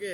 Welcome 0.00 0.08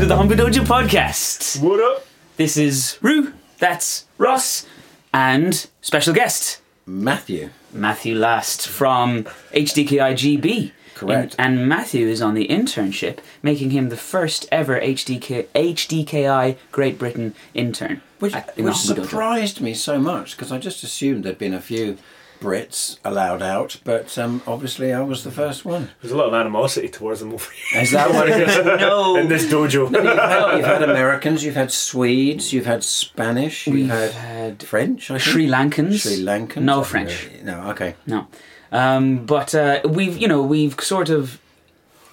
to 0.00 0.06
the 0.06 0.16
Hombu 0.16 0.34
Dojo 0.34 0.64
podcast. 0.64 1.62
What 1.62 1.78
up? 1.78 2.04
This 2.36 2.56
is 2.56 2.98
Rue, 3.00 3.32
that's 3.64 4.04
Ross, 4.18 4.66
and 5.14 5.66
special 5.80 6.12
guest 6.12 6.60
Matthew. 6.84 7.48
Matthew 7.72 8.14
Last 8.14 8.68
from 8.68 9.24
HDKIGB. 9.52 10.72
Correct. 10.94 11.34
And, 11.38 11.58
and 11.58 11.68
Matthew 11.68 12.06
is 12.06 12.20
on 12.20 12.34
the 12.34 12.46
internship, 12.46 13.18
making 13.42 13.70
him 13.70 13.88
the 13.88 13.96
first 13.96 14.46
ever 14.52 14.78
HDK, 14.78 15.46
HDKI 15.54 16.56
Great 16.70 16.98
Britain 16.98 17.34
intern. 17.54 18.02
Which, 18.18 18.34
at 18.34 18.54
which 18.56 18.76
surprised 18.76 19.60
me 19.62 19.72
so 19.72 19.98
much 19.98 20.36
because 20.36 20.52
I 20.52 20.58
just 20.58 20.84
assumed 20.84 21.24
there'd 21.24 21.38
been 21.38 21.54
a 21.54 21.60
few 21.60 21.96
Brits 22.40 22.98
allowed 23.04 23.40
out, 23.42 23.78
but 23.84 24.18
um, 24.18 24.42
obviously 24.46 24.92
I 24.92 25.00
was 25.00 25.24
the 25.24 25.30
first 25.30 25.64
one. 25.64 25.90
There's 26.00 26.12
a 26.12 26.16
lot 26.16 26.28
of 26.28 26.34
animosity 26.34 26.88
towards 26.88 27.20
them 27.20 27.32
over 27.32 27.50
here. 27.72 27.80
Is 27.82 27.90
that 27.92 28.10
what 28.10 28.28
it 28.28 28.48
is? 28.48 28.54
No. 28.84 29.16
In 29.16 29.28
this 29.28 29.46
dojo. 29.46 29.90
You've 29.90 30.04
had, 30.04 30.56
you've 30.56 30.66
had 30.66 30.82
Americans, 30.90 31.42
you've 31.44 31.54
had 31.54 31.70
Swedes, 31.72 32.52
you've 32.52 32.66
had 32.66 32.84
Spanish, 32.84 33.66
you've 33.66 33.74
We've 33.76 33.88
had, 33.88 34.10
had 34.12 34.62
French, 34.62 35.10
I 35.10 35.14
think? 35.18 35.22
Sri 35.22 35.46
Lankans. 35.46 36.02
Sri 36.02 36.18
Lankans. 36.22 36.62
No 36.62 36.82
French. 36.82 37.30
No, 37.42 37.70
okay. 37.70 37.94
No, 38.06 38.26
um, 38.72 39.24
but 39.24 39.54
uh, 39.54 39.80
we've 39.84 40.16
you 40.18 40.28
know 40.28 40.42
we've 40.42 40.78
sort 40.80 41.08
of 41.08 41.40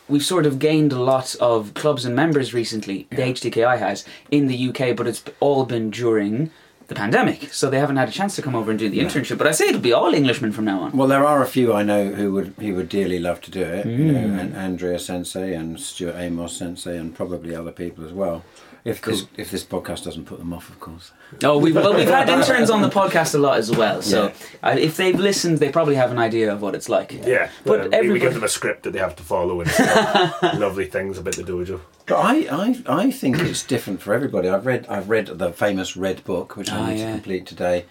we've 0.07 0.23
sort 0.23 0.45
of 0.45 0.59
gained 0.59 0.93
a 0.93 1.01
lot 1.01 1.35
of 1.41 1.73
clubs 1.73 2.05
and 2.05 2.15
members 2.15 2.53
recently. 2.53 3.07
The 3.09 3.17
HDKI 3.17 3.77
has 3.79 4.05
in 4.29 4.47
the 4.47 4.69
UK, 4.69 4.95
but 4.95 5.07
it's 5.07 5.23
all 5.39 5.65
been 5.65 5.89
during 5.89 6.51
the 6.91 6.99
pandemic, 6.99 7.53
so 7.53 7.69
they 7.69 7.79
haven't 7.79 7.95
had 7.97 8.09
a 8.09 8.11
chance 8.11 8.35
to 8.35 8.41
come 8.41 8.53
over 8.55 8.69
and 8.69 8.77
do 8.79 8.89
the 8.89 8.99
internship. 8.99 9.37
But 9.37 9.47
I 9.47 9.51
say 9.51 9.69
it'll 9.69 9.81
be 9.81 9.93
all 9.93 10.13
Englishmen 10.13 10.51
from 10.51 10.65
now 10.65 10.81
on. 10.81 10.91
Well, 10.91 11.07
there 11.07 11.25
are 11.25 11.41
a 11.41 11.47
few 11.47 11.73
I 11.73 11.83
know 11.83 12.09
who 12.19 12.31
would 12.33 12.53
who 12.59 12.75
would 12.75 12.89
dearly 12.89 13.17
love 13.19 13.39
to 13.41 13.51
do 13.51 13.61
it. 13.61 13.85
You 13.85 14.11
know, 14.11 14.19
Mm. 14.19 14.39
and 14.41 14.55
Andrea 14.55 14.99
Sensei 14.99 15.53
and 15.55 15.79
Stuart 15.79 16.15
Amos 16.17 16.53
Sensei 16.57 16.97
and 16.97 17.15
probably 17.15 17.55
other 17.55 17.71
people 17.71 18.05
as 18.05 18.11
well. 18.11 18.43
If 18.83 19.01
this 19.03 19.25
if 19.37 19.51
this 19.51 19.63
podcast 19.63 20.03
doesn't 20.05 20.25
put 20.25 20.39
them 20.39 20.53
off, 20.53 20.69
of 20.69 20.79
course. 20.79 21.11
Oh, 21.43 21.59
we've 21.59 21.75
well 21.75 21.93
we've 21.93 22.07
had 22.07 22.29
interns 22.37 22.69
on 22.71 22.81
the 22.81 22.89
podcast 22.89 23.35
a 23.35 23.37
lot 23.37 23.57
as 23.59 23.69
well. 23.69 24.01
So 24.01 24.27
Yeah. 24.27 24.33
uh, 24.63 24.75
if 24.79 24.97
they've 24.97 25.19
listened, 25.19 25.59
they 25.59 25.69
probably 25.69 25.93
have 25.95 26.09
an 26.11 26.17
idea 26.17 26.51
of 26.51 26.61
what 26.63 26.73
it's 26.73 26.89
like. 26.89 27.11
Yeah, 27.11 27.49
But 27.63 27.91
but 27.91 28.01
we, 28.01 28.11
we 28.13 28.19
give 28.19 28.33
them 28.33 28.43
a 28.43 28.47
script 28.49 28.81
that 28.83 28.93
they 28.93 28.99
have 28.99 29.15
to 29.17 29.23
follow 29.23 29.61
and 29.61 29.69
lovely 30.59 30.85
things 30.85 31.19
about 31.19 31.35
the 31.35 31.43
dojo. 31.43 31.79
But 32.07 32.15
I, 32.17 32.35
I, 32.51 32.83
I 33.05 33.11
think 33.11 33.37
it's 33.39 33.61
different 33.63 34.01
for 34.01 34.13
everybody. 34.15 34.49
I've 34.49 34.65
read 34.65 34.87
I've 34.87 35.09
read 35.09 35.27
the 35.27 35.53
famous 35.53 35.95
Red 35.95 36.23
Book, 36.23 36.57
which 36.57 36.71
Ah, 36.71 36.83
I 36.85 36.93
need 36.93 36.99
yeah. 37.01 37.05
to 37.07 37.11
complete 37.13 37.45
today, 37.45 37.85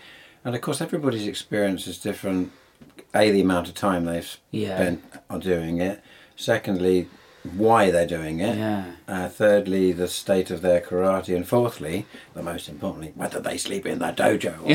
and 0.44 0.56
of 0.56 0.60
course 0.60 0.80
everybody's 0.80 1.26
experience 1.28 1.86
is 1.86 1.98
different. 1.98 2.50
A, 3.14 3.30
the 3.30 3.40
amount 3.40 3.68
of 3.68 3.74
time 3.74 4.04
they've 4.06 4.36
Yeah. 4.50 4.76
spent 4.76 5.04
on 5.30 5.38
doing 5.40 5.80
it. 5.80 6.02
Secondly, 6.36 7.08
why 7.56 7.90
they're 7.90 8.06
doing 8.06 8.40
it. 8.40 8.56
Yeah. 8.58 8.84
Uh, 9.08 9.28
thirdly, 9.28 9.92
the 9.92 10.08
state 10.08 10.50
of 10.50 10.60
their 10.60 10.80
karate, 10.80 11.34
and 11.34 11.46
fourthly, 11.48 12.06
the 12.34 12.42
most 12.42 12.68
importantly, 12.68 13.12
whether 13.14 13.40
they 13.40 13.56
sleep 13.56 13.86
in 13.86 13.98
the 13.98 14.12
dojo. 14.12 14.54
or 14.62 14.74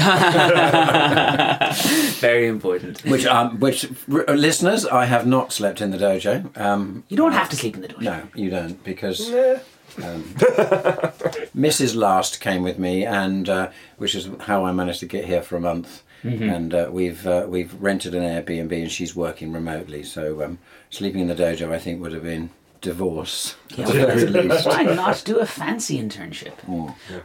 Very 2.19 2.47
important. 2.47 3.03
Which, 3.05 3.25
um, 3.25 3.59
which 3.59 3.85
r- 4.11 4.25
listeners, 4.35 4.85
I 4.85 5.05
have 5.05 5.25
not 5.27 5.53
slept 5.53 5.79
in 5.81 5.91
the 5.91 5.97
dojo. 5.97 6.55
Um, 6.57 7.03
You 7.07 7.17
don't 7.17 7.33
have 7.33 7.49
to 7.49 7.55
sleep 7.55 7.75
in 7.75 7.81
the 7.81 7.87
dojo. 7.89 8.01
no, 8.01 8.21
you 8.35 8.49
don't, 8.49 8.83
because 8.83 9.29
Yeah. 9.29 9.59
Mrs. 11.55 11.95
Last 12.07 12.41
came 12.41 12.63
with 12.63 12.77
me, 12.79 13.05
and 13.05 13.47
uh, 13.47 13.69
which 13.97 14.15
is 14.15 14.27
how 14.41 14.65
I 14.65 14.71
managed 14.73 14.99
to 15.01 15.05
get 15.05 15.25
here 15.25 15.41
for 15.41 15.55
a 15.55 15.61
month. 15.61 16.01
And 16.23 16.73
uh, 16.73 16.89
we've 16.91 17.27
uh, 17.27 17.45
we've 17.47 17.71
rented 17.79 18.15
an 18.15 18.23
Airbnb, 18.23 18.71
and 18.81 18.91
she's 18.91 19.15
working 19.15 19.53
remotely. 19.53 20.01
So 20.01 20.43
um, 20.43 20.57
sleeping 20.95 21.19
in 21.19 21.27
the 21.27 21.35
dojo, 21.35 21.73
I 21.73 21.77
think, 21.77 22.01
would 22.01 22.13
have 22.13 22.23
been 22.23 22.51
divorce 22.79 23.55
at 23.71 23.87
the 23.87 23.93
very 23.93 24.25
least. 24.27 24.67
Why 24.67 24.83
not 24.83 25.23
do 25.25 25.39
a 25.39 25.45
fancy 25.45 25.97
internship? 26.01 26.53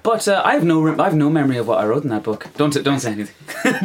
But 0.03 0.27
uh, 0.27 0.43
I 0.45 0.55
have 0.55 0.65
no 0.65 0.81
rem- 0.83 1.01
I 1.01 1.05
have 1.05 1.15
no 1.15 1.31
memory 1.31 1.59
of 1.59 1.69
what 1.69 1.79
I 1.79 1.87
wrote 1.87 2.03
in 2.05 2.11
that 2.11 2.23
book. 2.23 2.47
Don't 2.57 2.73
don't 2.83 3.01
say 3.01 3.13
anything. 3.13 3.35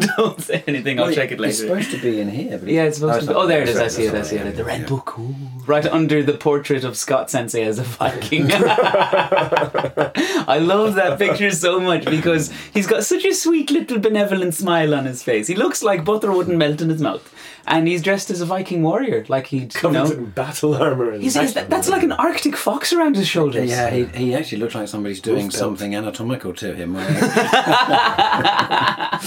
don't 0.18 0.42
say 0.42 0.64
anything. 0.68 1.00
I'll 1.00 1.08
Well, 1.08 1.16
check 1.16 1.32
it 1.32 1.40
later. 1.40 1.50
It's 1.52 1.60
supposed 1.60 1.92
to 1.92 2.02
be 2.02 2.20
in 2.22 2.30
here, 2.30 2.58
but 2.58 2.70
Yeah, 2.70 2.84
it's 2.84 2.98
supposed 2.98 3.22
to 3.22 3.28
be. 3.28 3.34
Oh, 3.34 3.48
there 3.48 3.62
it 3.62 3.70
is. 3.70 3.78
I 3.78 3.88
see 3.88 4.06
it. 4.06 4.14
I 4.14 4.22
see 4.24 4.38
it. 4.38 4.56
The 4.56 4.64
red 4.64 4.88
book. 4.88 5.18
Ooh. 5.20 5.36
Right 5.68 5.86
under 5.86 6.24
the 6.24 6.34
portrait 6.34 6.84
of 6.84 6.96
Scott 6.98 7.30
Sensei 7.30 7.64
as 7.64 7.80
a 7.80 7.84
Viking. 7.84 8.48
I 8.52 10.60
love 10.62 10.96
that 10.96 11.18
picture 11.20 11.52
so 11.52 11.80
much 11.80 12.06
because 12.06 12.52
he's 12.74 12.88
got 12.88 13.04
such 13.04 13.26
a 13.26 13.34
sweet 13.34 13.72
little 13.72 14.00
benevolent 14.00 14.54
smile 14.54 14.94
on 14.94 15.06
his 15.06 15.24
face. 15.24 15.48
He 15.48 15.56
looks 15.56 15.84
like 15.84 16.06
butter 16.06 16.32
wouldn't 16.32 16.58
melt 16.58 16.82
in 16.82 16.90
his 16.90 17.02
mouth. 17.02 17.32
And 17.68 17.88
he's 17.88 18.04
dressed 18.04 18.30
as 18.30 18.42
a 18.42 18.46
Viking 18.46 18.84
warrior, 18.84 19.26
like 19.28 19.48
he'd, 19.48 19.74
you 19.82 19.92
know. 19.92 20.06
in 20.06 20.26
battle 20.26 20.76
armour. 20.76 21.10
And 21.10 21.24
He 21.24 21.32
says 21.32 21.56
that, 21.56 21.68
that's 21.68 21.90
like 21.90 22.04
an 22.04 22.12
Arctic 22.46 22.58
fox 22.62 22.94
around 22.94 23.16
his 23.16 23.28
shoulders. 23.28 23.70
Yeah, 23.70 23.90
he, 23.90 24.06
he 24.06 24.36
actually 24.36 24.60
looks 24.60 24.76
like 24.76 24.88
somebody's 24.88 25.20
doing 25.20 25.50
something 25.50 25.96
anatomical 25.96 26.54
to 26.54 26.76
him. 26.76 26.94
where- 26.94 27.06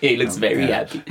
he 0.00 0.16
looks 0.16 0.36
very 0.36 0.66
Yeah. 0.66 0.84
happy. 0.84 1.02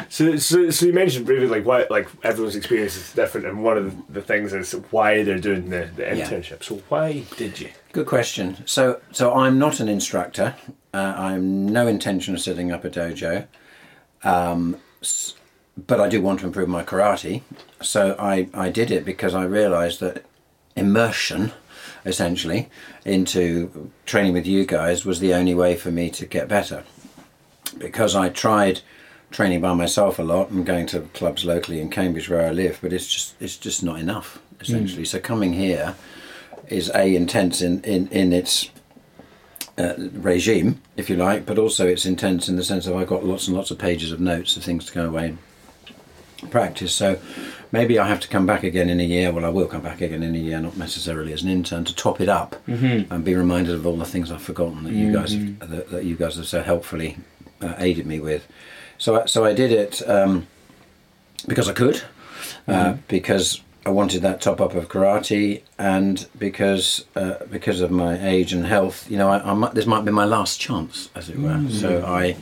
So, 0.10 0.36
so, 0.36 0.70
so 0.70 0.86
you 0.86 0.92
mentioned 0.92 1.24
briefly 1.26 1.46
like 1.46 1.64
why 1.64 1.86
like 1.88 2.08
everyone's 2.24 2.56
experience 2.56 2.96
is 2.96 3.12
different, 3.12 3.46
and 3.46 3.62
one 3.62 3.78
of 3.78 3.84
the, 4.08 4.14
the 4.14 4.22
things 4.22 4.52
is 4.52 4.72
why 4.90 5.22
they're 5.22 5.38
doing 5.38 5.70
the, 5.70 5.88
the 5.96 6.02
Yeah. 6.02 6.28
internship. 6.28 6.62
So 6.64 6.82
why 6.88 7.24
did 7.36 7.60
you? 7.60 7.70
Good 7.92 8.06
question. 8.06 8.56
So, 8.66 9.00
so 9.12 9.32
I'm 9.34 9.58
not 9.58 9.78
an 9.80 9.88
instructor. 9.88 10.56
Uh, 10.92 11.14
I'm 11.16 11.68
no 11.68 11.86
intention 11.86 12.34
of 12.34 12.40
setting 12.40 12.72
up 12.72 12.84
a 12.84 12.90
dojo, 12.90 13.46
um, 14.24 14.76
s- 15.00 15.34
but 15.76 16.00
I 16.00 16.08
do 16.08 16.20
want 16.20 16.40
to 16.40 16.46
improve 16.46 16.68
my 16.68 16.82
karate. 16.82 17.42
So 17.80 18.16
I, 18.18 18.48
I 18.54 18.70
did 18.70 18.90
it 18.90 19.04
because 19.04 19.34
I 19.34 19.44
realised 19.44 20.00
that 20.00 20.24
immersion, 20.76 21.52
essentially, 22.04 22.68
into 23.04 23.90
training 24.06 24.32
with 24.32 24.46
you 24.46 24.64
guys 24.64 25.04
was 25.04 25.20
the 25.20 25.34
only 25.34 25.54
way 25.54 25.76
for 25.76 25.90
me 25.90 26.10
to 26.10 26.26
get 26.26 26.48
better. 26.48 26.84
Because 27.78 28.16
I 28.16 28.28
tried 28.28 28.80
training 29.30 29.60
by 29.60 29.74
myself 29.74 30.18
a 30.18 30.22
lot 30.22 30.50
and 30.50 30.66
going 30.66 30.86
to 30.86 31.00
clubs 31.00 31.44
locally 31.44 31.80
in 31.80 31.88
Cambridge 31.88 32.28
where 32.28 32.46
I 32.46 32.50
live, 32.50 32.78
but 32.82 32.92
it's 32.92 33.06
just 33.06 33.34
it's 33.40 33.56
just 33.56 33.82
not 33.82 33.98
enough 33.98 34.40
essentially. 34.60 35.04
So 35.04 35.20
coming 35.20 35.52
here 35.52 35.94
is 36.68 36.90
a 36.94 37.14
intense 37.14 37.62
in 37.62 37.80
in 37.82 38.08
in 38.08 38.32
its 38.32 38.70
uh, 39.78 39.94
regime, 39.96 40.80
if 40.96 41.08
you 41.08 41.16
like, 41.16 41.46
but 41.46 41.58
also 41.58 41.86
it's 41.86 42.04
intense 42.04 42.48
in 42.48 42.56
the 42.56 42.64
sense 42.64 42.86
of 42.86 42.96
I've 42.96 43.06
got 43.06 43.24
lots 43.24 43.46
and 43.46 43.56
lots 43.56 43.70
of 43.70 43.78
pages 43.78 44.12
of 44.12 44.20
notes 44.20 44.56
of 44.56 44.64
things 44.64 44.84
to 44.86 44.92
go 44.92 45.06
away 45.06 45.28
and 45.28 45.38
practice. 46.48 46.94
So 46.94 47.18
maybe 47.72 47.98
I 47.98 48.06
have 48.08 48.20
to 48.20 48.28
come 48.28 48.46
back 48.46 48.62
again 48.62 48.88
in 48.88 49.00
a 49.00 49.04
year. 49.04 49.32
Well, 49.32 49.44
I 49.44 49.48
will 49.48 49.66
come 49.66 49.82
back 49.82 50.00
again 50.00 50.22
in 50.22 50.34
a 50.34 50.38
year, 50.38 50.60
not 50.60 50.76
necessarily 50.76 51.32
as 51.32 51.42
an 51.42 51.48
intern, 51.50 51.84
to 51.84 51.94
top 51.94 52.20
it 52.20 52.28
up 52.28 52.56
and 53.10 53.24
be 53.24 53.34
reminded 53.34 53.74
of 53.74 53.86
all 53.86 53.96
the 53.96 54.04
things 54.04 54.30
I've 54.30 54.42
forgotten 54.42 54.84
that 54.84 54.92
you 54.92 55.12
guys 55.12 55.32
have, 55.34 55.70
that, 55.70 55.90
that 55.90 56.04
you 56.04 56.16
guys 56.16 56.36
have 56.36 56.46
so 56.46 56.62
helpfully 56.62 57.16
uh, 57.60 57.74
aided 57.78 58.06
me 58.06 58.20
with. 58.20 58.46
So 58.98 59.22
I- 59.22 59.26
so 59.26 59.44
I 59.44 59.52
did 59.54 59.72
it 59.72 60.02
um, 60.08 60.46
because 61.46 61.68
I 61.68 61.72
could, 61.72 62.02
uh, 62.68 62.96
because 63.08 63.60
I 63.86 63.90
wanted 63.90 64.20
that 64.22 64.40
top 64.42 64.60
up 64.60 64.74
of 64.74 64.88
karate, 64.88 65.62
and 65.78 66.26
because 66.38 67.04
uh, 67.16 67.36
because 67.50 67.80
of 67.80 67.90
my 67.90 68.18
age 68.26 68.52
and 68.52 68.66
health, 68.66 69.10
you 69.10 69.16
know, 69.16 69.28
I, 69.30 69.50
I 69.50 69.54
might, 69.54 69.72
this 69.74 69.86
might 69.86 70.04
be 70.04 70.10
my 70.12 70.26
last 70.26 70.60
chance, 70.60 71.08
as 71.14 71.30
it 71.30 71.38
were. 71.38 71.64
So 71.70 72.04
I, 72.06 72.36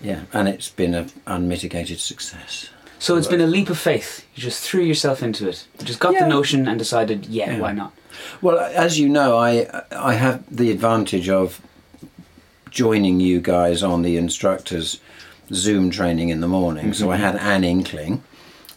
yeah, 0.00 0.22
and 0.32 0.48
it's 0.48 0.68
been 0.68 0.94
an 0.94 1.10
unmitigated 1.26 1.98
success. 1.98 2.70
So 3.00 3.16
it's 3.16 3.26
been 3.26 3.40
a 3.40 3.46
leap 3.46 3.70
of 3.70 3.78
faith. 3.78 4.26
You 4.34 4.42
just 4.42 4.62
threw 4.62 4.82
yourself 4.82 5.22
into 5.22 5.48
it. 5.48 5.66
You 5.78 5.86
just 5.86 6.00
got 6.00 6.18
the 6.18 6.28
notion 6.28 6.68
and 6.68 6.78
decided, 6.78 7.26
yeah, 7.26 7.52
Yeah. 7.52 7.58
why 7.58 7.72
not? 7.72 7.92
Well, 8.42 8.58
as 8.58 9.00
you 9.00 9.08
know, 9.08 9.38
I 9.38 9.66
I 9.90 10.14
have 10.14 10.44
the 10.54 10.70
advantage 10.70 11.28
of 11.30 11.62
joining 12.70 13.18
you 13.18 13.40
guys 13.40 13.82
on 13.82 14.02
the 14.02 14.18
instructors 14.18 15.00
Zoom 15.52 15.90
training 15.90 16.28
in 16.28 16.40
the 16.40 16.46
morning, 16.46 16.92
so 16.92 17.10
I 17.10 17.14
mm-hmm. 17.14 17.24
had 17.24 17.36
an 17.36 17.64
inkling 17.64 18.22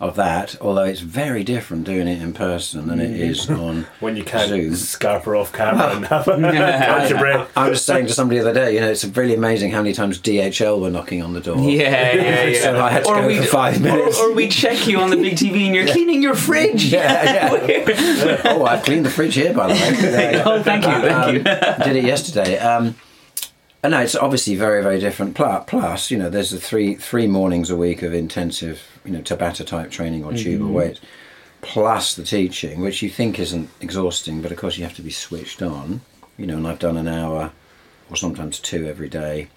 of 0.09 0.15
that. 0.17 0.55
Although 0.61 0.83
it's 0.83 0.99
very 0.99 1.43
different 1.43 1.85
doing 1.85 2.07
it 2.07 2.21
in 2.21 2.33
person 2.33 2.87
than 2.87 2.99
it 2.99 3.11
is 3.11 3.49
on 3.49 3.83
When 3.99 4.15
you 4.15 4.23
can't 4.23 4.49
Zoom. 4.49 4.71
scarper 4.73 5.39
off 5.39 5.53
camera 5.53 5.95
and 5.95 6.05
have 6.07 6.27
a 6.27 6.37
catch 6.41 7.09
your 7.09 7.19
breath. 7.19 7.51
I 7.57 7.69
was 7.69 7.83
saying 7.83 8.07
to 8.07 8.13
somebody 8.13 8.39
the 8.39 8.49
other 8.49 8.59
day, 8.59 8.73
you 8.75 8.81
know, 8.81 8.89
it's 8.89 9.05
really 9.05 9.33
amazing 9.33 9.71
how 9.71 9.81
many 9.81 9.93
times 9.93 10.19
DHL 10.19 10.79
were 10.81 10.89
knocking 10.89 11.21
on 11.21 11.33
the 11.33 11.39
door. 11.41 11.57
Yeah, 11.57 12.15
yeah, 12.15 12.43
yeah. 12.45 12.61
So 12.61 12.79
I 12.81 12.89
had 12.91 13.03
to 13.05 13.09
go 13.11 13.27
we'd- 13.27 13.39
for 13.41 13.47
five 13.47 13.81
minutes. 13.81 14.19
Or, 14.19 14.29
or 14.29 14.33
we 14.33 14.47
check 14.49 14.87
you 14.87 14.99
on 14.99 15.09
the 15.09 15.17
big 15.17 15.33
TV 15.33 15.65
and 15.67 15.75
you're 15.75 15.87
cleaning 15.87 16.21
your 16.21 16.35
fridge. 16.35 16.85
Yeah, 16.85 17.65
yeah. 17.65 18.41
oh, 18.45 18.65
I've 18.65 18.83
cleaned 18.83 19.05
the 19.05 19.09
fridge 19.09 19.35
here, 19.35 19.53
by 19.53 19.67
the 19.67 19.73
way. 19.73 20.41
oh, 20.45 20.61
thank 20.63 20.85
you, 20.85 20.91
thank 20.91 21.33
you. 21.33 21.39
Um, 21.51 21.87
did 21.87 21.95
it 21.95 22.05
yesterday. 22.05 22.57
Um, 22.59 22.95
And 23.83 23.91
no, 23.91 23.99
it's 23.99 24.15
obviously 24.15 24.55
very, 24.55 24.81
very 24.81 24.97
different. 24.97 25.35
Plus, 25.35 26.09
you 26.09 26.17
know, 26.17 26.29
there's 26.29 26.51
the 26.51 26.59
three 26.59 26.95
three 26.95 27.27
mornings 27.27 27.69
a 27.69 27.75
week 27.75 28.01
of 28.01 28.13
intensive, 28.13 28.81
you 29.03 29.11
know, 29.11 29.19
Tabata 29.19 29.67
type 29.67 29.91
training 29.91 30.23
or 30.23 30.31
tube 30.31 30.61
or 30.61 30.65
mm-hmm. 30.65 30.73
weight, 30.73 30.99
plus 31.61 32.15
the 32.15 32.23
teaching, 32.23 32.79
which 32.79 33.01
you 33.01 33.09
think 33.09 33.37
isn't 33.39 33.69
exhausting, 33.81 34.41
but 34.41 34.53
of 34.53 34.57
course 34.57 34.77
you 34.77 34.85
have 34.85 34.95
to 34.95 35.01
be 35.01 35.11
switched 35.11 35.61
on. 35.61 35.99
You 36.37 36.47
know, 36.47 36.57
and 36.57 36.65
I've 36.65 36.79
done 36.79 36.95
an 36.95 37.09
hour 37.09 37.51
or 38.09 38.15
sometimes 38.15 38.59
two 38.59 38.87
every 38.87 39.09
day, 39.09 39.49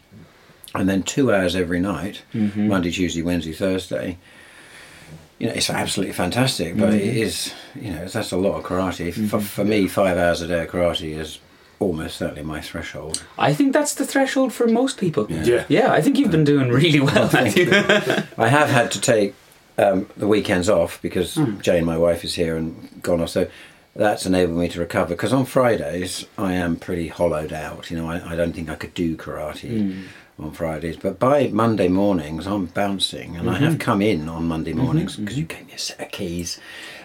and 0.75 0.89
then 0.89 1.05
two 1.05 1.33
hours 1.33 1.55
every 1.55 1.79
night, 1.81 2.23
mm-hmm. 2.35 2.67
Monday, 2.67 2.91
Tuesday, 2.91 3.23
Wednesday, 3.23 3.53
Thursday. 3.53 4.19
You 5.39 5.47
know, 5.47 5.53
it's 5.53 5.71
absolutely 5.71 6.15
fantastic, 6.15 6.77
but 6.77 6.95
it 6.95 7.03
mm-hmm. 7.03 7.19
is, 7.19 7.55
you 7.75 7.93
know, 7.93 8.07
that's 8.07 8.33
a 8.33 8.37
lot 8.39 8.57
of 8.57 8.65
karate. 8.65 9.13
For, 9.29 9.39
for 9.39 9.65
me, 9.65 9.87
five 9.87 10.17
hours 10.17 10.41
a 10.41 10.49
day 10.49 10.65
of 10.65 10.71
karate 10.71 11.17
is 11.17 11.39
almost 11.79 12.17
certainly 12.17 12.43
my 12.43 12.61
threshold. 12.61 13.25
I 13.39 13.53
think 13.53 13.73
that's 13.73 13.95
the 13.95 14.07
threshold 14.07 14.53
for 14.53 14.67
most 14.67 14.99
people. 14.99 15.27
Yeah. 15.31 15.65
Yeah, 15.69 15.93
I 15.93 16.01
think 16.01 16.19
you've 16.19 16.31
been 16.31 16.45
doing 16.45 16.71
really 16.71 17.01
well, 17.01 17.29
Matthew. 17.33 17.69
I 18.39 18.49
have 18.49 18.69
had 18.69 18.91
to 18.93 19.01
take 19.01 19.35
um, 19.79 20.09
the 20.17 20.27
weekends 20.27 20.69
off 20.69 21.01
because 21.03 21.35
hmm. 21.35 21.61
Jane, 21.61 21.85
my 21.85 21.99
wife, 21.99 22.25
is 22.25 22.35
here 22.35 22.57
and 22.57 23.03
gone 23.03 23.21
off. 23.21 23.31
So 23.31 23.49
that's 23.95 24.27
enabled 24.27 24.59
me 24.59 24.69
to 24.69 24.81
recover. 24.81 25.11
Because 25.11 25.33
on 25.33 25.45
Fridays, 25.45 26.27
I 26.39 26.55
am 26.55 26.77
pretty 26.77 27.09
hollowed 27.09 27.53
out. 27.53 27.91
You 27.91 27.99
know, 27.99 28.11
I, 28.11 28.33
I 28.33 28.37
don't 28.37 28.53
think 28.53 28.71
I 28.71 28.75
could 28.75 28.95
do 28.95 29.17
karate 29.17 29.93
hmm. 29.93 30.43
on 30.43 30.53
Fridays. 30.53 30.97
But 30.97 31.19
by 31.19 31.49
Monday 31.49 31.89
mornings, 31.89 32.47
I'm 32.47 32.67
bouncing. 32.67 33.37
And 33.37 33.51
I 33.51 33.59
have 33.59 33.75
mm-hmm. 33.75 33.81
come 33.81 34.01
in 34.01 34.29
on 34.29 34.49
Monday 34.49 34.73
mm-hmm. 34.73 34.81
mornings 34.81 35.17
because 35.17 35.35
mm-hmm. 35.35 35.41
you 35.41 35.47
gave 35.47 35.67
me 35.67 35.75
a 35.75 35.79
set 35.79 36.01
of 36.01 36.11
keys 36.11 36.59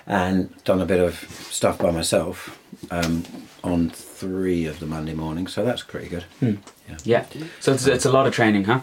and 0.07 0.63
done 0.63 0.81
a 0.81 0.85
bit 0.85 0.99
of 0.99 1.15
stuff 1.51 1.77
by 1.77 1.91
myself 1.91 2.57
um, 2.89 3.23
on 3.63 3.89
three 3.89 4.65
of 4.65 4.79
the 4.79 4.85
Monday 4.85 5.13
mornings. 5.13 5.53
So 5.53 5.63
that's 5.63 5.83
pretty 5.83 6.07
good. 6.09 6.25
yeah. 7.05 7.25
So 7.59 7.73
it's, 7.73 7.85
it's 7.87 8.05
a 8.05 8.11
lot 8.11 8.27
of 8.27 8.33
training, 8.33 8.65
huh? 8.65 8.81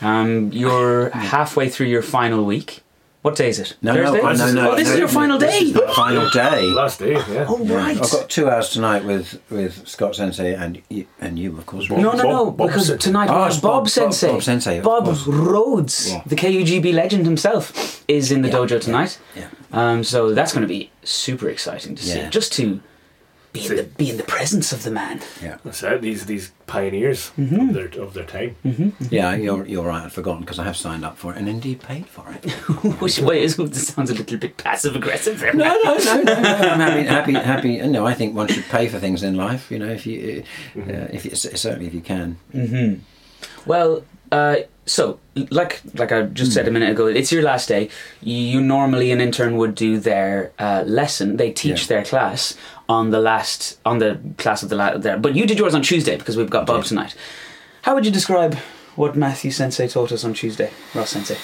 Um, 0.00 0.52
you're 0.52 1.10
halfway 1.10 1.68
through 1.68 1.86
your 1.86 2.02
final 2.02 2.44
week. 2.44 2.82
What 3.22 3.34
day 3.34 3.48
is 3.48 3.58
it? 3.58 3.76
No, 3.82 3.94
Thursday? 3.94 4.22
no, 4.22 4.32
no, 4.32 4.52
no. 4.52 4.70
Oh, 4.70 4.76
this 4.76 4.86
no, 4.86 4.92
is 4.94 4.98
your 5.00 5.08
final 5.08 5.38
this 5.38 5.50
day. 5.58 5.64
is 5.66 5.72
the 5.72 5.88
final 5.88 6.30
day. 6.30 6.62
Last 6.66 7.00
day, 7.00 7.14
yeah. 7.14 7.46
Oh, 7.48 7.62
Yeah, 7.64 7.74
right. 7.74 7.96
I've 8.00 8.10
got 8.10 8.30
two 8.30 8.48
hours 8.48 8.70
tonight 8.70 9.04
with 9.04 9.42
with 9.50 9.86
Scott 9.88 10.14
Sensei 10.14 10.54
and 10.54 10.80
you, 10.88 11.06
and 11.20 11.36
you 11.36 11.58
of 11.58 11.66
course. 11.66 11.90
No, 11.90 11.96
no, 11.96 12.12
no, 12.12 12.22
Bob- 12.46 12.56
Bob 12.56 12.68
because 12.68 12.86
Sensei. 12.86 13.02
tonight 13.10 13.28
Oh, 13.28 13.44
it's 13.46 13.56
Bob, 13.56 13.62
Bob- 13.62 13.82
Bob- 13.82 13.88
Sensei. 13.90 14.30
Bob 14.30 14.42
Sensei, 14.44 14.80
Bob. 14.80 15.08
Rhodes, 15.26 16.12
Yeah. 16.12 16.22
the 16.26 16.36
KUGB 16.36 16.94
legend 16.94 17.24
himself, 17.26 18.04
is 18.06 18.30
in 18.30 18.42
the 18.42 18.48
Yeah, 18.48 18.54
dojo 18.54 18.80
tonight. 18.80 19.18
Yeah. 19.34 19.48
Um, 19.72 20.04
so 20.04 20.32
that's 20.32 20.52
going 20.52 20.62
to 20.62 20.68
be 20.68 20.90
super 21.02 21.48
exciting 21.48 21.96
to 21.96 22.02
see. 22.02 22.18
Yeah. 22.18 22.30
Just 22.30 22.52
to 22.54 22.80
be 23.52 23.66
in, 23.66 23.76
the, 23.76 23.82
be 23.84 24.10
in 24.10 24.16
the 24.18 24.22
presence 24.24 24.72
of 24.72 24.82
the 24.82 24.90
man. 24.90 25.20
Yeah, 25.42 25.56
That's 25.64 25.82
it. 25.82 26.00
These 26.02 26.26
these 26.26 26.52
pioneers 26.66 27.30
Mm-hmm. 27.38 27.68
of 27.68 27.74
their 27.74 28.02
of 28.02 28.14
their 28.14 28.24
time. 28.24 28.56
yeah. 29.10 29.34
You're 29.34 29.64
you're 29.66 29.86
right. 29.86 30.04
I'd 30.04 30.12
forgotten 30.12 30.40
because 30.42 30.58
I 30.58 30.64
have 30.64 30.76
signed 30.76 31.04
up 31.04 31.16
for 31.16 31.32
it 31.32 31.38
and 31.38 31.48
indeed 31.48 31.80
paid 31.80 32.06
for 32.06 32.26
it. 32.30 32.50
Which 33.00 33.18
way 33.20 33.42
is 33.42 33.56
this 33.56 33.88
sounds 33.88 34.10
a 34.10 34.14
little 34.14 34.38
bit 34.38 34.56
passive 34.58 34.94
aggressive 34.96 35.40
there. 35.40 35.54
no, 35.54 35.78
no, 35.84 35.96
no, 35.96 36.14
no, 36.22 36.24
no. 36.24 36.32
I'm 36.32 36.80
happy, 36.80 37.02
happy, 37.04 37.32
happy. 37.32 37.78
No, 37.88 38.06
I 38.06 38.14
think 38.14 38.34
one 38.36 38.48
should 38.48 38.64
pay 38.66 38.88
for 38.88 38.98
things 38.98 39.22
in 39.22 39.36
life. 39.36 39.70
You 39.70 39.78
know, 39.78 39.88
if 39.88 40.06
you, 40.06 40.44
uh, 40.76 41.08
if 41.12 41.24
you, 41.24 41.34
certainly 41.34 41.86
if 41.86 41.94
you 41.94 42.00
can. 42.02 42.36
Well, 43.66 44.04
uh, 44.32 44.56
so 44.88 45.18
like 45.50 45.80
like 45.94 46.10
I 46.12 46.22
just 46.22 46.52
said 46.52 46.66
a 46.66 46.70
minute 46.70 46.90
ago, 46.90 47.06
it's 47.06 47.30
your 47.30 47.42
last 47.42 47.68
day. 47.68 47.88
You 48.22 48.60
normally 48.60 49.12
an 49.12 49.20
intern 49.20 49.56
would 49.56 49.74
do 49.74 49.98
their 50.00 50.52
uh, 50.58 50.82
lesson. 50.86 51.36
They 51.36 51.50
teach 51.52 51.80
Yeah. 51.82 51.88
their 51.92 52.04
class 52.04 52.56
on 52.88 53.10
the 53.10 53.20
last 53.20 53.78
on 53.84 53.98
the 53.98 54.18
class 54.38 54.62
of 54.62 54.68
the 54.70 54.76
la- 54.76 54.96
there. 54.98 55.16
But 55.18 55.34
you 55.36 55.46
did 55.46 55.58
yours 55.58 55.74
on 55.74 55.82
Tuesday 55.82 56.16
because 56.16 56.36
we've 56.36 56.50
got 56.50 56.66
Bob 56.66 56.82
did. 56.82 56.88
tonight. 56.88 57.14
How 57.82 57.94
would 57.94 58.04
you 58.06 58.12
describe 58.12 58.54
what 58.96 59.14
Matthew 59.16 59.50
Sensei 59.52 59.86
taught 59.88 60.10
us 60.12 60.24
on 60.24 60.32
Tuesday, 60.34 60.70
Ross 60.94 61.10
Sensei? 61.10 61.36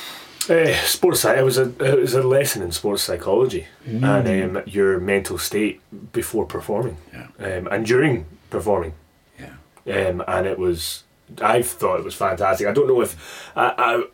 Uh, 0.51 0.75
sports. 0.85 1.25
It 1.25 1.45
was 1.45 1.57
a 1.59 1.67
it 1.93 1.99
was 2.01 2.15
a 2.15 2.23
lesson 2.23 2.63
in 2.63 2.73
sports 2.73 3.03
psychology 3.03 3.67
Mm. 3.89 4.03
and 4.05 4.57
um, 4.57 4.63
your 4.67 4.99
mental 5.01 5.39
state 5.39 5.81
before 6.13 6.47
performing, 6.47 6.97
Yeah. 7.13 7.29
um, 7.59 7.67
and 7.71 7.87
during 7.87 8.25
performing. 8.51 8.93
Yeah. 9.39 10.09
um, 10.09 10.23
and 10.27 10.47
it 10.47 10.59
was 10.59 11.05
I 11.41 11.63
thought 11.63 11.99
it 11.99 12.05
was 12.05 12.15
fantastic. 12.15 12.67
I 12.67 12.73
don't 12.73 12.89
know 12.89 13.01
if 13.01 13.51
I, 13.57 13.75
I'm 13.77 14.05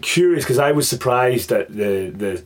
curious 0.00 0.44
because 0.44 0.58
I 0.58 0.72
was 0.72 0.88
surprised 0.88 1.52
at 1.52 1.68
the 1.68 2.10
the. 2.10 2.44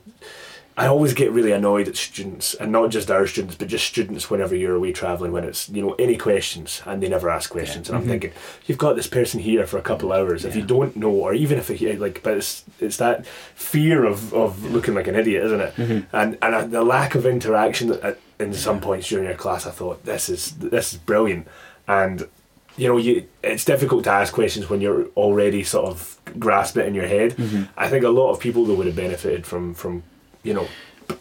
I 0.79 0.89
always 0.89 1.15
get 1.15 1.33
really 1.33 1.53
annoyed 1.53 1.89
at 1.89 1.97
students, 1.97 2.53
and 2.53 2.71
not 2.71 2.91
just 2.91 3.11
our 3.11 3.27
students, 3.27 3.57
but 3.57 3.69
just 3.69 3.87
students 3.87 4.29
whenever 4.29 4.55
you're 4.55 4.75
away 4.75 4.93
traveling. 4.93 5.33
When 5.33 5.45
it's 5.45 5.71
you 5.71 5.81
know 5.81 5.95
any 5.95 6.19
questions, 6.19 6.83
and 6.85 7.03
they 7.03 7.09
never 7.09 7.31
ask 7.31 7.49
questions, 7.49 7.89
and 7.89 7.97
I'm 7.97 8.05
thinking 8.07 8.33
you've 8.67 8.77
got 8.77 8.95
this 8.95 9.07
person 9.07 9.41
here 9.41 9.67
for 9.67 9.79
a 9.79 9.83
couple 9.83 10.13
hours. 10.13 10.45
If 10.45 10.55
you 10.55 10.61
don't 10.63 10.95
know, 10.95 11.11
or 11.11 11.33
even 11.33 11.57
if 11.57 11.71
it, 11.71 11.99
like, 11.99 12.23
but 12.23 12.37
it's 12.37 12.65
it's 12.79 12.99
that 12.99 13.27
fear 13.55 14.05
of, 14.05 14.35
of 14.35 14.71
looking 14.71 14.95
like 14.95 15.07
an 15.07 15.15
idiot, 15.15 15.45
isn't 15.45 15.61
it? 15.61 15.79
And 16.13 16.37
and 16.43 16.55
uh, 16.55 16.67
the 16.67 16.85
lack 16.85 17.15
of 17.15 17.25
interaction 17.25 17.93
at, 18.03 18.19
in 18.39 18.53
some 18.53 18.81
points 18.81 19.09
during 19.09 19.25
your 19.25 19.35
class, 19.35 19.67
I 19.67 19.71
thought 19.71 20.05
this 20.05 20.29
is 20.29 20.53
this 20.59 20.93
is 20.93 20.99
brilliant, 20.99 21.49
and 21.89 22.29
you 22.77 22.89
know, 22.89 22.97
you 22.99 23.27
it's 23.43 23.65
difficult 23.65 24.05
to 24.05 24.11
ask 24.11 24.33
questions 24.35 24.69
when 24.69 24.81
you're 24.81 25.07
already 25.17 25.63
sort 25.65 25.87
of 25.87 26.19
grasp 26.39 26.77
it 26.77 26.87
in 26.87 26.95
your 26.95 27.07
head. 27.07 27.35
I 27.77 27.89
think 27.89 28.05
a 28.05 28.09
lot 28.11 28.31
of 28.33 28.41
people 28.41 28.65
though 28.65 28.75
would 28.75 28.87
have 28.87 28.97
benefited 28.97 29.47
from 29.47 29.75
from 29.75 30.03
you 30.43 30.55
know 30.55 30.67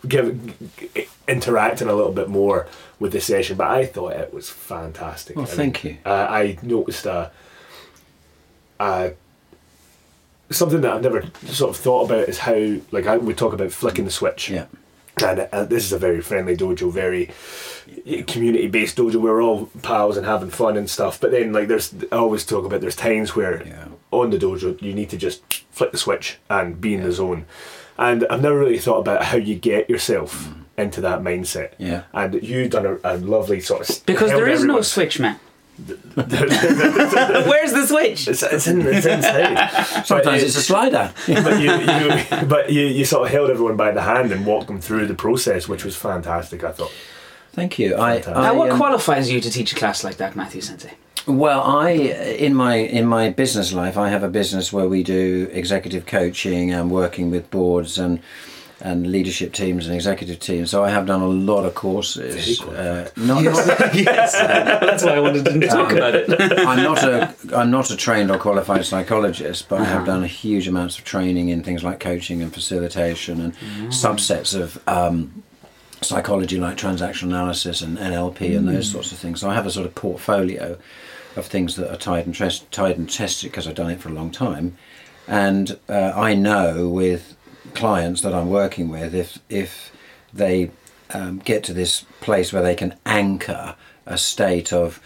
give 0.07 0.27
g- 0.77 1.07
interacting 1.27 1.87
a 1.87 1.93
little 1.93 2.11
bit 2.11 2.27
more 2.29 2.67
with 2.99 3.11
the 3.11 3.21
session. 3.21 3.55
But 3.57 3.67
I 3.69 3.85
thought 3.85 4.13
it 4.13 4.33
was 4.33 4.49
fantastic. 4.49 5.35
Well, 5.35 5.45
I 5.45 5.49
thank 5.49 5.83
you. 5.83 5.97
Uh, 6.05 6.27
I 6.29 6.57
noticed 6.61 7.05
a, 7.05 7.31
a 8.79 9.13
something 10.49 10.81
that 10.81 10.91
I've 10.93 11.01
never 11.03 11.23
sort 11.45 11.71
of 11.71 11.77
thought 11.77 12.05
about 12.09 12.29
is 12.29 12.39
how 12.39 12.75
like 12.91 13.07
I, 13.07 13.17
we 13.17 13.33
talk 13.33 13.53
about 13.53 13.71
flicking 13.71 14.05
the 14.05 14.11
switch 14.11 14.49
Yeah. 14.49 14.65
And 15.23 15.47
uh, 15.51 15.65
this 15.65 15.83
is 15.85 15.93
a 15.93 15.99
very 15.99 16.21
friendly 16.21 16.55
dojo, 16.57 16.91
very 16.91 17.31
community 18.27 18.67
based 18.67 18.97
dojo. 18.97 19.15
We're 19.15 19.41
all 19.41 19.67
pals 19.81 20.17
and 20.17 20.25
having 20.25 20.49
fun 20.49 20.77
and 20.77 20.89
stuff. 20.89 21.19
But 21.19 21.31
then, 21.31 21.53
like, 21.53 21.67
there's 21.67 21.93
I 22.11 22.15
always 22.17 22.45
talk 22.45 22.65
about 22.65 22.81
there's 22.81 22.95
times 22.95 23.35
where 23.35 23.63
Yeah. 23.65 23.85
on 24.11 24.29
the 24.29 24.37
dojo 24.37 24.81
you 24.81 24.93
need 24.93 25.09
to 25.11 25.17
just 25.17 25.41
flick 25.71 25.91
the 25.91 25.97
switch 25.97 26.37
and 26.49 26.79
be 26.79 26.93
in 26.93 27.03
the 27.03 27.11
zone. 27.11 27.45
And 27.97 28.25
I've 28.29 28.41
never 28.41 28.59
really 28.59 28.79
thought 28.79 28.99
about 28.99 29.23
how 29.23 29.37
you 29.37 29.55
get 29.55 29.89
yourself 29.89 30.49
into 30.77 30.99
that 31.01 31.21
mindset. 31.21 31.71
Yeah. 31.77 32.03
And 32.13 32.43
you've 32.43 32.71
done 32.71 32.85
a, 32.85 32.97
a 33.03 33.15
lovely 33.17 33.61
sort 33.61 33.89
of 33.89 34.05
Because 34.05 34.31
held 34.31 34.41
there 34.41 34.49
is 34.49 34.63
no 34.65 34.81
switch, 34.81 35.19
man. 35.19 35.39
It's, 35.77 36.15
Where's 37.47 37.73
the 37.73 37.85
switch? 37.87 38.27
it's, 38.27 38.67
in, 38.67 38.81
it's 38.81 39.05
inside. 39.05 40.05
Sometimes 40.05 40.43
it's 40.43 40.55
a 40.55 40.61
slider. 40.61 41.13
but 41.27 41.59
you, 41.59 41.71
you 42.41 42.47
but 42.47 42.71
you, 42.71 42.81
you 42.83 43.05
sort 43.05 43.25
of 43.27 43.31
held 43.31 43.49
everyone 43.49 43.75
by 43.75 43.91
the 43.91 44.01
hand 44.01 44.31
and 44.31 44.45
walked 44.45 44.67
them 44.67 44.79
through 44.79 45.07
the 45.07 45.13
process, 45.13 45.67
which 45.67 45.83
was 45.83 45.95
fantastic. 45.95 46.63
I 46.63 46.71
thought. 46.71 46.91
Thank 47.53 47.79
you. 47.79 47.95
I, 47.95 48.15
I, 48.15 48.19
Now, 48.33 48.53
what 48.55 48.71
um, 48.71 48.77
qualifies 48.77 49.31
you 49.31 49.39
to 49.39 49.49
teach 49.49 49.71
a 49.71 49.75
class 49.75 50.03
like 50.03 50.17
that, 50.17 50.35
Matthew 50.35 50.61
Sensei? 50.61 50.93
Well, 51.27 51.61
I 51.61 51.89
in 51.91 52.53
my 52.53 52.75
in 52.75 53.07
my 53.07 53.29
business 53.29 53.73
life, 53.73 53.97
I 53.97 54.09
have 54.09 54.23
a 54.23 54.29
business 54.29 54.71
where 54.71 54.87
we 54.87 55.03
do 55.03 55.49
executive 55.51 56.05
coaching 56.05 56.71
and 56.71 56.91
working 56.91 57.31
with 57.31 57.49
boards 57.49 57.97
and 57.97 58.19
and 58.85 59.07
leadership 59.11 59.51
teams 59.51 59.87
and 59.87 59.95
executive 59.95 60.37
teams. 60.39 60.69
So 60.69 60.83
I 60.83 60.91
have 60.91 61.07
done 61.07 61.21
a 61.21 61.27
lot 61.27 61.65
of 61.65 61.73
courses. 61.73 62.61
Uh, 62.61 63.09
not, 63.17 63.43
not- 63.43 63.95
yes, 63.95 64.33
that's 64.33 65.03
why 65.03 65.15
I 65.15 65.19
wanted 65.19 65.43
to 65.45 65.67
talk 65.67 65.91
about 65.91 66.13
it. 66.13 66.29
I'm 66.59 66.83
not 66.83 67.03
a 67.03 67.33
I'm 67.55 67.71
not 67.71 67.89
a 67.89 67.97
trained 67.97 68.29
or 68.29 68.37
qualified 68.37 68.85
psychologist, 68.85 69.69
but 69.69 69.81
I 69.81 69.85
have 69.85 70.05
done 70.05 70.23
a 70.23 70.27
huge 70.27 70.67
amounts 70.67 70.99
of 70.99 71.03
training 71.03 71.49
in 71.49 71.63
things 71.63 71.83
like 71.83 71.99
coaching 71.99 72.43
and 72.43 72.53
facilitation 72.53 73.41
and 73.41 73.53
subsets 73.91 74.53
of 74.59 74.79
um, 74.87 75.43
psychology 76.01 76.59
like 76.59 76.77
transactional 76.77 77.23
analysis 77.29 77.81
and 77.81 77.97
NLP 77.97 78.55
and 78.55 78.67
those 78.67 78.89
sorts 78.91 79.11
of 79.11 79.17
things. 79.17 79.41
So 79.41 79.49
I 79.49 79.55
have 79.55 79.65
a 79.65 79.71
sort 79.71 79.87
of 79.87 79.95
portfolio 79.95 80.77
of 81.35 81.47
things 81.47 81.75
that 81.77 81.91
are 81.91 81.97
tied 81.97 82.27
and 82.27 82.35
test, 82.35 82.71
tied 82.71 82.99
and 82.99 83.09
tested 83.09 83.49
because 83.49 83.67
I've 83.67 83.73
done 83.75 83.89
it 83.89 83.99
for 83.99 84.09
a 84.09 84.13
long 84.13 84.29
time, 84.29 84.77
and 85.27 85.77
uh, 85.89 86.11
I 86.15 86.35
know 86.35 86.87
with 86.87 87.34
clients 87.75 88.21
that 88.21 88.33
I'm 88.33 88.49
working 88.49 88.89
with 88.89 89.13
if 89.13 89.39
if 89.49 89.91
they 90.33 90.71
um, 91.13 91.39
get 91.39 91.63
to 91.65 91.73
this 91.73 92.05
place 92.21 92.51
where 92.51 92.63
they 92.63 92.75
can 92.75 92.95
anchor 93.05 93.75
a 94.05 94.17
state 94.17 94.73
of 94.73 94.99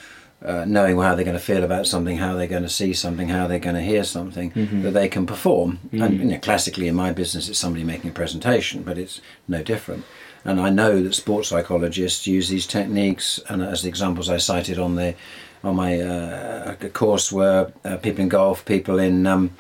uh, 0.44 0.64
knowing 0.66 0.98
how 0.98 1.16
they're 1.16 1.26
going 1.26 1.38
to 1.38 1.44
feel 1.44 1.64
about 1.64 1.86
something, 1.86 2.18
how 2.18 2.34
they're 2.36 2.48
going 2.48 2.64
to 2.64 2.70
see 2.70 2.94
something, 2.94 3.28
how 3.28 3.46
they're 3.48 3.60
going 3.60 3.76
to 3.76 3.82
hear 3.82 4.06
something, 4.06 4.52
that 4.84 4.92
they 4.92 5.10
can 5.10 5.26
perform. 5.26 5.80
And 5.92 6.20
you 6.20 6.26
know, 6.26 6.40
classically 6.40 6.88
in 6.88 6.96
my 6.96 7.12
business, 7.12 7.50
it's 7.50 7.60
somebody 7.60 7.84
making 7.84 8.12
a 8.12 8.14
presentation, 8.14 8.84
but 8.84 8.98
it's 8.98 9.20
no 9.48 9.64
different. 9.64 10.06
And 10.46 10.62
I 10.62 10.70
know 10.70 11.04
that 11.04 11.14
sports 11.14 11.50
psychologists 11.50 12.26
use 12.26 12.48
these 12.48 12.66
techniques, 12.66 13.42
and 13.50 13.62
as 13.62 13.82
the 13.82 13.90
examples 13.90 14.30
I 14.30 14.38
cited 14.38 14.80
on 14.80 14.96
the 14.96 15.16
on 15.62 15.76
my 15.76 16.00
uh, 16.00 16.76
course 16.94 17.34
were 17.34 17.74
uh, 17.84 17.98
people 17.98 18.22
in 18.24 18.30
golf, 18.30 18.64
people 18.64 18.98
in 18.98 19.28
um, 19.28 19.52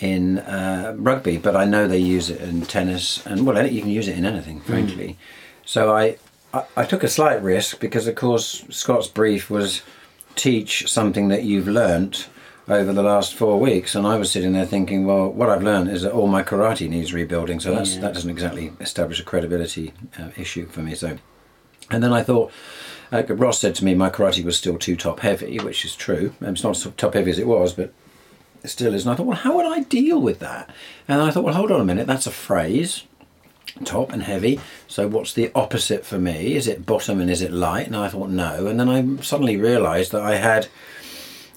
in 0.00 0.38
uh, 0.40 0.94
rugby, 0.98 1.36
but 1.36 1.54
I 1.56 1.64
know 1.64 1.86
they 1.86 1.98
use 1.98 2.30
it 2.30 2.40
in 2.40 2.62
tennis, 2.62 3.24
and 3.26 3.46
well, 3.46 3.66
you 3.66 3.80
can 3.82 3.90
use 3.90 4.08
it 4.08 4.16
in 4.16 4.24
anything, 4.24 4.60
frankly. 4.60 5.18
So 5.64 5.94
I, 5.94 6.16
I 6.54 6.64
I 6.76 6.84
took 6.84 7.02
a 7.04 7.08
slight 7.08 7.42
risk 7.42 7.80
because, 7.80 8.06
of 8.06 8.14
course, 8.14 8.64
Scott's 8.70 9.08
brief 9.08 9.50
was 9.50 9.82
teach 10.36 10.88
something 10.90 11.28
that 11.28 11.42
you've 11.44 11.68
learnt 11.68 12.28
over 12.68 12.92
the 12.92 13.02
last 13.02 13.34
four 13.34 13.58
weeks, 13.58 13.94
and 13.94 14.06
I 14.06 14.16
was 14.16 14.30
sitting 14.30 14.52
there 14.52 14.64
thinking, 14.66 15.04
well, 15.06 15.28
what 15.28 15.50
I've 15.50 15.62
learned 15.62 15.90
is 15.90 16.02
that 16.02 16.12
all 16.12 16.28
my 16.28 16.42
karate 16.42 16.88
needs 16.88 17.12
rebuilding, 17.12 17.60
so 17.60 17.74
that's 17.74 17.94
Yeah. 17.94 18.00
that 18.02 18.14
doesn't 18.14 18.30
exactly 18.30 18.72
establish 18.80 19.20
a 19.20 19.24
credibility 19.24 19.92
uh, 20.18 20.28
issue 20.36 20.66
for 20.66 20.80
me. 20.80 20.94
So, 20.94 21.18
and 21.90 22.02
then 22.02 22.12
I 22.12 22.22
thought. 22.22 22.52
Uh, 23.12 23.24
Ross 23.26 23.58
said 23.58 23.74
to 23.74 23.84
me 23.84 23.92
my 23.96 24.08
karate 24.08 24.44
was 24.44 24.56
still 24.56 24.78
too 24.78 24.94
top 24.94 25.18
heavy, 25.18 25.58
which 25.58 25.84
is 25.84 25.96
true. 25.96 26.32
Um, 26.40 26.52
It's 26.54 26.62
not 26.62 26.76
as 26.76 26.86
top 26.96 27.14
heavy 27.14 27.32
as 27.32 27.40
it 27.40 27.46
was, 27.48 27.72
but 27.72 27.92
still 28.68 28.94
is. 28.94 29.06
And 29.06 29.12
I 29.12 29.16
thought, 29.16 29.26
well, 29.26 29.36
how 29.38 29.56
would 29.56 29.66
I 29.66 29.80
deal 29.80 30.20
with 30.20 30.38
that? 30.40 30.68
And 31.08 31.22
I 31.22 31.30
thought, 31.30 31.44
well, 31.44 31.54
hold 31.54 31.70
on 31.72 31.80
a 31.80 31.84
minute, 31.84 32.06
that's 32.06 32.26
a 32.26 32.32
phrase 32.32 33.04
top 33.84 34.12
and 34.12 34.22
heavy. 34.22 34.60
So 34.88 35.08
what's 35.08 35.32
the 35.32 35.50
opposite 35.54 36.04
for 36.04 36.18
me? 36.18 36.54
Is 36.54 36.66
it 36.66 36.86
bottom 36.86 37.20
and 37.20 37.30
is 37.30 37.42
it 37.42 37.52
light? 37.52 37.86
And 37.86 37.96
I 37.96 38.08
thought 38.08 38.30
no. 38.30 38.66
And 38.66 38.78
then 38.78 38.88
I 38.88 39.22
suddenly 39.22 39.56
realised 39.56 40.12
that 40.12 40.22
I 40.22 40.36
had 40.36 40.68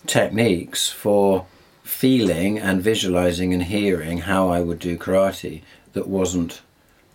techniques 0.05 0.89
for 0.89 1.45
feeling 1.83 2.60
and 2.60 2.81
visualizing 2.81 3.53
and 3.53 3.63
hearing 3.63 4.19
how 4.19 4.50
I 4.50 4.62
would 4.62 4.79
do 4.79 4.98
karate 4.98 5.62
that 5.93 6.07
wasn't 6.07 6.62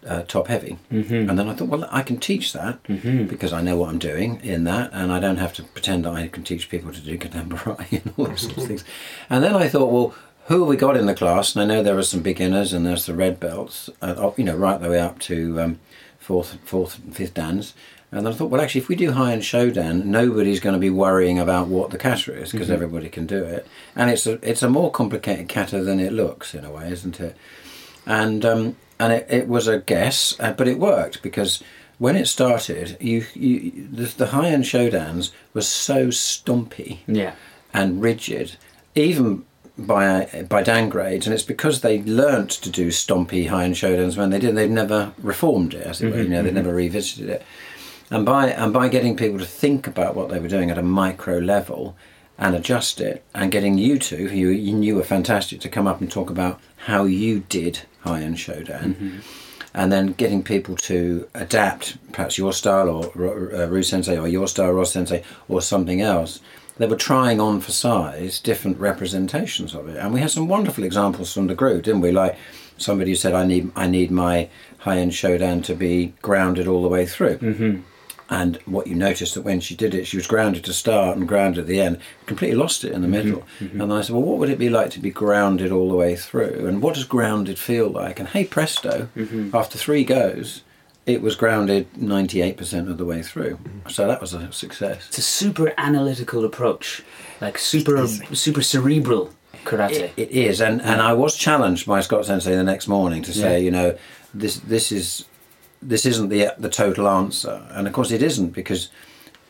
uh, 0.07 0.23
top 0.23 0.49
heavy. 0.49 0.79
Mm-hmm. 0.93 1.29
And 1.29 1.39
then 1.39 1.49
I 1.49 1.55
thought, 1.55 1.69
well, 1.69 1.89
I 1.91 2.03
can 2.03 2.19
teach 2.19 2.53
that 2.53 2.83
because 3.29 3.53
I 3.53 3.63
know 3.63 3.77
what 3.77 3.91
I'm 3.91 3.99
doing 3.99 4.41
in 4.43 4.65
that, 4.65 4.91
and 4.93 5.13
I 5.13 5.21
don't 5.21 5.37
have 5.37 5.53
to 5.55 5.63
pretend 5.63 6.05
that 6.05 6.13
I 6.13 6.29
can 6.29 6.45
teach 6.45 6.69
people 6.69 6.93
to 6.93 7.01
do 7.01 7.19
contemporary 7.19 7.87
and 8.05 8.15
all 8.17 8.27
those 8.27 8.43
sorts 8.43 8.59
of 8.59 8.67
things. 8.67 8.85
And 9.29 9.43
then 9.43 9.55
I 9.55 9.69
thought, 9.69 9.93
well, 9.93 10.15
who 10.47 10.61
have 10.61 10.69
we 10.69 10.77
got 10.77 10.97
in 10.97 11.07
the 11.07 11.15
class? 11.15 11.55
And 11.55 11.63
I 11.63 11.75
know 11.75 11.83
there 11.83 11.99
are 11.99 12.03
some 12.03 12.23
beginners 12.23 12.73
and 12.73 12.87
there's 12.87 13.07
the 13.07 13.15
red 13.15 13.39
belts, 13.39 13.91
uh, 14.01 14.31
you 14.37 14.45
know, 14.45 14.57
right 14.57 14.81
the 14.81 14.89
way 14.89 15.01
up 15.01 15.19
to 15.21 15.61
um, 15.61 15.81
fourth, 16.19 16.59
fourth, 16.65 16.99
and 16.99 17.15
fifth 17.15 17.35
dans. 17.35 17.75
And 18.11 18.25
then 18.25 18.33
I 18.33 18.37
thought, 18.37 18.49
well, 18.49 18.63
actually, 18.63 18.81
if 18.81 18.89
we 18.89 18.97
do 18.97 19.13
Heian 19.13 19.41
Shodan, 19.41 20.07
nobody's 20.07 20.61
going 20.61 20.73
to 20.73 20.79
be 20.81 20.89
worrying 20.89 21.39
about 21.39 21.69
what 21.69 21.91
the 21.91 21.99
kata 21.99 22.33
is 22.33 22.53
because 22.53 22.71
everybody 22.71 23.11
can 23.11 23.27
do 23.27 23.45
it, 23.45 23.67
and 23.95 24.09
it's 24.09 24.27
a 24.27 24.39
it's 24.41 24.63
a 24.63 24.71
more 24.71 24.91
complicated 24.91 25.51
kata 25.51 25.83
than 25.83 26.01
it 26.01 26.15
looks 26.15 26.55
in 26.55 26.65
a 26.65 26.71
way, 26.71 26.91
isn't 26.91 27.21
it? 27.21 27.37
and 28.09 28.45
um, 28.45 28.77
and 29.01 29.13
it, 29.13 29.27
it 29.31 29.49
was 29.49 29.67
a 29.69 29.79
guess, 29.79 30.39
uh, 30.41 30.53
but 30.53 30.69
it 30.69 30.79
worked 30.79 31.23
because 31.23 31.63
when 31.99 32.17
it 32.17 32.27
started, 32.27 32.97
you, 33.01 33.25
you 33.35 33.89
the, 33.91 34.05
the 34.05 34.27
Heian 34.27 34.61
Shodans 34.65 35.31
were 35.55 35.63
so 35.63 36.11
stumpy 36.11 37.01
Yeah. 37.07 37.33
and 37.75 38.01
rigid, 38.03 38.57
even 38.95 39.45
by 39.77 40.45
by 40.49 40.63
downgrades, 40.65 41.25
and 41.27 41.35
it's 41.35 41.43
because 41.45 41.81
they 41.81 42.03
learnt 42.03 42.51
to 42.51 42.71
do 42.71 42.89
stompy 42.89 43.49
Heian 43.49 43.75
Shodans 43.75 44.17
when 44.17 44.31
they 44.31 44.39
did. 44.41 44.57
They've 44.57 44.71
never 44.71 45.13
reformed 45.23 45.75
it, 45.75 45.87
as 45.87 46.01
it 46.03 46.11
were. 46.11 46.23
You 46.23 46.29
know, 46.29 46.43
they 46.43 46.51
never 46.51 46.75
revisited 46.75 47.29
it, 47.29 47.43
and 48.11 48.25
by 48.27 48.49
and 48.49 48.73
by 48.73 48.89
getting 48.89 49.17
people 49.17 49.39
to 49.39 49.45
think 49.45 49.87
about 49.87 50.17
what 50.17 50.29
they 50.31 50.41
were 50.41 50.49
doing 50.49 50.71
at 50.71 50.79
a 50.79 50.83
micro 50.83 51.39
level 51.39 51.97
and 52.41 52.55
adjust 52.55 53.01
it, 53.01 53.25
and 53.35 53.51
getting 53.51 53.79
you 53.79 53.99
two, 53.99 54.29
who 54.29 54.37
you, 54.37 54.49
you 54.51 54.73
knew 54.73 54.95
were 54.95 55.03
fantastic, 55.03 55.61
to 55.61 55.69
come 55.69 55.89
up 55.89 56.01
and 56.01 56.09
talk 56.11 56.31
about 56.31 56.61
how 56.87 57.03
you 57.05 57.41
did 57.49 57.81
Heian 58.09 58.35
Shodan. 58.35 59.23
And 59.75 59.93
then 59.93 60.15
getting 60.15 60.43
people 60.43 60.77
to 60.77 61.29
adapt, 61.35 61.99
perhaps 62.13 62.39
your 62.39 62.53
style 62.53 62.89
or 62.89 63.13
Ru- 63.15 63.79
uh, 63.79 63.83
Sensei, 63.83 64.19
or 64.19 64.27
your 64.27 64.49
style, 64.49 64.73
Ross 64.73 64.93
Sensei, 64.93 65.23
or 65.49 65.61
something 65.61 66.01
else 66.01 66.41
they 66.79 66.87
were 66.87 66.97
trying 66.97 67.41
on 67.41 67.61
for 67.61 67.73
size 67.73 68.39
different 68.39 68.79
representations 68.79 69.75
of 69.75 69.89
it, 69.89 69.97
and 69.97 70.15
we 70.15 70.21
had 70.21 70.31
some 70.31 70.49
wonderful 70.49 70.85
examples 70.85 71.33
from 71.33 71.49
the 71.49 71.55
group, 71.55 71.83
didn't 71.83 72.01
we? 72.01 72.13
Like 72.13 72.37
somebody 72.79 73.11
who 73.11 73.17
said, 73.17 73.35
"I 73.35 73.45
need, 73.45 73.71
I 73.77 73.87
need 73.89 74.11
my 74.11 74.49
Heian 74.83 75.09
Shodan 75.09 75.63
to 75.65 75.75
be 75.75 76.15
grounded 76.23 76.69
all 76.69 76.83
the 76.83 76.89
way 76.89 77.05
through." 77.05 77.39
Mm-hmm. 77.39 77.81
And 78.31 78.57
what 78.67 78.87
you 78.87 78.95
noticed 78.95 79.35
that 79.35 79.43
when 79.43 79.61
she 79.61 79.75
did 79.75 79.95
it, 79.95 80.07
she 80.07 80.19
was 80.19 80.27
grounded 80.27 80.63
to 80.65 80.73
start 80.75 81.17
and 81.17 81.27
grounded 81.27 81.61
at 81.61 81.67
the 81.67 81.81
end. 81.81 81.99
Completely 82.27 82.57
lost 82.57 82.85
it 82.85 82.93
in 82.93 83.01
the 83.01 83.07
mm-hmm, 83.07 83.29
middle. 83.29 83.45
Mm-hmm. 83.59 83.81
And 83.81 83.93
I 83.93 84.03
said, 84.03 84.15
"Well, 84.15 84.23
what 84.23 84.39
would 84.39 84.51
it 84.51 84.59
be 84.59 84.69
like 84.69 84.91
to 84.91 85.01
be 85.01 85.11
grounded 85.11 85.73
all 85.73 85.89
the 85.89 85.97
way 85.97 86.15
through? 86.15 86.67
And 86.67 86.83
what 86.83 86.95
does 86.95 87.05
grounded 87.05 87.59
feel 87.59 87.89
like?" 87.89 88.21
And 88.21 88.29
hey, 88.29 88.45
presto! 88.45 89.09
Mm-hmm. 89.17 89.57
After 89.57 89.79
three 89.79 90.05
goes, 90.05 90.63
it 91.07 91.23
was 91.23 91.37
grounded 91.37 91.87
ninety-eight 91.97 92.59
percent 92.59 92.91
of 92.91 92.99
the 92.99 93.07
way 93.07 93.23
through. 93.23 93.59
So 93.89 94.07
that 94.07 94.21
was 94.21 94.35
a 94.35 94.53
success. 94.53 95.09
It's 95.09 95.19
a 95.19 95.23
super 95.23 95.73
analytical 95.79 96.45
approach, 96.45 97.03
like 97.41 97.57
super 97.57 98.07
super 98.07 98.61
cerebral 98.63 99.31
karate. 99.65 99.93
It, 99.93 100.13
it 100.19 100.31
is, 100.31 100.61
and, 100.61 100.83
and 100.83 101.01
I 101.01 101.15
was 101.15 101.35
challenged 101.35 101.87
by 101.87 102.03
Scott 102.03 102.27
Sensei 102.27 102.55
the 102.55 102.63
next 102.63 102.89
morning 102.89 103.23
to 103.23 103.33
say, 103.33 103.53
Yeah. 103.53 103.65
you 103.65 103.71
know, 103.71 103.99
this 104.35 104.57
this 104.59 104.93
is 104.93 105.25
this 105.83 106.05
isn't 106.07 106.29
the 106.29 106.53
the 106.59 106.69
total 106.69 107.09
answer, 107.09 107.63
and 107.71 107.87
of 107.87 107.93
course 107.93 108.11
it 108.11 108.23
isn't 108.23 108.51
because 108.55 108.89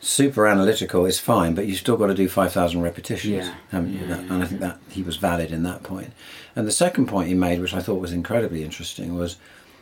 super 0.01 0.47
analytical 0.47 1.05
is 1.05 1.19
fine, 1.19 1.53
but 1.53 1.67
you've 1.67 1.77
still 1.79 1.97
got 1.97 2.07
to 2.07 2.13
do 2.13 2.29
five 2.29 2.53
thousand 2.53 2.81
repetitions, 2.81 3.33
Yeah. 3.47 3.53
haven't 3.71 3.93
you? 3.93 3.99
Yeah, 4.01 4.07
That- 4.07 4.19
and 4.29 4.43
I 4.43 4.45
think 4.45 4.61
that 4.61 4.77
he 4.89 5.03
was 5.03 5.17
valid 5.17 5.51
in 5.51 5.63
that 5.63 5.83
point. 5.83 6.11
And 6.55 6.65
the 6.67 6.71
second 6.71 7.07
point 7.07 7.27
he 7.27 7.33
made, 7.33 7.59
which 7.59 7.73
I 7.73 7.81
thought 7.81 7.99
was 7.99 8.13
incredibly 8.13 8.63
interesting, 8.63 9.17
was 9.17 9.35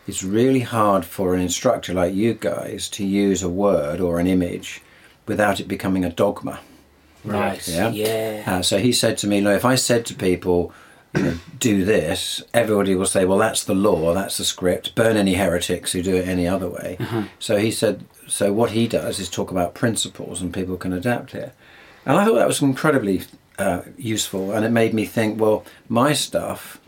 it's 0.08 0.24
really 0.24 0.62
hard 0.62 1.06
for 1.06 1.36
an 1.36 1.42
instructor 1.42 1.94
like 1.94 2.13
you 2.16 2.34
guys 2.34 2.88
to 2.89 3.06
use 3.06 3.44
a 3.44 3.50
word 3.50 4.00
or 4.00 4.20
an 4.20 4.27
image 4.27 4.82
without 5.27 5.60
it 5.60 5.68
becoming 5.68 6.04
a 6.06 6.10
dogma. 6.10 6.60
right. 7.25 7.68
Yeah. 7.68 7.89
Yeah. 7.89 8.44
Uh, 8.48 8.62
so 8.62 8.77
he 8.80 8.94
said 8.94 9.18
to 9.20 9.27
me, 9.27 9.42
"Look, 9.42 9.58
if 9.58 9.66
I 9.66 9.75
said 9.75 10.06
to 10.06 10.13
people, 10.16 10.72
do 11.60 11.84
this, 11.86 12.44
everybody 12.54 12.96
will 12.96 13.06
say, 13.06 13.26
well, 13.26 13.38
that's 13.38 13.64
the 13.64 13.74
law, 13.76 14.14
that's 14.14 14.38
the 14.38 14.46
script. 14.46 14.94
Burn 14.96 15.18
any 15.18 15.36
heretics 15.36 15.92
who 15.94 16.02
do 16.04 16.16
it 16.16 16.28
any 16.28 16.48
other 16.48 16.70
way." 16.70 16.98
So 17.40 17.58
he 17.58 17.72
said, 17.72 18.06
so 18.28 18.52
what 18.54 18.72
he 18.72 18.88
does 18.88 19.20
is 19.20 19.30
talk 19.30 19.52
about 19.52 19.74
principles, 19.74 20.42
and 20.42 20.54
people 20.54 20.78
can 20.78 20.94
adapt 20.94 21.34
it. 21.34 21.54
And 22.06 22.18
I 22.18 22.26
thought 22.26 22.36
that 22.36 22.48
was 22.48 22.62
incredibly 22.62 23.24
uh, 23.58 23.82
useful, 23.98 24.52
and 24.52 24.66
it 24.66 24.72
made 24.72 24.94
me 24.94 25.06
think, 25.06 25.40
well, 25.40 25.66
my 25.90 26.14
stuff 26.14 26.80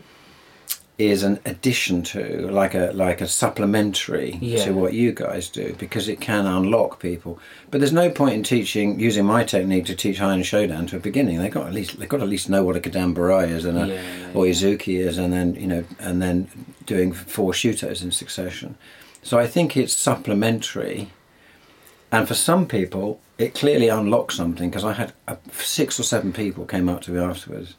is 1.00 1.22
an 1.22 1.38
addition 1.46 2.02
to 2.02 2.48
like 2.50 2.74
a 2.74 2.92
like 2.94 3.20
a 3.20 3.26
supplementary 3.28 4.38
Yeah. 4.40 4.64
to 4.64 4.72
what 4.72 4.92
you 4.92 5.12
guys 5.12 5.48
do 5.48 5.74
because 5.78 6.08
it 6.08 6.20
can 6.20 6.46
unlock 6.46 7.00
people. 7.00 7.38
But 7.70 7.80
there's 7.80 7.92
no 7.92 8.10
point 8.10 8.34
in 8.34 8.42
teaching 8.42 9.00
using 9.00 9.24
my 9.24 9.42
technique 9.44 9.86
to 9.86 9.94
teach 9.94 10.18
Heian 10.18 10.40
Shodan 10.40 10.88
to 10.88 10.96
a 10.96 11.00
beginning. 11.00 11.38
They've 11.38 11.50
got 11.52 11.66
at 11.66 11.72
least 11.72 11.98
they've 11.98 12.08
got 12.08 12.18
to 12.18 12.24
at 12.24 12.28
least 12.28 12.48
know 12.50 12.64
what 12.64 12.76
a 12.76 12.80
Gedan 12.80 13.14
Barai 13.14 13.48
is 13.48 13.64
and 13.64 13.78
a 13.78 13.86
Yeah, 13.86 13.94
yeah, 13.94 14.32
oizuki 14.34 14.98
is 14.98 15.16
and 15.18 15.32
then 15.32 15.54
you 15.54 15.66
know 15.66 15.84
and 15.98 16.20
then 16.20 16.48
doing 16.86 17.12
four 17.12 17.52
shutos 17.52 18.02
in 18.02 18.10
succession. 18.10 18.76
So 19.22 19.38
i 19.38 19.46
think 19.46 19.76
it's 19.76 19.92
supplementary. 19.94 21.10
And 22.12 22.26
for 22.26 22.34
some 22.34 22.66
people 22.66 23.20
it 23.38 23.54
clearly 23.54 23.88
unlocks 23.88 24.34
something 24.36 24.68
because 24.68 24.84
i 24.84 24.92
had 24.92 25.12
uh, 25.28 25.36
six 25.52 25.98
or 25.98 26.02
seven 26.02 26.32
people 26.32 26.66
came 26.66 26.88
up 26.88 27.00
to 27.02 27.10
me 27.12 27.18
afterwards 27.20 27.74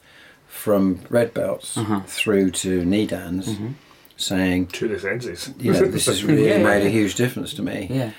from 0.62 1.00
red 1.10 1.34
belts 1.34 1.77
Uh-huh. 1.77 2.01
through 2.06 2.51
to 2.51 2.72
nidans 2.84 3.46
Mm-hmm. 3.48 3.72
saying 4.18 4.68
To 4.68 4.88
the 4.88 5.00
senses. 5.00 5.51
you 5.60 5.74
know 5.74 5.86
this 5.96 6.06
has 6.06 6.24
really 6.24 6.48
Yeah, 6.48 6.58
yeah, 6.62 6.63
made 6.72 6.86
a 6.86 6.89
huge 6.89 7.15
difference 7.15 7.53
to 7.56 7.63
me 7.63 7.88
Yeah. 7.89 8.12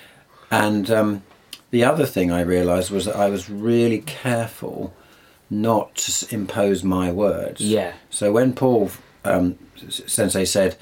and 0.51 0.91
um, 0.91 1.23
the 1.71 1.85
other 1.85 2.07
thing 2.07 2.33
I 2.33 2.41
realised 2.57 2.91
was 2.91 3.05
that 3.05 3.17
I 3.17 3.29
was 3.31 3.49
really 3.49 4.03
careful 4.25 4.93
not 5.49 5.95
to 6.05 6.11
impose 6.35 6.83
my 6.99 7.13
words. 7.13 7.61
Yeah. 7.61 7.93
So 8.11 8.33
when 8.33 8.53
Paul 8.55 8.91
um, 9.25 9.57
Sensei 10.07 10.45
said, 10.47 10.77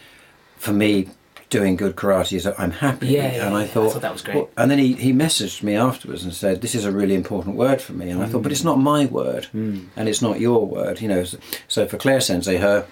"For 0.58 0.72
me, 0.72 1.08
doing 1.50 1.76
good 1.76 1.96
karate 1.96 2.36
is 2.36 2.44
that 2.44 2.58
I'm 2.58 2.70
happy," 2.70 3.08
Yeah, 3.08 3.32
yeah, 3.32 3.46
and 3.46 3.56
I 3.56 3.60
yeah. 3.60 3.64
I 3.64 3.68
thought, 3.68 3.92
thought 3.92 4.02
that 4.02 4.12
was 4.12 4.22
great. 4.22 4.36
well- 4.36 4.50
and 4.56 4.70
then 4.70 4.78
he, 4.78 4.92
he 4.94 5.12
messaged 5.12 5.62
me 5.62 5.74
afterwards 5.74 6.24
and 6.24 6.32
said, 6.32 6.60
"This 6.62 6.74
is 6.74 6.84
a 6.84 6.92
really 6.92 7.14
important 7.14 7.56
word 7.56 7.80
for 7.82 7.92
me," 7.92 8.08
and 8.10 8.22
I 8.22 8.26
thought, 8.26 8.42
"But 8.42 8.52
it's 8.52 8.64
not 8.64 8.78
my 8.78 9.06
word, 9.06 9.48
Mm. 9.54 9.86
and 9.96 10.08
it's 10.08 10.22
not 10.22 10.40
your 10.40 10.64
word." 10.66 11.00
You 11.00 11.08
know, 11.08 11.24
so, 11.24 11.38
so 11.68 11.86
for 11.86 11.96
Claire 11.98 12.20
Sensei, 12.20 12.56
her 12.58 12.86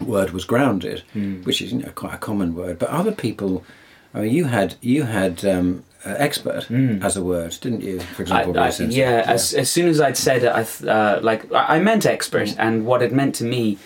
word 0.00 0.30
was 0.30 0.44
grounded, 0.44 1.02
Mm. 1.14 1.44
which 1.44 1.60
is 1.60 1.72
you 1.72 1.78
know 1.80 1.92
quite 1.94 2.14
a 2.14 2.18
common 2.18 2.54
word. 2.54 2.78
But 2.78 2.88
other 2.90 3.12
people, 3.12 3.64
I 4.14 4.20
mean, 4.22 4.32
you 4.34 4.44
had 4.46 4.76
you 4.80 5.02
had 5.04 5.44
um, 5.44 5.84
uh, 6.06 6.14
expert 6.16 6.70
as 7.02 7.16
a 7.16 7.22
word, 7.22 7.56
didn't 7.60 7.82
you? 7.82 8.00
For 8.00 8.24
Mm. 8.24 8.32
I, 8.32 8.40
example, 8.40 8.58
I- 8.60 8.64
Ray 8.66 8.70
Sensei. 8.70 8.98
yeah, 8.98 9.24
as, 9.26 9.52
as 9.52 9.68
soon 9.70 9.88
as 9.88 10.00
I'd 10.00 10.16
said 10.16 10.44
it, 10.44 10.52
I 10.52 10.62
th- 10.62 10.88
uh, 10.88 11.18
like 11.22 11.52
I 11.52 11.76
I 11.76 11.80
meant 11.80 12.06
expert, 12.06 12.48
Mm. 12.48 12.54
and 12.58 12.86
what 12.86 13.02
it 13.02 13.12
meant 13.12 13.34
to 13.36 13.44
me 13.44 13.78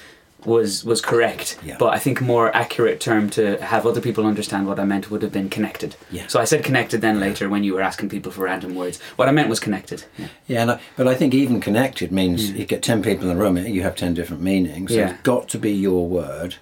was 0.44 0.84
was 0.84 1.00
correct. 1.00 1.58
Yeah. 1.64 1.76
But 1.78 1.94
I 1.94 1.98
think 1.98 2.20
a 2.20 2.24
more 2.24 2.54
accurate 2.54 3.00
term 3.00 3.30
to 3.30 3.56
have 3.62 3.86
other 3.86 4.00
people 4.00 4.26
understand 4.26 4.66
what 4.66 4.78
I 4.78 4.84
meant 4.84 5.10
would 5.10 5.22
have 5.22 5.32
been 5.32 5.48
connected. 5.48 5.96
Yeah. 6.10 6.26
So 6.28 6.40
I 6.40 6.44
said 6.44 6.62
connected 6.64 7.00
then 7.00 7.18
later 7.20 7.48
when 7.48 7.64
you 7.64 7.74
were 7.74 7.80
asking 7.82 8.08
people 8.10 8.30
for 8.32 8.42
random 8.44 8.74
words. 8.74 9.00
What 9.16 9.28
I 9.28 9.32
meant 9.32 9.48
was 9.48 9.60
connected. 9.60 10.04
Yeah. 10.18 10.28
Yeah, 10.46 10.62
and 10.62 10.70
I, 10.72 10.80
but 10.96 11.08
I 11.08 11.14
think 11.14 11.34
even 11.34 11.60
connected 11.60 12.12
means 12.12 12.50
you 12.50 12.64
get 12.66 12.82
ten 12.82 13.02
people 13.02 13.28
in 13.30 13.36
the 13.36 13.42
room, 13.42 13.56
you 13.56 13.82
have 13.82 13.96
ten 13.96 14.14
different 14.14 14.42
meanings. 14.42 14.90
So 14.92 14.96
Mm. 14.96 15.00
Yeah. 15.00 15.10
it's 15.14 15.22
got 15.22 15.48
to 15.48 15.58
be 15.58 15.72
your 15.72 16.06
word 16.06 16.56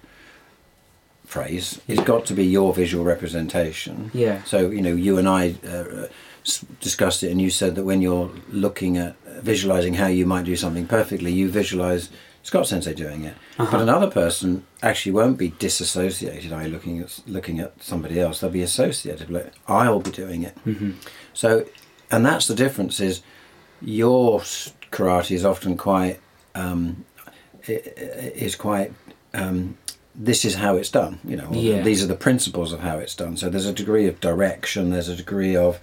phrase. 1.25 1.79
It's 1.87 2.03
got 2.03 2.25
to 2.27 2.33
be 2.33 2.45
your 2.45 2.73
visual 2.73 3.03
representation. 3.03 4.11
Yeah. 4.13 4.43
So 4.43 4.69
you 4.69 4.81
know, 4.81 4.93
you 4.93 5.17
and 5.17 5.27
I 5.27 5.55
uh, 5.67 6.07
discussed 6.79 7.23
it, 7.23 7.31
and 7.31 7.41
you 7.41 7.49
said 7.49 7.75
that 7.75 7.83
when 7.85 8.01
you're 8.01 8.29
looking 8.49 8.97
at 8.97 9.15
visualizing 9.41 9.95
how 9.95 10.07
you 10.07 10.25
might 10.25 10.45
do 10.45 10.55
something 10.55 10.87
perfectly, 10.87 11.31
you 11.31 11.49
visualize 11.49 12.09
Scott 12.43 12.67
Sensei 12.67 12.93
doing 12.93 13.23
it. 13.23 13.35
Uh-huh. 13.57 13.71
But 13.71 13.81
another 13.81 14.09
person 14.11 14.65
actually 14.81 15.13
won't 15.13 15.37
be 15.37 15.49
disassociated. 15.59 16.51
I 16.51 16.67
looking 16.67 16.99
at 16.99 17.19
looking 17.25 17.59
at 17.59 17.81
somebody 17.81 18.19
else. 18.19 18.39
They'll 18.41 18.49
be 18.51 18.61
associated. 18.61 19.29
Like 19.29 19.53
I'll 19.67 20.01
be 20.01 20.11
doing 20.11 20.43
it. 20.43 20.55
Mm-hmm. 20.65 20.91
So, 21.33 21.65
and 22.11 22.25
that's 22.25 22.47
the 22.47 22.55
difference. 22.55 22.99
Is 22.99 23.21
your 23.81 24.41
karate 24.91 25.31
is 25.31 25.45
often 25.45 25.77
quite 25.77 26.19
um, 26.53 27.05
is 27.67 28.55
quite. 28.55 28.93
Um, 29.33 29.77
this 30.15 30.45
is 30.45 30.53
how 30.55 30.75
it's 30.75 30.91
done. 30.91 31.19
You 31.23 31.37
know, 31.37 31.49
Yeah. 31.51 31.81
these 31.81 32.03
are 32.03 32.07
the 32.07 32.13
principles 32.15 32.71
of 32.71 32.81
how 32.81 32.99
it's 32.99 33.15
done. 33.15 33.35
So 33.35 33.49
there's 33.49 33.65
a 33.65 33.73
degree 33.73 34.05
of 34.07 34.19
direction. 34.19 34.91
There's 34.91 35.09
a 35.09 35.15
degree 35.15 35.55
of 35.55 35.79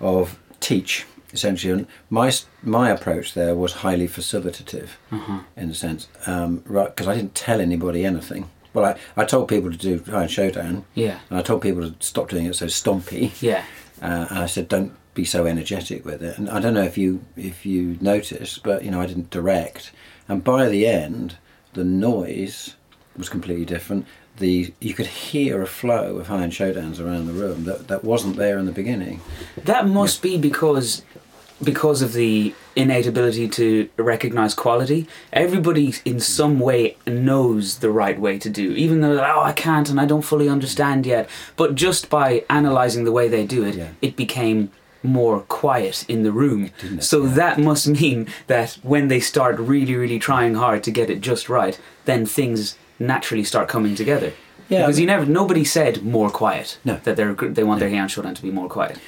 of 0.00 0.38
teach 0.60 1.04
essentially. 1.36 1.72
And 1.72 1.86
my 2.10 2.28
my 2.62 2.86
approach 2.96 3.34
there 3.34 3.54
was 3.54 3.72
highly 3.84 4.08
facilitative 4.08 4.90
in 5.56 5.70
a 5.70 5.74
sense, 5.74 6.08
um, 6.26 6.62
right? 6.66 6.90
Because 6.92 7.08
I 7.08 7.14
didn't 7.18 7.34
tell 7.46 7.60
anybody 7.60 8.04
anything. 8.04 8.50
Well, 8.74 8.84
I, 8.84 9.22
I 9.22 9.24
told 9.24 9.48
people 9.48 9.70
to 9.70 9.78
do 9.88 10.00
Heian 10.00 10.28
Shodan. 10.28 10.84
Yeah. 10.94 11.18
And 11.30 11.38
I 11.38 11.42
told 11.42 11.62
people 11.62 11.82
to 11.90 11.94
stop 12.00 12.28
doing 12.28 12.46
it 12.46 12.56
so 12.56 12.66
stompy. 12.66 13.32
Yeah. 13.40 13.62
Uh, 14.02 14.26
and 14.28 14.38
I 14.38 14.46
said, 14.46 14.68
don't 14.68 14.92
be 15.14 15.24
so 15.24 15.46
energetic 15.46 16.04
with 16.04 16.22
it. 16.22 16.36
And 16.38 16.50
I 16.50 16.60
don't 16.60 16.74
know 16.74 16.82
if 16.82 16.98
you 16.98 17.24
if 17.36 17.64
you 17.64 17.96
noticed, 18.00 18.62
but 18.62 18.84
you 18.84 18.90
know, 18.90 19.00
I 19.00 19.06
didn't 19.06 19.30
direct. 19.30 19.92
And 20.28 20.44
by 20.44 20.68
the 20.68 20.86
end, 20.86 21.38
the 21.72 21.84
noise 21.84 22.74
was 23.16 23.28
completely 23.28 23.64
different. 23.64 24.06
The 24.36 24.72
you 24.80 24.92
could 24.92 25.06
hear 25.06 25.62
a 25.62 25.66
flow 25.66 26.18
of 26.18 26.28
Heian 26.28 26.52
Shodans 26.52 27.00
around 27.00 27.26
the 27.26 27.32
room 27.32 27.64
that, 27.64 27.88
that 27.88 28.04
wasn't 28.04 28.36
there 28.36 28.58
in 28.58 28.66
the 28.66 28.72
beginning. 28.72 29.20
That 29.64 29.88
must 29.88 30.20
be 30.20 30.36
because 30.36 31.02
because 31.62 32.02
of 32.02 32.12
the 32.12 32.54
innate 32.74 33.06
ability 33.06 33.48
to 33.48 33.88
recognize 33.96 34.52
quality. 34.54 35.08
Everybody 35.32 35.94
in 36.04 36.20
some 36.20 36.60
way 36.60 36.96
knows 37.06 37.78
the 37.78 37.90
right 37.90 38.18
way 38.20 38.38
to 38.38 38.50
do, 38.50 38.72
even 38.72 39.00
though 39.00 39.18
oh 39.18 39.40
I 39.42 39.52
can't 39.52 39.88
and 39.88 39.98
I 40.00 40.04
don't 40.04 40.22
fully 40.22 40.48
understand 40.48 41.06
yet. 41.06 41.28
But 41.56 41.74
just 41.74 42.10
by 42.10 42.44
analyzing 42.50 43.04
the 43.04 43.12
way 43.12 43.28
they 43.28 43.46
do 43.46 43.64
it, 43.64 43.74
Yeah. 43.74 43.88
it 44.02 44.16
became 44.16 44.70
more 45.02 45.40
quiet 45.40 46.04
in 46.08 46.24
the 46.24 46.32
room. 46.32 46.70
So 47.00 47.24
Yeah. 47.24 47.34
that 47.34 47.58
must 47.58 47.86
mean 47.88 48.26
that 48.48 48.76
when 48.82 49.08
they 49.08 49.20
start 49.20 49.58
really, 49.58 49.94
really 49.94 50.18
trying 50.18 50.54
hard 50.56 50.82
to 50.84 50.90
get 50.90 51.08
it 51.10 51.20
just 51.20 51.48
right, 51.48 51.78
then 52.04 52.26
things 52.26 52.76
naturally 52.98 53.44
start 53.44 53.68
coming 53.68 53.94
together. 53.94 54.32
Yeah, 54.68 54.80
because 54.80 54.98
I 54.98 55.00
you 55.02 55.06
never, 55.06 55.24
nobody 55.24 55.64
said 55.64 56.02
more 56.02 56.28
quiet. 56.28 56.78
No. 56.84 56.98
that 57.04 57.14
they're 57.16 57.34
they 57.34 57.62
want 57.62 57.78
their 57.80 57.88
Heian 57.90 58.08
Shodan 58.08 58.34
to 58.34 58.42
be 58.42 58.50
more 58.50 58.68
quiet. 58.68 58.98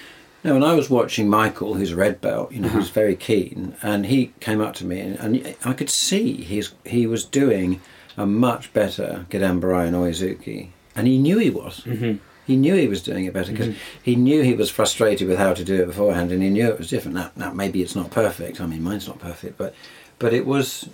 No, 0.44 0.54
and 0.54 0.64
I 0.64 0.74
was 0.74 0.88
watching 0.88 1.28
Michael, 1.28 1.74
who's 1.74 1.92
a 1.92 1.96
red 1.96 2.20
belt, 2.20 2.52
you 2.52 2.60
know, 2.60 2.68
Uh-huh. 2.68 2.78
who's 2.78 2.90
very 2.90 3.16
keen, 3.16 3.74
and 3.82 4.06
he 4.06 4.32
came 4.40 4.60
up 4.60 4.74
to 4.76 4.84
me, 4.84 5.00
and, 5.00 5.16
and 5.18 5.56
I 5.64 5.72
could 5.72 5.90
see 5.90 6.32
he's 6.34 6.72
he 6.84 7.06
was 7.06 7.24
doing 7.24 7.80
a 8.16 8.24
much 8.26 8.72
better 8.72 9.26
Gedan 9.30 9.60
Barai 9.60 9.86
and 9.88 9.96
Oizuki, 9.96 10.68
and 10.94 11.06
he 11.06 11.18
knew 11.18 11.38
he 11.38 11.50
was. 11.50 11.82
Mm-hmm. 11.84 12.18
He 12.46 12.56
knew 12.56 12.74
he 12.76 12.88
was 12.88 13.02
doing 13.02 13.26
it 13.26 13.34
better 13.34 13.52
because 13.52 13.74
he 14.02 14.16
knew 14.16 14.42
he 14.42 14.54
was 14.54 14.70
frustrated 14.70 15.28
with 15.28 15.38
how 15.38 15.52
to 15.54 15.62
do 15.64 15.82
it 15.82 15.86
beforehand, 15.86 16.32
and 16.32 16.42
he 16.42 16.48
knew 16.48 16.66
it 16.68 16.78
was 16.78 16.88
different. 16.88 17.16
Now, 17.16 17.30
now 17.36 17.52
maybe 17.52 17.82
it's 17.82 17.94
not 17.94 18.10
perfect. 18.10 18.60
I 18.60 18.66
mean, 18.66 18.82
mine's 18.82 19.06
not 19.06 19.18
perfect, 19.18 19.58
but 19.58 19.74
but 20.18 20.32
it 20.32 20.46
was 20.46 20.88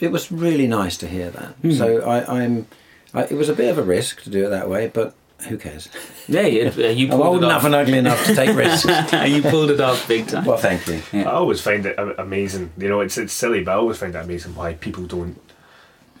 it 0.00 0.10
was 0.10 0.32
really 0.32 0.66
nice 0.66 0.96
to 0.98 1.06
hear 1.06 1.30
that. 1.30 1.54
So 1.76 2.00
I, 2.02 2.42
I'm. 2.42 2.66
I, 3.14 3.22
it 3.24 3.34
was 3.36 3.48
a 3.48 3.54
bit 3.54 3.70
of 3.70 3.78
a 3.78 3.82
risk 3.82 4.22
to 4.22 4.30
do 4.30 4.44
it 4.46 4.50
that 4.50 4.68
way, 4.68 4.88
but 4.92 5.14
who 5.46 5.56
cares? 5.56 5.88
Yeah, 6.26 6.42
you, 6.42 6.70
you 6.70 7.06
I'm 7.06 7.10
pulled 7.12 7.22
old 7.26 7.42
it 7.42 7.46
enough 7.46 7.58
off. 7.58 7.64
and 7.66 7.74
ugly 7.74 7.98
enough 7.98 8.24
to 8.26 8.34
take 8.34 8.56
risks. 8.56 8.84
you 9.28 9.42
pulled 9.42 9.70
it 9.70 9.80
off 9.80 10.06
big 10.08 10.26
time. 10.26 10.44
well, 10.44 10.56
thank 10.58 10.86
you. 10.88 11.00
Yeah. 11.12 11.28
I 11.28 11.32
always 11.34 11.60
find 11.60 11.86
it 11.86 11.96
amazing. 12.18 12.72
You 12.76 12.88
know, 12.88 13.00
it's 13.00 13.16
it's 13.18 13.32
silly, 13.32 13.62
but 13.62 13.72
I 13.72 13.74
always 13.76 13.98
find 13.98 14.14
it 14.14 14.18
amazing 14.18 14.54
why 14.56 14.74
people 14.74 15.04
don't 15.06 15.40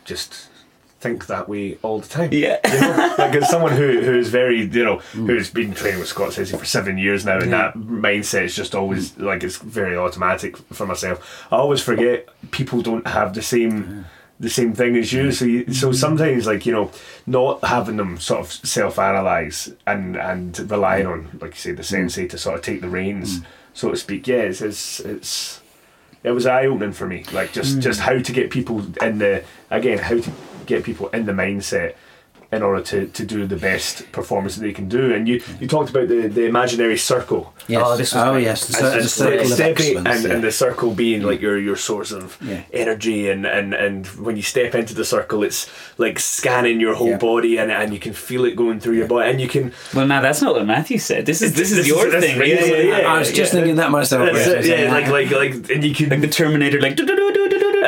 just 0.04 0.48
think 1.00 1.26
that 1.26 1.48
way 1.48 1.78
all 1.82 2.00
the 2.00 2.08
time. 2.08 2.30
Yeah. 2.32 2.58
You 2.72 2.80
know, 2.80 3.14
like 3.18 3.34
as 3.34 3.48
someone 3.50 3.72
who 3.72 4.00
who 4.00 4.16
is 4.18 4.28
very 4.30 4.62
you 4.62 4.84
know 4.84 4.98
who's 5.12 5.50
been 5.50 5.74
training 5.74 5.98
with 6.00 6.08
Scott 6.08 6.32
Sensei 6.32 6.56
for 6.56 6.64
seven 6.64 6.96
years 6.98 7.24
now, 7.24 7.38
and 7.38 7.50
Yeah. 7.50 7.72
that 7.72 7.74
mindset 7.76 8.42
is 8.44 8.54
just 8.54 8.74
always 8.74 9.16
like 9.18 9.42
it's 9.42 9.56
very 9.58 9.96
automatic 9.96 10.56
for 10.72 10.86
myself. 10.86 11.46
I 11.50 11.56
always 11.56 11.82
forget 11.82 12.28
people 12.52 12.82
don't 12.82 13.06
have 13.06 13.34
the 13.34 13.42
same. 13.42 14.06
The 14.40 14.48
same 14.48 14.72
thing 14.72 14.96
as 14.96 15.12
you, 15.12 15.32
so 15.32 15.44
you, 15.44 15.72
so 15.72 15.88
mm-hmm. 15.88 15.96
sometimes 15.96 16.46
like 16.46 16.64
you 16.64 16.72
know, 16.72 16.92
not 17.26 17.64
having 17.64 17.96
them 17.96 18.18
sort 18.20 18.40
of 18.40 18.52
self-analyze 18.52 19.74
and 19.84 20.16
and 20.16 20.70
relying 20.70 21.06
mm. 21.06 21.12
on 21.12 21.38
like 21.40 21.54
you 21.54 21.60
say 21.60 21.72
the 21.72 21.82
sensei 21.82 22.26
mm. 22.26 22.30
to 22.30 22.38
sort 22.38 22.54
of 22.56 22.62
take 22.62 22.80
the 22.80 22.88
reins, 22.88 23.40
mm. 23.40 23.46
so 23.74 23.90
to 23.90 23.96
speak. 23.96 24.28
Yeah, 24.28 24.42
it's 24.42 24.60
it's, 24.60 25.00
it's 25.00 25.60
it 26.22 26.30
was 26.30 26.46
eye 26.46 26.66
opening 26.66 26.92
for 26.92 27.06
me. 27.06 27.24
Like 27.32 27.52
just 27.52 27.80
just 27.80 28.00
how 28.00 28.18
to 28.18 28.32
get 28.32 28.50
people 28.50 28.84
in 29.02 29.18
the 29.18 29.42
again 29.70 29.98
how 29.98 30.20
to 30.20 30.32
get 30.66 30.84
people 30.84 31.08
in 31.08 31.26
the 31.26 31.32
mindset 31.32 31.94
in 32.50 32.62
order 32.62 32.82
to, 32.82 33.06
to 33.08 33.26
do 33.26 33.46
the 33.46 33.56
best 33.56 34.10
performance 34.10 34.56
that 34.56 34.62
they 34.62 34.72
can 34.72 34.88
do. 34.88 35.12
And 35.12 35.28
you, 35.28 35.42
you 35.60 35.66
talked 35.68 35.90
about 35.90 36.08
the, 36.08 36.28
the 36.28 36.46
imaginary 36.46 36.96
circle. 36.96 37.52
Yes. 37.66 37.82
Oh, 37.84 37.96
this 37.98 38.14
was 38.14 38.22
oh 38.24 38.36
yes, 38.36 38.66
the, 38.68 38.78
And- 38.78 38.86
cir- 38.86 38.92
and 38.94 39.04
the 39.04 39.08
circle 39.08 39.40
of 39.40 39.46
stepping- 39.48 39.72
excellence. 39.72 40.08
and, 40.08 40.24
yeah. 40.24 40.34
and 40.34 40.42
the 40.44 40.50
circle 40.52 40.94
being 40.94 41.20
like 41.22 41.42
your 41.42 41.58
your 41.58 41.76
source 41.76 42.10
of 42.10 42.38
Yeah. 42.40 42.62
energy 42.72 43.28
and, 43.28 43.44
and, 43.44 43.74
and 43.74 44.06
when 44.24 44.36
you 44.36 44.42
step 44.42 44.74
into 44.74 44.94
the 44.94 45.04
circle 45.04 45.42
it's 45.42 45.68
like 45.98 46.18
scanning 46.18 46.80
your 46.80 46.94
whole 46.94 47.08
Yeah. 47.10 47.18
body 47.18 47.58
and, 47.58 47.70
and 47.70 47.92
you 47.92 48.00
can 48.00 48.14
feel 48.14 48.46
it 48.46 48.56
going 48.56 48.80
through 48.80 48.94
your 48.96 49.06
body 49.08 49.28
and 49.30 49.38
you 49.42 49.48
can 49.48 49.72
Well, 49.94 50.06
now 50.06 50.22
that's 50.22 50.40
not 50.40 50.54
what 50.54 50.64
Matthew 50.64 50.96
said. 50.98 51.26
This 51.26 51.42
is 51.42 51.52
this 51.52 51.70
is 51.70 51.76
This 51.78 51.88
your 51.88 52.08
this- 52.08 52.24
thing. 52.24 52.38
yeah, 52.38 52.46
Yeah, 52.46 52.64
yeah, 52.64 52.76
yeah, 52.76 52.98
yeah. 53.00 53.12
I 53.14 53.18
was 53.18 53.28
just 53.30 53.52
yeah. 53.52 53.60
thinking 53.60 53.76
that 53.76 53.90
myself. 53.90 54.24
that's 54.32 54.48
Chris. 54.48 54.64
it, 54.66 54.78
yeah, 54.80 54.90
like 54.90 55.08
like 55.08 55.30
like 55.30 55.52
and 55.70 55.84
you 55.84 55.94
can 55.94 56.08
Like 56.08 56.22
the 56.22 56.28
Terminator, 56.28 56.80
like. 56.80 56.96
do-do-do-do-do-do-do. 56.96 57.27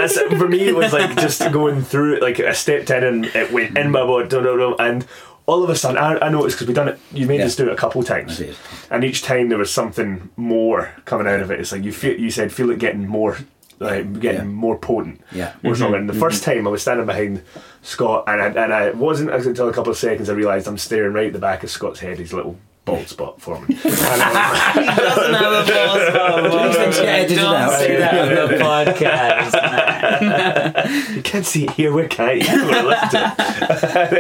That's 0.00 0.20
for 0.38 0.48
me. 0.48 0.60
It 0.60 0.74
was 0.74 0.92
like 0.92 1.16
just 1.18 1.40
going 1.52 1.82
through 1.82 2.16
it. 2.16 2.22
Like 2.22 2.40
I 2.40 2.52
stepped 2.52 2.90
in 2.90 3.04
and 3.04 3.26
it 3.26 3.52
went 3.52 3.76
in 3.76 3.90
my 3.90 4.04
body, 4.04 4.34
and 4.78 5.06
all 5.46 5.64
of 5.64 5.70
a 5.70 5.76
sudden 5.76 5.98
I, 5.98 6.26
I 6.26 6.28
noticed 6.28 6.56
because 6.56 6.68
we 6.68 6.74
done 6.74 6.88
it. 6.88 7.00
You 7.12 7.26
made 7.26 7.40
Yeah. 7.40 7.46
us 7.46 7.56
do 7.56 7.68
it 7.68 7.72
a 7.72 7.76
couple 7.76 8.02
times, 8.02 8.42
and 8.90 9.04
each 9.04 9.22
time 9.22 9.48
there 9.48 9.58
was 9.58 9.72
something 9.72 10.30
more 10.36 10.92
coming 11.04 11.26
out 11.26 11.40
of 11.40 11.50
it. 11.50 11.60
It's 11.60 11.72
like 11.72 11.84
you 11.84 11.92
feel. 11.92 12.18
You 12.18 12.30
said 12.30 12.52
feel 12.52 12.70
it 12.70 12.78
getting 12.78 13.06
more. 13.06 13.36
Like 13.82 14.20
getting 14.20 14.40
Yeah. 14.42 14.46
more 14.46 14.76
potent, 14.76 15.22
Yeah. 15.32 15.54
more 15.62 15.72
mm-hmm. 15.72 15.74
stronger. 15.74 15.96
And 15.96 16.06
the 16.06 16.12
mm-hmm. 16.12 16.20
first 16.20 16.44
time 16.44 16.66
I 16.66 16.70
was 16.70 16.82
standing 16.82 17.06
behind 17.06 17.40
Scott, 17.80 18.24
and 18.26 18.42
I, 18.42 18.46
and 18.64 18.74
I 18.74 18.90
wasn't 18.90 19.30
until 19.30 19.70
a 19.70 19.72
couple 19.72 19.90
of 19.90 19.96
seconds 19.96 20.28
I 20.28 20.34
realised 20.34 20.68
I'm 20.68 20.76
staring 20.76 21.14
right 21.14 21.28
at 21.28 21.32
the 21.32 21.38
back 21.38 21.64
of 21.64 21.70
Scott's 21.70 22.00
head, 22.00 22.18
his 22.18 22.34
little 22.34 22.58
bald 22.90 23.08
spot 23.08 23.40
forming. 23.40 23.76
And 23.84 23.92
I 23.94 24.74
was- 24.76 24.86
doesn't 24.96 25.34
have 25.34 26.44
a 26.44 26.48
boss 26.48 26.66
These 26.68 26.76
things 26.76 26.96
get 26.96 27.08
edited 27.08 27.36
Don't 27.38 27.54
out. 27.56 27.72
say 27.78 27.96
that 27.96 28.14
on 28.14 28.48
the 28.50 28.64
podcast. 28.64 29.54
You 31.14 31.22
can't 31.22 31.46
see 31.46 31.64
it 31.64 31.70
here. 31.72 31.92
Where 31.92 32.08
can 32.08 32.38
you? 32.40 32.44
You 32.46 32.62
want 32.64 32.76
to 32.76 32.86
listen 32.86 33.10
to 33.10 33.20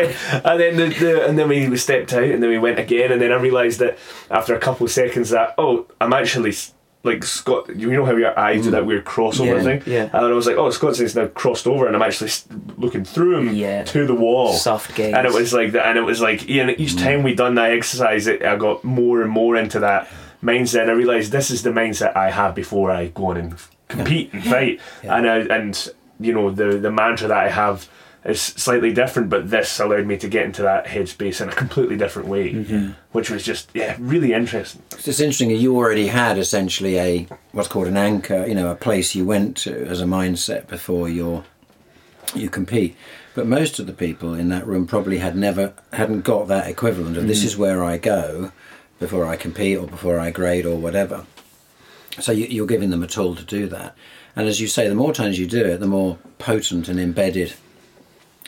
it. 0.02 0.16
and 0.44 0.60
then, 0.60 0.70
and 0.70 0.78
then 0.78 0.90
the, 0.90 0.98
the 0.98 1.26
and 1.28 1.38
then 1.38 1.48
we 1.48 1.76
stepped 1.76 2.12
out, 2.12 2.22
and 2.24 2.42
then 2.42 2.50
we 2.50 2.58
went 2.58 2.78
again, 2.78 3.10
and 3.12 3.20
then 3.20 3.32
I 3.32 3.36
realised 3.36 3.78
that 3.80 3.98
after 4.30 4.54
a 4.54 4.58
couple 4.60 4.84
of 4.86 4.92
seconds 4.92 5.30
that 5.30 5.54
oh, 5.58 5.86
I'm 6.00 6.12
actually 6.12 6.50
s- 6.50 6.74
like 7.02 7.24
Scott. 7.24 7.74
You 7.74 7.90
know 7.92 8.04
how 8.04 8.14
your 8.16 8.38
eyes 8.38 8.62
do 8.62 8.68
mm. 8.68 8.72
that 8.72 8.86
weird 8.86 9.04
crossover 9.04 9.56
Yeah, 9.56 9.62
thing. 9.62 9.82
yeah. 9.86 10.10
And 10.12 10.26
I 10.26 10.32
was 10.32 10.46
like, 10.46 10.56
oh, 10.56 10.70
Scott's 10.70 11.00
is 11.00 11.16
now 11.16 11.28
crossed 11.28 11.66
over, 11.66 11.86
and 11.86 11.96
I'm 11.96 12.02
actually 12.02 12.30
looking 12.76 13.04
through 13.04 13.38
him 13.38 13.54
Yeah. 13.54 13.84
to 13.84 14.06
the 14.06 14.14
wall. 14.14 14.52
Soft 14.52 14.94
gaze. 14.94 15.14
And 15.14 15.26
it 15.26 15.32
was 15.32 15.52
like 15.52 15.72
that, 15.72 15.86
and 15.86 15.98
it 15.98 16.02
was 16.02 16.20
like, 16.20 16.48
you 16.48 16.64
know, 16.64 16.74
each 16.76 16.92
mm. 16.92 17.02
time 17.02 17.22
we 17.22 17.34
done 17.34 17.54
that 17.54 17.72
exercise, 17.72 18.26
it, 18.26 18.42
I 18.44 18.56
got 18.56 18.84
more 18.84 19.22
and 19.22 19.30
more 19.30 19.56
into 19.56 19.80
that 19.80 20.08
mindset. 20.42 20.82
And 20.82 20.90
I 20.90 20.94
realised 20.94 21.32
this 21.32 21.50
is 21.50 21.62
the 21.62 21.70
mindset 21.70 22.16
I 22.16 22.30
have 22.30 22.54
before 22.54 22.90
I 22.90 23.08
go 23.08 23.26
on 23.26 23.36
and 23.36 23.54
compete 23.88 24.32
and 24.32 24.44
fight. 24.44 24.80
And 25.02 25.28
I, 25.28 25.38
and 25.38 25.92
you 26.18 26.34
know, 26.34 26.50
the 26.50 26.78
the 26.78 26.90
mantra 26.90 27.28
that 27.28 27.38
I 27.38 27.48
have 27.48 27.88
is 28.24 28.40
slightly 28.40 28.92
different, 28.92 29.30
but 29.30 29.50
this 29.50 29.80
allowed 29.80 30.06
me 30.06 30.16
to 30.18 30.28
get 30.28 30.44
into 30.44 30.62
that 30.62 30.86
headspace 30.86 31.40
in 31.40 31.48
a 31.48 31.52
completely 31.52 31.96
different 31.96 32.28
way, 32.28 32.52
mm-hmm. 32.52 32.90
which 33.12 33.30
was 33.30 33.42
just 33.42 33.70
yeah, 33.74 33.96
really 33.98 34.32
interesting. 34.32 34.82
It's 34.92 35.04
just 35.04 35.20
interesting. 35.20 35.50
You 35.50 35.76
already 35.76 36.08
had 36.08 36.36
essentially 36.38 36.98
a 36.98 37.28
what's 37.52 37.68
called 37.68 37.86
an 37.86 37.96
anchor. 37.96 38.44
You 38.46 38.54
know, 38.54 38.70
a 38.70 38.74
place 38.74 39.14
you 39.14 39.24
went 39.24 39.56
to 39.58 39.86
as 39.86 40.00
a 40.00 40.06
mindset 40.06 40.68
before 40.68 41.08
your 41.08 41.44
you 42.34 42.50
compete. 42.50 42.96
But 43.34 43.46
most 43.46 43.78
of 43.78 43.86
the 43.86 43.92
people 43.92 44.34
in 44.34 44.48
that 44.48 44.66
room 44.66 44.86
probably 44.86 45.18
had 45.18 45.36
never 45.36 45.72
hadn't 45.92 46.22
got 46.22 46.48
that 46.48 46.68
equivalent 46.68 47.16
of 47.16 47.26
this 47.26 47.42
mm. 47.42 47.46
is 47.46 47.56
where 47.56 47.84
I 47.84 47.96
go 47.96 48.52
before 48.98 49.24
I 49.24 49.36
compete 49.36 49.78
or 49.78 49.86
before 49.86 50.18
I 50.18 50.30
grade 50.30 50.66
or 50.66 50.76
whatever. 50.76 51.24
So 52.18 52.32
you, 52.32 52.46
you're 52.46 52.66
giving 52.66 52.90
them 52.90 53.02
a 53.02 53.06
tool 53.06 53.34
to 53.36 53.44
do 53.44 53.66
that. 53.68 53.96
And 54.36 54.48
as 54.48 54.60
you 54.60 54.68
say, 54.68 54.88
the 54.88 54.94
more 54.94 55.12
times 55.12 55.38
you 55.38 55.46
do 55.46 55.64
it, 55.64 55.78
the 55.78 55.86
more 55.86 56.18
potent 56.38 56.88
and 56.88 57.00
embedded 57.00 57.54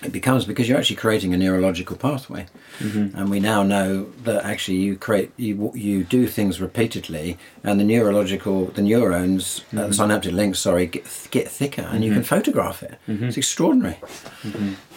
it 0.04 0.12
becomes 0.12 0.44
because 0.44 0.68
you're 0.68 0.78
actually 0.78 0.96
creating 0.96 1.34
a 1.34 1.36
neurological 1.36 1.96
pathway. 1.96 2.46
Mm-hmm. 2.78 3.16
And 3.16 3.30
we 3.30 3.40
now 3.40 3.62
know 3.62 4.10
that 4.24 4.44
actually 4.44 4.78
you 4.78 4.96
create 4.96 5.32
you 5.36 5.72
you 5.74 6.04
do 6.04 6.26
things 6.26 6.60
repeatedly, 6.60 7.38
and 7.62 7.78
the 7.78 7.84
neurological 7.84 8.66
the 8.66 8.82
neurons, 8.82 9.60
uh, 9.60 9.76
the 9.76 9.82
mm-hmm. 9.82 9.92
synaptic 9.92 10.32
links, 10.32 10.60
sorry, 10.60 10.86
get 10.86 11.28
get 11.30 11.48
thicker, 11.48 11.82
and 11.82 12.04
you 12.04 12.10
can 12.10 12.22
mm-hmm. 12.22 12.34
photograph 12.34 12.82
it. 12.82 12.98
It's 13.06 13.36
extraordinary. 13.36 13.98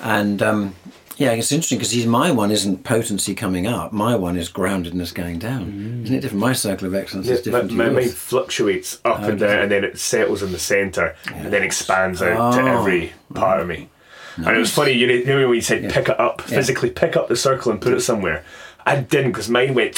And 0.01 0.41
um, 0.41 0.75
yeah, 1.17 1.31
it's 1.31 1.51
interesting 1.51 1.77
because 1.77 2.05
my 2.05 2.31
one 2.31 2.51
isn't 2.51 2.83
potency 2.83 3.35
coming 3.35 3.67
up. 3.67 3.93
My 3.93 4.15
one 4.15 4.35
is 4.35 4.51
groundedness 4.51 5.13
going 5.13 5.39
down. 5.39 5.71
Mm. 5.71 6.03
Isn't 6.03 6.15
it 6.15 6.21
different? 6.21 6.41
My 6.41 6.53
circle 6.53 6.87
of 6.87 6.95
excellence 6.95 7.27
is 7.27 7.41
different 7.41 7.71
my 7.71 7.85
to 7.85 7.91
mind 7.91 8.11
fluctuates 8.11 8.99
up 9.05 9.19
and 9.19 9.41
oh, 9.41 9.47
down, 9.47 9.59
and 9.59 9.71
then 9.71 9.83
it 9.83 9.97
settles 9.97 10.43
in 10.43 10.51
the 10.51 10.59
centre, 10.59 11.15
and 11.27 11.53
then 11.53 11.63
expands 11.63 12.21
out 12.21 12.53
to 12.53 12.61
Oh. 12.61 12.79
every 12.79 13.13
part 13.33 13.61
of 13.61 13.67
me. 13.67 13.89
And 14.37 14.47
it 14.55 14.59
was 14.59 14.73
funny, 14.73 14.91
you 14.93 15.07
know, 15.07 15.37
know 15.39 15.47
when 15.47 15.55
you 15.55 15.61
said 15.61 15.91
pick 15.91 16.09
it 16.09 16.19
up, 16.19 16.41
physically 16.41 16.89
pick 16.89 17.15
up 17.15 17.27
the 17.29 17.35
circle 17.35 17.71
and 17.71 17.79
put 17.81 17.93
it 17.93 18.01
somewhere. 18.01 18.43
I 18.87 18.97
didn't 18.97 19.31
because 19.31 19.49
mine 19.49 19.73
went 19.73 19.97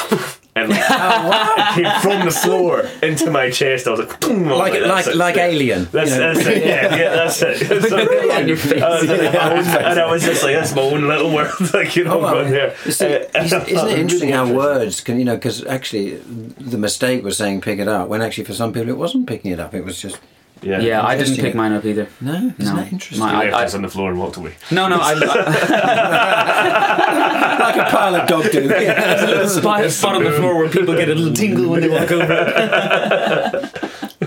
and 0.56 0.69
like, 0.69 0.80
it 0.89 1.73
came 1.84 2.02
from 2.02 2.23
the 2.26 2.32
floor 2.32 2.86
into 3.04 3.30
my 3.30 3.50
chest. 3.52 3.86
I 3.86 3.91
was 3.91 4.00
like, 4.00 4.19
boom, 4.21 4.47
was 4.47 4.58
Like 4.60 4.82
like 4.86 5.15
like 5.15 5.38
Alien. 5.38 5.89
That's, 5.91 6.12
you 6.12 6.17
know. 6.19 6.34
that's 6.34 6.47
it. 6.47 6.65
Yeah, 6.65 6.95
yeah, 6.95 7.10
that's 7.15 7.41
it. 7.41 7.89
So, 7.89 7.97
on 8.32 8.47
your 8.47 8.56
face. 8.56 8.82
I 8.82 8.89
was 8.89 9.67
own- 9.67 9.84
and 9.84 10.00
I 10.00 10.10
was 10.10 10.23
just 10.23 10.41
like, 10.41 10.56
that's 10.56 10.73
my 10.73 10.84
own 10.84 11.06
little 11.08 11.34
world. 11.34 11.52
Like 11.73 11.95
you 11.97 12.06
know, 12.06 12.13
Oh, 12.13 12.19
well, 12.23 12.34
going 12.36 12.52
there. 12.52 12.76
see, 12.89 13.06
Uh, 13.13 13.43
isn't 13.43 13.67
isn't 13.67 13.89
it 13.89 14.00
interesting 14.00 14.30
how 14.30 14.50
words 14.52 15.02
can, 15.02 15.19
you 15.19 15.26
know, 15.26 15.36
because 15.36 15.65
actually 15.65 16.15
the 16.15 16.78
mistake 16.78 17.23
was 17.26 17.36
saying 17.38 17.60
pick 17.62 17.80
it 17.80 17.89
up, 17.89 18.08
when 18.08 18.21
actually 18.21 18.45
for 18.45 18.54
some 18.54 18.71
people 18.71 18.88
it 18.89 18.97
wasn't 18.97 19.28
picking 19.28 19.52
it 19.52 19.60
up, 19.60 19.73
it 19.73 19.84
was 19.84 20.02
just, 20.02 20.17
Yeah, 20.62 20.80
Yeah, 20.80 21.06
I 21.06 21.15
didn't 21.17 21.38
pick 21.38 21.56
mine 21.56 21.72
up 21.72 21.86
either. 21.86 22.08
no, 22.22 22.34
isn't 22.34 22.60
No. 22.60 22.76
that 22.76 22.91
interesting? 22.91 23.20
My- 23.20 23.46
He 23.46 23.52
I- 23.52 23.52
left 23.52 23.65
us 23.67 23.76
on 23.76 23.82
the 23.84 23.89
floor 23.89 24.10
and 24.10 24.20
walked 24.20 24.38
away. 24.38 24.54
No, 24.72 24.88
no, 24.88 24.98
I, 25.00 25.12
I 25.13 25.13
like 27.60 27.76
a 27.88 27.91
pile 27.91 28.15
of 28.15 28.28
dog 28.28 28.52
do. 28.52 28.67
there's 28.67 29.24
a 29.24 29.28
little 29.28 29.50
spot, 29.62 29.89
spot 29.91 30.15
on 30.15 30.24
the 30.24 30.32
floor 30.32 30.58
where 30.58 30.70
people 30.70 30.96
get 30.96 31.10
a 31.10 31.15
little 31.15 31.34
tingle 31.34 31.70
when 31.70 31.82
they 31.82 31.89
walk 31.89 32.12
over. 32.12 33.72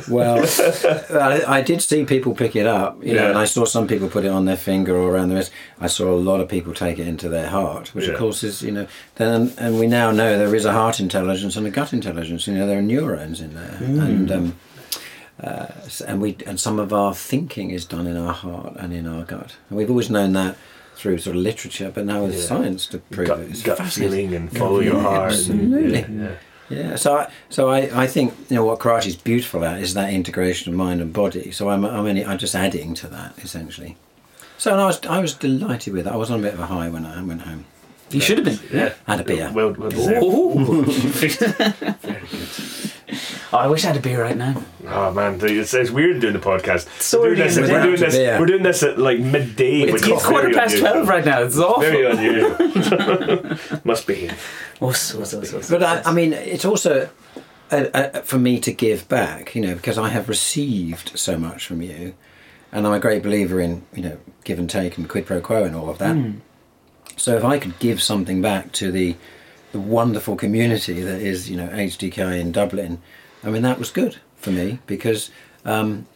Well, 0.08 0.44
I, 1.12 1.42
I 1.46 1.62
did 1.62 1.82
see 1.82 2.04
people 2.04 2.34
pick 2.34 2.56
it 2.56 2.66
up, 2.66 3.00
you 3.04 3.14
know, 3.14 3.22
Yeah. 3.22 3.28
and 3.30 3.38
I 3.38 3.44
saw 3.44 3.64
some 3.64 3.86
people 3.86 4.08
put 4.08 4.24
it 4.24 4.30
on 4.30 4.44
their 4.44 4.56
finger 4.56 4.96
or 4.96 5.12
around 5.14 5.28
the 5.28 5.36
wrist. 5.36 5.52
I 5.80 5.86
saw 5.86 6.12
a 6.12 6.18
lot 6.18 6.40
of 6.40 6.48
people 6.48 6.74
take 6.74 6.98
it 6.98 7.06
into 7.06 7.28
their 7.28 7.48
heart, 7.48 7.94
which 7.94 8.06
Yeah. 8.06 8.12
of 8.14 8.18
course 8.18 8.42
is, 8.42 8.60
you 8.62 8.72
know, 8.72 8.86
then 9.16 9.52
and 9.56 9.78
we 9.78 9.86
now 9.86 10.10
know 10.10 10.36
there 10.36 10.52
is 10.54 10.64
a 10.64 10.72
heart 10.72 10.98
intelligence 10.98 11.54
and 11.54 11.64
a 11.66 11.70
gut 11.70 11.92
intelligence. 11.92 12.48
You 12.48 12.54
know, 12.54 12.66
there 12.66 12.78
are 12.78 12.82
neurons 12.82 13.40
in 13.40 13.54
there, 13.54 13.76
and 13.80 14.32
um, 14.32 14.56
uh, 15.42 15.66
and 16.06 16.20
we 16.20 16.36
and 16.46 16.58
some 16.60 16.78
of 16.78 16.92
our 16.92 17.14
thinking 17.14 17.70
is 17.70 17.84
done 17.84 18.06
in 18.06 18.16
our 18.16 18.32
heart 18.34 18.76
and 18.78 18.92
in 18.92 19.06
our 19.06 19.24
gut. 19.24 19.56
And 19.68 19.78
we've 19.78 19.90
always 19.90 20.10
known 20.10 20.32
that 20.34 20.56
through 20.96 21.18
sort 21.18 21.36
of 21.36 21.42
literature, 21.42 21.90
but 21.94 22.04
now 22.04 22.24
with 22.24 22.34
Yeah. 22.34 22.42
science 22.42 22.86
to 22.88 22.98
prove 22.98 23.28
Gut, 23.28 23.38
it, 23.40 23.50
it's 23.50 23.62
gut 23.62 23.80
feeling 23.80 24.34
and 24.34 24.54
follow 24.54 24.80
your 24.80 24.96
Yeah, 24.96 25.02
heart. 25.02 25.32
absolutely. 25.32 26.02
And, 26.02 26.20
yeah, 26.20 26.34
Yeah, 26.68 26.96
so 26.96 27.16
I, 27.16 27.30
so 27.48 27.70
I, 27.70 28.02
I 28.02 28.06
think 28.06 28.34
you 28.50 28.56
know 28.56 28.64
what 28.66 28.78
karate 28.80 29.06
is 29.06 29.16
beautiful 29.16 29.64
at 29.64 29.80
is 29.80 29.94
that 29.94 30.12
integration 30.12 30.70
of 30.72 30.76
mind 30.78 31.00
and 31.00 31.10
body. 31.12 31.50
So 31.52 31.70
I'm 31.70 31.84
I'm, 31.86 32.06
only, 32.06 32.24
I'm 32.24 32.38
just 32.38 32.54
adding 32.54 32.92
to 32.94 33.06
that 33.08 33.32
essentially. 33.38 33.96
So 34.58 34.72
and 34.72 34.80
I 34.80 34.86
was 34.86 35.00
I 35.06 35.20
was 35.20 35.32
delighted 35.34 35.94
with 35.94 36.06
it. 36.06 36.12
I 36.12 36.16
was 36.16 36.30
on 36.30 36.40
a 36.40 36.42
bit 36.42 36.52
of 36.54 36.60
a 36.60 36.66
high 36.66 36.88
when 36.90 37.06
I 37.06 37.22
went 37.22 37.42
home. 37.42 37.64
You 38.10 38.20
should 38.20 38.38
have 38.38 38.46
been. 38.46 38.58
yeah. 38.78 38.92
Had 39.06 39.20
a 39.20 39.24
beer. 39.24 39.50
Well, 39.54 39.72
well 39.72 39.88
deserved. 39.96 40.22
Ooh. 40.24 40.84
oh, 43.52 43.58
I 43.58 43.66
wish 43.66 43.84
I 43.84 43.88
had 43.88 43.96
a 43.96 44.00
beer 44.00 44.22
right 44.22 44.36
now. 44.36 44.62
Oh 44.86 45.12
man, 45.12 45.38
it's, 45.42 45.74
it's 45.74 45.90
weird 45.90 46.20
doing 46.20 46.34
the 46.34 46.38
podcast. 46.38 46.88
So 47.00 47.20
we're 47.20 47.34
doing 47.34 47.48
this. 47.48 47.58
We're 47.58 47.82
doing 47.82 48.00
this. 48.00 48.16
We're 48.16 48.46
doing 48.46 48.62
this 48.62 48.82
at 48.82 48.98
like 48.98 49.18
midday. 49.18 49.82
It's, 49.82 50.06
it's 50.06 50.26
quarter 50.26 50.50
past 50.50 50.74
unusual. 50.74 50.90
twelve 50.92 51.08
right 51.08 51.24
now. 51.24 51.42
It's 51.42 51.58
awful. 51.58 51.82
Very 51.82 52.10
unusual. 52.10 53.80
Must 53.84 54.06
be. 54.06 54.30
Oh. 54.80 54.94
But 55.68 55.82
I, 55.82 56.02
I 56.02 56.12
mean, 56.12 56.32
it's 56.32 56.64
also 56.64 57.10
a, 57.70 58.18
a, 58.18 58.22
for 58.22 58.38
me 58.38 58.58
to 58.60 58.72
give 58.72 59.08
back, 59.08 59.54
you 59.54 59.62
know, 59.62 59.74
because 59.74 59.98
I 59.98 60.08
have 60.08 60.28
received 60.28 61.18
so 61.18 61.36
much 61.38 61.66
from 61.66 61.82
you, 61.82 62.14
and 62.72 62.86
I'm 62.86 62.92
a 62.92 63.00
great 63.00 63.22
believer 63.22 63.60
in 63.60 63.84
you 63.94 64.02
know 64.02 64.18
give 64.44 64.58
and 64.58 64.68
take 64.68 64.96
and 64.98 65.08
quid 65.08 65.26
pro 65.26 65.40
quo 65.40 65.64
and 65.64 65.76
all 65.76 65.90
of 65.90 65.98
that. 65.98 66.14
Hmm. 66.14 66.38
So 67.16 67.36
if 67.36 67.44
I 67.44 67.58
could 67.58 67.78
give 67.78 68.00
something 68.02 68.40
back 68.40 68.72
to 68.72 68.90
the 68.90 69.16
the 69.72 69.80
wonderful 69.80 70.36
community 70.36 71.00
that 71.00 71.20
is 71.20 71.50
you 71.50 71.56
know 71.56 71.68
HDK 71.68 72.40
in 72.40 72.52
Dublin, 72.52 73.00
I 73.44 73.50
mean 73.50 73.62
that 73.62 73.78
was 73.78 73.90
good 73.90 74.16
for 74.36 74.50
me 74.50 74.78
because 74.86 75.30
um, 75.64 76.06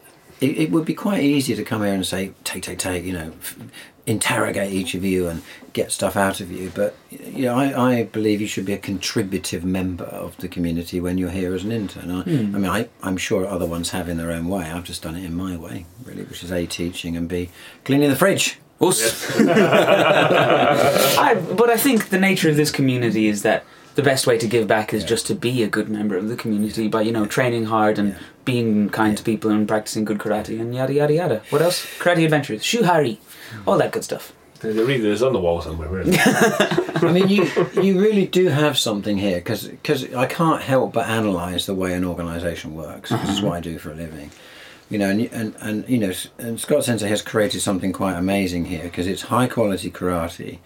it, 0.40 0.58
it 0.58 0.70
would 0.70 0.84
be 0.84 0.94
quite 0.94 1.22
easy 1.22 1.54
to 1.54 1.64
come 1.64 1.82
here 1.82 1.94
and 1.94 2.06
say 2.06 2.32
take 2.44 2.62
take 2.62 2.78
take 2.78 3.04
you 3.04 3.12
know 3.12 3.32
f- 3.40 3.58
interrogate 4.06 4.72
each 4.72 4.94
of 4.94 5.02
you 5.02 5.28
and 5.28 5.42
get 5.72 5.90
stuff 5.90 6.16
out 6.16 6.40
of 6.40 6.50
you. 6.50 6.70
But 6.74 6.96
you 7.10 7.44
know 7.44 7.56
I, 7.56 7.90
I 7.90 8.02
believe 8.04 8.40
you 8.40 8.46
should 8.46 8.66
be 8.66 8.72
a 8.72 8.78
contributive 8.78 9.64
member 9.64 10.04
of 10.04 10.36
the 10.38 10.48
community 10.48 11.00
when 11.00 11.16
you're 11.18 11.30
here 11.30 11.54
as 11.54 11.64
an 11.64 11.72
intern. 11.72 12.10
I, 12.10 12.20
I 12.22 12.58
mean 12.58 12.66
I, 12.66 12.88
I'm 13.02 13.16
sure 13.16 13.46
other 13.46 13.66
ones 13.66 13.90
have 13.90 14.08
in 14.08 14.16
their 14.16 14.32
own 14.32 14.48
way. 14.48 14.64
I've 14.64 14.84
just 14.84 15.02
done 15.02 15.16
it 15.16 15.24
in 15.24 15.34
my 15.34 15.56
way 15.56 15.86
really 16.04 16.24
which 16.24 16.42
is 16.42 16.50
A 16.50 16.66
teaching 16.66 17.16
and 17.16 17.28
B 17.28 17.50
cleaning 17.84 18.10
the 18.10 18.16
fridge 18.16 18.58
Us. 18.80 19.30
I, 19.40 21.34
but 21.56 21.70
I 21.70 21.76
think 21.76 22.08
the 22.10 22.18
nature 22.18 22.50
of 22.50 22.56
this 22.56 22.70
community 22.70 23.26
is 23.28 23.42
that 23.42 23.64
the 23.94 24.02
best 24.02 24.26
way 24.26 24.36
to 24.38 24.46
give 24.46 24.66
back 24.66 24.92
is 24.92 25.04
just 25.04 25.26
to 25.28 25.34
be 25.34 25.62
a 25.62 25.68
good 25.68 25.88
member 25.88 26.16
of 26.16 26.28
the 26.28 26.36
community 26.36 26.88
by 26.88 27.02
you 27.02 27.12
know 27.12 27.26
training 27.26 27.66
hard 27.66 27.98
and 27.98 28.10
Yeah. 28.10 28.18
being 28.44 28.90
kind 28.90 29.16
to 29.16 29.22
people 29.22 29.50
and 29.50 29.66
practicing 29.68 30.04
good 30.04 30.18
karate 30.18 30.60
and 30.60 30.74
yada 30.74 30.92
yada 30.92 31.14
yada. 31.14 31.42
What 31.50 31.62
else? 31.62 31.86
Karate 31.98 32.24
adventures, 32.24 32.62
shuhari, 32.62 33.18
all 33.66 33.78
that 33.78 33.92
good 33.92 34.04
stuff. 34.04 34.32
There's 34.60 34.76
a 34.78 34.84
reason 34.84 35.12
it's 35.12 35.22
on 35.22 35.32
the 35.34 35.40
wall 35.40 35.60
somewhere. 35.60 35.88
Where 35.88 36.00
is 36.00 36.08
it? 36.10 36.18
I 37.04 37.12
mean, 37.12 37.28
you 37.28 37.46
you 37.80 38.00
really 38.00 38.26
do 38.26 38.48
have 38.48 38.78
something 38.78 39.18
here 39.18 39.36
because 39.36 39.70
I 40.14 40.26
can't 40.26 40.62
help 40.62 40.94
but 40.94 41.08
analyse 41.08 41.66
the 41.66 41.74
way 41.74 41.92
an 41.92 42.04
organisation 42.04 42.74
works. 42.74 43.10
This 43.10 43.22
is 43.22 43.38
uh-huh. 43.38 43.46
what 43.46 43.56
I 43.56 43.60
do 43.60 43.78
for 43.78 43.92
a 43.92 43.94
living, 43.94 44.30
you 44.94 44.98
know. 45.00 45.10
And 45.10 45.22
and, 45.32 45.56
and 45.60 45.88
you 45.88 45.98
know, 45.98 46.12
and 46.38 46.58
Scott 46.60 46.84
Sensei 46.84 47.08
has 47.08 47.20
created 47.20 47.60
something 47.60 47.92
quite 47.92 48.14
amazing 48.14 48.66
here 48.66 48.84
because 48.84 49.08
it's 49.08 49.22
high 49.22 49.48
quality 49.48 49.90
karate. 49.90 50.60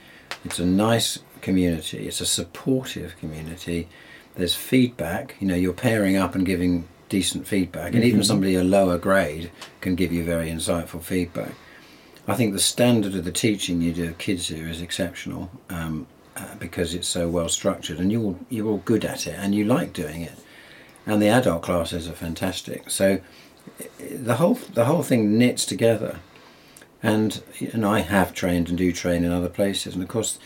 It's 0.44 0.58
a 0.58 0.66
nice 0.66 1.20
community. 1.40 2.06
It's 2.06 2.20
a 2.20 2.26
supportive 2.26 3.16
community. 3.16 3.88
There's 4.34 4.54
feedback. 4.54 5.34
You 5.40 5.48
know, 5.48 5.54
you're 5.54 5.72
pairing 5.72 6.16
up 6.16 6.34
and 6.34 6.44
giving 6.44 6.86
decent 7.08 7.46
feedback, 7.46 7.94
and 7.94 8.04
even 8.04 8.22
somebody 8.22 8.54
a 8.54 8.62
lower 8.62 8.98
grade 8.98 9.50
can 9.80 9.94
give 9.94 10.12
you 10.12 10.22
very 10.22 10.50
insightful 10.50 11.02
feedback. 11.02 11.52
I 12.26 12.34
think 12.34 12.52
the 12.52 12.60
standard 12.60 13.14
of 13.14 13.24
the 13.24 13.32
teaching 13.32 13.80
you 13.80 13.94
do 13.94 14.08
of 14.08 14.18
kids 14.18 14.48
here 14.48 14.68
is 14.68 14.82
exceptional 14.82 15.50
um, 15.70 16.06
uh, 16.36 16.54
because 16.58 16.94
it's 16.94 17.08
so 17.08 17.30
well 17.30 17.48
structured, 17.48 17.98
and 17.98 18.12
you're 18.12 18.22
all, 18.22 18.38
you're 18.50 18.66
all 18.66 18.82
good 18.84 19.06
at 19.06 19.26
it, 19.26 19.36
and 19.38 19.54
you 19.54 19.64
like 19.64 19.94
doing 19.94 20.20
it. 20.20 20.38
And 21.06 21.22
the 21.22 21.28
adult 21.28 21.62
classes 21.62 22.06
are 22.06 22.12
fantastic. 22.12 22.90
So 22.90 23.20
the 23.98 24.36
whole 24.36 24.54
the 24.54 24.86
whole 24.86 25.02
thing 25.02 25.38
knits 25.38 25.64
together. 25.64 26.20
And 27.02 27.42
and 27.72 27.84
I 27.84 28.00
have 28.00 28.34
trained 28.34 28.68
and 28.68 28.76
do 28.76 28.92
train 28.92 29.24
in 29.24 29.32
other 29.32 29.48
places, 29.48 29.94
and 29.94 30.02
of 30.02 30.08
course, 30.08 30.38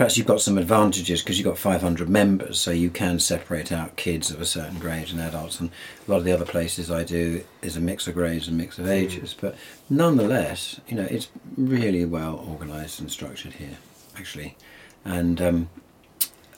perhaps 0.00 0.16
you've 0.16 0.26
got 0.26 0.40
some 0.40 0.56
advantages 0.56 1.20
because 1.20 1.38
you've 1.38 1.46
got 1.46 1.58
500 1.58 2.08
members, 2.08 2.58
so 2.58 2.70
you 2.70 2.88
can 2.88 3.20
separate 3.20 3.70
out 3.70 3.96
kids 3.96 4.30
of 4.30 4.40
a 4.40 4.46
certain 4.46 4.78
grade 4.78 5.10
and 5.10 5.20
adults. 5.20 5.60
And 5.60 5.70
a 6.08 6.10
lot 6.10 6.16
of 6.16 6.24
the 6.24 6.32
other 6.32 6.46
places 6.46 6.90
I 6.90 7.04
do 7.04 7.44
is 7.60 7.76
a 7.76 7.80
mix 7.80 8.08
of 8.08 8.14
grades 8.14 8.48
and 8.48 8.56
mix 8.56 8.78
of 8.78 8.88
ages, 8.88 9.36
but 9.38 9.54
nonetheless, 9.90 10.80
you 10.88 10.96
know, 10.96 11.06
it's 11.10 11.28
really 11.54 12.06
well 12.06 12.44
organised 12.48 12.98
and 12.98 13.12
structured 13.12 13.52
here, 13.52 13.76
actually, 14.16 14.56
and 15.04 15.40
um, 15.40 15.68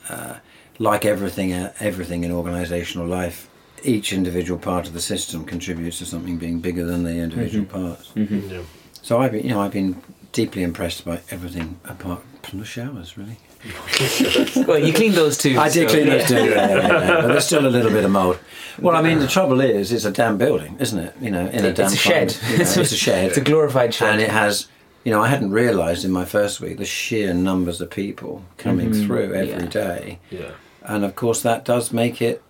uh, 0.08 0.36
like 0.78 1.04
everything, 1.04 1.52
uh, 1.52 1.72
everything 1.80 2.24
in 2.24 2.30
organisational 2.30 3.08
life. 3.08 3.48
Each 3.84 4.12
individual 4.12 4.58
part 4.58 4.86
of 4.86 4.92
the 4.92 5.00
system 5.00 5.44
contributes 5.44 5.98
to 5.98 6.06
something 6.06 6.38
being 6.38 6.60
bigger 6.60 6.84
than 6.84 7.04
the 7.04 7.16
individual 7.16 7.64
mm-hmm. 7.66 7.86
parts. 7.86 8.12
Mm-hmm. 8.14 8.48
Yeah. 8.48 8.62
So 9.02 9.18
I've 9.18 9.32
been, 9.32 9.44
you 9.44 9.50
know, 9.50 9.60
I've 9.60 9.72
been 9.72 10.00
deeply 10.32 10.62
impressed 10.62 11.04
by 11.04 11.20
everything 11.30 11.80
apart 11.84 12.22
from 12.42 12.60
the 12.60 12.64
showers, 12.64 13.16
really. 13.18 13.38
Well, 14.66 14.78
you 14.78 14.92
cleaned 14.92 15.14
those 15.14 15.38
too. 15.38 15.58
I 15.58 15.68
did 15.68 15.88
so- 15.88 15.94
clean 15.94 16.06
those 16.08 16.26
too, 16.26 16.34
yeah, 16.34 16.68
yeah, 16.68 16.76
yeah, 16.76 17.20
but 17.20 17.28
there's 17.28 17.46
still 17.46 17.66
a 17.66 17.68
little 17.68 17.90
bit 17.90 18.04
of 18.04 18.10
mould. 18.10 18.38
Well, 18.80 18.96
I 18.96 19.02
mean, 19.02 19.18
the 19.18 19.28
trouble 19.28 19.60
is, 19.60 19.92
it's 19.92 20.04
a 20.04 20.10
damn 20.10 20.38
building, 20.38 20.76
isn't 20.80 20.98
it? 20.98 21.14
You 21.20 21.30
know, 21.30 21.46
in 21.46 21.64
a 21.64 21.72
damn 21.72 21.86
It's 21.86 21.94
a 21.94 21.98
shed. 21.98 22.36
you 22.48 22.56
know, 22.56 22.62
it's 22.62 22.76
a 22.76 22.84
shed, 23.06 23.26
It's 23.26 23.36
a 23.36 23.40
glorified 23.40 23.94
shed. 23.94 24.12
and 24.12 24.20
it 24.20 24.30
has. 24.30 24.68
You 25.04 25.10
know, 25.10 25.20
I 25.20 25.26
hadn't 25.26 25.50
realised 25.50 26.04
in 26.04 26.12
my 26.12 26.24
first 26.24 26.60
week 26.60 26.78
the 26.78 26.84
sheer 26.84 27.34
numbers 27.34 27.80
of 27.80 27.90
people 27.90 28.44
coming 28.56 28.90
mm-hmm. 28.90 29.04
through 29.04 29.34
every 29.34 29.64
yeah. 29.64 29.66
day, 29.66 30.18
Yeah. 30.30 30.52
and 30.82 31.04
of 31.04 31.16
course 31.16 31.42
that 31.42 31.64
does 31.64 31.92
make 31.92 32.22
it, 32.22 32.40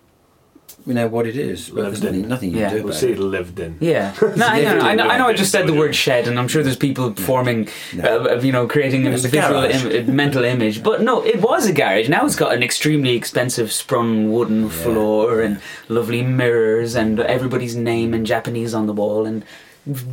you 0.85 0.93
know, 0.93 1.07
what 1.07 1.25
it 1.27 1.37
is. 1.37 1.69
But 1.69 1.83
there's 1.83 2.03
Lived 2.03 2.15
in. 2.15 2.21
nothing, 2.23 2.29
nothing 2.29 2.51
you 2.51 2.59
Yeah. 2.59 2.69
can 2.69 2.77
do 2.77 2.83
We'll 2.83 2.91
about 2.91 2.99
say 2.99 3.11
it. 3.11 3.19
lived 3.19 3.59
in. 3.59 3.77
Yeah, 3.79 4.13
no, 4.35 4.45
I 4.45 4.61
know, 4.61 4.79
I 4.79 4.95
know. 4.95 5.07
I 5.07 5.17
know. 5.17 5.27
I 5.27 5.33
just 5.33 5.51
said 5.51 5.65
the 5.67 5.73
word 5.73 5.95
shed, 5.95 6.27
and 6.27 6.37
I'm 6.39 6.47
sure 6.47 6.61
there's 6.63 6.75
people 6.75 7.13
forming, 7.13 7.69
No. 7.93 8.25
uh, 8.25 8.39
you 8.41 8.51
know, 8.51 8.67
creating 8.67 9.07
a 9.07 9.11
It's 9.11 9.23
a 9.25 9.29
visual. 9.29 9.63
Im- 9.63 10.15
mental 10.15 10.43
image. 10.43 10.83
But 10.83 11.01
no, 11.01 11.23
it 11.23 11.41
was 11.41 11.67
a 11.67 11.73
garage. 11.73 12.09
Now 12.09 12.25
it's 12.25 12.35
got 12.35 12.53
an 12.53 12.63
extremely 12.63 13.15
expensive 13.15 13.71
sprung 13.71 14.31
wooden 14.31 14.69
floor 14.69 15.41
and 15.41 15.59
lovely 15.87 16.21
mirrors, 16.21 16.95
and 16.95 17.19
everybody's 17.19 17.75
name 17.75 18.13
in 18.13 18.25
Japanese 18.25 18.73
on 18.73 18.85
the 18.87 18.93
wall, 18.93 19.25
and 19.25 19.43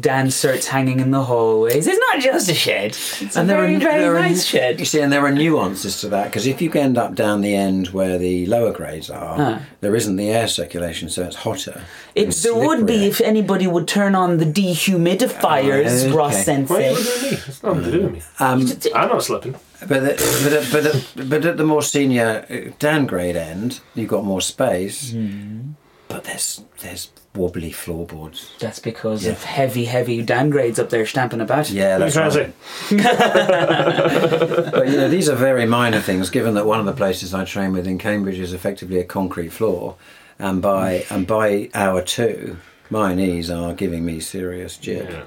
dance 0.01 0.41
shirts 0.41 0.67
hanging 0.67 0.99
in 0.99 1.13
the 1.13 1.23
hallways. 1.23 1.87
It's 1.87 1.99
not 1.99 2.21
just 2.21 2.49
a 2.51 2.55
shed. 2.55 2.91
It's 3.21 3.37
a 3.37 3.45
very, 3.45 3.77
very 3.77 4.01
there 4.03 4.17
are- 4.17 4.21
nice 4.21 4.45
shed. 4.45 4.81
You 4.81 4.85
see, 4.85 5.01
and 5.01 5.13
there 5.13 5.25
are 5.25 5.31
nuances 5.31 6.01
to 6.01 6.09
that 6.09 6.25
because 6.25 6.47
if 6.47 6.61
you 6.61 6.73
end 6.73 6.99
up 6.99 7.15
down 7.15 7.41
the 7.41 7.55
end 7.55 7.89
where 7.89 8.19
the 8.19 8.47
lower 8.47 8.73
grades 8.73 9.11
are, 9.11 9.37
Huh. 9.37 9.59
there 9.81 9.95
isn't 9.95 10.17
the 10.17 10.29
air 10.31 10.49
circulation, 10.49 11.09
so 11.09 11.23
it's 11.23 11.37
hotter. 11.37 11.83
It, 12.17 12.31
there 12.43 12.55
would 12.55 12.85
be 12.85 13.07
if 13.07 13.21
anybody 13.21 13.69
would 13.69 13.87
turn 13.87 14.17
on 14.17 14.39
the 14.39 14.45
dehumidifiers, 14.47 16.05
Okay. 16.05 16.13
Ross 16.13 16.47
Why 16.47 16.55
are 16.55 16.61
you 16.61 16.67
doing 16.67 17.23
me? 17.23 17.39
It's 17.47 17.63
nothing 17.63 17.83
to 17.85 17.91
do 17.93 18.01
with 18.03 18.13
me. 18.13 18.23
Um, 18.41 18.67
I'm 18.95 19.09
not 19.09 19.23
slipping. 19.23 19.53
but, 19.81 19.89
the, 19.89 20.41
but, 20.43 20.53
at, 20.53 20.73
but, 20.73 20.87
at, 21.23 21.29
but 21.31 21.45
at 21.45 21.57
the 21.57 21.65
more 21.65 21.83
senior 21.83 22.45
uh, 22.51 22.73
downgrade 22.79 23.37
end, 23.37 23.81
you've 23.95 24.09
got 24.11 24.25
more 24.25 24.41
space. 24.41 25.13
Hmm. 25.13 25.71
But 26.11 26.17
but 26.17 26.25
there's 26.25 26.63
there's 26.81 27.11
wobbly 27.37 27.71
floorboards. 27.71 28.51
That's 28.59 28.81
because 28.81 29.25
Yeah. 29.25 29.31
of 29.33 29.45
heavy, 29.45 29.85
heavy 29.85 30.25
downgrades 30.27 30.81
up 30.81 30.91
there 30.91 31.07
stamping 31.07 31.41
about. 31.41 31.71
Yeah, 31.71 31.99
that's 31.99 32.17
you 32.17 32.21
right. 32.23 32.33
to? 32.33 32.51
But 34.73 34.89
you 34.89 34.97
know, 34.97 35.09
these 35.09 35.29
are 35.29 35.37
very 35.37 35.67
minor 35.67 36.01
things. 36.01 36.29
Given 36.31 36.55
that 36.55 36.67
one 36.67 36.81
of 36.81 36.87
the 36.87 36.93
places 36.93 37.33
I 37.33 37.45
train 37.45 37.73
with 37.73 37.87
in 37.87 37.99
Cambridge 37.99 38.41
is 38.41 38.53
effectively 38.53 38.99
a 38.99 39.05
concrete 39.05 39.51
floor, 39.51 39.95
and 40.39 40.61
by 40.61 41.05
and 41.11 41.27
by 41.27 41.71
hour 41.75 42.03
two, 42.03 42.57
my 42.91 43.15
knees 43.15 43.49
are 43.51 43.73
giving 43.73 44.05
me 44.05 44.19
serious 44.21 44.77
jib. 44.77 45.09
Yeah. 45.11 45.23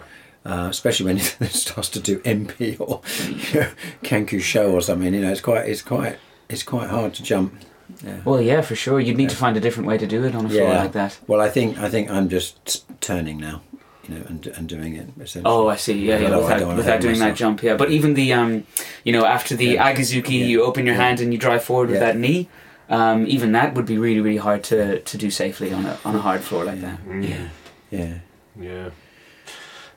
Uh, 0.45 0.67
especially 0.67 1.05
when 1.05 1.17
it 1.39 1.53
starts 1.53 1.87
to 1.89 2.01
do 2.01 2.19
Enpi 2.19 2.77
or 2.79 3.01
you 3.53 3.61
know, 3.61 3.69
Kanku 4.03 4.41
Sho 4.41 4.73
or 4.73 4.81
something. 4.81 5.13
You 5.13 5.21
know, 5.21 5.31
it's 5.31 5.39
quite 5.41 5.65
it's 5.69 5.81
quite 5.81 6.17
it's 6.49 6.63
quite 6.63 6.89
hard 6.89 7.13
to 7.13 7.23
jump. 7.23 7.53
Yeah. 8.03 8.19
Well, 8.25 8.41
yeah, 8.41 8.62
for 8.62 8.75
sure. 8.75 8.99
You'd 8.99 9.17
need 9.17 9.29
to 9.29 9.36
find 9.36 9.56
a 9.58 9.60
different 9.60 9.88
way 9.88 9.97
to 9.97 10.08
do 10.08 10.23
it 10.25 10.36
on 10.36 10.45
a 10.45 10.49
floor 10.49 10.69
like 10.73 10.91
that. 10.93 11.19
Well, 11.27 11.41
I 11.41 11.49
think 11.49 11.77
I 11.77 11.89
think 11.89 12.10
I'm 12.10 12.29
just 12.29 12.86
turning 13.01 13.38
now, 13.38 13.62
you 14.08 14.15
know, 14.15 14.25
and, 14.27 14.47
and 14.47 14.67
doing 14.69 14.95
it 14.95 15.08
essentially. 15.19 15.43
Oh, 15.45 15.67
I 15.67 15.75
see. 15.75 15.93
Yeah, 16.06 16.17
yeah. 16.19 16.36
Without, 16.36 16.60
without 16.67 16.79
ahead 16.79 16.95
of 16.95 17.01
doing 17.01 17.19
that 17.19 17.36
jump, 17.36 17.63
yeah. 17.63 17.75
But 17.75 17.91
even 17.91 18.13
the, 18.13 18.34
um, 18.34 18.63
you 19.03 19.12
know, 19.13 19.25
after 19.25 19.56
the 19.56 19.65
Yeah. 19.65 19.88
Age-zuki, 19.88 20.39
Yeah. 20.39 20.45
you 20.45 20.63
open 20.63 20.86
your 20.86 20.95
Yeah. 20.95 21.01
hand 21.03 21.19
and 21.21 21.32
you 21.34 21.39
drive 21.39 21.63
forward 21.63 21.89
with 21.89 21.99
that 21.99 22.17
knee. 22.17 22.49
Um, 22.89 23.25
even 23.27 23.53
that 23.53 23.73
would 23.75 23.86
be 23.86 23.97
really, 23.97 24.19
really 24.19 24.38
hard 24.38 24.63
to, 24.65 24.99
to 24.99 25.17
do 25.17 25.32
safely 25.32 25.71
on 25.73 25.86
a 25.86 25.97
on 26.06 26.15
a 26.15 26.19
hard 26.19 26.41
floor 26.41 26.65
like 26.65 26.82
that. 26.82 26.99
Yeah, 27.21 27.47
yeah. 27.89 28.13
Yeah. 28.60 28.89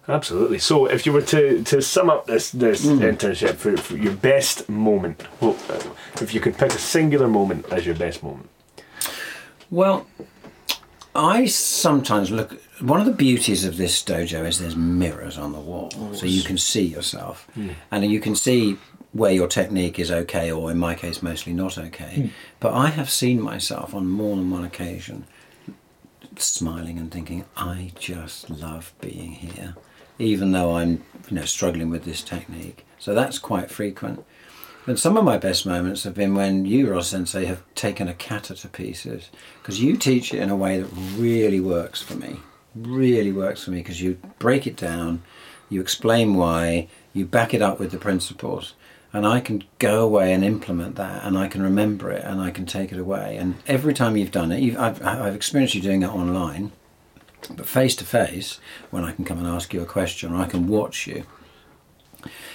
Absolutely. 0.08 0.58
So, 0.58 0.86
if 0.86 1.04
you 1.04 1.12
were 1.12 1.22
to, 1.22 1.62
to 1.64 1.82
sum 1.82 2.10
up 2.10 2.26
this 2.26 2.50
this 2.50 2.84
Hmm. 2.84 2.98
internship 3.02 3.54
for, 3.56 3.76
for 3.76 3.96
your 3.96 4.12
best 4.12 4.68
moment, 4.68 5.24
well, 5.40 5.56
uh, 5.68 5.80
if 6.22 6.32
you 6.32 6.40
could 6.40 6.56
pick 6.56 6.72
a 6.72 6.78
singular 6.78 7.26
moment 7.28 7.66
as 7.72 7.84
your 7.86 7.96
best 7.96 8.22
moment, 8.22 8.48
Well, 9.70 10.06
I 11.14 11.46
sometimes 11.46 12.30
look. 12.30 12.60
One 12.80 13.00
of 13.00 13.06
the 13.06 13.12
beauties 13.12 13.64
of 13.64 13.78
this 13.78 14.02
dojo 14.04 14.46
is 14.46 14.58
there's 14.58 14.76
mirrors 14.76 15.38
on 15.38 15.52
the 15.52 15.60
wall, 15.60 15.90
so 16.14 16.26
you 16.26 16.42
can 16.42 16.58
see 16.58 16.84
yourself, 16.84 17.48
and 17.90 18.04
you 18.04 18.20
can 18.20 18.36
see 18.36 18.76
where 19.12 19.32
your 19.32 19.48
technique 19.48 19.98
is 19.98 20.10
okay, 20.10 20.52
or 20.52 20.70
in 20.70 20.76
my 20.78 20.94
case, 20.94 21.22
mostly 21.22 21.54
not 21.54 21.78
okay. 21.78 22.30
But 22.60 22.74
I 22.74 22.88
have 22.88 23.08
seen 23.08 23.40
myself 23.40 23.94
on 23.94 24.06
more 24.06 24.36
than 24.36 24.50
one 24.50 24.64
occasion 24.64 25.24
smiling 26.38 26.98
and 26.98 27.10
thinking, 27.10 27.44
I 27.56 27.92
just 27.98 28.50
love 28.50 28.92
being 29.00 29.32
here, 29.32 29.74
even 30.18 30.52
though 30.52 30.76
I'm, 30.76 31.02
you 31.28 31.36
know, 31.36 31.44
struggling 31.44 31.90
with 31.90 32.04
this 32.04 32.22
technique. 32.22 32.86
So 32.98 33.14
that's 33.14 33.38
quite 33.38 33.70
frequent. 33.70 34.24
And 34.86 34.98
some 34.98 35.16
of 35.16 35.24
my 35.24 35.36
best 35.36 35.66
moments 35.66 36.04
have 36.04 36.14
been 36.14 36.34
when 36.34 36.64
you, 36.64 36.92
Ross 36.92 37.08
Sensei, 37.08 37.44
have 37.46 37.62
taken 37.74 38.06
a 38.06 38.14
kata 38.14 38.54
to 38.54 38.68
pieces. 38.68 39.30
Because 39.60 39.82
you 39.82 39.96
teach 39.96 40.32
it 40.32 40.40
in 40.40 40.48
a 40.48 40.56
way 40.56 40.80
that 40.80 40.88
really 41.16 41.58
works 41.58 42.00
for 42.00 42.14
me. 42.14 42.36
Really 42.74 43.32
works 43.32 43.64
for 43.64 43.72
me 43.72 43.78
because 43.78 44.00
you 44.00 44.18
break 44.38 44.66
it 44.66 44.76
down, 44.76 45.22
you 45.68 45.80
explain 45.80 46.34
why, 46.34 46.86
you 47.12 47.26
back 47.26 47.52
it 47.52 47.62
up 47.62 47.80
with 47.80 47.90
the 47.90 47.98
principles. 47.98 48.74
And 49.12 49.26
I 49.26 49.40
can 49.40 49.64
go 49.78 50.04
away 50.04 50.32
and 50.32 50.44
implement 50.44 50.96
that, 50.96 51.24
and 51.24 51.38
I 51.38 51.48
can 51.48 51.62
remember 51.62 52.10
it, 52.10 52.22
and 52.22 52.40
I 52.40 52.50
can 52.50 52.66
take 52.66 52.92
it 52.92 52.98
away. 52.98 53.36
And 53.38 53.56
every 53.66 53.94
time 53.94 54.16
you've 54.16 54.30
done 54.30 54.52
it, 54.52 54.60
you've, 54.60 54.78
I've, 54.78 55.02
I've 55.04 55.34
experienced 55.34 55.74
you 55.74 55.80
doing 55.80 56.02
it 56.02 56.14
online, 56.14 56.70
but 57.54 57.66
face 57.68 57.94
to 57.96 58.04
face, 58.04 58.60
when 58.90 59.04
I 59.04 59.12
can 59.12 59.24
come 59.24 59.38
and 59.38 59.46
ask 59.46 59.72
you 59.72 59.82
a 59.82 59.86
question, 59.86 60.32
or 60.32 60.36
I 60.36 60.46
can 60.46 60.66
watch 60.68 61.06
you, 61.06 61.24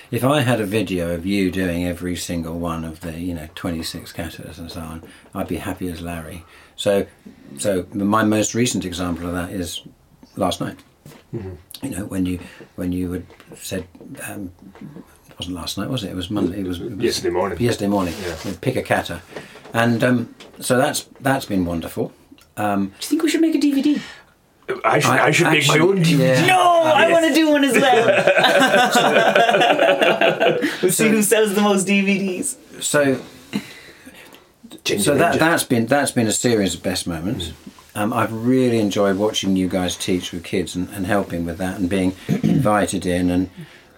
if 0.10 0.24
I 0.24 0.42
had 0.42 0.60
a 0.60 0.66
video 0.66 1.14
of 1.14 1.26
you 1.26 1.52
doing 1.52 1.86
every 1.86 2.16
single 2.18 2.60
one 2.60 2.84
of 2.84 3.00
the 3.00 3.18
you 3.20 3.34
know 3.34 3.48
26 3.56 4.12
katas 4.12 4.58
and 4.58 4.70
so 4.72 4.82
on, 4.82 5.04
I'd 5.34 5.48
be 5.48 5.58
happy 5.58 5.88
as 5.90 6.02
Larry. 6.02 6.44
So, 6.76 7.06
so 7.58 7.86
my 7.94 8.24
most 8.24 8.54
recent 8.54 8.84
example 8.86 9.28
of 9.28 9.34
that 9.34 9.52
is 9.52 9.82
last 10.36 10.60
night. 10.60 10.80
You 11.32 11.90
know 11.90 12.06
when 12.06 12.26
you 12.26 12.40
when 12.76 12.92
you 12.92 13.12
had 13.14 13.26
said 13.56 13.88
um, 14.28 14.52
it 15.30 15.38
wasn't 15.40 15.56
last 15.56 15.78
night 15.78 15.90
was 15.90 16.04
it? 16.04 16.10
It 16.10 16.16
was 16.16 16.30
Monday. 16.30 16.60
It 16.60 16.68
was, 16.68 16.82
it 16.82 16.92
was 16.92 17.00
Yesterday 17.04 17.30
morning. 17.30 17.58
Yesterday 17.60 17.88
morning. 17.88 18.14
Yeah. 18.22 18.36
Pick 18.60 18.76
a 18.76 18.82
kata, 18.84 19.22
and 19.74 20.04
um, 20.04 20.36
so 20.60 20.78
that's 20.78 21.04
that's 21.22 21.46
been 21.46 21.64
wonderful. 21.66 22.12
Um, 22.58 22.88
Do 22.88 22.94
you 23.00 23.08
think 23.08 23.24
we 23.24 23.30
should 23.30 23.42
make 23.42 23.56
a 23.56 23.60
DVD? 23.60 24.02
I 24.84 25.00
should 25.00 25.12
I, 25.12 25.26
I 25.28 25.32
should 25.32 25.48
make 25.48 25.68
my 25.68 25.80
own 25.80 25.98
DVD. 26.04 26.18
yeah. 26.20 26.46
No, 26.46 26.82
I 26.84 27.12
want 27.12 27.26
to 27.28 27.34
do 27.34 27.50
one 27.50 27.64
as 27.64 27.74
well. 27.74 28.06
we'll 30.82 30.92
see 30.92 31.10
who 31.10 31.22
sells 31.22 31.54
the 31.56 31.62
most 31.62 31.88
DVDs. 31.88 32.56
so 32.82 33.22
Ginger 34.84 35.04
so 35.04 35.16
that 35.16 35.36
Ninja. 35.36 35.40
that's 35.40 35.64
been 35.64 35.86
that's 35.86 36.12
been 36.12 36.28
a 36.28 36.32
series 36.32 36.76
of 36.76 36.84
best 36.84 37.08
moments. 37.08 37.52
Um, 37.94 38.14
I've 38.14 38.32
really 38.32 38.80
enjoyed 38.80 39.18
watching 39.18 39.56
you 39.56 39.68
guys 39.68 39.98
teach 39.98 40.32
with 40.32 40.44
kids 40.44 40.76
and, 40.76 40.88
and 40.90 41.06
helping 41.06 41.46
with 41.46 41.58
that 41.58 41.78
and 41.78 41.90
being 41.90 42.16
invited 42.28 43.06
in 43.06 43.30
and 43.30 43.50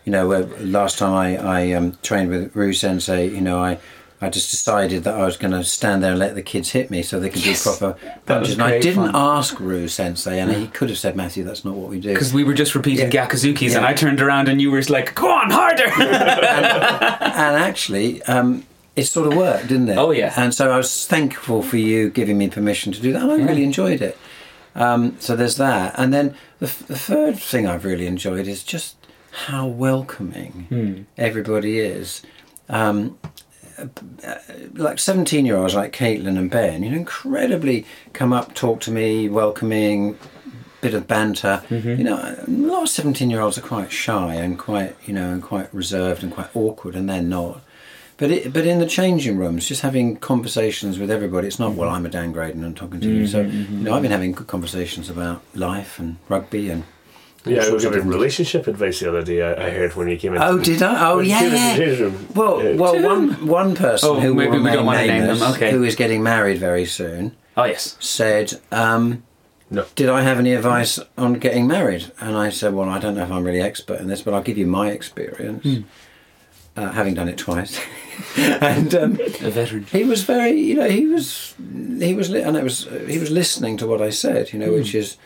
you 0.03 0.12
know 0.12 0.31
uh, 0.31 0.47
last 0.59 0.97
time 0.97 1.13
I, 1.13 1.38
I 1.38 1.71
um, 1.73 1.97
trained 2.01 2.29
with 2.29 2.55
Ru 2.55 2.73
Sensei 2.73 3.29
you 3.29 3.41
know 3.41 3.59
I 3.63 3.79
I 4.23 4.29
just 4.29 4.49
decided 4.51 5.03
that 5.03 5.15
I 5.15 5.25
was 5.25 5.38
going 5.38 5.51
to 5.51 5.63
stand 5.63 6.03
there 6.03 6.12
and 6.12 6.19
let 6.19 6.36
the 6.36 6.41
kids 6.41 6.71
hit 6.71 6.89
me 6.89 7.01
so 7.03 7.19
they 7.19 7.29
could 7.29 7.45
Yes. 7.45 7.63
do 7.63 7.69
proper 7.77 7.99
punches. 8.25 8.53
And 8.53 8.63
I 8.63 8.79
didn't 8.79 9.12
fun. 9.12 9.15
ask 9.15 9.59
Ru 9.59 9.88
Sensei, 9.88 10.39
and 10.39 10.51
he 10.51 10.67
could 10.67 10.89
have 10.89 10.97
said, 10.97 11.15
Matthew, 11.15 11.43
that's 11.43 11.63
not 11.65 11.75
what 11.75 11.89
we 11.89 11.99
do. 11.99 12.13
Because 12.13 12.33
we 12.33 12.43
were 12.43 12.53
just 12.53 12.73
repeating 12.75 13.12
Yeah. 13.12 13.27
Gyakuzuki's, 13.27 13.75
and 13.75 13.86
I 13.86 13.93
turned 13.93 14.21
around 14.21 14.47
and 14.49 14.62
you 14.62 14.71
were 14.71 14.81
like, 14.89 15.13
"Go 15.15 15.29
on, 15.29 15.49
harder!" 15.51 15.88
and 15.97 17.57
actually, 17.57 18.21
um, 18.23 18.65
it 18.95 19.03
sort 19.05 19.27
of 19.27 19.36
worked, 19.38 19.67
didn't 19.67 19.89
it? 19.89 19.97
Oh, 19.97 20.12
yeah. 20.12 20.33
And 20.38 20.53
so 20.53 20.71
I 20.71 20.77
was 20.77 21.05
thankful 21.07 21.63
for 21.63 21.77
you 21.77 22.09
giving 22.09 22.38
me 22.38 22.49
permission 22.49 22.91
to 22.93 23.01
do 23.01 23.12
that. 23.13 23.21
And 23.23 23.31
I 23.31 23.36
really 23.45 23.63
enjoyed 23.63 24.01
it. 24.01 24.17
Um, 24.75 25.17
so 25.19 25.36
there's 25.36 25.57
that. 25.57 25.95
And 25.97 26.13
then 26.13 26.36
the, 26.59 26.65
f- 26.67 26.86
the 26.88 26.97
third 26.97 27.38
thing 27.39 27.67
I've 27.67 27.86
really 27.86 28.07
enjoyed 28.07 28.47
is 28.47 28.63
just 28.63 28.95
how 29.47 29.65
welcoming 29.67 30.65
Hmm. 30.69 31.01
everybody 31.17 31.79
is. 31.79 32.21
Um, 32.69 33.17
like 34.73 34.99
17 34.99 35.45
year 35.45 35.57
olds 35.57 35.75
like 35.75 35.93
Caitlin 35.93 36.37
and 36.37 36.49
Ben, 36.49 36.83
you 36.83 36.89
know, 36.89 36.97
incredibly 36.97 37.85
come 38.13 38.33
up, 38.33 38.53
talk 38.53 38.79
to 38.81 38.91
me, 38.91 39.29
welcoming, 39.29 40.17
bit 40.81 40.93
of 40.93 41.07
banter. 41.07 41.63
Mm-hmm. 41.69 41.89
You 41.89 42.03
know, 42.03 42.17
a 42.17 42.49
lot 42.49 42.83
of 42.83 42.89
17 42.89 43.29
year 43.29 43.41
olds 43.41 43.57
are 43.57 43.61
quite 43.61 43.91
shy 43.91 44.35
and 44.35 44.59
quite, 44.59 44.95
you 45.05 45.13
know, 45.13 45.31
and 45.31 45.41
quite 45.41 45.73
reserved 45.73 46.23
and 46.23 46.31
quite 46.31 46.55
awkward, 46.55 46.95
and 46.95 47.09
they're 47.09 47.21
not. 47.21 47.61
But 48.17 48.29
it, 48.29 48.53
but 48.53 48.67
in 48.67 48.79
the 48.79 48.85
changing 48.85 49.37
rooms, 49.37 49.67
just 49.67 49.81
having 49.81 50.17
conversations 50.17 50.99
with 50.99 51.09
everybody, 51.09 51.47
it's 51.47 51.59
not 51.59 51.73
well. 51.73 51.89
I'm 51.89 52.05
a 52.05 52.09
Dan 52.09 52.31
Graydon 52.31 52.63
and 52.63 52.77
talking 52.77 53.01
to 53.01 53.09
you. 53.09 53.25
So 53.25 53.43
Mm-hmm, 53.43 53.77
you 53.79 53.83
know, 53.85 53.93
I've 53.95 54.03
been 54.03 54.11
having 54.11 54.33
good 54.33 54.47
conversations 54.47 55.09
about 55.09 55.41
life 55.55 55.99
and 55.99 56.17
rugby 56.29 56.69
and. 56.69 56.83
All 57.45 57.53
Yeah, 57.53 57.60
I 57.60 57.63
sorts 57.63 57.84
was 57.86 57.93
giving 57.95 58.08
relationship 58.10 58.67
advice 58.67 58.99
the 58.99 59.10
other 59.10 59.23
day. 59.23 59.41
I, 59.41 59.67
I 59.67 59.69
heard 59.71 59.95
when 59.95 60.08
you 60.08 60.17
came 60.17 60.34
in. 60.36 60.41
Oh, 60.41 60.58
did 60.60 60.82
I? 60.82 61.10
Oh, 61.12 61.19
yeah, 61.19 61.39
came 61.39 61.53
into 61.53 61.95
the 61.95 62.10
yeah. 62.12 62.17
Well, 62.36 62.63
Yeah. 62.63 62.75
well, 62.75 63.01
one 63.03 63.47
one 63.47 63.75
person 63.75 64.10
Oh, 64.10 64.19
who 64.19 64.34
maybe 64.34 64.58
we 64.60 64.71
don't 64.71 64.86
wanna 64.86 65.06
name 65.08 65.27
them, 65.27 65.41
okay. 65.53 65.71
who 65.71 65.84
is 65.84 65.95
getting 65.95 66.23
married 66.23 66.58
very 66.58 66.86
soon, 66.86 67.36
oh 67.58 67.65
yes. 67.65 67.97
said, 67.99 68.53
um, 68.71 69.23
No. 69.69 69.86
"Did 69.95 70.10
I 70.10 70.21
have 70.21 70.39
any 70.39 70.53
advice 70.53 70.99
on 71.17 71.34
getting 71.34 71.67
married?" 71.67 72.12
And 72.19 72.36
I 72.38 72.49
said, 72.49 72.73
"Well, 72.73 72.89
I 72.89 72.99
don't 72.99 73.15
know 73.15 73.23
if 73.23 73.32
I'm 73.32 73.43
really 73.43 73.62
expert 73.62 73.99
in 73.99 74.08
this, 74.08 74.21
but 74.21 74.34
I'll 74.34 74.43
give 74.43 74.58
you 74.58 74.67
my 74.67 74.91
experience, 74.91 75.65
uh, 76.77 76.91
having 76.91 77.13
done 77.15 77.27
it 77.29 77.38
twice." 77.38 77.79
and 78.38 78.93
um, 78.93 79.19
A 79.41 79.49
veteran. 79.49 79.86
he 79.91 80.03
was 80.03 80.23
very, 80.23 80.51
you 80.51 80.75
know, 80.75 80.88
he 80.88 81.08
was, 81.08 81.56
he 81.99 82.13
was, 82.13 82.29
li- 82.29 82.41
and 82.43 82.56
it 82.56 82.63
was, 82.63 82.88
he 83.08 83.17
was 83.17 83.32
listening 83.32 83.75
to 83.77 83.88
what 83.88 84.01
I 84.03 84.12
said, 84.12 84.53
you 84.53 84.60
know, 84.60 84.71
which 84.71 84.93
is, 84.93 85.17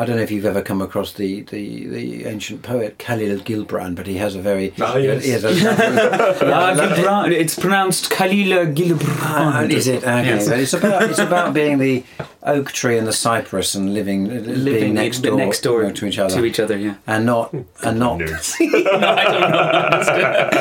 I 0.00 0.04
don't 0.04 0.16
know 0.16 0.22
if 0.22 0.30
you've 0.30 0.46
ever 0.46 0.62
come 0.62 0.80
across 0.80 1.12
the 1.14 1.42
the, 1.42 1.86
the 1.88 2.24
ancient 2.26 2.62
poet 2.62 2.98
Khalil 2.98 3.40
Gilbran, 3.40 3.96
but 3.96 4.06
he 4.06 4.16
has 4.18 4.36
a 4.36 4.40
very, 4.40 4.72
Ah, 4.80 4.96
yes. 4.96 5.24
he 5.24 5.30
has 5.32 5.42
a 5.44 5.50
lovely- 5.64 6.52
Ah, 6.52 6.74
Gilbran. 6.76 7.32
It's 7.32 7.56
pronounced 7.58 8.08
Kalila 8.10 8.60
Ah, 8.68 8.72
Gilbran. 8.72 9.70
is 9.72 9.88
it? 9.88 10.04
Okay. 10.04 10.24
Yes. 10.26 10.48
But 10.48 10.60
it's 10.60 10.72
about 10.72 11.02
it's 11.10 11.18
about 11.18 11.52
being 11.52 11.78
the 11.78 12.04
oak 12.44 12.70
tree 12.72 12.96
and 12.96 13.06
the 13.08 13.12
cypress 13.12 13.74
and 13.74 13.92
living 13.92 14.28
Living 14.28 14.64
being 14.64 14.94
next 14.94 15.18
door, 15.20 15.36
next 15.36 15.60
door 15.62 15.82
you 15.82 15.88
know, 15.88 15.94
to 15.94 16.06
each 16.06 16.18
other 16.18 16.34
To 16.36 16.44
each 16.44 16.60
other, 16.60 16.76
yeah. 16.78 16.94
and 17.06 17.26
not 17.26 17.52
and 17.82 17.98
not. 17.98 18.18
Nerds. 18.20 18.54
no, 18.60 18.68
I 19.22 19.24
don't 19.24 19.50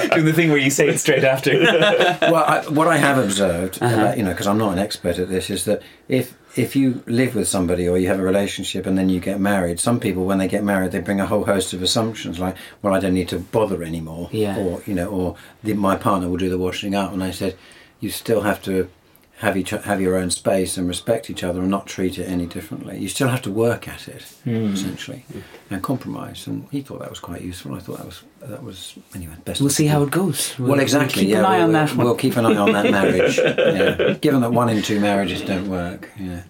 know. 0.09 0.15
Doing 0.15 0.25
the 0.25 0.33
thing 0.33 0.49
where 0.49 0.57
you 0.57 0.71
say 0.71 0.87
it 0.89 0.99
straight 0.99 1.23
after. 1.23 1.51
well, 2.31 2.35
I, 2.35 2.63
what 2.69 2.87
I 2.87 2.97
have 2.97 3.17
observed, 3.19 3.77
Uh-huh. 3.81 3.93
about, 3.93 4.17
you 4.17 4.23
know, 4.23 4.31
because 4.31 4.47
I'm 4.47 4.57
not 4.57 4.73
an 4.73 4.79
expert 4.79 5.19
at 5.19 5.29
this, 5.29 5.49
is 5.49 5.65
that 5.65 5.81
if 6.09 6.33
if 6.57 6.75
you 6.75 7.03
live 7.05 7.35
with 7.35 7.47
somebody 7.47 7.87
or 7.87 7.97
you 7.97 8.07
have 8.07 8.19
a 8.19 8.23
relationship 8.23 8.85
and 8.85 8.97
then 8.97 9.09
you 9.09 9.19
get 9.19 9.39
married, 9.39 9.79
some 9.79 9.99
people 9.99 10.25
when 10.25 10.37
they 10.39 10.47
get 10.47 10.63
married 10.63 10.91
they 10.91 10.99
bring 10.99 11.19
a 11.19 11.25
whole 11.25 11.43
host 11.45 11.73
of 11.73 11.81
assumptions 11.81 12.39
like, 12.39 12.55
well, 12.81 12.93
I 12.93 12.99
don't 12.99 13.13
need 13.13 13.29
to 13.29 13.39
bother 13.39 13.83
anymore, 13.83 14.29
Yeah. 14.31 14.57
or 14.57 14.81
you 14.85 14.93
know, 14.93 15.07
or 15.07 15.35
the, 15.63 15.73
my 15.73 15.95
partner 15.95 16.29
will 16.29 16.37
do 16.37 16.49
the 16.49 16.57
washing 16.57 16.95
up, 16.95 17.13
and 17.13 17.23
I 17.23 17.31
said, 17.31 17.55
you 17.99 18.09
still 18.09 18.41
have 18.41 18.61
to. 18.63 18.89
Have 19.37 19.55
each 19.55 19.69
have 19.69 20.01
your 20.01 20.15
own 20.15 20.31
space 20.31 20.77
and 20.77 20.87
respect 20.87 21.29
each 21.29 21.43
other 21.43 21.59
and 21.61 21.69
not 21.69 21.85
treat 21.85 22.17
it 22.17 22.25
any 22.25 22.47
differently. 22.47 22.97
You 22.97 23.07
still 23.07 23.27
have 23.27 23.43
to 23.43 23.51
work 23.51 23.87
at 23.87 24.07
it 24.07 24.23
Hmm. 24.43 24.73
essentially 24.73 25.25
and 25.69 25.83
compromise. 25.83 26.47
And 26.47 26.67
he 26.71 26.81
thought 26.81 26.99
that 27.01 27.09
was 27.11 27.19
quite 27.19 27.41
useful. 27.43 27.75
I 27.75 27.79
thought 27.79 27.97
that 27.97 28.05
was 28.07 28.23
that 28.41 28.63
was 28.63 28.95
anyway. 29.15 29.35
Best. 29.45 29.61
We'll 29.61 29.69
see 29.69 29.85
how 29.85 30.01
it 30.01 30.09
goes. 30.09 30.55
We'll, 30.57 30.69
Well, 30.71 30.79
exactly. 30.79 31.21
We'll 31.21 31.25
keep 31.25 31.29
yeah, 31.33 31.39
an 31.39 31.45
eye 31.45 31.57
we'll, 31.57 31.63
on 31.65 31.71
that 31.73 31.89
we'll, 31.89 31.97
one. 31.97 32.05
We'll 32.07 32.15
keep 32.15 32.35
an 32.35 32.45
eye 32.47 32.55
on 32.55 32.71
that 32.73 32.91
marriage. 32.91 33.37
yeah. 33.37 34.13
Given 34.13 34.41
that 34.41 34.51
one 34.51 34.69
in 34.69 34.81
two 34.81 34.99
marriages 34.99 35.41
don't 35.41 35.69
work. 35.69 36.09
Yeah. 36.19 36.43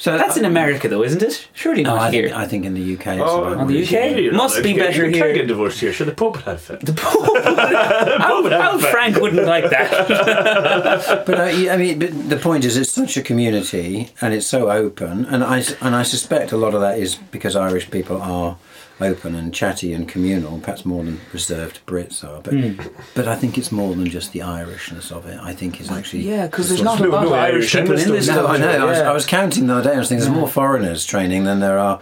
So 0.00 0.14
uh, 0.14 0.16
That's 0.16 0.38
in 0.38 0.46
America, 0.46 0.88
though, 0.88 1.02
isn't 1.04 1.22
it? 1.22 1.46
Surely 1.52 1.82
No, 1.82 1.94
not 1.96 2.08
I 2.08 2.10
here. 2.10 2.22
think, 2.28 2.36
I 2.42 2.46
think 2.46 2.64
in 2.64 2.72
the 2.72 2.94
UK. 2.94 3.06
It's 3.06 3.22
Oh, 3.22 3.44
about 3.44 3.58
On 3.58 3.66
the. 3.66 3.82
UK? 3.84 4.16
You're 4.16 4.32
Must 4.32 4.54
allowed 4.54 4.62
be 4.62 4.72
to 4.72 4.78
get- 4.78 4.86
better 4.88 5.04
you 5.04 5.10
here. 5.14 5.22
can't 5.24 5.34
get 5.36 5.46
divorced 5.46 5.78
here. 5.80 5.92
Sure, 5.92 6.06
the 6.06 6.14
Pope 6.14 6.36
would 6.36 6.44
have 6.50 6.60
fit. 6.62 6.80
The 6.80 6.94
Pope. 6.94 7.36
Al, 7.46 8.52
Al 8.52 8.78
Frank 8.78 9.16
wouldn't 9.20 9.46
like 9.46 9.68
that. 9.68 9.90
But 11.26 11.38
uh, 11.38 11.42
I, 11.42 11.68
I 11.74 11.76
mean, 11.76 11.98
but 11.98 12.30
the 12.30 12.38
point 12.38 12.64
is, 12.64 12.76
it's 12.78 12.90
such 12.92 13.16
a 13.18 13.22
community, 13.22 14.08
and 14.22 14.32
it's 14.32 14.46
so 14.46 14.70
open, 14.70 15.26
and 15.26 15.44
I 15.44 15.62
and 15.82 15.94
I 15.94 16.02
suspect 16.02 16.50
a 16.52 16.56
lot 16.56 16.74
of 16.74 16.80
that 16.80 16.98
is 16.98 17.16
because 17.30 17.54
Irish 17.54 17.90
people 17.90 18.20
are 18.22 18.56
open 19.00 19.34
and 19.34 19.52
chatty 19.54 19.92
and 19.92 20.08
communal, 20.08 20.58
perhaps 20.58 20.84
more 20.84 21.02
than 21.04 21.20
reserved 21.32 21.80
Brits 21.86 22.22
are. 22.24 22.40
But 22.42 22.54
Hmm. 22.54 22.80
but 23.14 23.26
I 23.28 23.36
think 23.36 23.56
it's 23.58 23.72
more 23.72 23.94
than 23.94 24.06
just 24.08 24.32
the 24.32 24.40
Irishness 24.40 25.10
of 25.10 25.26
it. 25.26 25.38
I 25.42 25.52
think 25.54 25.80
it's 25.80 25.90
actually 25.90 26.22
yeah, 26.22 26.46
because 26.46 26.68
there's 26.68 26.80
sort 26.82 26.98
not 26.98 27.00
of- 27.00 27.06
a 27.06 27.16
lot 27.16 27.22
no 27.22 27.28
of 27.28 27.32
Irish 27.34 27.54
Irish 27.54 27.72
people 27.72 27.94
in 27.94 28.00
in 28.08 28.14
this 28.14 28.26
this 28.26 28.34
No, 28.36 28.46
I 28.46 28.56
dojo, 28.56 28.60
know. 28.60 28.86
I 28.86 28.90
was. 28.90 28.98
I 28.98 29.12
was 29.12 29.26
counting 29.26 29.66
the 29.66 29.74
other 29.74 29.90
day. 29.90 29.96
I 29.96 29.98
was 29.98 30.08
thinking 30.08 30.24
there's 30.26 30.38
more 30.38 30.48
foreigners 30.48 31.04
training 31.04 31.44
than 31.44 31.60
there 31.60 31.78
are 31.78 32.00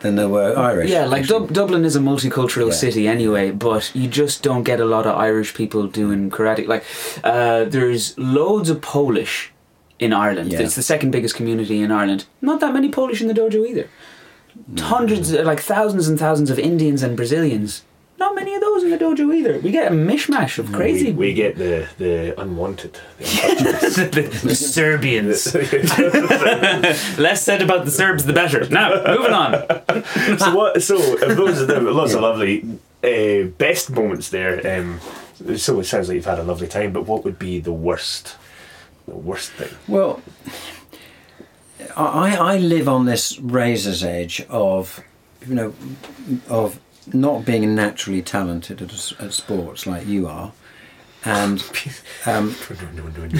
than 0.00 0.14
there 0.16 0.28
were 0.28 0.56
Irish. 0.56 0.88
Yeah, 0.90 1.04
like. 1.06 1.26
Dub- 1.26 1.52
Dublin 1.52 1.84
is 1.84 1.96
a 1.96 2.00
multicultural 2.00 2.68
Yeah. 2.68 2.74
city 2.74 3.08
anyway, 3.08 3.50
but 3.50 3.90
you 3.94 4.06
just 4.08 4.42
don't 4.42 4.62
get 4.62 4.78
a 4.80 4.84
lot 4.84 5.04
of 5.06 5.16
Irish 5.18 5.52
people 5.54 5.86
doing 5.88 6.30
karate. 6.30 6.66
Like, 6.68 6.84
uh, 7.24 7.64
there's 7.64 8.16
loads 8.16 8.70
of 8.70 8.80
Polish 8.80 9.50
in 9.98 10.12
Ireland. 10.12 10.52
Yeah. 10.52 10.60
It's 10.60 10.76
the 10.76 10.82
second 10.82 11.10
biggest 11.10 11.34
community 11.34 11.80
in 11.82 11.90
Ireland. 11.90 12.24
Not 12.40 12.60
that 12.60 12.72
many 12.72 12.88
Polish 12.88 13.20
in 13.20 13.26
the 13.28 13.34
dojo 13.34 13.66
either. 13.68 13.88
Hundreds, 14.78 15.34
uh, 15.34 15.42
like 15.44 15.60
thousands 15.60 16.08
and 16.08 16.18
thousands 16.18 16.50
of 16.50 16.58
Indians 16.58 17.02
and 17.02 17.16
Brazilians. 17.16 17.82
Not 18.18 18.34
many 18.34 18.54
of 18.54 18.60
those 18.60 18.82
in 18.84 18.90
the 18.90 18.98
dojo 18.98 19.34
either. 19.34 19.58
We 19.60 19.70
get 19.70 19.90
a 19.90 19.94
mishmash 19.94 20.58
of 20.58 20.70
crazy. 20.72 21.06
We, 21.06 21.28
we 21.28 21.32
get 21.32 21.56
the 21.56 21.88
the 21.96 22.38
unwanted. 22.38 23.00
the, 23.18 24.40
the 24.42 24.54
Serbians. 24.54 25.54
Less 27.18 27.42
said 27.42 27.62
about 27.62 27.86
the 27.86 27.90
Serbs, 27.90 28.26
the 28.26 28.34
better. 28.34 28.68
Now, 28.68 28.90
moving 29.06 29.32
on. 29.32 30.38
so 30.38 30.54
what? 30.54 30.82
So 30.82 30.98
those 30.98 31.62
are 31.62 31.66
the 31.66 31.80
lots 31.80 32.12
of 32.12 32.20
lovely 32.20 32.78
uh, 33.02 33.48
best 33.56 33.88
moments 33.88 34.28
there. 34.28 34.78
Um, 34.78 35.00
so 35.56 35.80
it 35.80 35.84
sounds 35.84 36.08
like 36.08 36.16
you've 36.16 36.26
had 36.26 36.38
a 36.38 36.44
lovely 36.44 36.68
time. 36.68 36.92
But 36.92 37.06
what 37.06 37.24
would 37.24 37.38
be 37.38 37.58
the 37.58 37.72
worst? 37.72 38.36
The 39.08 39.16
worst 39.16 39.52
thing. 39.52 39.74
Well, 39.88 40.22
I, 41.96 42.36
I 42.36 42.58
live 42.58 42.88
on 42.88 43.06
this 43.06 43.38
razor's 43.38 44.02
edge 44.04 44.44
of, 44.48 45.00
you 45.46 45.54
know, 45.54 45.74
of 46.48 46.80
not 47.12 47.44
being 47.44 47.74
naturally 47.74 48.22
talented 48.22 48.82
at, 48.82 49.12
at 49.20 49.32
sports 49.32 49.86
like 49.86 50.06
you 50.06 50.26
are, 50.26 50.52
and 51.24 51.62
um, 52.26 52.54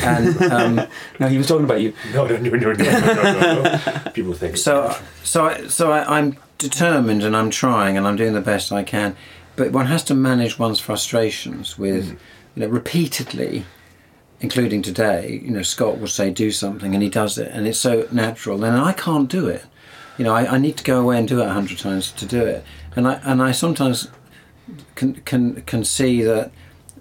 and 0.03 0.43
um, 0.53 0.89
No, 1.21 1.29
he 1.29 1.39
was 1.39 1.47
talking 1.47 1.65
about 1.65 1.81
you. 1.81 1.93
no, 2.15 2.27
no, 2.27 2.37
no, 2.37 2.51
no, 2.51 2.73
no, 2.73 3.23
no, 3.23 3.63
no. 3.63 4.11
People 4.13 4.35
think 4.35 4.57
so 4.57 4.97
so 5.23 5.47
I, 5.47 5.67
so 5.67 5.93
I, 5.93 6.19
I'm 6.19 6.37
determined 6.59 7.23
and 7.23 7.37
I'm 7.37 7.51
trying 7.51 7.97
and 7.97 8.07
I'm 8.07 8.17
doing 8.17 8.35
the 8.35 8.41
best 8.41 8.71
I 8.73 8.83
can, 8.83 9.17
but 9.57 9.73
one 9.73 9.87
has 9.87 10.05
to 10.05 10.15
manage 10.15 10.59
one's 10.59 10.81
frustrations 10.81 11.79
with, 11.79 12.11
you 12.55 12.63
know, 12.63 12.69
repeatedly. 12.69 13.65
Including 14.43 14.81
today, 14.81 15.41
you 15.45 15.51
know, 15.51 15.63
Scott 15.63 16.01
will 16.01 16.09
say 16.09 16.31
do 16.31 16.51
something 16.51 16.95
and 16.95 17.03
he 17.03 17.11
does 17.11 17.37
it, 17.37 17.51
and 17.53 17.67
it's 17.67 17.79
so 17.79 18.09
natural. 18.11 18.57
Then 18.57 18.75
I 18.75 18.93
can't 18.93 19.29
do 19.29 19.47
it. 19.49 19.65
You 20.17 20.25
know, 20.25 20.35
I, 20.35 20.55
I 20.55 20.59
need 20.59 20.77
to 20.79 20.85
go 20.85 21.01
away 21.01 21.19
and 21.19 21.29
do 21.29 21.41
it 21.41 21.47
a 21.47 21.53
hundred 21.53 21.79
times 21.79 22.11
to 22.13 22.27
do 22.27 22.45
it, 22.45 22.65
and 22.97 23.07
I 23.07 23.21
and 23.23 23.43
I 23.43 23.53
sometimes 23.53 24.09
can 24.95 25.15
can 25.15 25.63
can 25.63 25.85
see 25.85 26.23
that 26.23 26.53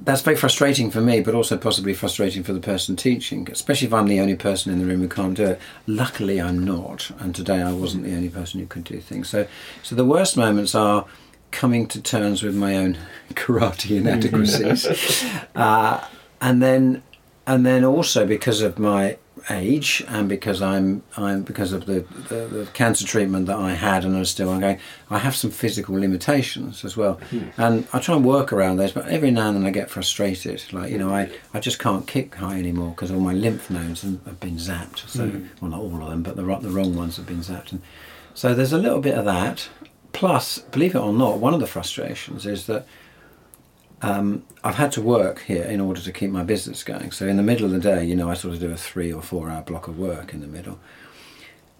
that's 0.01 0.21
very 0.21 0.35
frustrating 0.35 0.89
for 0.89 1.01
me, 1.01 1.21
but 1.21 1.35
also 1.35 1.57
possibly 1.57 1.93
frustrating 1.93 2.43
for 2.43 2.53
the 2.53 2.59
person 2.59 2.95
teaching, 2.95 3.47
especially 3.51 3.87
if 3.87 3.93
I'm 3.93 4.07
the 4.07 4.19
only 4.19 4.35
person 4.35 4.71
in 4.71 4.79
the 4.79 4.85
room 4.85 5.01
who 5.01 5.09
can't 5.09 5.35
do 5.35 5.45
it. 5.45 5.61
Luckily, 5.87 6.41
I'm 6.41 6.63
not, 6.63 7.11
and 7.19 7.35
today 7.35 7.61
I 7.61 7.73
wasn't 7.73 8.05
the 8.05 8.15
only 8.15 8.29
person 8.29 8.59
who 8.59 8.65
could 8.65 8.85
do 8.85 8.99
things. 8.99 9.29
So, 9.29 9.47
so 9.83 9.95
the 9.95 10.05
worst 10.05 10.37
moments 10.37 10.73
are 10.73 11.05
coming 11.51 11.87
to 11.87 12.01
terms 12.01 12.43
with 12.43 12.55
my 12.55 12.77
own 12.77 12.97
karate 13.33 13.97
inadequacies, 13.97 15.23
uh, 15.55 16.05
and 16.39 16.61
then 16.61 17.03
and 17.49 17.65
then 17.65 17.83
also 17.83 18.27
because 18.27 18.61
of 18.61 18.77
my 18.77 19.17
age 19.49 20.03
and 20.07 20.29
because 20.29 20.61
I'm 20.61 21.01
I'm 21.17 21.41
because 21.41 21.73
of 21.73 21.87
the, 21.87 22.01
the, 22.27 22.45
the 22.45 22.67
cancer 22.73 23.07
treatment 23.07 23.47
that 23.47 23.57
I 23.57 23.71
had 23.71 24.05
and 24.05 24.15
I'm 24.15 24.25
still 24.25 24.49
ongoing, 24.49 24.77
I 25.09 25.17
have 25.17 25.35
some 25.35 25.49
physical 25.49 25.95
limitations 25.95 26.85
as 26.85 26.95
well, 26.95 27.15
hmm. 27.31 27.47
and 27.57 27.87
I 27.91 27.99
try 27.99 28.15
and 28.15 28.23
work 28.23 28.53
around 28.53 28.77
those. 28.77 28.91
But 28.91 29.07
every 29.07 29.31
now 29.31 29.47
and 29.47 29.57
then 29.57 29.65
I 29.65 29.71
get 29.71 29.89
frustrated, 29.89 30.61
like 30.71 30.91
you 30.91 30.99
know 30.99 31.09
I, 31.09 31.31
I 31.51 31.59
just 31.59 31.79
can't 31.79 32.05
kick 32.05 32.35
high 32.35 32.59
anymore 32.59 32.91
because 32.91 33.09
all 33.09 33.19
my 33.19 33.33
lymph 33.33 33.71
nodes 33.71 34.03
have 34.03 34.39
been 34.39 34.57
zapped. 34.57 35.09
So 35.09 35.27
hmm. 35.27 35.47
well 35.59 35.71
not 35.71 35.79
all 35.79 36.03
of 36.03 36.09
them, 36.11 36.21
but 36.21 36.35
the 36.35 36.43
the 36.59 36.69
wrong 36.69 36.95
ones 36.95 37.17
have 37.17 37.25
been 37.25 37.41
zapped, 37.41 37.71
and 37.71 37.81
so 38.35 38.53
there's 38.53 38.73
a 38.73 38.77
little 38.77 39.01
bit 39.01 39.17
of 39.17 39.25
that. 39.25 39.69
Plus, 40.11 40.59
believe 40.59 40.93
it 40.93 40.99
or 40.99 41.13
not, 41.13 41.39
one 41.39 41.55
of 41.55 41.59
the 41.59 41.67
frustrations 41.67 42.45
is 42.45 42.67
that 42.67 42.85
um, 44.01 44.43
I've 44.63 44.75
had 44.75 44.91
to 44.93 45.01
work 45.01 45.43
here 45.43 45.63
in 45.63 45.81
order 45.81 45.99
to 46.01 46.11
keep 46.11 46.31
my 46.31 46.43
business 46.43 46.83
going. 46.83 47.11
So 47.11 47.27
in 47.27 47.37
the 47.37 47.43
middle 47.43 47.65
of 47.65 47.71
the 47.71 47.79
day, 47.79 48.05
you 48.05 48.15
know, 48.15 48.29
I 48.29 48.33
sort 48.33 48.53
of 48.53 48.59
do 48.59 48.71
a 48.71 48.77
three 48.77 49.11
or 49.11 49.21
four 49.21 49.49
hour 49.49 49.61
block 49.61 49.87
of 49.87 49.97
work 49.97 50.33
in 50.33 50.41
the 50.41 50.47
middle. 50.47 50.79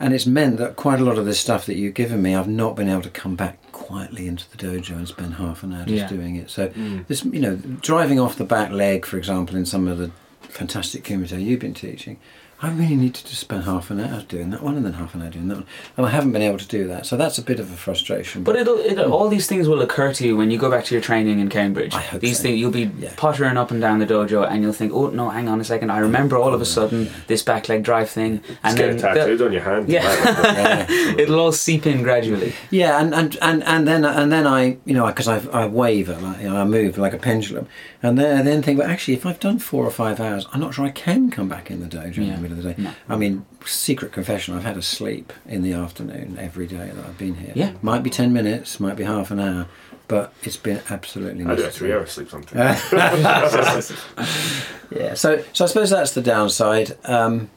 And 0.01 0.13
it's 0.13 0.25
meant 0.25 0.57
that 0.57 0.75
quite 0.77 1.01
a 1.01 1.03
lot 1.03 1.17
of 1.17 1.25
this 1.25 1.39
stuff 1.39 1.65
that 1.65 1.75
you've 1.75 1.93
given 1.93 2.21
me, 2.21 2.33
I've 2.33 2.47
not 2.47 2.75
been 2.75 2.87
able 2.89 3.01
to 3.01 3.09
come 3.09 3.35
back 3.35 3.71
quietly 3.73 4.27
into 4.27 4.49
the 4.49 4.57
dojo 4.57 4.91
and 4.91 5.07
spend 5.07 5.33
half 5.35 5.61
an 5.63 5.73
hour 5.73 5.85
just 5.85 6.03
Yeah. 6.03 6.07
doing 6.07 6.35
it. 6.37 6.49
So 6.49 6.71
this, 7.07 7.25
you 7.25 7.39
know, 7.41 7.55
driving 7.81 8.19
off 8.19 8.37
the 8.37 8.45
back 8.45 8.71
leg, 8.71 9.05
for 9.05 9.17
example, 9.17 9.57
in 9.57 9.65
some 9.65 9.87
of 9.89 9.97
the 9.97 10.11
fantastic 10.41 11.03
kumite 11.03 11.41
you've 11.43 11.59
been 11.59 11.73
teaching, 11.73 12.17
I 12.61 12.71
really 12.71 12.97
needed 12.97 13.25
to 13.25 13.35
spend 13.37 13.63
half 13.63 13.89
an 13.89 14.01
hour 14.01 14.21
doing 14.23 14.49
that 14.49 14.61
one 14.61 14.75
and 14.75 14.85
then 14.85 14.93
half 14.93 15.15
an 15.15 15.21
hour 15.21 15.29
doing 15.29 15.47
that 15.47 15.55
one. 15.59 15.65
And 15.95 16.05
I 16.05 16.09
haven't 16.09 16.33
been 16.33 16.41
able 16.41 16.57
to 16.57 16.67
do 16.67 16.87
that. 16.87 17.05
So 17.05 17.15
that's 17.15 17.37
a 17.37 17.41
bit 17.41 17.57
of 17.57 17.71
a 17.71 17.75
frustration. 17.77 18.43
But 18.43 18.57
it'll, 18.57 18.79
it'll 18.79 19.05
hmm. 19.05 19.13
all 19.13 19.29
these 19.29 19.47
things 19.47 19.69
will 19.69 19.81
occur 19.81 20.11
to 20.13 20.27
you 20.27 20.35
when 20.35 20.51
you 20.51 20.57
go 20.57 20.69
back 20.69 20.83
to 20.85 20.95
your 20.95 21.01
training 21.01 21.39
in 21.39 21.47
Cambridge. 21.47 21.93
I 21.93 22.01
hope 22.01 22.19
these 22.19 22.37
so. 22.37 22.43
things 22.43 22.59
you'll 22.59 22.71
be 22.71 22.91
Yeah. 22.99 23.13
pottering 23.15 23.55
up 23.55 23.71
and 23.71 23.79
down 23.79 23.99
the 23.99 24.05
dojo, 24.05 24.45
and 24.49 24.61
you'll 24.61 24.73
think, 24.73 24.91
"Oh 24.93 25.07
no, 25.07 25.29
hang 25.29 25.47
on 25.47 25.61
a 25.61 25.63
second! 25.63 25.89
I 25.89 25.99
remember 25.99 26.37
all 26.37 26.53
of 26.53 26.61
a 26.61 26.65
hmm. 26.65 26.69
sudden 26.69 27.09
this 27.27 27.43
back 27.43 27.69
leg 27.69 27.83
drive 27.83 28.09
thing," 28.09 28.41
and 28.61 28.75
Just 28.75 28.77
get 28.77 28.87
then 28.87 28.95
it 28.95 28.99
tattooed 28.99 29.39
the- 29.39 29.45
on 29.45 29.53
your 29.53 29.61
hand. 29.61 29.89
Yeah. 29.89 29.99
Yeah. 30.59 30.87
it'll 31.17 31.39
all 31.39 31.51
seep 31.51 31.85
in 31.85 32.03
gradually. 32.03 32.53
Yeah, 32.69 32.99
and, 32.99 33.13
and, 33.13 33.37
and, 33.41 33.63
and 33.63 33.87
then 33.87 34.03
and 34.03 34.31
then 34.31 34.45
I 34.45 34.77
you 34.83 34.93
know 34.93 35.05
because 35.07 35.27
I 35.27 35.39
I 35.51 35.65
waver 35.67 36.15
like 36.15 36.41
you 36.41 36.49
know, 36.49 36.57
I 36.57 36.65
move 36.65 36.97
like 36.97 37.13
a 37.13 37.17
pendulum, 37.17 37.67
and 38.03 38.17
then 38.17 38.39
I 38.39 38.41
then 38.41 38.61
think 38.61 38.79
well 38.79 38.89
actually 38.89 39.13
if 39.13 39.25
I've 39.25 39.39
done 39.39 39.59
four 39.59 39.85
or 39.85 39.91
five 39.91 40.19
hours 40.19 40.45
I'm 40.51 40.59
not 40.59 40.73
sure 40.73 40.85
I 40.85 40.91
can 40.91 41.31
come 41.31 41.47
back 41.47 41.71
in 41.71 41.79
the 41.79 41.87
dojo 41.87 42.17
Yeah. 42.17 42.48
The 42.49 42.55
middle 42.55 42.69
of 42.71 42.75
the 42.77 42.83
day. 42.83 42.89
No. 42.89 42.95
I 43.13 43.17
mean 43.17 43.45
secret 43.65 44.11
confession 44.11 44.55
I've 44.55 44.63
had 44.63 44.77
a 44.77 44.81
sleep 44.81 45.31
in 45.45 45.61
the 45.61 45.73
afternoon 45.73 46.37
every 46.39 46.67
day 46.67 46.91
that 46.93 47.05
I've 47.05 47.17
been 47.17 47.35
here. 47.35 47.53
Yeah. 47.55 47.73
might 47.81 48.03
be 48.03 48.09
ten 48.09 48.33
minutes, 48.33 48.79
might 48.79 48.95
be 48.95 49.03
half 49.03 49.31
an 49.31 49.39
hour, 49.39 49.67
but 50.07 50.33
it's 50.43 50.57
been 50.57 50.81
absolutely. 50.89 51.45
I 51.45 51.55
do 51.55 51.65
a 51.65 51.69
three 51.69 51.93
hour 51.93 52.05
sleep 52.05 52.29
sometimes. 52.29 52.81
Yeah, 54.91 55.13
so 55.13 55.43
so 55.53 55.65
I 55.65 55.67
suppose 55.67 55.91
that's 55.91 56.13
the 56.13 56.21
downside. 56.21 56.97
Um, 57.05 57.49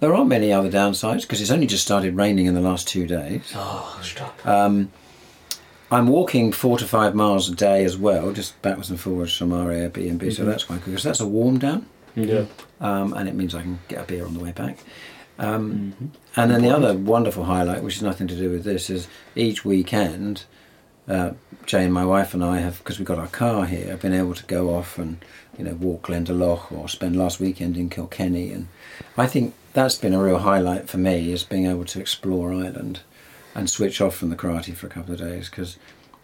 there 0.00 0.14
aren't 0.14 0.28
many 0.28 0.52
other 0.52 0.70
downsides 0.70 1.22
because 1.22 1.40
it's 1.40 1.50
only 1.50 1.66
just 1.66 1.82
started 1.82 2.14
raining 2.14 2.44
in 2.44 2.52
the 2.54 2.60
last 2.60 2.86
two 2.86 3.06
days. 3.06 3.52
Oh, 3.54 3.98
stop! 4.02 4.46
Um, 4.46 4.92
I'm 5.90 6.08
walking 6.08 6.52
four 6.52 6.76
to 6.78 6.84
five 6.84 7.14
miles 7.14 7.48
a 7.48 7.54
day 7.54 7.84
as 7.84 7.96
well, 7.96 8.32
just 8.32 8.60
backwards 8.60 8.90
and 8.90 9.00
forwards 9.00 9.34
from 9.34 9.52
our 9.52 9.70
Airbnb, 9.70 10.30
so 10.34 10.44
that's 10.44 10.64
quite 10.64 10.80
good 10.80 10.90
because 10.90 11.04
that's 11.04 11.20
a 11.20 11.26
warm 11.26 11.58
down, 11.58 11.86
yeah. 12.14 12.44
Um, 12.80 13.12
and 13.14 13.28
it 13.28 13.34
means 13.34 13.54
I 13.54 13.62
can 13.62 13.78
get 13.88 14.00
a 14.00 14.04
beer 14.04 14.24
on 14.26 14.34
the 14.34 14.40
way 14.40 14.52
back. 14.52 14.78
Um, 15.38 16.12
And 16.36 16.50
then 16.50 16.62
the 16.62 16.70
other 16.74 16.94
wonderful 16.96 17.44
highlight, 17.44 17.82
which 17.82 17.94
has 17.94 18.02
nothing 18.02 18.26
to 18.28 18.36
do 18.36 18.50
with 18.50 18.64
this, 18.64 18.88
is 18.90 19.06
each 19.34 19.64
weekend, 19.64 20.44
uh, 21.08 21.32
Jay 21.66 21.84
and 21.84 21.92
my 21.92 22.04
wife 22.04 22.32
and 22.34 22.42
I 22.42 22.58
have, 22.58 22.78
because 22.78 22.98
we've 22.98 23.06
got 23.06 23.18
our 23.18 23.28
car 23.28 23.66
here, 23.66 23.88
have 23.90 24.00
been 24.00 24.14
able 24.14 24.34
to 24.34 24.44
go 24.44 24.74
off 24.74 24.98
and 24.98 25.24
you 25.58 25.64
know 25.64 25.74
walk 25.74 26.06
Glendalough 26.06 26.70
or 26.72 26.88
spend 26.88 27.16
last 27.16 27.38
weekend 27.40 27.76
in 27.76 27.88
Kilkenny, 27.90 28.50
and 28.50 28.68
I 29.16 29.26
think 29.26 29.54
that's 29.72 29.96
been 29.96 30.14
a 30.14 30.22
real 30.22 30.38
highlight 30.38 30.88
for 30.88 30.98
me 30.98 31.32
is 31.32 31.44
being 31.44 31.66
able 31.66 31.84
to 31.86 32.00
explore 32.00 32.52
Ireland 32.52 33.00
and 33.54 33.68
switch 33.70 34.00
off 34.00 34.16
from 34.16 34.30
the 34.30 34.36
karate 34.36 34.74
for 34.74 34.86
a 34.86 34.90
couple 34.90 35.12
of 35.14 35.20
days 35.20 35.48
because 35.50 35.76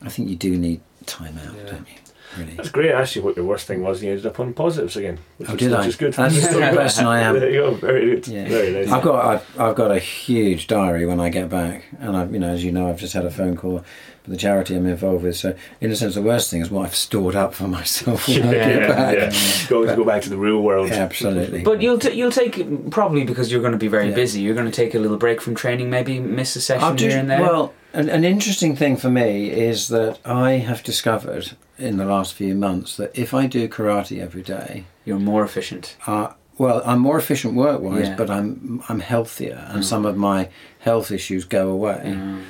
I 0.03 0.09
think 0.09 0.29
you 0.29 0.37
do 0.37 0.57
need 0.57 0.81
time 1.07 1.39
out, 1.39 1.55
Yeah. 1.57 1.73
don't 1.73 1.89
you? 1.89 1.95
Really. 2.39 2.55
That's 2.55 2.71
great. 2.71 2.93
I 2.93 3.01
asked 3.03 3.15
you 3.17 3.23
what 3.23 3.37
your 3.37 3.45
worst 3.45 3.67
thing 3.67 3.83
was, 3.83 3.99
and 3.99 4.07
you 4.07 4.11
ended 4.13 4.27
up 4.27 4.41
on 4.41 4.55
positives 4.55 4.97
again. 4.97 5.19
Which 5.39 5.51
Oh, 5.51 5.53
is, 5.55 5.59
did 5.59 5.71
which 5.71 5.81
I? 5.81 5.87
is 5.87 5.97
good. 5.97 6.13
That's 6.15 6.35
the 6.35 6.41
sort 6.43 6.63
of 6.63 6.75
person 6.75 7.07
I 7.07 7.21
am. 7.21 7.39
There 7.39 7.51
you 7.51 7.61
go. 7.61 7.75
Very 7.75 8.07
good. 8.15 8.29
Yeah. 8.29 8.49
Very 8.49 8.73
nice. 8.73 8.91
I've 8.91 9.03
got 9.03 9.25
I've, 9.25 9.61
I've 9.61 9.75
got 9.75 9.91
a 9.91 9.99
huge 9.99 10.67
diary 10.67 11.05
when 11.07 11.21
I 11.21 11.29
get 11.29 11.49
back, 11.49 11.85
and 12.01 12.17
I, 12.17 12.25
you 12.27 12.39
know, 12.39 12.49
as 12.49 12.65
you 12.65 12.73
know, 12.73 12.89
I've 12.89 12.99
just 12.99 13.13
had 13.15 13.25
a 13.27 13.31
phone 13.31 13.57
call 13.57 13.85
for 14.25 14.31
the 14.31 14.37
charity 14.37 14.77
I'm 14.77 14.87
involved 14.87 15.25
with. 15.25 15.37
So, 15.37 15.55
in 15.81 15.91
a 15.91 15.97
sense, 15.97 16.15
the 16.15 16.23
worst 16.23 16.49
thing 16.51 16.61
is 16.63 16.71
what 16.71 16.87
I've 16.87 16.95
stored 16.95 17.35
up 17.35 17.55
for 17.55 17.67
myself 17.69 18.29
when 18.29 18.43
I 18.47 18.53
get 18.53 18.69
yeah, 18.83 18.89
back. 18.89 19.17
yeah. 19.17 19.69
Going 19.69 19.89
to 19.89 19.97
go 19.97 20.05
back 20.05 20.23
to 20.23 20.31
the 20.31 20.39
real 20.39 20.63
world. 20.63 20.91
Absolutely. 20.91 21.63
But 21.63 21.83
you'll 21.83 21.99
t- 21.99 22.13
you'll 22.13 22.31
take 22.31 22.91
probably 22.91 23.25
because 23.25 23.51
you're 23.51 23.61
going 23.61 23.73
to 23.73 23.79
be 23.79 23.89
very 23.89 24.09
Yeah. 24.11 24.15
busy. 24.15 24.41
You're 24.41 24.55
going 24.55 24.71
to 24.71 24.73
take 24.73 24.95
a 24.95 24.99
little 24.99 25.17
break 25.19 25.41
from 25.41 25.55
training, 25.55 25.91
maybe 25.91 26.21
miss 26.21 26.55
a 26.57 26.61
session 26.61 26.85
I'll 26.85 26.95
do- 26.95 27.09
here 27.09 27.19
and 27.19 27.29
there. 27.29 27.41
Well, 27.41 27.75
an, 27.95 28.09
an 28.09 28.25
interesting 28.25 28.75
thing 28.75 28.97
for 28.97 29.11
me 29.11 29.51
is 29.51 29.89
that 29.89 30.19
I 30.25 30.53
have 30.53 30.83
discovered 30.83 31.53
in 31.83 31.97
the 31.97 32.05
last 32.05 32.35
few 32.35 32.55
months 32.55 32.97
that 32.97 33.11
if 33.19 33.35
I 33.35 33.47
do 33.47 33.69
karate 33.69 34.21
every 34.21 34.43
day, 34.43 34.85
you're 35.05 35.19
more 35.19 35.45
efficient. 35.45 35.97
uh, 36.07 36.29
Well, 36.59 36.83
I'm 36.85 37.01
more 37.01 37.19
efficient 37.19 37.55
work 37.55 37.81
wise, 37.81 38.09
Yeah. 38.09 38.17
but 38.17 38.29
I'm 38.31 38.83
I'm 38.89 39.01
healthier, 39.01 39.67
and 39.71 39.81
mm. 39.83 39.85
some 39.85 40.05
of 40.11 40.17
my 40.17 40.49
health 40.81 41.11
issues 41.11 41.45
go 41.45 41.71
away. 41.71 42.03
Mm. 42.05 42.43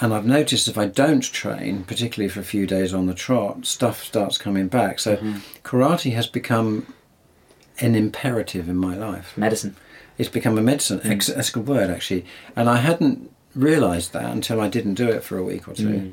And 0.00 0.12
I've 0.14 0.26
noticed 0.26 0.66
if 0.66 0.76
I 0.76 0.86
don't 0.86 1.22
train, 1.22 1.84
particularly 1.84 2.28
for 2.28 2.40
a 2.40 2.44
few 2.54 2.66
days 2.66 2.92
on 2.92 3.06
the 3.06 3.14
trot, 3.14 3.64
stuff 3.64 4.02
starts 4.02 4.38
coming 4.38 4.68
back. 4.68 4.98
So 4.98 5.16
mm-hmm. 5.16 5.38
karate 5.62 6.12
has 6.14 6.26
become 6.26 6.86
an 7.80 7.94
imperative 7.94 8.68
in 8.68 8.76
my 8.76 8.96
life. 8.96 9.36
Medicine. 9.36 9.76
It's 10.18 10.28
become 10.28 10.58
a 10.58 10.62
medicine. 10.62 10.98
Mm. 11.00 11.10
Ex- 11.10 11.26
That's 11.26 11.50
a 11.50 11.52
good 11.52 11.68
word, 11.68 11.90
actually. 11.90 12.24
And 12.56 12.68
I 12.68 12.78
hadn't 12.78 13.30
realised 13.54 14.12
that 14.12 14.30
until 14.32 14.60
I 14.60 14.68
didn't 14.68 14.94
do 14.94 15.08
it 15.08 15.22
for 15.22 15.38
a 15.38 15.44
week 15.44 15.68
or 15.68 15.74
two. 15.74 16.12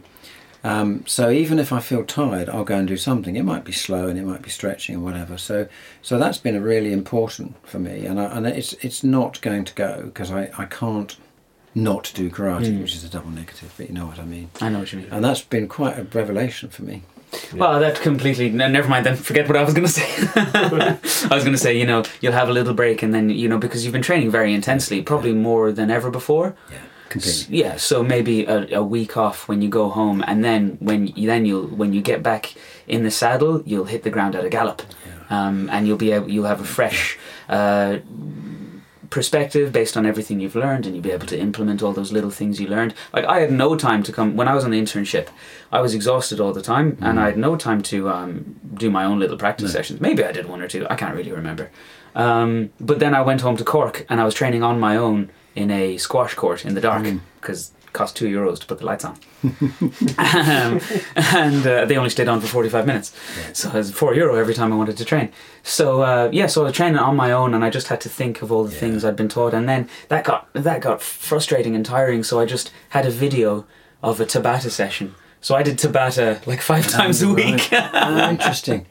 Um, 0.64 1.04
so 1.08 1.32
even 1.32 1.58
if 1.58 1.74
I 1.74 1.80
feel 1.80 2.04
tired, 2.04 2.48
I'll 2.50 2.64
go 2.64 2.78
and 2.78 2.88
do 2.88 2.98
something. 2.98 3.36
It 3.36 3.44
might 3.44 3.64
be 3.64 3.72
slow 3.72 4.08
and 4.08 4.20
it 4.20 4.26
might 4.26 4.44
be 4.44 4.52
stretching 4.52 4.96
or 4.98 5.00
whatever. 5.00 5.38
So 5.38 5.68
so 6.02 6.20
that's 6.20 6.38
been 6.38 6.56
a 6.56 6.62
really 6.62 6.94
important 6.94 7.56
for 7.66 7.80
me, 7.80 8.06
and 8.06 8.20
I, 8.20 8.26
and 8.26 8.46
it's 8.46 8.74
it's 8.74 9.04
not 9.04 9.42
going 9.42 9.66
to 9.66 9.74
go 9.74 10.04
because 10.06 10.32
I, 10.32 10.52
I 10.58 10.66
can't 10.66 11.18
not 11.74 12.12
do 12.14 12.30
karate, 12.30 12.80
which 12.82 12.96
is 12.96 13.04
a 13.04 13.10
double 13.10 13.30
negative, 13.30 13.74
but 13.78 13.88
you 13.88 13.94
know 13.94 14.06
what 14.06 14.20
I 14.20 14.26
mean. 14.26 14.50
I 14.60 14.70
know 14.70 14.80
what 14.80 14.92
you 14.92 15.00
mean. 15.00 15.08
And 15.10 15.24
that's 15.24 15.42
been 15.42 15.68
quite 15.68 15.98
a 15.98 16.04
revelation 16.04 16.70
for 16.70 16.84
me. 16.84 17.04
Well, 17.56 17.80
that 17.80 18.02
completely. 18.02 18.50
No, 18.50 18.68
never 18.68 18.90
mind. 18.90 19.06
Then 19.06 19.16
forget 19.16 19.48
what 19.48 19.56
I 19.56 19.64
was 19.64 19.74
going 19.74 19.88
to 19.88 19.92
say. 19.92 20.06
I 20.36 21.34
was 21.34 21.44
going 21.44 21.54
to 21.54 21.58
say, 21.58 21.78
you 21.78 21.86
know, 21.86 22.04
you'll 22.20 22.34
have 22.34 22.50
a 22.50 22.54
little 22.54 22.74
break, 22.74 23.02
and 23.04 23.14
then 23.14 23.30
you 23.30 23.48
know, 23.48 23.58
because 23.58 23.84
you've 23.84 23.94
been 23.94 24.02
training 24.02 24.32
very 24.32 24.54
intensely, 24.54 25.02
probably 25.02 25.34
more 25.34 25.72
than 25.72 25.90
ever 25.90 26.12
before. 26.12 26.56
Yeah, 26.70 26.80
Completely. 27.12 27.58
Yeah, 27.58 27.76
so 27.76 28.04
maybe 28.04 28.46
a, 28.46 28.78
a 28.78 28.82
week 28.82 29.18
off 29.18 29.50
when 29.50 29.62
you 29.62 29.68
go 29.68 29.90
home, 29.90 30.24
and 30.26 30.46
then 30.46 30.78
when 30.80 31.08
you, 31.08 31.28
then 31.28 31.46
you'll 31.46 31.68
when 31.68 31.92
you 31.92 32.02
get 32.02 32.24
back 32.24 32.54
in 32.88 33.04
the 33.04 33.12
saddle, 33.12 33.62
you'll 33.66 33.90
hit 33.94 34.04
the 34.04 34.10
ground 34.10 34.34
at 34.34 34.46
a 34.46 34.50
gallop, 34.50 34.82
um, 35.30 35.70
and 35.74 35.86
you'll 35.86 35.98
be 35.98 36.14
able, 36.14 36.30
you'll 36.30 36.46
have 36.46 36.62
a 36.62 36.64
fresh 36.64 37.20
uh, 37.50 37.98
perspective 39.10 39.74
based 39.74 39.98
on 39.98 40.06
everything 40.06 40.40
you've 40.40 40.56
learned, 40.56 40.86
and 40.86 40.96
you'll 40.96 41.04
be 41.04 41.12
able 41.12 41.28
to 41.28 41.38
implement 41.38 41.84
all 41.84 41.92
those 41.92 42.14
little 42.14 42.32
things 42.32 42.62
you 42.62 42.68
learned. 42.70 42.94
Like 43.12 43.26
I 43.26 43.42
had 43.42 43.52
no 43.52 43.76
time 43.76 44.04
to 44.04 44.14
come 44.14 44.38
when 44.38 44.48
I 44.48 44.56
was 44.56 44.64
on 44.64 44.72
the 44.72 44.82
internship. 44.82 45.28
I 45.70 45.82
was 45.82 45.94
exhausted 45.94 46.40
all 46.40 46.54
the 46.54 46.62
time, 46.62 46.98
and 47.02 47.20
I 47.20 47.26
had 47.26 47.38
no 47.38 47.58
time 47.58 47.82
to 47.92 48.08
um, 48.08 48.56
do 48.74 48.90
my 48.90 49.04
own 49.04 49.20
little 49.20 49.38
practice 49.38 49.74
sessions. 49.74 50.00
Maybe 50.00 50.24
I 50.24 50.32
did 50.32 50.46
one 50.48 50.62
or 50.62 50.70
two. 50.70 50.88
I 50.90 50.96
can't 50.96 51.16
really 51.18 51.34
remember. 51.34 51.72
Um, 52.16 52.72
but 52.80 53.00
then 53.00 53.14
I 53.14 53.22
went 53.22 53.42
home 53.42 53.58
to 53.58 53.66
Cork, 53.66 54.06
and 54.08 54.22
I 54.22 54.24
was 54.24 54.34
training 54.34 54.64
on 54.64 54.80
my 54.80 54.96
own 54.96 55.30
in 55.56 55.72
a 55.72 55.98
squash 55.98 56.34
court 56.36 56.66
in 56.66 56.74
the 56.76 56.82
dark 56.82 57.06
because 57.40 57.72
it 57.86 57.94
cost 57.94 58.16
two 58.16 58.26
euros 58.26 58.60
to 58.60 58.66
put 58.66 58.80
the 58.80 58.86
lights 58.86 59.04
on. 59.04 59.18
um, 59.44 60.80
and 61.16 61.68
uh, 61.68 61.86
they 61.86 61.98
only 61.98 62.10
stayed 62.10 62.28
on 62.28 62.40
for 62.40 62.48
45 62.48 62.86
minutes. 62.88 63.16
So 63.54 63.70
it 63.70 63.74
was 63.74 63.92
four 63.92 64.14
euro 64.14 64.36
every 64.36 64.54
time 64.54 64.72
I 64.72 64.76
wanted 64.76 64.98
to 64.98 65.06
train. 65.06 65.32
So 65.64 66.02
uh, 66.02 66.30
yeah, 66.32 66.48
so 66.48 66.62
I 66.62 66.66
was 66.66 66.74
training 66.74 67.00
on 67.00 67.16
my 67.16 67.32
own 67.32 67.54
and 67.54 67.64
I 67.64 67.70
just 67.70 67.88
had 67.88 68.02
to 68.02 68.10
think 68.10 68.42
of 68.42 68.52
all 68.52 68.64
the 68.64 68.72
things 68.72 69.04
I'd 69.04 69.16
been 69.16 69.30
taught. 69.30 69.54
And 69.54 69.68
then 69.68 69.90
that 70.08 70.24
got, 70.24 70.52
that 70.54 70.82
got 70.82 71.02
frustrating 71.02 71.76
and 71.76 71.86
tiring. 71.86 72.24
So 72.24 72.40
I 72.40 72.46
just 72.46 72.72
had 72.90 73.06
a 73.06 73.12
video 73.12 73.66
of 74.02 74.20
a 74.20 74.26
Tabata 74.26 74.70
session. 74.70 75.16
So 75.42 75.56
I 75.56 75.64
did 75.64 75.78
Tabata 75.78 76.46
like 76.46 76.62
five 76.62 76.88
times 76.88 77.22
a 77.22 77.34
week. 77.34 77.70
oh, 77.72 78.30
interesting. 78.30 78.86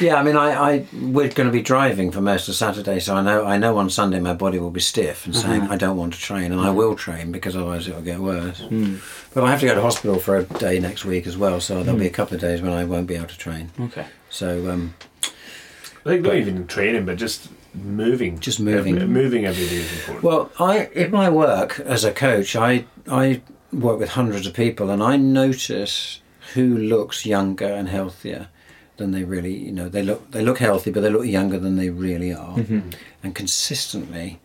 Yeah, 0.00 0.16
I 0.16 0.22
mean, 0.22 0.36
I, 0.36 0.52
I 0.52 0.86
we're 0.92 1.28
going 1.28 1.46
to 1.46 1.52
be 1.52 1.62
driving 1.62 2.10
for 2.10 2.20
most 2.20 2.48
of 2.48 2.54
Saturday, 2.54 3.00
so 3.00 3.14
I 3.14 3.22
know 3.22 3.44
I 3.44 3.56
know 3.56 3.78
on 3.78 3.88
Sunday 3.88 4.20
my 4.20 4.34
body 4.34 4.58
will 4.58 4.70
be 4.70 4.80
stiff 4.80 5.24
and 5.24 5.34
saying 5.34 5.62
mm-hmm. 5.62 5.72
I 5.72 5.76
don't 5.76 5.96
want 5.96 6.14
to 6.14 6.20
train, 6.20 6.52
and 6.52 6.60
I 6.60 6.66
mm-hmm. 6.66 6.76
will 6.76 6.96
train 6.96 7.32
because 7.32 7.56
otherwise 7.56 7.88
it'll 7.88 8.02
get 8.02 8.20
worse. 8.20 8.60
Mm. 8.60 9.00
But 9.32 9.44
I 9.44 9.50
have 9.50 9.60
to 9.60 9.66
go 9.66 9.74
to 9.74 9.80
hospital 9.80 10.18
for 10.18 10.36
a 10.36 10.44
day 10.44 10.78
next 10.78 11.04
week 11.04 11.26
as 11.26 11.36
well, 11.36 11.60
so 11.60 11.82
there'll 11.82 11.98
be 11.98 12.06
mm. 12.06 12.10
a 12.10 12.12
couple 12.12 12.34
of 12.34 12.40
days 12.40 12.60
when 12.60 12.72
I 12.72 12.84
won't 12.84 13.06
be 13.06 13.16
able 13.16 13.28
to 13.28 13.38
train. 13.38 13.70
okay. 13.80 14.06
So 14.28 14.70
um, 14.70 14.94
Like 16.04 16.20
not 16.20 16.36
even 16.36 16.66
training, 16.66 17.06
but 17.06 17.16
just 17.16 17.48
moving. 17.74 18.38
Just 18.38 18.60
moving. 18.60 18.96
Every- 18.96 19.08
moving 19.08 19.46
every 19.46 19.66
day 19.66 19.76
is 19.76 19.92
important. 19.92 20.24
Well, 20.24 20.50
I 20.60 20.86
in 20.86 21.10
my 21.10 21.30
work 21.30 21.80
as 21.80 22.04
a 22.04 22.12
coach, 22.12 22.54
I 22.54 22.84
I 23.08 23.40
work 23.72 23.98
with 23.98 24.10
hundreds 24.10 24.46
of 24.46 24.52
people, 24.52 24.90
and 24.90 25.02
I 25.02 25.16
notice 25.16 26.20
who 26.54 26.76
looks 26.76 27.26
younger 27.26 27.66
and 27.66 27.88
healthier 27.88 28.48
than 28.96 29.12
they 29.12 29.24
really. 29.24 29.54
You 29.54 29.72
know, 29.72 29.88
they 29.88 30.02
look 30.02 30.30
they 30.30 30.42
look 30.42 30.58
healthy, 30.58 30.90
but 30.90 31.02
they 31.02 31.10
look 31.10 31.26
younger 31.26 31.58
than 31.58 31.76
they 31.76 31.90
really 31.90 32.32
are. 32.32 32.56
Mm-hmm. 32.56 32.90
And 33.22 33.34
consistently, 33.34 34.40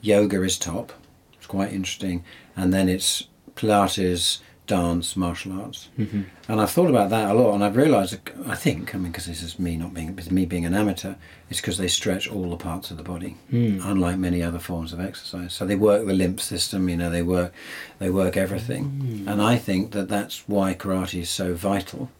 yoga 0.00 0.42
is 0.42 0.58
top. 0.58 0.92
It's 1.34 1.46
quite 1.46 1.72
interesting, 1.72 2.24
and 2.56 2.72
then 2.72 2.88
it's 2.88 3.28
Pilates, 3.56 4.40
dance, 4.66 5.16
martial 5.16 5.60
arts. 5.60 5.88
Mm-hmm. 5.98 6.22
And 6.48 6.60
I've 6.60 6.70
thought 6.70 6.88
about 6.88 7.10
that 7.10 7.30
a 7.30 7.34
lot, 7.34 7.54
and 7.54 7.64
I've 7.64 7.76
realised. 7.76 8.16
I 8.46 8.54
think, 8.54 8.94
I 8.94 8.98
mean, 8.98 9.12
because 9.12 9.26
this 9.26 9.42
is 9.42 9.58
me 9.58 9.76
not 9.76 9.92
being, 9.92 10.18
me 10.30 10.46
being 10.46 10.64
an 10.64 10.74
amateur, 10.74 11.14
it's 11.50 11.60
because 11.60 11.78
they 11.78 11.88
stretch 11.88 12.30
all 12.30 12.48
the 12.48 12.56
parts 12.56 12.90
of 12.90 12.96
the 12.96 13.02
body, 13.02 13.36
mm. 13.52 13.80
unlike 13.84 14.18
many 14.18 14.42
other 14.42 14.58
forms 14.58 14.92
of 14.92 15.00
exercise. 15.00 15.52
So 15.52 15.66
they 15.66 15.76
work 15.76 16.06
the 16.06 16.14
lymph 16.14 16.40
system. 16.40 16.88
You 16.88 16.96
know, 16.96 17.10
they 17.10 17.22
work, 17.22 17.52
they 17.98 18.08
work 18.08 18.36
everything. 18.36 19.24
Mm. 19.26 19.32
And 19.32 19.42
I 19.42 19.58
think 19.58 19.90
that 19.92 20.08
that's 20.08 20.48
why 20.48 20.74
karate 20.74 21.20
is 21.20 21.30
so 21.30 21.54
vital, 21.54 22.10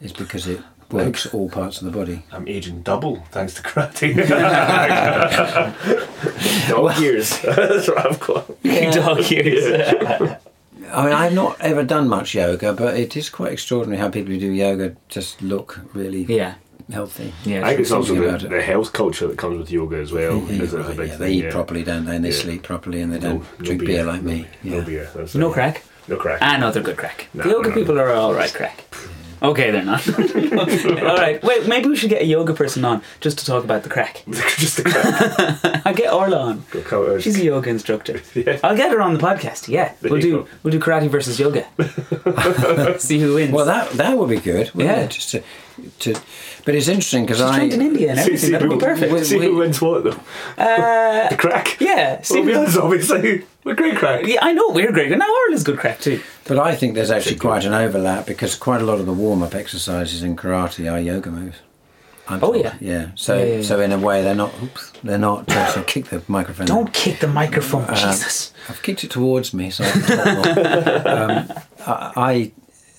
is 0.00 0.12
because 0.12 0.46
it 0.46 0.60
works 0.92 1.26
all 1.26 1.48
parts 1.48 1.80
of 1.80 1.90
the 1.90 1.96
body. 1.96 2.22
I'm 2.30 2.46
aging 2.46 2.82
double 2.82 3.24
thanks 3.30 3.54
to 3.54 3.62
karate. 3.62 4.14
Dog 6.68 6.98
years. 7.00 7.38
That's 7.40 7.88
what 7.88 8.06
I've 8.06 8.20
got. 8.20 8.46
Dog 8.62 9.30
years. 9.30 10.36
I 10.92 11.04
mean, 11.04 11.12
I've 11.14 11.32
not 11.32 11.58
ever 11.60 11.82
done 11.84 12.08
much 12.08 12.34
yoga, 12.34 12.72
but 12.74 12.96
it 12.96 13.16
is 13.16 13.30
quite 13.30 13.52
extraordinary 13.52 13.98
how 13.98 14.10
people 14.10 14.32
who 14.32 14.38
do 14.40 14.50
yoga 14.52 14.94
just 15.08 15.40
look 15.40 15.80
really 15.94 16.24
yeah. 16.24 16.54
healthy. 16.90 17.32
Yeah. 17.44 17.64
I 17.64 17.68
think 17.70 17.80
it's 17.80 17.90
also 17.90 18.14
the, 18.14 18.34
it. 18.34 18.50
the 18.50 18.60
health 18.62 18.92
culture 18.92 19.26
that 19.28 19.38
comes 19.38 19.58
with 19.58 19.70
yoga 19.70 19.96
as 19.96 20.12
well. 20.12 20.38
Yeah, 20.42 20.62
is 20.62 20.74
a 20.74 20.82
big 20.82 20.88
yeah, 20.88 20.94
thing, 21.06 21.18
they 21.18 21.32
eat 21.32 21.44
yeah. 21.44 21.50
properly, 21.50 21.84
don't 21.84 22.04
they? 22.04 22.16
And 22.16 22.24
they 22.24 22.30
Yeah. 22.30 22.42
sleep 22.42 22.62
properly, 22.62 23.00
and 23.00 23.10
they 23.12 23.18
don't 23.18 23.42
no 23.58 23.64
drink 23.64 23.84
beer, 23.86 24.04
like 24.04 24.22
me. 24.22 24.46
No 24.62 24.78
Yeah. 24.78 24.84
beer. 24.84 25.08
That's 25.14 25.34
No 25.34 25.50
it. 25.50 25.54
crack. 25.54 25.82
No 26.08 26.16
crack. 26.16 26.40
No, 26.60 26.70
they're 26.70 26.82
good 26.82 26.96
crack. 26.98 27.28
No, 27.32 27.44
the 27.44 27.50
yoga 27.50 27.62
no, 27.62 27.68
no. 27.74 27.80
people 27.80 27.98
are 27.98 28.12
all 28.12 28.34
right 28.34 28.52
crack. 28.52 28.84
Okay, 29.42 29.70
they're 29.70 29.84
not. 29.84 30.06
all 30.18 31.16
right, 31.16 31.42
wait. 31.42 31.66
Maybe 31.66 31.88
we 31.88 31.96
should 31.96 32.10
get 32.10 32.22
a 32.22 32.26
yoga 32.26 32.54
person 32.54 32.84
on 32.84 33.02
just 33.20 33.38
to 33.40 33.44
talk 33.44 33.64
about 33.64 33.82
the 33.82 33.88
crack. 33.88 34.22
Just 34.26 34.76
the 34.76 34.84
crack. 34.84 35.82
I'll 35.86 35.94
get 35.94 36.12
Orla 36.12 36.38
on. 36.38 36.64
Go 36.70 36.80
count. 36.82 37.22
She's 37.22 37.38
a 37.40 37.44
yoga 37.44 37.70
instructor. 37.70 38.20
Yeah. 38.34 38.58
I'll 38.62 38.76
get 38.76 38.92
her 38.92 39.00
on 39.00 39.14
the 39.14 39.20
podcast. 39.20 39.68
Yeah, 39.68 39.94
There 40.00 40.12
we'll 40.12 40.20
do 40.20 40.32
go. 40.42 40.48
we'll 40.62 40.70
do 40.72 40.78
karate 40.78 41.08
versus 41.08 41.38
yoga. 41.40 41.66
See 42.98 43.18
who 43.18 43.34
wins. 43.34 43.52
Well, 43.52 43.66
that 43.66 43.90
that 43.92 44.16
would 44.16 44.28
be 44.30 44.38
good. 44.38 44.70
Yeah. 44.74 45.00
it? 45.00 45.10
Just 45.10 45.30
to, 45.32 45.42
to, 46.00 46.14
but 46.64 46.74
it's 46.74 46.88
interesting 46.88 47.24
because 47.24 47.40
I. 47.40 47.56
trained 47.56 47.72
in 47.74 47.82
India 47.82 48.10
and 48.10 48.18
everything. 48.18 48.38
see 48.38 48.52
That'd 48.52 48.68
be 48.68 48.74
who, 48.74 48.80
perfect. 48.80 49.26
see 49.26 49.38
We- 49.38 49.46
who 49.46 49.56
wins 49.56 49.80
what 49.80 50.04
though? 50.04 50.16
Uh, 50.62 51.28
The 51.28 51.36
crack. 51.36 51.76
yeah, 51.80 52.20
see, 52.22 52.36
Well, 52.36 52.44
be 52.46 52.54
honest, 52.54 52.78
obviously, 52.78 53.44
we're 53.64 53.74
great 53.74 53.96
crack. 53.96 54.26
yeah, 54.26 54.38
I 54.42 54.52
know 54.52 54.68
we're 54.70 54.92
great. 54.92 55.10
And 55.12 55.18
now 55.20 55.32
Orla's 55.46 55.64
good 55.64 55.78
crack 55.78 56.00
too. 56.00 56.20
But 56.46 56.58
I 56.58 56.74
think 56.74 56.94
there's 56.94 57.10
actually 57.10 57.36
quite 57.36 57.64
an 57.64 57.72
overlap 57.74 58.26
because 58.26 58.54
quite 58.54 58.80
a 58.80 58.84
lot 58.84 58.98
of 59.00 59.06
the 59.06 59.12
warm 59.12 59.42
up 59.42 59.54
exercises 59.54 60.22
in 60.22 60.36
karate 60.36 60.90
are 60.92 60.98
yoga 61.00 61.30
moves. 61.30 61.58
I'm 62.28 62.38
Oh, 62.42 62.52
told. 62.52 62.64
yeah. 62.64 62.74
yeah. 62.80 63.06
So 63.16 63.36
Yeah, 63.36 63.44
yeah, 63.44 63.54
yeah. 63.56 63.62
so 63.62 63.80
in 63.80 63.90
a 63.92 63.98
way 63.98 64.22
they're 64.22 64.34
not. 64.36 64.52
Oops, 64.62 64.92
they're 65.02 65.18
not. 65.18 65.50
Uh, 65.50 65.66
so 65.72 65.82
kick 65.86 66.06
the 66.06 66.22
microphone. 66.28 66.66
Don't 66.66 66.92
kick 66.92 67.18
the 67.18 67.26
microphone, 67.26 67.84
Uh, 67.84 67.94
Jesus. 67.96 68.52
I've 68.68 68.80
kicked 68.82 69.02
it 69.02 69.10
towards 69.10 69.52
me, 69.52 69.70
so 69.70 69.82
I 69.84 69.90
can 69.90 70.02
talk 70.02 70.26
more. 70.56 71.08
um, 71.08 71.52
I, 71.84 72.12
I 72.16 72.52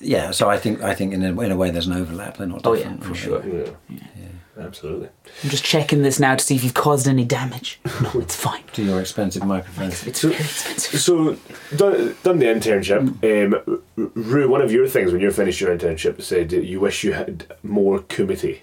yeah. 0.03 0.31
So 0.31 0.49
I 0.49 0.57
think 0.57 0.81
I 0.81 0.93
think 0.93 1.13
in 1.13 1.23
a, 1.23 1.41
in 1.41 1.51
a 1.51 1.57
way 1.57 1.71
there's 1.71 1.87
an 1.87 1.93
overlap. 1.93 2.37
They're 2.37 2.47
not. 2.47 2.61
Oh 2.65 2.73
yeah, 2.73 2.89
different, 2.93 3.03
for 3.03 3.09
really. 3.31 3.43
sure. 3.43 3.75
Yeah. 3.89 3.97
yeah 4.19 4.27
Absolutely. 4.65 5.09
I'm 5.43 5.49
just 5.49 5.63
checking 5.63 6.03
this 6.03 6.19
now 6.19 6.35
to 6.35 6.43
see 6.43 6.55
if 6.55 6.63
you've 6.63 6.75
caused 6.75 7.07
any 7.07 7.25
damage. 7.25 7.79
No, 8.01 8.11
it's 8.19 8.35
fine. 8.35 8.61
To 8.73 8.83
your 8.83 8.99
expensive 9.01 9.43
microphone. 9.45 9.87
It's 9.87 10.21
So- 10.21 10.29
very 10.29 10.41
expensive. 10.41 10.99
So, 11.01 11.37
done, 11.75 12.15
done 12.21 12.37
the 12.37 12.45
internship. 12.45 13.01
Um, 13.23 13.81
Rue, 13.95 14.47
one 14.47 14.61
of 14.61 14.71
your 14.71 14.87
things 14.87 15.11
when 15.11 15.21
you 15.21 15.31
finished 15.31 15.59
your 15.59 15.75
internship 15.75 16.21
said 16.21 16.51
you 16.51 16.79
wish 16.79 17.03
you 17.03 17.13
had 17.13 17.47
more 17.63 17.99
kumite, 18.01 18.59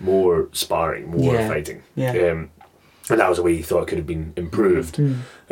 more 0.00 0.48
sparring, 0.52 1.10
more 1.10 1.34
Yeah. 1.34 1.48
fighting. 1.48 1.82
Yeah. 1.96 2.10
Um, 2.12 2.50
and 3.10 3.18
that 3.18 3.28
was 3.28 3.38
a 3.38 3.42
way 3.42 3.52
you 3.54 3.64
thought 3.64 3.82
it 3.82 3.86
could 3.88 3.98
have 3.98 4.06
been 4.06 4.32
improved. 4.36 5.00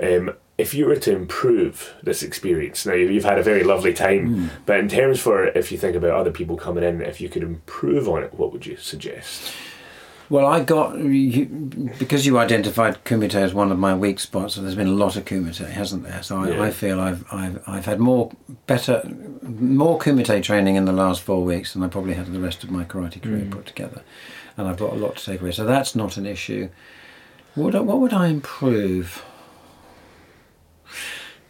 Um, 0.01 0.31
if 0.61 0.75
you 0.75 0.85
were 0.87 0.97
to 0.97 1.17
improve 1.17 1.95
this 2.03 2.23
experience, 2.23 2.85
now 2.85 2.93
you've 2.93 3.25
had 3.25 3.39
a 3.39 3.43
very 3.43 3.65
lovely 3.65 3.95
time, 3.95 4.27
hmm. 4.27 4.49
but 4.67 4.79
in 4.79 4.89
terms 4.89 5.19
for 5.19 5.47
if 5.47 5.73
you 5.73 5.79
think 5.79 5.97
about 5.97 6.11
other 6.11 6.31
people 6.31 6.57
coming 6.57 6.85
in, 6.85 7.01
if 7.01 7.21
you 7.21 7.31
could 7.31 7.43
improve 7.43 8.09
on 8.09 8.23
it, 8.23 8.35
what 8.35 8.53
would 8.53 8.67
you 8.67 8.77
suggest? 8.77 9.53
Well, 10.29 10.47
I 10.47 10.63
got 10.63 10.97
you, 10.99 11.47
because 11.99 12.25
you 12.25 12.39
identified 12.39 13.05
kumite 13.05 13.35
as 13.35 13.53
one 13.53 13.73
of 13.73 13.79
my 13.79 13.97
weak 13.97 14.21
spots. 14.21 14.55
So 14.55 14.61
there's 14.61 14.77
been 14.77 14.87
a 14.87 14.93
lot 14.93 15.17
of 15.17 15.25
kumite, 15.25 15.69
hasn't 15.69 16.05
there? 16.05 16.23
So 16.23 16.39
I, 16.39 16.51
Yeah. 16.51 16.63
I 16.63 16.71
feel 16.71 17.01
I've, 17.01 17.25
I've 17.33 17.61
I've 17.67 17.87
had 17.87 17.99
more 17.99 18.31
better, 18.67 19.03
more 19.43 19.99
kumite 19.99 20.43
training 20.45 20.77
in 20.77 20.85
the 20.85 20.93
last 20.93 21.23
four 21.23 21.43
weeks 21.43 21.73
than 21.73 21.83
I 21.83 21.89
probably 21.89 22.15
had 22.15 22.33
the 22.33 22.39
rest 22.39 22.63
of 22.63 22.71
my 22.71 22.85
karate 22.85 23.21
career 23.21 23.41
hmm. 23.41 23.51
put 23.51 23.67
together, 23.67 24.03
and 24.57 24.69
I've 24.69 24.79
got 24.79 24.93
a 24.93 24.97
lot 24.97 25.17
to 25.17 25.25
take 25.25 25.41
away. 25.41 25.53
So 25.53 25.65
that's 25.65 25.97
not 25.97 26.17
an 26.17 26.27
issue. 26.27 26.69
What 27.55 27.75
what 27.85 27.99
would 27.99 28.13
I 28.13 28.29
improve? 28.29 29.25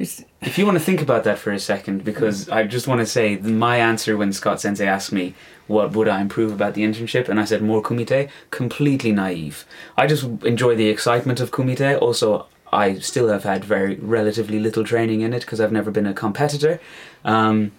It's, 0.01 0.24
If 0.40 0.57
you 0.57 0.64
want 0.64 0.78
to 0.78 0.84
think 0.84 1.03
about 1.03 1.24
that 1.24 1.38
for 1.38 1.53
a 1.53 1.59
second, 1.59 2.05
because 2.05 2.48
I 2.48 2.62
just 2.64 2.88
want 2.88 3.01
to 3.01 3.07
say 3.07 3.36
my 3.36 3.76
answer 3.76 4.16
when 4.16 4.32
Scott 4.32 4.59
Sensei 4.59 4.86
asked 4.86 5.12
me 5.12 5.34
what 5.66 5.92
would 5.92 6.09
I 6.09 6.22
improve 6.22 6.53
about 6.53 6.72
the 6.72 6.82
internship, 6.82 7.28
and 7.28 7.38
I 7.38 7.44
said 7.44 7.62
more 7.62 7.82
kumite, 7.82 8.30
completely 8.51 9.12
naive. 9.12 9.66
I 9.98 10.07
just 10.07 10.24
enjoy 10.42 10.74
the 10.74 10.88
excitement 10.88 11.38
of 11.38 11.51
kumite. 11.51 12.01
Also, 12.01 12.46
I 12.72 12.98
still 13.01 13.28
have 13.28 13.44
had 13.44 13.62
very 13.62 13.96
relatively 13.96 14.59
little 14.59 14.84
training 14.84 15.20
in 15.20 15.34
it 15.34 15.40
because 15.40 15.61
I've 15.61 15.70
never 15.70 15.90
been 15.90 16.07
a 16.07 16.14
competitor. 16.14 16.80
Um, 17.22 17.72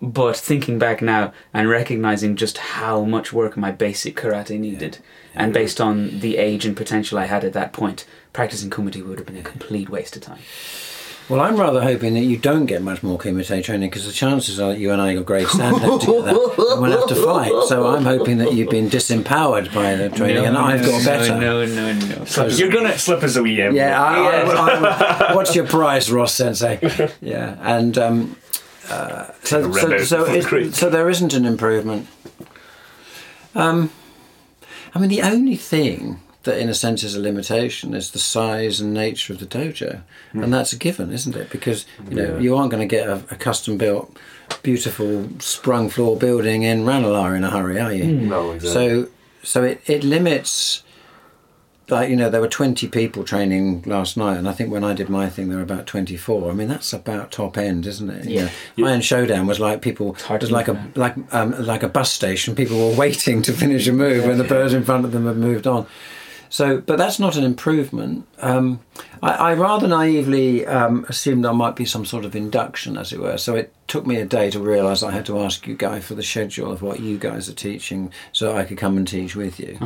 but 0.00 0.36
thinking 0.36 0.78
back 0.78 1.02
now 1.02 1.32
and 1.52 1.68
recognizing 1.68 2.36
just 2.36 2.58
how 2.58 3.02
much 3.02 3.32
work 3.32 3.56
my 3.56 3.72
basic 3.72 4.14
karate 4.14 4.60
needed, 4.60 4.98
and 5.34 5.52
based 5.52 5.80
on 5.80 6.20
the 6.20 6.36
age 6.36 6.64
and 6.64 6.76
potential 6.76 7.18
I 7.18 7.26
had 7.26 7.42
at 7.42 7.52
that 7.54 7.72
point, 7.72 8.06
practicing 8.32 8.70
kumite 8.70 9.04
would 9.04 9.18
have 9.18 9.26
been 9.26 9.36
a 9.36 9.42
complete 9.42 9.90
waste 9.90 10.14
of 10.14 10.22
time. 10.22 10.38
Well, 11.28 11.40
I'm 11.40 11.56
rather 11.56 11.82
hoping 11.82 12.14
that 12.14 12.24
you 12.24 12.36
don't 12.36 12.66
get 12.66 12.82
much 12.82 13.02
more 13.02 13.18
kumite 13.18 13.62
training 13.64 13.90
because 13.90 14.06
the 14.06 14.12
chances 14.12 14.58
are 14.58 14.70
that 14.70 14.78
you 14.78 14.92
and 14.92 15.00
I 15.00 15.14
got 15.14 15.26
great 15.26 15.46
stand 15.48 15.76
up 15.76 16.00
together 16.00 16.30
and 16.30 16.82
we'll 16.82 16.90
have 16.90 17.08
to 17.08 17.14
fight. 17.14 17.52
So 17.68 17.86
I'm 17.86 18.04
hoping 18.04 18.38
that 18.38 18.54
you've 18.54 18.70
been 18.70 18.88
disempowered 18.88 19.72
by 19.74 19.94
the 19.96 20.08
training 20.08 20.46
and 20.46 20.56
I've 20.56 20.84
got 20.84 21.04
better. 21.04 21.38
No, 21.38 21.66
no, 21.66 21.92
no. 21.92 22.46
You're 22.46 22.70
gonna 22.70 22.98
slip 22.98 23.22
us 23.22 23.36
a 23.36 23.42
wee 23.42 23.60
envelope. 23.60 23.76
Yeah, 23.76 24.02
I, 24.02 24.42
I, 24.42 25.28
I, 25.30 25.34
what's 25.34 25.54
your 25.54 25.66
price, 25.66 26.08
Ross 26.08 26.34
Sensei? 26.34 26.78
Yeah, 27.20 27.56
and 27.60 27.98
um, 27.98 28.36
uh, 28.88 29.30
so, 29.42 29.70
so, 29.72 29.98
so, 29.98 30.24
it, 30.24 30.74
so 30.74 30.88
there 30.88 31.10
isn't 31.10 31.34
an 31.34 31.44
improvement. 31.44 32.06
Um, 33.54 33.90
I 34.94 34.98
mean, 34.98 35.10
the 35.10 35.22
only 35.22 35.56
thing 35.56 36.20
that, 36.48 36.58
in 36.58 36.68
a 36.68 36.74
sense, 36.74 37.02
is 37.04 37.14
a 37.14 37.20
limitation 37.20 37.94
is 37.94 38.10
the 38.10 38.18
size 38.18 38.80
and 38.80 38.92
nature 38.92 39.32
of 39.32 39.38
the 39.38 39.46
dojo, 39.46 40.02
and 40.32 40.52
that's 40.52 40.72
a 40.72 40.76
given, 40.76 41.12
isn't 41.12 41.36
it? 41.36 41.48
Because 41.50 41.86
you 42.08 42.16
know 42.16 42.34
Yeah. 42.34 42.38
you 42.40 42.56
aren't 42.56 42.70
going 42.72 42.86
to 42.88 42.96
get 42.96 43.08
a, 43.08 43.16
a 43.30 43.36
custom-built, 43.36 44.16
beautiful 44.62 45.28
sprung 45.38 45.88
floor 45.90 46.16
building 46.16 46.62
in 46.64 46.84
Ranelagh 46.84 47.36
in 47.36 47.44
a 47.44 47.50
hurry, 47.50 47.78
are 47.80 47.92
you? 47.92 48.06
No, 48.06 48.52
exactly. 48.52 48.70
So, 49.04 49.08
so 49.42 49.62
it, 49.64 49.80
it 49.86 50.02
limits. 50.04 50.82
Like 51.90 52.10
you 52.10 52.16
know, 52.16 52.28
there 52.28 52.42
were 52.42 52.48
twenty 52.60 52.86
people 52.86 53.24
training 53.24 53.82
last 53.86 54.14
night, 54.18 54.36
and 54.36 54.46
I 54.46 54.52
think 54.52 54.70
when 54.70 54.84
I 54.84 54.92
did 54.92 55.08
my 55.08 55.30
thing, 55.30 55.48
there 55.48 55.56
were 55.56 55.64
about 55.72 55.86
twenty-four. 55.86 56.50
I 56.50 56.52
mean, 56.52 56.68
that's 56.68 56.92
about 56.92 57.32
top 57.32 57.56
end, 57.56 57.86
isn't 57.86 58.10
it? 58.10 58.26
Yeah. 58.26 58.50
Heian 58.76 59.00
Shodan 59.00 59.46
was 59.48 59.58
like 59.58 59.80
people. 59.80 60.14
It 60.28 60.40
was 60.42 60.50
like 60.50 60.68
a 60.68 60.74
move 60.74 60.96
like 60.98 61.14
um, 61.32 61.52
like 61.72 61.82
a 61.82 61.88
bus 61.88 62.12
station. 62.12 62.54
People 62.54 62.76
were 62.76 62.94
waiting 62.94 63.40
to 63.40 63.54
finish 63.54 63.88
a 63.88 63.92
move 63.92 64.26
when 64.26 64.36
the 64.36 64.44
person 64.44 64.80
in 64.80 64.84
front 64.84 65.06
of 65.06 65.12
them 65.12 65.24
had 65.24 65.38
moved 65.38 65.66
on. 65.66 65.86
So, 66.50 66.80
but 66.80 66.96
that's 66.96 67.18
not 67.18 67.36
an 67.36 67.44
improvement. 67.44 68.26
Um, 68.40 68.80
I, 69.22 69.32
I 69.32 69.54
rather 69.54 69.86
naively 69.86 70.66
um, 70.66 71.04
assumed 71.08 71.44
there 71.44 71.52
might 71.52 71.76
be 71.76 71.84
some 71.84 72.04
sort 72.04 72.24
of 72.24 72.34
induction, 72.34 72.96
as 72.96 73.12
it 73.12 73.20
were. 73.20 73.36
So 73.36 73.54
it 73.54 73.74
took 73.86 74.06
me 74.06 74.16
a 74.16 74.24
day 74.24 74.50
to 74.50 74.60
realise 74.60 75.02
I 75.02 75.10
had 75.10 75.26
to 75.26 75.40
ask 75.40 75.66
you 75.66 75.74
guys 75.74 76.04
for 76.06 76.14
the 76.14 76.22
schedule 76.22 76.70
of 76.72 76.82
what 76.82 77.00
you 77.00 77.18
guys 77.18 77.48
are 77.48 77.54
teaching, 77.54 78.12
so 78.32 78.56
I 78.56 78.64
could 78.64 78.78
come 78.78 78.96
and 78.96 79.06
teach 79.06 79.36
with 79.36 79.60
you. 79.60 79.78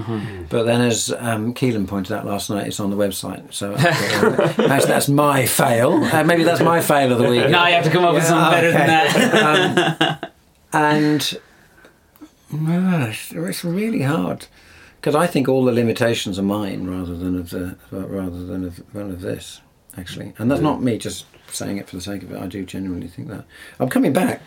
But 0.50 0.64
then, 0.64 0.80
as 0.80 1.12
um, 1.18 1.54
Keelan 1.54 1.88
pointed 1.88 2.12
out 2.12 2.26
last 2.26 2.50
night, 2.50 2.66
it's 2.66 2.80
on 2.80 2.90
the 2.90 2.96
website. 2.96 3.52
So 3.52 3.74
that's 3.76 5.08
my 5.08 5.46
fail. 5.46 5.94
Uh, 6.04 6.24
maybe 6.24 6.44
that's 6.44 6.60
my 6.60 6.80
fail 6.80 7.12
of 7.12 7.18
the 7.18 7.28
week. 7.28 7.50
Now 7.50 7.66
you 7.66 7.74
have 7.74 7.84
to 7.84 7.90
come 7.90 8.04
up 8.04 8.14
with 8.14 8.24
something 8.24 8.50
better 8.50 8.72
than 8.72 8.86
that. 8.86 10.24
Um, 10.24 10.30
and 10.72 11.38
it's, 13.08 13.32
it's 13.32 13.64
really 13.64 14.02
hard 14.02 14.46
because 15.02 15.16
I 15.16 15.26
think 15.26 15.48
all 15.48 15.64
the 15.64 15.72
limitations 15.72 16.38
are 16.38 16.44
mine 16.44 16.86
rather 16.86 17.16
than 17.16 17.36
of 17.36 17.50
the 17.50 17.76
rather 17.90 18.46
than 18.46 18.64
of, 18.64 18.80
than 18.92 19.10
of 19.10 19.20
this 19.20 19.60
actually. 19.98 20.32
And 20.38 20.48
that's 20.48 20.60
not 20.60 20.80
me 20.80 20.96
just 20.96 21.26
saying 21.48 21.78
it 21.78 21.88
for 21.88 21.96
the 21.96 22.02
sake 22.02 22.22
of 22.22 22.30
it. 22.30 22.40
I 22.40 22.46
do 22.46 22.64
genuinely 22.64 23.08
think 23.08 23.26
that. 23.28 23.44
I'm 23.80 23.88
coming 23.88 24.12
back. 24.12 24.40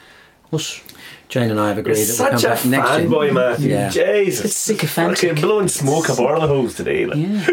Jane 1.27 1.49
and 1.51 1.59
I 1.59 1.69
have 1.69 1.77
agreed 1.79 1.93
It's 1.97 2.17
that 2.17 2.31
we'll 2.31 2.39
such 2.39 2.61
come 2.63 2.73
a 2.73 2.77
back 2.77 2.87
next 2.87 2.99
year. 2.99 3.09
fanboy, 3.09 3.33
Matthew. 3.33 3.69
Yeah. 3.71 3.89
Jesus. 3.89 4.45
It's 4.45 4.55
sycophantic. 4.55 5.29
Fucking 5.29 5.41
blowing 5.41 5.67
smoke 5.67 6.09
up 6.09 6.19
all 6.19 6.39
the 6.39 6.47
holes 6.47 6.75
today. 6.75 7.05
Like. 7.05 7.17
yeah. 7.17 7.45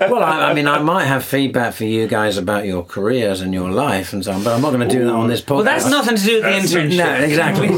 Well, 0.08 0.22
I, 0.22 0.50
I 0.50 0.54
mean, 0.54 0.68
I 0.68 0.78
might 0.78 1.04
have 1.06 1.24
feedback 1.24 1.74
for 1.74 1.84
you 1.84 2.06
guys 2.06 2.36
about 2.38 2.64
your 2.66 2.84
careers 2.84 3.40
and 3.40 3.52
your 3.52 3.70
life 3.70 4.12
and 4.12 4.24
so 4.24 4.32
on, 4.32 4.44
but 4.44 4.54
I'm 4.54 4.62
not 4.62 4.72
going 4.72 4.88
to 4.88 4.94
do 4.94 5.04
that 5.04 5.12
on 5.12 5.26
this 5.28 5.40
podcast. 5.42 5.54
Well, 5.56 5.64
that's 5.64 5.86
nothing 5.90 6.16
to 6.16 6.22
do 6.24 6.34
with 6.36 6.44
the 6.44 6.50
internship. 6.78 6.96
No, 6.96 7.14
exactly. 7.24 7.68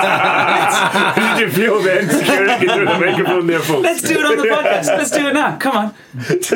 How 0.00 1.14
did 1.38 1.40
you 1.40 1.50
feel 1.52 1.82
the 1.82 2.00
insecurity 2.00 2.66
through 2.72 2.84
the 2.86 2.98
microphone 2.98 3.46
there, 3.46 3.60
folks? 3.60 3.82
Let's 3.82 4.02
do 4.02 4.18
it 4.18 4.24
on 4.24 4.36
the 4.36 4.42
podcast. 4.44 4.86
Let's 4.98 5.10
do 5.10 5.26
it 5.28 5.32
now. 5.32 5.56
Come 5.58 5.76
on. 5.76 5.94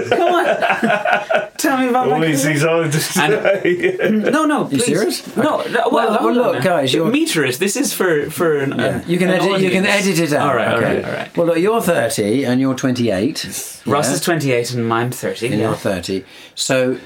Come 0.09 0.35
on. 0.35 1.51
Tell 1.57 1.79
me 1.79 1.89
about 1.89 2.09
my 2.09 2.15
Only 2.17 2.27
career. 2.29 2.37
sees 2.39 2.65
all 2.65 2.83
the 2.83 4.21
No, 4.31 4.45
no, 4.45 4.65
please. 4.67 4.85
serious? 4.85 5.37
No, 5.37 5.63
no 5.69 5.89
well, 5.91 6.11
Well, 6.11 6.25
well, 6.25 6.35
look, 6.53 6.63
guys, 6.63 6.93
you're- 6.93 7.11
meter 7.11 7.45
This 7.59 7.77
is 7.77 7.93
for 7.93 8.31
for 8.31 8.57
an, 8.59 8.79
Yeah, 8.79 8.85
uh, 8.87 9.03
you 9.07 9.19
can 9.19 9.31
an 9.31 9.41
edit. 9.41 9.61
You 9.61 9.71
can 9.71 9.87
edit 9.87 10.19
it 10.19 10.33
out. 10.33 10.49
All 10.49 10.57
right, 10.57 10.69
okay. 10.69 10.77
all 10.77 10.83
right, 10.83 11.05
all 11.05 11.13
right. 11.13 11.37
Well, 11.37 11.47
look, 11.49 11.59
you're 11.59 11.81
30 11.81 12.45
and 12.45 12.61
you're 12.61 12.75
28. 12.75 13.83
Ross 13.87 14.09
yeah? 14.09 14.15
is 14.15 14.21
twenty 14.21 14.53
eight 14.53 14.73
and 14.73 14.93
I'm 14.93 15.11
thirty. 15.11 15.47
and 15.49 15.57
yeah. 15.57 15.69
you're 15.69 15.77
30. 15.77 16.25
So, 16.55 16.99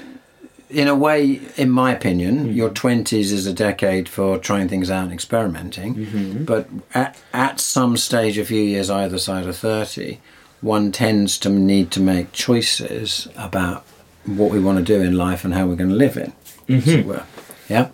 in 0.69 0.87
a 0.87 0.95
way, 0.95 1.41
in 1.57 1.69
my 1.69 1.91
opinion, 1.93 2.45
Hmm. 2.45 2.51
your 2.51 2.69
20s 2.69 3.31
is 3.31 3.45
a 3.47 3.53
decade 3.53 4.07
for 4.07 4.37
trying 4.37 4.67
things 4.69 4.89
out 4.91 5.03
and 5.05 5.13
experimenting. 5.13 5.95
Mm-hmm. 5.95 6.43
But 6.45 6.67
at, 6.93 7.17
at 7.33 7.59
some 7.59 7.97
stage, 7.97 8.37
a 8.37 8.45
few 8.45 8.61
years 8.61 8.89
either 8.89 9.17
side 9.17 9.47
of 9.47 9.57
30, 9.57 10.19
one 10.61 10.91
tends 10.91 11.37
to 11.39 11.49
need 11.49 11.89
to 11.91 11.99
make 11.99 12.31
choices 12.33 13.27
about 13.35 13.83
what 14.25 14.51
we 14.51 14.59
want 14.59 14.77
to 14.77 14.83
do 14.83 15.01
in 15.01 15.17
life 15.17 15.43
and 15.43 15.53
how 15.55 15.65
we're 15.65 15.75
going 15.75 15.89
to 15.89 15.95
live 15.95 16.17
it. 16.17 16.31
Mm-hmm. 16.67 16.89
it 16.89 17.05
were. 17.05 17.23
Yeah. 17.67 17.89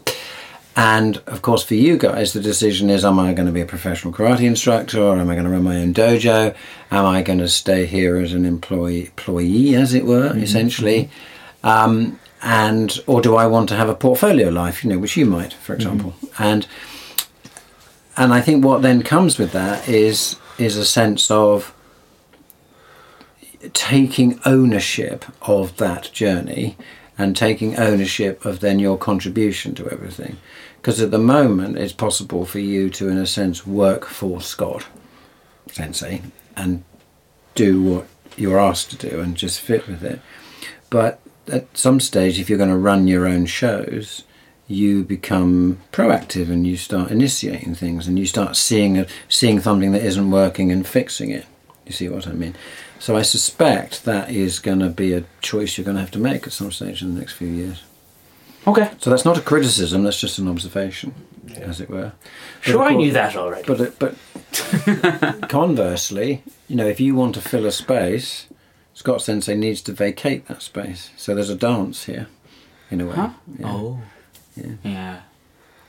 And 0.76 1.17
of 1.26 1.41
course, 1.41 1.63
for 1.63 1.76
you 1.76 1.97
guys, 1.97 2.34
the 2.34 2.41
decision 2.41 2.89
is: 2.89 3.05
Am 3.05 3.19
I 3.19 3.34
going 3.34 3.47
to 3.47 3.53
be 3.53 3.61
a 3.61 3.65
professional 3.65 4.13
karate 4.13 4.41
instructor, 4.41 5.01
or 5.01 5.17
am 5.17 5.30
I 5.30 5.34
going 5.36 5.45
to 5.45 5.51
run 5.51 5.63
my 5.63 5.78
own 5.78 5.93
dojo? 5.93 6.53
Am 6.91 7.05
I 7.05 7.21
going 7.21 7.39
to 7.39 7.47
stay 7.47 7.86
here 7.86 8.17
as 8.17 8.34
an 8.34 8.45
employee, 8.45 9.05
employee 9.05 9.76
as 9.76 9.93
it 9.93 10.05
were, 10.05 10.36
essentially? 10.38 11.09
Um, 11.63 12.19
and 12.41 12.99
or 13.07 13.21
do 13.21 13.36
I 13.36 13.47
want 13.47 13.69
to 13.69 13.76
have 13.76 13.89
a 13.89 13.95
portfolio 13.95 14.49
life? 14.49 14.84
You 14.84 14.89
know, 14.91 14.99
which 14.99 15.15
you 15.15 15.26
might, 15.26 15.53
for 15.53 15.73
example. 15.73 16.13
And 16.38 16.67
and 18.17 18.34
I 18.34 18.41
think 18.41 18.63
what 18.63 18.82
then 18.82 19.01
comes 19.01 19.38
with 19.38 19.51
that 19.53 19.88
is 19.88 20.38
is 20.57 20.78
a 20.78 20.86
sense 20.86 21.32
of 21.32 21.73
taking 23.73 24.39
ownership 24.45 25.26
of 25.41 25.78
that 25.78 26.11
journey 26.13 26.78
and 27.17 27.36
taking 27.36 27.78
ownership 27.78 28.45
of 28.45 28.59
then 28.59 28.80
your 28.80 28.97
contribution 28.97 29.73
to 29.76 29.89
everything. 29.89 30.38
Because 30.86 31.01
at 31.01 31.09
the 31.09 31.17
moment, 31.17 31.79
it's 31.79 31.93
possible 31.93 32.45
for 32.45 32.59
you 32.59 32.91
to, 32.91 33.09
in 33.09 33.17
a 33.17 33.25
sense, 33.25 33.65
work 33.65 34.05
for 34.05 34.39
Scott, 34.39 34.86
sensei, 35.71 36.21
and 36.55 36.83
do 37.55 37.81
what 37.81 38.07
you're 38.38 38.59
asked 38.59 38.91
to 38.91 39.09
do 39.09 39.19
and 39.19 39.36
just 39.36 39.59
fit 39.59 39.88
with 39.88 40.03
it. 40.03 40.21
But 40.91 41.19
at 41.47 41.75
some 41.75 41.99
stage, 41.99 42.39
if 42.39 42.51
you're 42.51 42.59
going 42.59 42.69
to 42.69 42.77
run 42.77 43.07
your 43.07 43.25
own 43.25 43.47
shows, 43.47 44.25
you 44.67 45.03
become 45.03 45.79
proactive 45.91 46.51
and 46.51 46.67
you 46.67 46.77
start 46.77 47.09
initiating 47.09 47.73
things 47.73 48.07
and 48.07 48.19
you 48.19 48.27
start 48.27 48.55
seeing 48.55 49.07
seeing 49.27 49.61
something 49.61 49.91
that 49.91 50.03
isn't 50.03 50.29
working 50.29 50.71
and 50.71 50.86
fixing 50.86 51.31
it. 51.31 51.47
You 51.88 51.93
see 51.93 52.09
what 52.09 52.27
I 52.27 52.33
mean? 52.33 52.55
So 52.99 53.17
I 53.17 53.23
suspect 53.23 54.05
that 54.05 54.29
is 54.29 54.59
going 54.59 54.81
to 54.81 54.89
be 54.89 55.13
a 55.13 55.23
choice 55.41 55.79
you're 55.79 55.86
going 55.86 55.95
to 55.95 56.01
have 56.01 56.11
to 56.11 56.19
make 56.19 56.45
at 56.45 56.53
some 56.53 56.71
stage 56.71 57.01
in 57.01 57.15
the 57.15 57.19
next 57.19 57.33
few 57.33 57.47
years. 57.47 57.81
Okay. 58.68 58.89
So 58.99 59.09
that's 59.09 59.26
not 59.26 59.38
a 59.38 59.41
criticism; 59.41 60.03
that's 60.03 60.20
just 60.20 60.39
an 60.39 60.47
observation, 60.47 61.13
as 61.57 61.80
it 61.82 61.89
were. 61.89 62.13
But 62.63 62.70
Sure, 62.72 62.82
of 62.86 62.91
I 62.91 62.95
knew 62.95 63.11
that 63.11 63.36
already. 63.36 63.63
But 63.68 63.99
but 63.99 64.16
conversely, 65.49 66.43
you 66.68 66.76
know, 66.76 66.88
if 66.88 66.99
you 66.99 67.16
want 67.16 67.36
to 67.36 67.41
fill 67.41 67.66
a 67.66 67.72
space, 67.72 68.47
Scott 68.93 69.22
Sensei 69.22 69.55
needs 69.55 69.82
to 69.84 69.91
vacate 69.93 70.47
that 70.47 70.61
space. 70.61 71.11
So 71.18 71.36
there's 71.36 71.49
a 71.49 71.55
dance 71.55 72.05
here, 72.05 72.28
in 72.89 73.01
a 73.01 73.05
way. 73.05 73.16
Huh? 73.16 73.30
Yeah. 73.59 73.68
Oh. 73.68 73.99
Yeah. 74.55 74.72
Yeah. 74.84 75.16
So, 75.18 75.22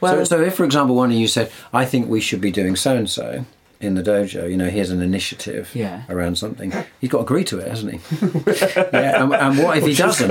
Well, 0.01 0.27
so 0.27 0.41
if, 0.43 0.55
for 0.55 0.65
example, 0.65 0.95
one 0.95 1.11
of 1.11 1.17
you 1.17 1.29
said, 1.29 1.51
"I 1.73 1.85
think 1.87 2.09
we 2.09 2.21
should 2.21 2.41
be 2.41 2.51
doing 2.51 2.77
so 2.77 2.97
and 2.97 3.09
so," 3.09 3.47
in 3.81 3.95
the 3.95 4.03
dojo, 4.03 4.51
you 4.51 4.57
know, 4.57 4.71
here's 4.71 4.91
an 4.91 5.03
initiative 5.03 5.71
Yeah. 5.75 6.03
around 6.09 6.39
something. 6.39 6.73
He's 7.01 7.11
got 7.11 7.19
to 7.19 7.25
agree 7.25 7.45
to 7.45 7.59
it, 7.59 7.69
hasn't 7.69 7.93
he? 7.95 8.17
yeah. 8.93 9.23
And, 9.23 9.35
and 9.35 9.59
what 9.59 9.77
if 9.79 9.85
he 9.87 9.95
doesn't? 9.95 10.31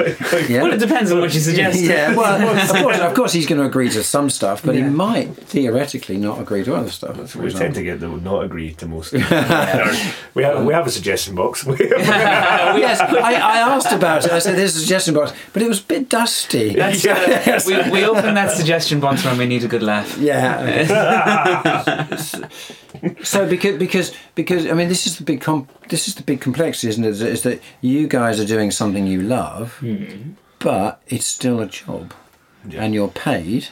Yeah. 0.50 0.64
well, 0.64 0.74
it 0.74 0.80
depends 0.80 1.12
on 1.12 1.20
what 1.22 1.34
you 1.34 1.40
suggest. 1.40 1.80
Yeah, 1.80 2.16
well, 2.20 2.42
of 2.60 2.70
course, 2.70 3.00
of 3.00 3.14
course, 3.14 3.34
he's 3.34 3.46
going 3.46 3.60
to 3.62 3.66
agree 3.68 3.90
to 3.90 4.04
some 4.04 4.30
stuff, 4.30 4.64
but 4.64 4.74
Yeah. 4.76 4.86
he 4.86 4.90
might 4.90 5.36
theoretically 5.38 6.18
not 6.18 6.40
agree 6.42 6.64
to 6.64 6.74
other 6.76 6.90
stuff. 6.90 7.30
for 7.30 7.40
We 7.40 7.52
tend 7.54 7.76
to 7.76 7.84
get 7.84 8.00
them 8.00 8.24
not 8.24 8.44
agree 8.44 8.74
to 8.76 8.88
most. 8.88 9.12
we 9.14 9.20
have 9.20 10.66
we 10.66 10.74
have 10.74 10.88
a 10.88 10.92
suggestion 10.92 11.36
box. 11.36 11.66
yes, 11.68 13.00
I, 13.00 13.34
I 13.36 13.58
asked 13.60 13.92
about 13.92 14.26
it. 14.26 14.32
I 14.32 14.40
said, 14.40 14.56
"There's 14.58 14.76
a 14.76 14.80
suggestion 14.80 15.14
box," 15.14 15.34
but 15.54 15.62
it 15.62 15.68
was 15.70 15.80
a 15.82 15.84
bit 15.84 16.10
dusty. 16.10 16.74
That's, 16.76 17.06
uh, 17.06 17.60
we, 17.68 17.92
we 17.92 18.06
open 18.06 18.34
that 18.36 18.52
suggestion 18.52 19.00
box 19.00 19.24
when 19.24 19.38
we 19.38 19.46
need 19.46 19.64
a 19.64 19.68
good 19.68 19.84
laugh. 19.84 20.18
Yeah. 20.18 22.06
So 23.24 23.48
because 23.48 23.78
because 23.78 24.16
because 24.36 24.68
I 24.68 24.74
mean 24.74 24.90
this 24.90 25.06
is 25.08 25.18
the 25.18 25.24
big 25.24 25.42
com- 25.42 25.68
this 25.90 26.08
is 26.08 26.16
the 26.16 26.24
big 26.24 26.42
complexity, 26.42 26.90
isn't 26.90 27.04
it? 27.04 27.22
Is 27.22 27.44
that 27.44 27.62
you 27.82 28.08
guys 28.08 28.40
are 28.40 28.46
doing 28.46 28.72
something 28.72 29.08
you 29.08 29.22
love, 29.22 29.84
but 30.60 31.02
it's 31.08 31.26
still 31.26 31.60
a 31.60 31.68
job. 31.68 32.14
Yeah. 32.68 32.84
and 32.84 32.94
you're 32.96 33.10
paid, 33.10 33.68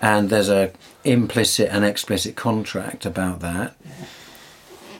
and 0.00 0.30
there's 0.30 0.48
a 0.48 0.72
implicit 1.04 1.68
and 1.70 1.84
explicit 1.84 2.36
contract 2.36 3.04
about 3.04 3.40
that. 3.40 3.74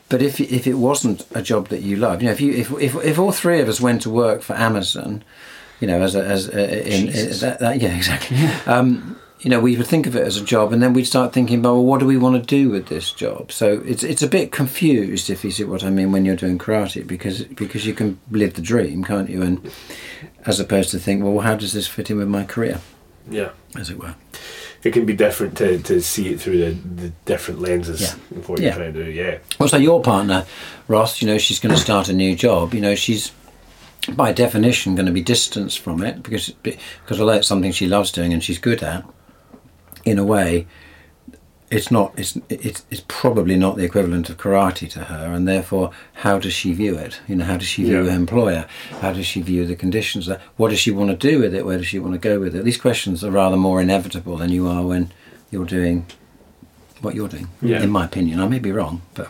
But 0.09 0.22
if 0.22 0.40
if 0.40 0.66
it 0.66 0.74
wasn't 0.74 1.24
a 1.34 1.40
job 1.40 1.68
that 1.68 1.82
you 1.82 1.96
love, 1.96 2.20
you 2.20 2.26
know, 2.26 2.32
if 2.32 2.40
you 2.40 2.53
if 2.53 2.72
if, 2.80 2.96
if 2.96 3.18
all 3.18 3.32
three 3.32 3.61
of 3.61 3.68
us 3.68 3.80
went 3.80 4.03
to 4.03 4.11
work 4.11 4.42
for 4.42 4.55
Amazon, 4.57 5.22
you 5.80 5.86
know, 5.86 6.03
as 6.03 6.14
a, 6.14 6.24
as 6.24 6.48
a, 6.48 6.86
in, 6.86 7.09
in 7.09 7.30
that, 7.40 7.59
that 7.61 7.80
yeah 7.80 7.96
exactly. 7.96 8.36
Um, 8.66 9.18
you 9.43 9.51
know, 9.51 9.59
we 9.61 9.76
would 9.76 9.86
think 9.88 10.07
of 10.07 10.14
it 10.14 10.24
as 10.24 10.36
a 10.36 10.45
job, 10.45 10.72
and 10.72 10.80
then 10.82 10.93
we'd 10.93 11.05
start 11.07 11.32
thinking 11.32 11.59
about, 11.59 11.74
well, 11.74 11.84
what 11.84 11.99
do 12.01 12.07
we 12.07 12.16
want 12.16 12.36
to 12.36 12.47
do 12.47 12.70
with 12.70 12.86
this 12.86 13.11
job? 13.12 13.51
So 13.51 13.82
it's 13.84 14.03
it's 14.05 14.22
a 14.22 14.28
bit 14.28 14.53
confused, 14.53 15.28
if 15.30 15.45
you 15.45 15.51
see 15.51 15.64
what 15.64 15.82
I 15.82 15.90
mean, 15.90 16.12
when 16.12 16.24
you're 16.24 16.36
doing 16.36 16.59
karate, 16.59 17.05
because 17.07 17.43
because 17.45 17.84
you 17.84 17.93
can 17.95 18.18
live 18.30 18.55
the 18.55 18.62
dream, 18.62 19.03
can't 19.05 19.28
you? 19.28 19.43
And 19.43 19.70
as 20.47 20.61
opposed 20.61 20.90
to 20.93 20.99
think, 20.99 21.22
well, 21.24 21.40
how 21.40 21.57
does 21.57 21.72
this 21.72 21.86
fit 21.88 22.11
in 22.11 22.18
with 22.18 22.28
my 22.28 22.45
career, 22.45 22.80
Yeah. 23.30 23.51
as 23.76 23.90
it 23.90 23.99
were? 23.99 24.14
It 24.84 24.93
can 24.93 25.07
be 25.07 25.14
different 25.14 25.57
to, 25.59 25.78
to 25.78 26.01
see 26.01 26.30
it 26.30 26.40
through 26.40 26.59
the, 26.59 26.70
the 27.03 27.12
different 27.24 27.61
lenses 27.61 28.01
Yeah. 28.01 28.38
of 28.38 28.49
what 28.49 28.59
you're 28.61 28.70
Yeah. 28.70 28.76
trying 28.76 28.93
to 28.95 29.05
do. 29.05 29.11
Yeah. 29.11 29.38
Well, 29.61 29.68
so 29.68 29.76
your 29.76 30.03
partner, 30.03 30.45
Ross, 30.88 31.20
you 31.22 31.28
know, 31.28 31.38
she's 31.38 31.61
going 31.61 31.74
to 31.78 31.80
start 31.80 32.09
a 32.09 32.12
new 32.12 32.34
job. 32.34 32.74
You 32.74 32.80
know, 32.80 32.95
she's 32.97 33.30
by 34.16 34.32
definition 34.32 34.97
going 34.97 35.07
to 35.07 35.12
be 35.12 35.22
distanced 35.22 35.78
from 35.78 36.03
it 36.03 36.22
because 36.24 36.51
because 36.62 37.20
although 37.20 37.34
it's 37.34 37.47
something 37.49 37.70
she 37.72 37.86
loves 37.86 38.11
doing 38.12 38.32
and 38.32 38.43
she's 38.43 38.59
good 38.59 38.82
at, 38.82 39.05
in 40.05 40.18
a 40.18 40.24
way, 40.24 40.66
it's 41.70 41.90
not. 41.90 42.12
It's 42.18 42.38
it's 42.50 42.84
it's 42.90 43.03
probably 43.09 43.57
not 43.57 43.76
the 43.76 43.84
equivalent 43.84 44.28
of 44.28 44.36
karate 44.36 44.90
to 44.90 45.05
her, 45.05 45.32
and 45.32 45.48
therefore, 45.48 45.90
how 46.14 46.38
does 46.38 46.53
she 46.53 46.72
view 46.74 46.96
it? 46.98 47.20
You 47.26 47.36
know, 47.36 47.44
how 47.46 47.57
does 47.57 47.66
she 47.68 47.84
view 47.84 48.03
Yeah. 48.05 48.11
her 48.11 48.16
employer? 48.16 48.66
How 49.00 49.12
does 49.12 49.26
she 49.26 49.40
view 49.40 49.64
the 49.66 49.74
conditions? 49.76 50.26
there? 50.26 50.40
What 50.59 50.68
does 50.68 50.78
she 50.80 50.90
want 50.90 51.11
to 51.11 51.16
do 51.30 51.38
with 51.40 51.55
it? 51.55 51.64
Where 51.64 51.78
does 51.78 51.86
she 51.86 51.98
want 51.98 52.12
to 52.12 52.18
go 52.18 52.38
with 52.38 52.55
it? 52.55 52.64
These 52.64 52.76
questions 52.76 53.24
are 53.24 53.30
rather 53.30 53.57
more 53.57 53.80
inevitable 53.80 54.36
than 54.36 54.50
you 54.50 54.66
are 54.68 54.82
when 54.84 55.12
you're 55.50 55.64
doing 55.64 56.05
what 57.00 57.14
you're 57.14 57.28
doing. 57.28 57.48
Yeah. 57.62 57.82
In 57.82 57.90
my 57.90 58.05
opinion, 58.05 58.38
I 58.40 58.48
may 58.48 58.59
be 58.59 58.70
wrong, 58.72 59.00
but. 59.14 59.28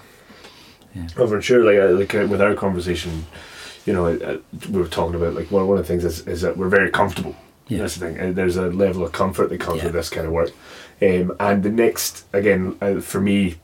Oh, 1.16 1.26
for 1.26 1.40
sure. 1.40 1.64
Like, 1.64 1.78
uh, 1.78 1.94
like 1.98 2.14
uh, 2.14 2.26
with 2.28 2.42
our 2.42 2.54
conversation, 2.54 3.24
you 3.86 3.92
know, 3.94 4.06
uh, 4.08 4.38
we 4.70 4.78
were 4.80 4.88
talking 4.88 5.14
about 5.14 5.34
like 5.34 5.50
one, 5.50 5.66
one 5.68 5.78
of 5.78 5.86
the 5.86 5.88
things 5.88 6.04
is, 6.04 6.26
is 6.26 6.42
that 6.42 6.56
we're 6.56 6.68
very 6.68 6.90
comfortable. 6.90 7.34
Yeah. 7.72 7.78
That's 7.82 7.96
the 7.96 8.06
thing. 8.06 8.20
Uh, 8.20 8.32
there's 8.32 8.56
a 8.56 8.66
level 8.66 9.04
of 9.04 9.12
comfort 9.12 9.48
that 9.50 9.60
comes 9.60 9.78
Yeah. 9.78 9.84
with 9.84 9.94
this 9.94 10.08
kind 10.10 10.26
of 10.26 10.32
work. 10.32 10.50
Um, 11.00 11.34
and 11.40 11.62
the 11.62 11.70
next, 11.70 12.24
again, 12.32 12.76
uh, 12.80 13.00
for 13.00 13.20
me 13.20 13.56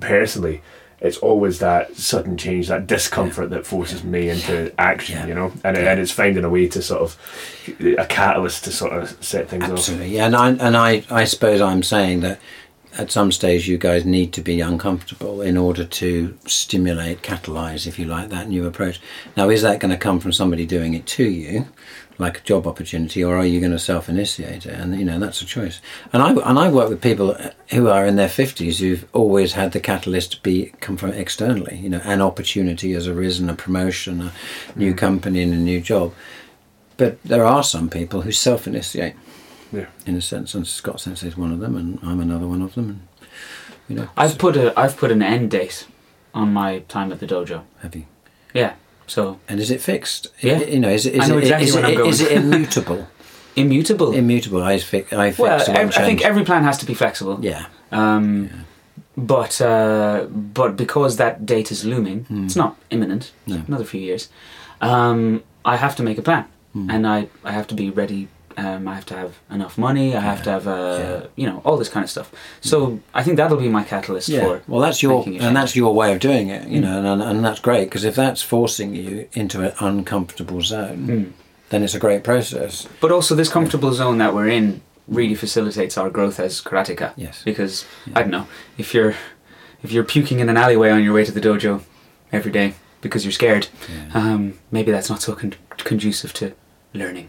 personally, 0.00 0.62
it's 1.00 1.18
always 1.18 1.58
that 1.58 1.96
sudden 1.96 2.36
change, 2.36 2.68
that 2.68 2.86
discomfort 2.86 3.50
that 3.50 3.66
forces 3.66 4.04
me 4.04 4.28
into 4.30 4.72
action, 4.78 5.16
Yeah. 5.18 5.26
you 5.26 5.34
know, 5.34 5.52
and, 5.64 5.76
and 5.76 6.00
it's 6.00 6.12
finding 6.12 6.44
a 6.44 6.48
way 6.50 6.66
to 6.68 6.80
sort 6.80 7.02
of 7.02 7.18
a 7.98 8.06
catalyst 8.06 8.64
to 8.64 8.72
sort 8.72 8.92
of 8.92 9.16
set 9.22 9.48
things 9.48 9.64
off. 9.64 9.70
Absolutely, 9.72 10.14
yeah, 10.16 10.26
and 10.26 10.36
I 10.36 10.48
and 10.50 10.76
I, 10.76 11.02
I 11.10 11.24
suppose 11.24 11.60
I'm 11.60 11.82
saying 11.82 12.20
that 12.20 12.38
at 12.96 13.10
some 13.10 13.32
stage 13.32 13.68
you 13.68 13.76
guys 13.76 14.04
need 14.06 14.32
to 14.32 14.40
be 14.40 14.60
uncomfortable 14.60 15.42
in 15.42 15.56
order 15.56 15.84
to 15.84 16.38
stimulate, 16.46 17.22
catalyze, 17.22 17.86
if 17.88 17.98
you 17.98 18.04
like, 18.06 18.30
that 18.30 18.48
new 18.48 18.64
approach. 18.66 19.00
Now, 19.36 19.50
is 19.50 19.62
that 19.62 19.80
going 19.80 19.90
to 19.90 19.96
come 19.98 20.20
from 20.20 20.32
somebody 20.32 20.64
doing 20.64 20.94
it 20.94 21.04
to 21.06 21.24
you, 21.24 21.66
like 22.18 22.38
a 22.38 22.42
job 22.42 22.66
opportunity, 22.66 23.24
or 23.24 23.36
are 23.36 23.46
you 23.46 23.58
going 23.60 23.72
to 23.72 23.78
self-initiate 23.78 24.66
it? 24.66 24.74
And 24.74 24.96
you 24.98 25.04
know 25.04 25.18
that's 25.18 25.42
a 25.42 25.46
choice. 25.46 25.80
And 26.12 26.22
I 26.22 26.30
and 26.30 26.58
I 26.58 26.68
work 26.70 26.88
with 26.88 27.00
people 27.00 27.36
who 27.70 27.88
are 27.88 28.06
in 28.06 28.16
their 28.16 28.28
fifties 28.28 28.78
who've 28.78 29.06
always 29.12 29.52
had 29.54 29.72
the 29.72 29.80
catalyst 29.80 30.42
be 30.42 30.72
come 30.80 30.96
from 30.96 31.12
externally. 31.12 31.76
You 31.78 31.90
know, 31.90 32.00
an 32.04 32.22
opportunity 32.22 32.92
has 32.92 33.08
arisen, 33.08 33.50
a 33.50 33.54
promotion, 33.54 34.20
a 34.20 34.32
new 34.76 34.90
mm-hmm. 34.90 34.98
company, 34.98 35.42
and 35.42 35.52
a 35.52 35.56
new 35.56 35.80
job. 35.80 36.12
But 36.96 37.22
there 37.24 37.44
are 37.44 37.64
some 37.64 37.88
people 37.90 38.22
who 38.22 38.30
self-initiate 38.30 39.14
Yeah. 39.72 39.86
in 40.06 40.14
a 40.14 40.20
sense, 40.20 40.54
and 40.54 40.66
Scott 40.66 41.00
Sensei 41.00 41.26
is 41.26 41.36
one 41.36 41.52
of 41.52 41.58
them, 41.58 41.76
and 41.76 41.98
I'm 42.02 42.20
another 42.20 42.46
one 42.46 42.62
of 42.62 42.74
them. 42.74 42.88
And, 42.88 43.00
you 43.88 43.96
know, 43.96 44.08
I've 44.16 44.38
put 44.38 44.56
a 44.56 44.78
I've 44.78 44.96
put 44.96 45.10
an 45.10 45.20
end 45.22 45.50
date 45.50 45.88
on 46.32 46.52
my 46.52 46.80
time 46.88 47.12
at 47.12 47.18
the 47.18 47.26
dojo. 47.26 47.62
have 47.82 47.96
you? 47.96 48.04
Yeah. 48.52 48.74
So 49.06 49.38
And 49.48 49.60
is 49.60 49.70
it 49.70 49.80
fixed? 49.80 50.28
Yeah. 50.40 50.60
You 50.62 50.80
know, 50.80 50.88
is 50.90 51.04
it? 51.06 51.14
Is 51.14 51.20
I 51.24 51.26
know 51.28 51.38
it, 51.38 51.42
exactly 51.44 51.68
is 51.68 51.74
it, 51.76 51.84
I'm 51.84 51.94
going. 51.96 52.08
is 52.10 52.20
it 52.20 52.32
immutable? 52.32 53.06
immutable. 53.56 54.12
immutable. 54.14 54.62
I 54.62 54.78
fix. 54.78 55.12
I 55.12 55.30
fix. 55.30 55.38
well, 55.38 55.60
I, 55.76 55.82
I 55.82 55.88
think 55.90 56.22
every 56.24 56.44
plan 56.44 56.64
has 56.64 56.78
to 56.78 56.86
be 56.86 56.94
flexible. 56.94 57.38
Yeah. 57.42 57.66
Um, 57.92 58.50
But 59.16 59.60
uh, 59.60 60.26
but 60.54 60.76
because 60.76 61.16
that 61.18 61.46
date 61.46 61.70
is 61.70 61.84
looming, 61.84 62.26
it's 62.44 62.56
not 62.56 62.74
imminent. 62.90 63.30
No. 63.46 63.62
Another 63.68 63.84
few 63.84 64.00
years. 64.00 64.28
Um, 64.80 65.42
I 65.64 65.76
have 65.76 65.94
to 65.96 66.02
make 66.02 66.18
a 66.18 66.22
plan, 66.22 66.44
Hmm. 66.72 66.90
and 66.90 67.06
I, 67.06 67.28
I 67.44 67.52
have 67.52 67.66
to 67.68 67.74
be 67.74 67.90
ready. 67.90 68.26
Um, 68.56 68.86
I 68.88 68.94
have 68.94 69.06
to 69.06 69.14
have 69.14 69.32
enough 69.50 69.76
money. 69.78 70.14
I 70.16 70.20
have 70.20 70.42
to 70.44 70.50
have 70.50 70.66
uh, 70.68 70.98
Yeah. 71.00 71.26
you 71.36 71.46
know 71.46 71.60
all 71.64 71.76
this 71.76 71.88
kind 71.88 72.04
of 72.04 72.10
stuff. 72.10 72.30
So 72.60 73.00
I 73.14 73.22
think 73.22 73.36
that'll 73.36 73.56
be 73.58 73.68
my 73.68 73.84
catalyst 73.84 74.28
Yeah. 74.28 74.40
for. 74.44 74.62
Well, 74.68 74.80
that's 74.80 75.02
your 75.02 75.18
making 75.18 75.40
a 75.40 75.46
and 75.46 75.56
that's 75.56 75.74
your 75.74 75.92
way 75.94 76.12
of 76.12 76.20
doing 76.20 76.48
it. 76.50 76.62
Hmm. 76.64 76.72
You 76.74 76.80
know, 76.80 77.12
and, 77.12 77.22
and 77.22 77.44
that's 77.44 77.60
great 77.60 77.84
because 77.90 78.04
if 78.04 78.14
that's 78.14 78.42
forcing 78.42 78.94
you 78.94 79.28
into 79.32 79.60
an 79.62 79.72
uncomfortable 79.80 80.62
zone, 80.62 80.98
Hmm. 81.06 81.24
then 81.70 81.82
it's 81.82 81.94
a 81.94 81.98
great 81.98 82.22
process. 82.24 82.86
But 83.00 83.10
also, 83.10 83.34
this 83.34 83.48
comfortable 83.48 83.92
zone 83.92 84.18
that 84.18 84.34
we're 84.34 84.48
in 84.48 84.80
really 85.08 85.34
facilitates 85.34 85.98
our 85.98 86.08
growth 86.10 86.38
as 86.40 86.62
karateka. 86.62 87.12
Yes. 87.16 87.42
Because 87.44 87.84
I 88.14 88.20
don't 88.22 88.30
know 88.30 88.46
if 88.78 88.94
you're 88.94 89.14
if 89.82 89.92
you're 89.92 90.04
puking 90.04 90.40
in 90.40 90.48
an 90.48 90.56
alleyway 90.56 90.90
on 90.90 91.02
your 91.04 91.12
way 91.12 91.24
to 91.24 91.32
the 91.32 91.40
dojo 91.40 91.80
every 92.32 92.50
day 92.52 92.72
because 93.02 93.22
you're 93.24 93.32
scared, 93.32 93.66
um, 94.14 94.54
maybe 94.70 94.90
that's 94.92 95.10
not 95.10 95.20
so 95.20 95.34
con- 95.34 95.54
conducive 95.76 96.32
to 96.32 96.52
learning. 96.94 97.28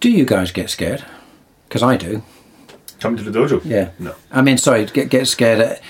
Do 0.00 0.10
you 0.10 0.24
guys 0.24 0.50
get 0.52 0.70
scared? 0.70 1.04
Because 1.68 1.82
I 1.82 1.96
do. 1.96 2.22
Come 3.00 3.16
to 3.16 3.22
the 3.22 3.30
dojo. 3.38 3.60
Yeah. 3.64 3.90
No. 3.98 4.14
I 4.30 4.42
mean, 4.42 4.58
sorry, 4.58 4.86
get 4.86 5.08
get 5.10 5.26
scared. 5.28 5.60
At, 5.60 5.82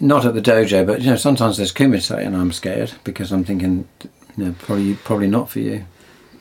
not 0.00 0.24
at 0.26 0.34
the 0.34 0.40
dojo, 0.42 0.84
but 0.86 1.00
you 1.00 1.10
know, 1.10 1.16
sometimes 1.16 1.56
there's 1.58 1.72
kumite 1.72 2.26
and 2.26 2.36
I'm 2.36 2.50
scared 2.52 2.92
because 3.04 3.30
I'm 3.30 3.44
thinking, 3.44 3.88
you 4.36 4.44
know, 4.44 4.54
probably 4.58 4.94
probably 4.94 5.28
not 5.28 5.48
for 5.50 5.60
you. 5.60 5.84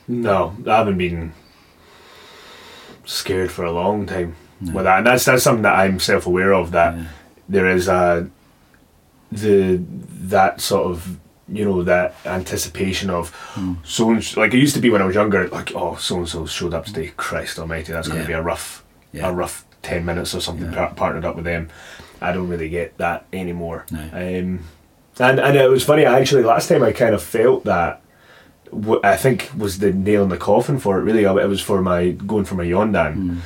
No, 0.07 0.55
I 0.67 0.77
haven't 0.77 0.97
been 0.97 1.33
scared 3.05 3.51
for 3.51 3.63
a 3.65 3.71
long 3.71 4.05
time 4.05 4.35
with 4.73 4.85
that, 4.85 4.99
and 4.99 5.07
that's 5.07 5.25
that's 5.25 5.43
something 5.43 5.63
that 5.63 5.75
I'm 5.79 5.99
self 5.99 6.25
aware 6.25 6.53
of. 6.53 6.71
That 6.71 6.95
Yeah. 6.95 7.03
there 7.49 7.67
is 7.69 7.87
a 7.87 8.27
the 9.31 9.81
that 10.23 10.59
sort 10.59 10.87
of 10.91 11.17
you 11.51 11.65
know 11.65 11.83
that 11.83 12.15
anticipation 12.25 13.09
of 13.09 13.29
Hmm. 13.55 13.73
so 13.83 14.09
and 14.11 14.37
like 14.37 14.53
it 14.53 14.57
used 14.59 14.75
to 14.75 14.81
be 14.81 14.89
when 14.89 15.01
I 15.01 15.05
was 15.05 15.15
younger. 15.15 15.47
Like 15.49 15.73
oh, 15.75 15.95
so 15.95 16.17
and 16.17 16.29
so 16.29 16.45
showed 16.45 16.73
up 16.73 16.85
today. 16.85 17.11
Christ 17.17 17.59
Almighty, 17.59 17.91
that's 17.91 18.07
going 18.07 18.21
to 18.21 18.27
be 18.27 18.33
a 18.33 18.41
rough 18.41 18.83
Yeah. 19.11 19.29
a 19.29 19.33
rough 19.33 19.65
ten 19.81 20.05
minutes 20.05 20.33
or 20.35 20.41
something 20.41 20.67
Yeah. 20.71 20.77
par- 20.77 20.93
partnered 20.95 21.25
up 21.25 21.35
with 21.35 21.45
them. 21.45 21.69
I 22.21 22.31
don't 22.31 22.47
really 22.47 22.69
get 22.69 22.97
that 22.97 23.25
anymore. 23.33 23.85
No. 23.91 23.99
Um, 23.99 24.59
and 25.19 25.39
and 25.39 25.57
it 25.57 25.69
was 25.69 25.83
funny. 25.83 26.05
Actually, 26.05 26.43
last 26.43 26.69
time 26.69 26.83
I 26.83 26.91
kind 26.93 27.13
of 27.15 27.21
felt 27.21 27.65
that 27.65 28.01
what 28.69 29.03
I 29.03 29.17
think 29.17 29.49
was 29.57 29.79
the 29.79 29.91
nail 29.91 30.23
in 30.23 30.29
the 30.29 30.37
coffin 30.37 30.79
for 30.79 30.97
it. 30.99 31.03
Really, 31.03 31.23
it 31.23 31.49
was 31.49 31.61
for 31.61 31.81
my 31.81 32.11
going 32.11 32.45
for 32.45 32.55
my 32.55 32.63
Yondan, 32.65 33.13
Hmm. 33.13 33.37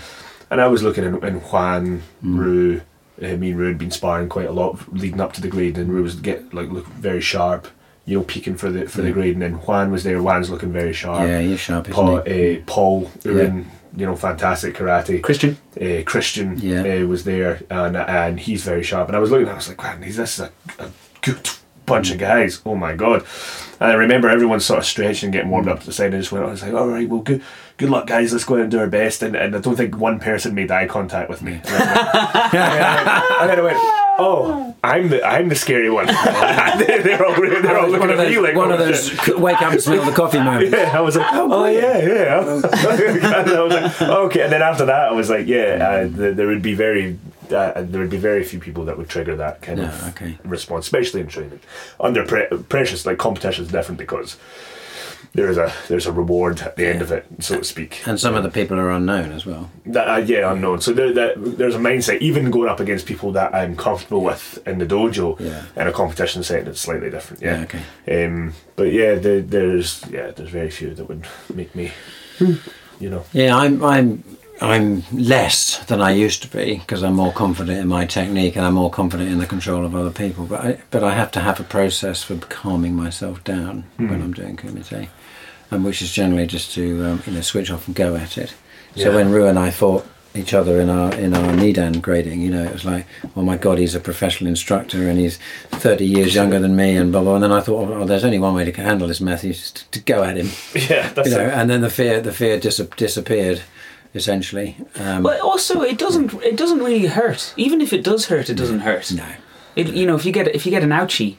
and 0.51 0.61
I 0.61 0.67
was 0.67 0.83
looking 0.83 1.03
in, 1.03 1.15
in 1.25 1.35
Juan, 1.41 2.03
Rue. 2.21 2.81
Uh, 3.21 3.37
me 3.37 3.49
and 3.51 3.57
Rue 3.57 3.69
had 3.69 3.77
been 3.77 3.91
sparring 3.91 4.27
quite 4.27 4.49
a 4.49 4.51
lot 4.51 4.77
leading 4.93 5.21
up 5.21 5.31
to 5.33 5.41
the 5.41 5.47
grade, 5.47 5.77
and 5.77 5.89
Rue 5.89 6.03
was 6.03 6.15
get 6.15 6.53
like 6.53 6.69
look 6.69 6.85
very 6.87 7.21
sharp, 7.21 7.67
you 8.05 8.17
know, 8.17 8.23
peaking 8.23 8.55
for 8.55 8.69
the 8.71 8.87
for 8.87 9.01
the 9.01 9.07
Yeah. 9.07 9.13
grade, 9.13 9.33
and 9.33 9.41
then 9.41 9.53
Juan 9.53 9.91
was 9.91 10.03
there. 10.03 10.19
Juan's 10.19 10.49
looking 10.49 10.71
very 10.71 10.93
sharp. 10.93 11.27
Yeah, 11.27 11.39
you're 11.39 11.57
sharp, 11.57 11.89
Paul, 11.89 12.21
he? 12.21 12.57
uh, 12.57 12.61
Paul 12.65 13.05
Urin, 13.23 13.65
you 13.97 14.05
know, 14.05 14.15
fantastic 14.15 14.75
karate. 14.77 15.21
Christian, 15.21 15.57
Uh, 15.81 16.03
Christian 16.05 16.57
Yeah. 16.57 16.81
uh, 17.03 17.05
was 17.07 17.23
there, 17.23 17.61
and 17.69 17.97
and 17.97 18.39
he's 18.39 18.63
very 18.63 18.83
sharp. 18.83 19.07
And 19.07 19.15
I 19.17 19.19
was 19.19 19.31
looking, 19.31 19.47
at 19.47 19.53
I 19.53 19.55
was 19.55 19.67
like, 19.69 19.81
man, 19.81 20.01
he's 20.03 20.17
this 20.17 20.39
is 20.39 20.45
a, 20.45 20.83
a 20.83 20.87
good 21.21 21.49
bunch 21.85 22.11
of 22.11 22.17
guys. 22.17 22.61
Oh 22.65 22.75
my 22.75 22.93
god! 22.95 23.23
And 23.79 23.91
I 23.91 23.95
remember 23.95 24.29
everyone 24.29 24.59
sort 24.59 24.79
of 24.79 24.85
stretching, 24.85 25.27
and 25.27 25.33
getting 25.33 25.49
warmed 25.49 25.67
up 25.67 25.79
to 25.81 25.85
the 25.87 25.91
side. 25.91 26.13
I 26.13 26.17
just 26.19 26.31
went, 26.31 26.45
I 26.45 26.49
was 26.51 26.61
like, 26.63 26.73
all 26.73 26.87
right, 26.87 27.07
well, 27.09 27.21
good, 27.21 27.41
good 27.77 27.89
luck, 27.89 28.07
guys. 28.07 28.31
Let's 28.31 28.45
go 28.45 28.55
and 28.55 28.71
do 28.71 28.79
our 28.79 28.87
best. 28.87 29.21
And, 29.23 29.35
and 29.35 29.55
I 29.55 29.59
don't 29.59 29.75
think 29.75 29.97
one 29.97 30.19
person 30.19 30.53
made 30.55 30.71
eye 30.71 30.87
contact 30.87 31.29
with 31.29 31.41
me. 31.41 31.59
And 31.65 33.49
then 33.49 33.59
I 33.59 33.61
went- 33.61 34.04
and 34.17 34.27
then 34.27 34.29
I 34.29 34.65
went, 34.65 34.75
oh, 34.75 34.75
I'm 34.83 35.09
the 35.09 35.23
I'm 35.25 35.49
the 35.49 35.55
scary 35.55 35.89
one. 35.89 36.05
they're 36.85 37.25
all 37.25 37.33
they're 37.35 37.77
all 37.79 37.87
looking 37.89 37.99
one 37.99 38.09
of 38.11 38.19
at 38.19 38.27
me 38.29 38.35
those, 38.35 38.43
like 38.43 38.55
one 38.55 38.71
oh, 38.71 38.73
of 38.73 38.79
those 38.79 39.09
shit. 39.09 39.39
wake 39.39 39.61
up 39.61 39.73
and 39.73 39.81
smell 39.81 40.05
the 40.05 40.11
coffee 40.11 40.39
moments. 40.49 40.71
Yeah, 40.71 40.91
I 40.97 41.01
was 41.01 41.15
like, 41.15 41.27
oh, 41.31 41.65
yeah, 41.65 41.97
yeah. 41.97 42.39
and 42.55 42.65
I 43.25 43.61
was 43.61 43.73
like, 43.73 44.01
okay. 44.01 44.41
And 44.43 44.51
then 44.51 44.61
after 44.61 44.85
that, 44.85 45.09
I 45.09 45.11
was 45.11 45.29
like, 45.29 45.47
yeah, 45.47 45.77
uh, 45.81 46.07
th- 46.17 46.35
there 46.35 46.47
would 46.47 46.61
be 46.61 46.73
very, 46.73 47.17
uh, 47.51 47.81
there 47.81 48.01
would 48.01 48.09
be 48.09 48.17
very 48.17 48.43
few 48.43 48.59
people 48.59 48.85
that 48.85 48.97
would 48.97 49.09
trigger 49.09 49.35
that 49.37 49.61
kind 49.61 49.79
Yeah, 49.79 49.85
of 49.89 50.07
okay. 50.09 50.37
response, 50.43 50.85
especially 50.85 51.21
in 51.21 51.27
training. 51.27 51.59
Under 51.99 52.25
pre- 52.25 52.47
precious, 52.69 53.05
like 53.05 53.17
competition 53.17 53.65
is 53.65 53.71
different 53.71 53.97
because 53.99 54.37
there 55.35 55.49
is 55.49 55.57
a 55.57 55.71
there's 55.89 56.05
a 56.07 56.11
reward 56.11 56.61
at 56.61 56.75
the 56.77 56.87
end 56.87 57.01
of 57.01 57.11
it, 57.11 57.25
so 57.39 57.57
to 57.59 57.63
speak. 57.63 58.01
And 58.07 58.19
some 58.19 58.33
of 58.35 58.43
the 58.43 58.49
people 58.49 58.79
are 58.79 58.89
unknown 58.89 59.31
as 59.31 59.45
well. 59.45 59.69
That, 59.85 60.07
uh, 60.07 60.17
yeah, 60.17 60.51
unknown. 60.51 60.81
So 60.81 60.93
there, 60.93 61.13
that, 61.13 61.33
there's 61.57 61.75
a 61.75 61.79
mindset, 61.79 62.21
even 62.21 62.49
going 62.51 62.69
up 62.69 62.79
against 62.79 63.05
people 63.05 63.31
that 63.33 63.53
I'm 63.53 63.75
comfortable 63.75 64.21
with 64.23 64.65
in 64.67 64.79
the 64.79 64.85
dojo, 64.85 65.39
Yeah. 65.39 65.63
in 65.75 65.87
a 65.87 65.91
competition 65.91 66.41
setting, 66.41 66.67
it's 66.67 66.81
slightly 66.81 67.09
different. 67.11 67.43
Yeah. 67.43 67.57
Yeah, 67.59 67.67
okay. 68.07 68.25
Um, 68.25 68.53
but 68.75 68.91
yeah, 68.91 69.15
the, 69.15 69.41
there's 69.45 70.03
yeah, 70.09 70.31
there's 70.31 70.49
very 70.49 70.71
few 70.71 70.95
that 70.95 71.05
would 71.05 71.25
make 71.53 71.75
me. 71.75 71.91
you 72.99 73.09
know. 73.09 73.23
Yeah, 73.33 73.55
I'm 73.57 73.83
I'm 73.83 74.23
I'm 74.61 75.03
less 75.11 75.83
than 75.85 76.01
I 76.01 76.11
used 76.11 76.41
to 76.43 76.47
be 76.47 76.75
because 76.77 77.03
I'm 77.03 77.15
more 77.15 77.33
confident 77.33 77.77
in 77.79 77.87
my 77.87 78.05
technique 78.05 78.55
and 78.55 78.65
I'm 78.65 78.75
more 78.75 78.89
confident 78.89 79.29
in 79.29 79.37
the 79.39 79.45
control 79.45 79.85
of 79.85 79.93
other 79.95 80.11
people. 80.11 80.45
But 80.45 80.61
I, 80.61 80.81
but 80.91 81.03
I 81.03 81.13
have 81.13 81.31
to 81.31 81.41
have 81.41 81.59
a 81.59 81.63
process 81.63 82.23
for 82.23 82.37
calming 82.37 82.95
myself 82.95 83.43
down 83.43 83.83
when 83.97 84.21
I'm 84.21 84.33
doing 84.33 84.55
kumite, 84.55 85.09
and 85.71 85.83
which 85.83 86.01
is 86.01 86.11
generally 86.13 86.47
just 86.47 86.71
to 86.75 87.05
um, 87.05 87.23
you 87.25 87.33
know 87.33 87.41
switch 87.41 87.69
off 87.69 87.87
and 87.87 87.95
go 87.95 88.15
at 88.15 88.37
it. 88.37 88.53
So 88.95 89.09
Yeah. 89.09 89.15
when 89.15 89.31
Ru 89.31 89.45
and 89.45 89.59
I 89.59 89.71
fought 89.71 90.05
each 90.33 90.53
other 90.53 90.79
in 90.79 90.89
our 90.89 91.13
in 91.15 91.33
our 91.33 91.51
Nidan 91.53 92.01
grading, 92.01 92.39
you 92.41 92.49
know, 92.49 92.63
it 92.63 92.71
was 92.71 92.85
like, 92.85 93.05
oh 93.35 93.41
my 93.41 93.57
god, 93.57 93.77
he's 93.77 93.93
a 93.95 93.99
professional 93.99 94.47
instructor 94.49 95.09
and 95.09 95.19
he's 95.19 95.37
30 95.71 96.05
years 96.05 96.33
younger 96.33 96.59
than 96.59 96.77
me 96.77 96.95
and 96.95 97.11
blah 97.11 97.21
blah. 97.21 97.35
And 97.35 97.43
then 97.43 97.51
I 97.51 97.59
thought, 97.59 97.89
oh, 97.89 98.05
there's 98.05 98.23
only 98.23 98.39
one 98.39 98.53
way 98.53 98.63
to 98.69 98.81
handle 98.81 99.07
this 99.09 99.19
is 99.21 99.71
to, 99.71 99.91
to 99.91 99.99
go 99.99 100.23
at 100.23 100.37
him 100.37 100.49
Yeah, 100.89 101.09
that's 101.11 101.29
you 101.29 101.35
know, 101.35 101.45
it. 101.45 101.53
and 101.53 101.69
then 101.69 101.81
the 101.81 101.89
fear 101.89 102.21
the 102.21 102.31
fear 102.31 102.57
dis- 102.57 102.77
disappeared 102.95 103.61
essentially. 104.15 104.77
Um, 104.99 105.21
But 105.23 105.39
also, 105.41 105.81
it 105.81 105.97
doesn't 105.97 106.33
it 106.43 106.55
doesn't 106.57 106.79
really 106.79 107.05
hurt. 107.07 107.53
Even 107.57 107.81
if 107.81 107.91
it 107.93 108.03
does 108.03 108.25
hurt, 108.27 108.49
it 108.49 108.55
doesn't 108.55 108.79
hurt. 108.79 109.11
no, 109.11 109.27
It, 109.75 109.87
you 109.93 110.05
know, 110.07 110.15
if 110.15 110.25
you 110.25 110.31
get 110.31 110.47
if 110.55 110.65
you 110.65 110.71
get 110.71 110.83
an 110.83 110.89
ouchie, 110.89 111.35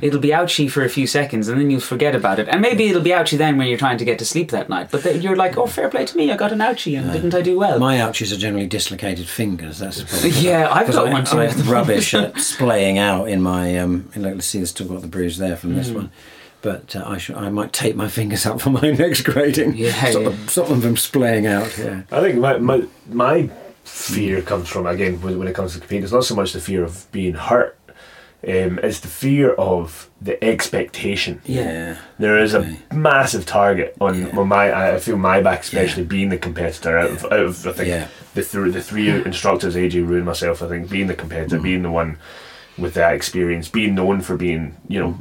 it'll 0.00 0.20
be 0.20 0.28
ouchie 0.28 0.70
for 0.70 0.84
a 0.84 0.88
few 0.88 1.06
seconds, 1.08 1.48
and 1.48 1.58
then 1.60 1.68
you'll 1.70 1.80
forget 1.80 2.14
about 2.14 2.38
it. 2.38 2.46
And 2.48 2.60
maybe 2.60 2.86
it'll 2.88 3.02
be 3.02 3.10
ouchie 3.10 3.36
then 3.36 3.58
when 3.58 3.66
you're 3.66 3.78
trying 3.86 3.98
to 3.98 4.04
get 4.04 4.18
to 4.20 4.24
sleep 4.24 4.50
that 4.52 4.68
night. 4.68 4.88
But 4.92 5.02
then 5.02 5.20
you're 5.22 5.34
like, 5.44 5.56
oh, 5.58 5.66
fair 5.66 5.88
play 5.88 6.04
to 6.06 6.16
me, 6.16 6.30
I 6.30 6.36
got 6.36 6.52
an 6.52 6.60
ouchie, 6.60 6.96
and 6.96 7.10
didn't 7.12 7.34
I 7.34 7.42
do 7.42 7.58
well? 7.58 7.80
my 7.80 7.96
ouchies 7.98 8.32
are 8.32 8.36
generally 8.38 8.68
dislocated 8.68 9.26
fingers. 9.26 9.80
That's 9.80 9.98
the 9.98 10.06
problem. 10.06 10.32
yeah, 10.48 10.68
I've 10.70 10.92
got 10.92 11.08
I, 11.08 11.12
one 11.12 11.24
too. 11.24 11.40
I'm 11.40 11.68
rubbish 11.78 12.14
at 12.14 12.38
splaying 12.38 12.98
out 12.98 13.28
in 13.28 13.42
my. 13.42 13.76
Um, 13.78 14.08
look, 14.14 14.34
let's 14.34 14.46
see, 14.46 14.58
there's 14.58 14.70
still 14.70 14.86
got 14.86 15.00
the 15.02 15.08
bruise 15.08 15.38
there 15.38 15.56
from 15.56 15.72
Mm. 15.72 15.76
this 15.76 15.90
one. 15.90 16.10
But 16.62 16.94
uh, 16.96 17.02
I 17.06 17.18
should, 17.18 17.34
I 17.36 17.48
might 17.50 17.72
tape 17.72 17.96
my 17.96 18.08
fingers 18.08 18.46
up 18.46 18.60
for 18.62 18.70
my 18.70 18.90
next 18.92 19.22
grading. 19.22 19.74
Yeah, 19.76 19.92
stop, 19.92 20.22
yeah. 20.22 20.28
Them, 20.30 20.48
stop 20.48 20.68
them 20.68 20.80
from 20.80 20.96
splaying 20.96 21.46
out. 21.46 21.76
Yeah, 21.76 22.02
I 22.10 22.20
think 22.20 22.38
my, 22.38 22.58
my 22.58 22.84
my 23.08 23.50
fear 23.84 24.40
comes 24.42 24.68
from 24.68 24.86
again 24.86 25.20
when, 25.20 25.38
when 25.38 25.48
it 25.48 25.54
comes 25.54 25.72
to 25.74 25.80
competing. 25.80 26.04
It's 26.04 26.12
not 26.12 26.24
so 26.24 26.34
much 26.36 26.52
the 26.52 26.60
fear 26.60 26.84
of 26.84 27.10
being 27.12 27.34
hurt. 27.34 27.78
Um, 28.44 28.80
it's 28.82 28.98
the 28.98 29.06
fear 29.08 29.52
of 29.54 30.10
the 30.20 30.42
expectation. 30.42 31.40
yeah, 31.44 31.98
There 32.18 32.38
is 32.38 32.54
a 32.54 32.58
Okay. 32.58 32.76
massive 32.92 33.46
target 33.46 33.96
on, 34.00 34.20
Yeah. 34.20 34.36
on 34.36 34.48
my. 34.48 34.94
I 34.94 34.98
feel 34.98 35.16
my 35.16 35.40
back, 35.40 35.60
especially 35.62 36.02
being 36.04 36.28
the 36.28 36.38
competitor. 36.38 36.98
Out 36.98 37.10
of, 37.10 37.24
out 37.26 37.32
of 37.32 37.66
I 37.68 37.72
think 37.72 37.88
Yeah. 37.88 38.08
the 38.34 38.42
th- 38.42 38.72
the 38.74 38.82
three 38.82 39.10
instructors, 39.10 39.76
AJ, 39.76 40.06
Rue, 40.08 40.16
and 40.16 40.26
myself. 40.26 40.60
I 40.62 40.68
think 40.68 40.90
being 40.90 41.06
the 41.06 41.14
competitor, 41.14 41.58
Mm. 41.58 41.62
being 41.62 41.82
the 41.82 41.90
one 41.92 42.18
with 42.78 42.94
that 42.94 43.14
experience, 43.14 43.68
being 43.68 43.94
known 43.94 44.20
for 44.22 44.36
being 44.36 44.76
you 44.88 44.98
know 45.00 45.18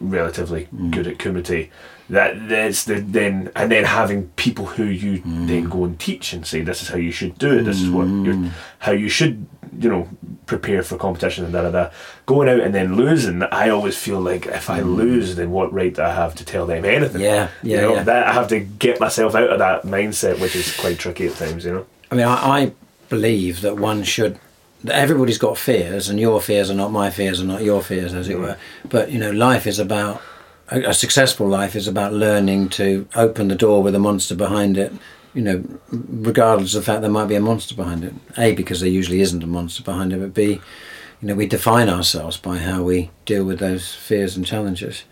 relatively 0.00 0.68
Mm. 0.74 0.90
good 0.90 1.06
at 1.06 1.18
kumite. 1.18 1.68
That 2.10 2.48
that's 2.48 2.84
the 2.84 3.00
then 3.00 3.50
and 3.54 3.70
then 3.70 3.84
having 3.84 4.28
people 4.36 4.64
who 4.66 4.84
you 4.84 5.18
Mm. 5.20 5.46
then 5.46 5.64
go 5.68 5.84
and 5.84 5.98
teach 5.98 6.32
and 6.32 6.46
say 6.46 6.60
this 6.62 6.82
is 6.82 6.88
how 6.88 6.96
you 6.96 7.12
should 7.12 7.36
do 7.38 7.58
it. 7.58 7.64
This 7.64 7.80
is 7.82 7.90
what 7.90 8.06
you're, 8.08 8.50
how 8.80 8.92
you 8.92 9.08
should 9.08 9.46
you 9.78 9.90
know 9.90 10.08
prepare 10.46 10.82
for 10.82 10.96
competition 10.96 11.44
and 11.44 11.52
da 11.52 11.62
da 11.62 11.70
da. 11.70 11.90
Going 12.24 12.48
out 12.48 12.60
and 12.60 12.74
then 12.74 12.96
losing, 12.96 13.42
I 13.42 13.68
always 13.68 13.96
feel 13.98 14.20
like 14.20 14.46
if 14.46 14.70
I 14.70 14.80
lose, 14.80 15.36
then 15.36 15.50
what 15.50 15.70
right 15.72 15.94
do 15.94 16.02
I 16.02 16.12
have 16.14 16.34
to 16.36 16.44
tell 16.44 16.64
them 16.66 16.84
anything? 16.86 17.20
Mm. 17.20 17.24
Yeah, 17.24 17.48
you 17.62 17.74
yeah, 17.74 17.80
know 17.82 17.94
yeah. 17.96 18.02
that 18.04 18.26
I 18.28 18.32
have 18.32 18.48
to 18.48 18.60
get 18.60 18.98
myself 19.00 19.34
out 19.34 19.50
of 19.50 19.58
that 19.58 19.82
mindset, 19.82 20.40
which 20.40 20.56
is 20.56 20.74
quite 20.76 20.98
tricky 20.98 21.26
at 21.26 21.34
times. 21.36 21.64
You 21.66 21.72
know. 21.72 21.86
I 22.10 22.14
mean, 22.14 22.26
I, 22.26 22.34
I 22.62 22.72
believe 23.10 23.60
that 23.60 23.76
one 23.76 24.02
should. 24.02 24.38
Everybody's 24.88 25.38
got 25.38 25.58
fears, 25.58 26.08
and 26.08 26.20
your 26.20 26.40
fears 26.40 26.70
are 26.70 26.74
not 26.74 26.92
my 26.92 27.10
fears, 27.10 27.40
and 27.40 27.48
not 27.48 27.62
your 27.62 27.82
fears, 27.82 28.14
as 28.14 28.28
it 28.28 28.38
were. 28.38 28.56
But 28.88 29.10
you 29.10 29.18
know, 29.18 29.30
life 29.30 29.66
is 29.66 29.78
about 29.78 30.22
a, 30.70 30.90
a 30.90 30.94
successful 30.94 31.48
life 31.48 31.74
is 31.74 31.88
about 31.88 32.12
learning 32.12 32.68
to 32.70 33.08
open 33.14 33.48
the 33.48 33.54
door 33.54 33.82
with 33.82 33.94
a 33.94 33.98
monster 33.98 34.34
behind 34.34 34.76
it. 34.76 34.92
You 35.34 35.42
know, 35.42 35.64
regardless 35.90 36.74
of 36.74 36.82
the 36.82 36.86
fact 36.86 37.02
there 37.02 37.10
might 37.10 37.26
be 37.26 37.34
a 37.34 37.40
monster 37.40 37.74
behind 37.74 38.04
it. 38.04 38.14
A 38.36 38.52
because 38.52 38.80
there 38.80 38.88
usually 38.88 39.20
isn't 39.20 39.42
a 39.42 39.46
monster 39.46 39.82
behind 39.82 40.12
it, 40.12 40.20
but 40.20 40.34
B, 40.34 40.60
you 41.20 41.28
know, 41.28 41.34
we 41.34 41.46
define 41.46 41.88
ourselves 41.88 42.36
by 42.36 42.58
how 42.58 42.82
we 42.82 43.10
deal 43.24 43.44
with 43.44 43.58
those 43.58 43.94
fears 43.94 44.36
and 44.36 44.46
challenges. 44.46 45.04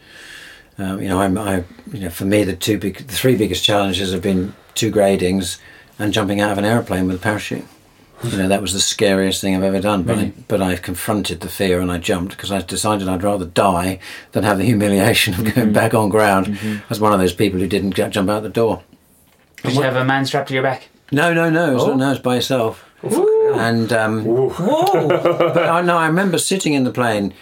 Um, 0.79 1.01
you 1.01 1.09
know, 1.09 1.21
I'm, 1.21 1.39
I, 1.39 1.65
you 1.93 2.01
know, 2.01 2.11
for 2.11 2.25
me, 2.25 2.45
the 2.45 2.57
two 2.57 2.79
big, 2.79 3.07
the 3.07 3.15
three 3.15 3.37
biggest 3.37 3.65
challenges 3.65 4.13
have 4.13 4.23
been 4.23 4.55
two 4.75 4.93
gradings 4.93 5.59
and 5.99 6.13
jumping 6.13 6.41
out 6.41 6.53
of 6.53 6.59
an 6.59 6.65
aeroplane 6.65 7.07
with 7.07 7.17
a 7.17 7.21
parachute. 7.21 7.65
You 8.25 8.39
know, 8.39 8.49
that 8.49 8.63
was 8.63 8.73
the 8.73 8.81
scariest 8.81 9.41
thing 9.43 9.55
I've 9.55 9.63
ever 9.63 9.81
done. 9.81 10.03
But 10.03 10.19
I, 10.19 10.33
but 10.49 10.63
I 10.63 10.77
confronted 10.77 11.41
the 11.41 11.49
fear 11.49 11.81
and 11.81 11.93
I 11.93 11.99
jumped 11.99 12.35
because 12.37 12.51
I 12.51 12.63
decided 12.63 13.09
I'd 13.09 13.23
rather 13.23 13.45
die 13.45 13.99
than 14.33 14.43
have 14.43 14.57
the 14.59 14.65
humiliation 14.65 15.35
of 15.35 15.55
going 15.55 15.73
back 15.73 15.93
on 15.95 16.09
ground 16.09 16.59
as 16.89 16.99
one 16.99 17.13
of 17.13 17.19
those 17.21 17.35
people 17.35 17.61
who 17.61 17.67
didn't 17.67 17.93
ju- 17.93 18.09
jump 18.09 18.31
out 18.31 18.43
the 18.43 18.49
door. 18.49 18.83
Did 19.63 19.75
you 19.75 19.83
have 19.83 19.97
a 19.97 20.05
man 20.05 20.25
strapped 20.25 20.49
to 20.49 20.55
your 20.55 20.63
back? 20.63 20.89
No, 21.13 21.33
no, 21.35 21.51
no, 21.51 21.71
it 21.71 21.75
was, 21.75 21.83
Oh. 21.85 21.95
no, 21.95 22.07
it 22.07 22.11
was 22.11 22.19
by 22.19 22.35
yourself. 22.37 22.85
And 23.03 23.93
um, 23.93 24.25
Whoa! 24.25 25.09
but 25.09 25.69
I 25.69 25.83
know 25.83 25.97
I 25.99 26.07
remember 26.09 26.39
sitting 26.39 26.73
in 26.75 26.85
the 26.85 26.91
plane. 26.93 27.33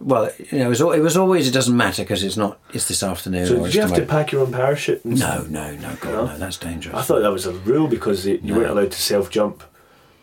Well, 0.00 0.30
you 0.50 0.58
know, 0.58 0.66
it 0.66 0.68
was, 0.70 0.80
it 0.80 1.00
was 1.02 1.16
always 1.16 1.46
it 1.46 1.52
doesn't 1.52 1.76
matter 1.76 2.02
because 2.02 2.24
it's 2.24 2.36
not. 2.36 2.58
It's 2.72 2.88
this 2.88 3.02
afternoon. 3.04 3.46
So 3.46 3.62
did 3.64 3.74
you 3.74 3.82
have 3.82 3.94
to 3.94 4.04
pack 4.04 4.32
your 4.32 4.40
own 4.42 4.50
parachute? 4.52 5.04
And 5.04 5.20
No, 5.20 5.42
no, 5.48 5.72
no, 5.76 5.94
God, 6.00 6.12
No? 6.12 6.26
no. 6.26 6.38
That's 6.38 6.56
dangerous. 6.56 6.96
I 6.96 7.02
thought 7.02 7.20
that 7.20 7.30
was 7.30 7.46
a 7.46 7.52
rule 7.52 7.86
because 7.86 8.26
it, 8.26 8.42
you 8.42 8.52
No. 8.54 8.58
weren't 8.60 8.70
allowed 8.70 8.90
to 8.90 9.00
self 9.00 9.30
jump 9.30 9.62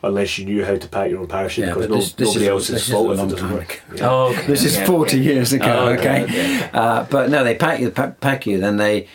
unless 0.01 0.37
you 0.37 0.45
knew 0.45 0.63
how 0.65 0.75
to 0.75 0.87
pack 0.87 1.09
your 1.09 1.19
own 1.19 1.27
parachute 1.27 1.67
Yeah, 1.67 1.73
because 1.73 1.89
no, 1.89 1.95
this- 1.97 2.13
this 2.13 2.27
nobody 2.29 2.45
is- 2.45 2.49
else's 2.49 2.69
this 2.75 2.87
is 2.87 2.93
fault 2.93 3.09
a 3.09 3.11
if 3.13 3.19
it 3.19 3.29
doesn't 3.31 3.51
work. 3.53 3.81
Yeah. 3.95 4.09
Oh, 4.09 4.27
okay. 4.29 4.47
This 4.47 4.63
is 4.63 4.77
okay, 4.77 4.85
40 4.85 5.17
okay. 5.17 5.25
years 5.25 5.53
ago, 5.53 5.65
Oh, 5.67 5.89
okay? 5.93 6.23
okay, 6.23 6.69
Uh, 6.73 7.05
but 7.09 7.29
no, 7.29 7.43
they 7.43 7.55
pack 7.55 7.79
you, 7.79 7.91
pack, 7.91 8.19
pack 8.21 8.45
you, 8.47 8.59
then 8.59 8.77
they. 8.77 9.07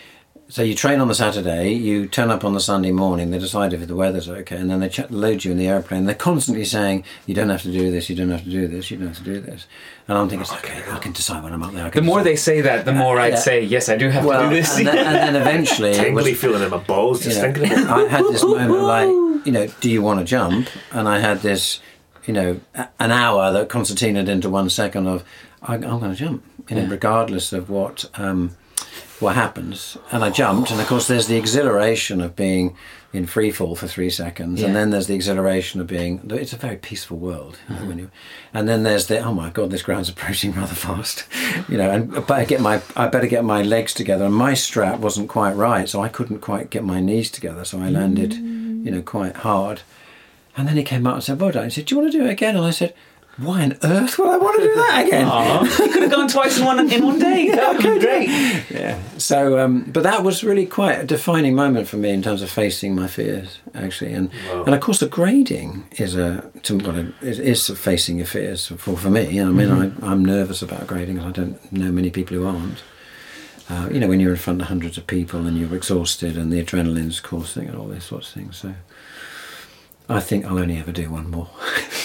So 0.47 0.63
you 0.63 0.75
train 0.75 1.01
on 1.01 1.09
the 1.09 1.15
Saturday, 1.15 1.73
you 1.73 2.07
turn 2.07 2.31
up 2.31 2.45
on 2.45 2.53
the 2.53 2.61
Sunday 2.61 2.93
morning, 2.93 3.31
they 3.31 3.39
decide 3.39 3.73
if 3.73 3.85
the 3.89 3.97
weather's 3.97 4.29
okay, 4.29 4.57
and 4.57 4.71
then 4.71 4.81
they 4.81 4.91
ch- 4.91 5.11
load 5.11 5.43
you 5.43 5.51
in 5.51 5.57
the 5.57 5.67
airplane. 5.67 6.05
They're 6.05 6.15
constantly 6.15 6.67
saying, 6.67 7.03
you 7.25 7.35
don't 7.35 7.49
have 7.49 7.63
to 7.63 7.73
do 7.73 7.91
this, 7.91 8.11
you 8.11 8.15
don't 8.15 8.29
have 8.31 8.45
to 8.45 8.51
do 8.51 8.69
this, 8.69 8.91
you 8.91 8.99
don't 8.99 9.09
have 9.09 9.17
to 9.17 9.25
do 9.25 9.41
this. 9.41 9.67
And 10.07 10.19
I'm 10.19 10.29
thinking, 10.29 10.47
okay, 10.59 10.83
I 10.93 10.99
can 10.99 11.13
decide 11.13 11.43
when 11.43 11.55
I'm 11.55 11.63
up 11.63 11.73
there. 11.73 11.87
I 11.87 11.89
The 11.89 11.93
can 11.93 12.05
more 12.05 12.19
decide. 12.19 12.31
they 12.33 12.37
say 12.37 12.61
that, 12.61 12.85
the 12.85 12.93
more 12.93 13.19
I'd 13.19 13.33
Yeah. 13.33 13.39
say, 13.39 13.63
yes, 13.65 13.89
I 13.89 13.97
do 13.97 14.11
have 14.11 14.25
well, 14.27 14.43
to 14.43 14.49
do 14.51 14.55
this. 14.57 14.77
and, 14.77 14.87
then, 14.87 14.99
and 14.99 15.35
then 15.35 15.37
eventually, 15.43 15.91
it 15.93 16.13
was, 16.13 16.29
feeling 16.39 16.63
in 16.63 16.69
my 16.69 16.77
balls 16.77 17.25
just 17.25 17.37
you 17.41 17.43
know, 17.49 17.53
thinking 17.55 17.83
about 17.83 18.01
it. 18.01 18.07
I 18.07 18.09
had 18.11 18.25
this 18.27 18.45
moment 18.45 18.83
like, 18.83 19.09
you 19.45 19.53
know, 19.53 19.67
do 19.81 19.91
you 19.91 20.03
want 20.03 20.21
to 20.21 20.25
jump? 20.25 20.69
And 20.93 21.09
I 21.09 21.19
had 21.19 21.41
this, 21.41 21.81
you 22.27 22.33
know, 22.33 22.61
an 22.75 23.11
hour 23.13 23.53
that 23.53 23.69
concertinaed 23.69 24.29
into 24.29 24.49
one 24.51 24.71
second 24.71 25.07
of, 25.07 25.25
I, 25.63 25.75
I'm 25.75 25.81
going 25.81 26.11
to 26.11 26.17
jump, 26.17 26.45
you 26.69 26.77
know, 26.77 26.87
regardless 26.87 27.53
of 27.53 27.71
what 27.71 28.05
um, 28.15 28.57
what 29.21 29.35
happens. 29.35 29.97
And 30.13 30.25
I 30.25 30.31
jumped, 30.31 30.71
and 30.71 30.81
of 30.81 30.87
course, 30.87 31.07
there's 31.07 31.27
the 31.27 31.37
exhilaration 31.37 32.21
of 32.21 32.37
being 32.37 32.77
in 33.13 33.27
free 33.27 33.53
fall 33.53 33.77
for 33.77 33.87
three 33.87 34.11
seconds, 34.11 34.61
and 34.61 34.75
then 34.75 34.91
there's 34.91 35.07
the 35.07 35.15
exhilaration 35.15 35.81
of 35.81 35.87
being. 35.87 36.21
It's 36.31 36.53
a 36.53 36.57
very 36.57 36.77
peaceful 36.77 37.17
world, 37.17 37.59
you 37.69 37.77
know, 37.77 37.85
when 37.87 37.99
you, 37.99 38.11
and 38.53 38.69
then 38.69 38.83
there's 38.83 39.07
the 39.07 39.21
oh 39.21 39.33
my 39.33 39.51
god, 39.51 39.71
this 39.71 39.83
ground's 39.83 40.09
approaching 40.09 40.53
rather 40.53 40.75
fast, 40.75 41.25
you 41.69 41.79
know, 41.79 41.91
and 41.91 42.15
I 42.17 42.21
better 42.21 42.45
get 42.45 42.61
my 42.61 42.83
I 42.97 43.07
better 43.07 43.29
get 43.29 43.45
my 43.45 43.63
legs 43.63 43.95
together, 43.95 44.25
and 44.25 44.35
my 44.35 44.55
strap 44.55 44.99
wasn't 44.99 45.29
quite 45.29 45.53
right, 45.53 45.89
so 45.89 46.03
I 46.03 46.09
couldn't 46.09 46.41
quite 46.41 46.71
get 46.71 46.83
my 46.83 47.01
knees 47.01 47.31
together, 47.31 47.65
so 47.65 47.79
I 47.81 47.89
landed, 47.89 48.33
you 48.85 48.91
know, 48.91 49.03
quite 49.03 49.37
hard. 49.37 49.81
And 50.57 50.69
then 50.69 50.77
he 50.77 50.85
came 50.85 51.07
out 51.07 51.15
and 51.15 51.25
said, 51.25 51.41
"Well 51.41 51.51
done." 51.51 51.65
He 51.65 51.71
said, 51.71 51.87
"Do 51.87 51.95
you 51.95 52.01
want 52.01 52.13
to 52.13 52.19
do 52.19 52.25
it 52.27 52.31
again?" 52.31 52.55
And 52.55 52.65
I 52.65 52.71
said, 52.71 52.95
"Why 53.39 53.63
on 53.63 53.77
earth 53.83 54.19
would 54.19 54.29
I 54.29 54.37
want 54.37 54.61
to 54.61 54.69
do 54.69 54.75
that 54.75 55.07
again?" 55.07 55.27
you 55.27 55.89
could 55.93 56.03
have 56.03 56.13
gone 56.13 56.29
twice 56.29 56.59
in 56.59 56.65
one 56.65 56.93
in 56.93 57.05
one 57.05 57.19
day. 57.19 57.51
That 57.51 57.73
would 57.73 57.83
be 57.83 57.99
great. 57.99 58.29
Yeah. 58.71 59.01
So, 59.19 59.59
um, 59.59 59.91
but 59.91 60.05
that 60.05 60.23
was 60.23 60.45
really 60.45 60.67
quite 60.67 61.01
a 61.01 61.05
defining 61.05 61.57
moment 61.57 61.89
for 61.89 61.97
me 61.97 62.11
in 62.11 62.23
terms 62.23 62.43
of 62.43 62.51
facing 62.51 62.95
my 62.95 63.09
fears, 63.09 63.59
actually, 63.75 64.13
and 64.13 64.31
and 64.53 64.75
of 64.75 64.81
course 64.81 65.01
the 65.01 65.09
grading 65.09 65.89
is 65.93 66.15
a 66.15 66.49
to, 66.65 66.77
well, 66.77 67.13
is, 67.23 67.41
is 67.41 67.67
facing 67.77 68.19
your 68.19 68.27
fears 68.27 68.67
for 68.67 68.97
for 68.97 69.11
me. 69.11 69.41
I 69.41 69.45
mean, 69.47 69.71
I, 69.71 69.91
I'm 70.09 70.25
nervous 70.25 70.63
about 70.63 70.87
grading. 70.87 71.19
I 71.19 71.31
don't 71.31 71.73
know 71.73 71.91
many 71.91 72.11
people 72.11 72.37
who 72.37 72.47
aren't. 72.47 72.83
Uh, 73.71 73.89
you 73.91 73.99
know, 73.99 74.09
when 74.09 74.21
you're 74.21 74.33
in 74.33 74.37
front 74.37 74.61
of 74.61 74.69
hundreds 74.69 74.99
of 74.99 75.07
people 75.07 75.47
and 75.47 75.57
you're 75.59 75.75
exhausted 75.75 76.37
and 76.37 76.53
the 76.53 76.63
adrenaline's 76.63 77.21
coursing 77.21 77.67
and 77.69 77.77
all 77.79 77.89
these 77.89 78.05
sorts 78.05 78.29
of 78.29 78.35
things. 78.35 78.57
So. 78.59 78.75
I 80.07 80.21
think 80.21 80.45
I'll 80.45 80.59
only 80.59 80.77
ever 80.77 80.93
do 80.93 81.11
one 81.11 81.31
more. 81.31 81.49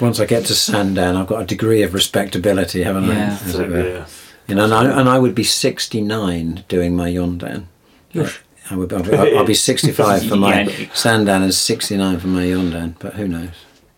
Once 0.00 0.18
I 0.18 0.26
get 0.26 0.44
to 0.46 0.54
Sandan, 0.54 1.14
I've 1.16 1.28
got 1.28 1.42
a 1.42 1.46
degree 1.46 1.82
of 1.82 1.94
respectability, 1.94 2.82
haven't 2.82 3.04
I? 3.04 3.14
Yeah. 3.14 3.38
as 3.40 3.52
So, 3.52 3.68
yeah. 3.68 4.06
You 4.48 4.56
know, 4.56 4.64
and 4.64 4.74
I, 4.74 5.00
and 5.00 5.08
I 5.08 5.18
would 5.18 5.34
be 5.36 5.44
69 5.44 6.64
doing 6.68 6.96
my 6.96 7.08
Yondan. 7.10 7.66
Yosh. 8.12 8.40
I 8.70 8.76
would, 8.76 8.92
I'll, 8.92 9.38
I'll 9.38 9.44
be 9.44 9.54
65 9.54 10.26
for 10.28 10.36
my 10.36 10.62
Yeah. 10.62 10.86
Sandan 10.86 11.42
and 11.44 11.54
69 11.54 12.18
for 12.18 12.26
my 12.26 12.42
Yondan, 12.42 12.96
but 12.98 13.14
who 13.14 13.28
knows? 13.28 13.50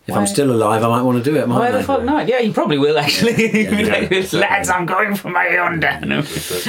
If 0.09 0.13
Why- 0.15 0.21
I'm 0.21 0.27
still 0.27 0.51
alive, 0.51 0.83
I 0.83 0.89
might 0.89 1.03
want 1.03 1.23
to 1.23 1.23
do 1.23 1.37
it, 1.37 1.47
Why 1.47 1.71
the 1.71 1.79
I? 1.79 1.83
fuck 1.83 2.03
not? 2.03 2.27
Yeah, 2.27 2.39
you 2.39 2.51
probably 2.51 2.77
will 2.77 2.97
actually. 2.97 3.63
yeah. 3.63 4.25
Lads, 4.33 4.69
I'm 4.69 4.85
going 4.85 5.15
for 5.15 5.29
my 5.29 5.47
Honda. 5.55 6.01
No. 6.05 6.21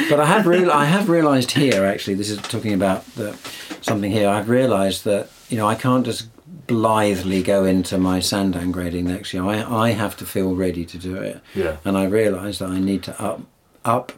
But 0.09 0.21
I 0.21 0.27
have 0.27 0.47
real, 0.55 0.71
I 0.71 0.85
have 0.85 1.09
realised 1.09 1.51
here, 1.53 1.85
actually, 1.85 2.15
this 2.15 2.31
is 2.31 2.39
talking 2.39 2.75
about 2.75 3.05
the, 3.17 3.37
something 3.81 4.11
here. 4.13 4.29
I've 4.29 4.49
realised 4.49 5.05
that 5.05 5.31
you 5.49 5.57
know 5.59 5.67
I 5.67 5.75
can't 5.75 6.05
just 6.05 6.29
blithely 6.67 7.43
go 7.43 7.65
into 7.65 7.99
my 7.99 8.21
Sandan 8.21 8.71
grading 8.73 9.07
next 9.07 9.35
year. 9.35 9.45
I 9.45 9.63
I 9.63 9.91
have 9.91 10.17
to 10.19 10.25
feel 10.25 10.55
ready 10.55 10.85
to 10.85 10.99
do 10.99 11.17
it. 11.17 11.41
Yeah. 11.55 11.77
And 11.85 11.97
I 11.99 12.05
realise 12.05 12.59
that 12.61 12.71
I 12.71 12.79
need 12.79 13.03
to 13.05 13.23
up 13.23 13.41
up. 13.85 14.13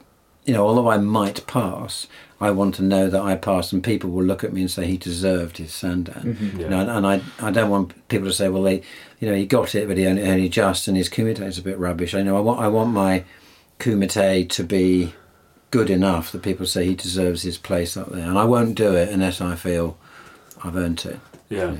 You 0.45 0.55
know, 0.55 0.66
although 0.66 0.91
I 0.91 0.99
might 0.99 1.47
pass, 1.47 2.09
I 2.43 2.51
want 2.51 2.74
to 2.74 2.82
know 2.82 3.09
that 3.09 3.22
I 3.22 3.36
passed, 3.36 3.72
and 3.72 3.84
people 3.84 4.11
will 4.11 4.24
look 4.24 4.43
at 4.43 4.53
me 4.53 4.62
and 4.62 4.70
say 4.70 4.86
he 4.86 4.97
deserved 4.97 5.59
his 5.59 5.70
Sandan. 5.70 6.34
Mm-hmm. 6.34 6.61
You 6.61 6.68
know, 6.68 6.80
and, 6.80 6.90
and 6.90 7.07
I, 7.07 7.22
I 7.40 7.51
don't 7.53 7.70
want 7.70 8.09
people 8.09 8.26
to 8.26 8.34
say, 8.34 8.49
well, 8.49 8.64
they, 8.64 8.82
you 9.20 9.28
know, 9.28 9.34
he 9.34 9.47
got 9.47 9.74
it, 9.74 9.86
but 9.86 9.97
he 9.97 10.07
only, 10.07 10.24
only 10.24 10.49
just, 10.49 10.88
and 10.88 10.97
his 10.97 11.09
kumite 11.09 11.40
is 11.40 11.59
a 11.59 11.62
bit 11.62 11.78
rubbish. 11.78 12.14
I 12.14 12.22
know 12.22 12.36
I 12.36 12.40
want, 12.40 12.61
I 12.61 12.68
want 12.68 12.90
my 12.90 13.24
kumite 13.78 14.49
to 14.51 14.64
be 14.64 15.14
good 15.70 15.88
enough 15.88 16.32
that 16.32 16.43
people 16.43 16.66
say 16.66 16.84
he 16.84 16.95
deserves 16.95 17.43
his 17.43 17.59
place 17.59 17.97
up 17.97 18.11
there, 18.11 18.28
and 18.28 18.38
I 18.38 18.45
won't 18.45 18.74
do 18.74 18.95
it 18.97 19.09
unless 19.09 19.40
I 19.40 19.55
feel 19.55 19.97
I've 20.64 20.76
earned 20.76 21.05
it. 21.07 21.20
Yeah. 21.49 21.76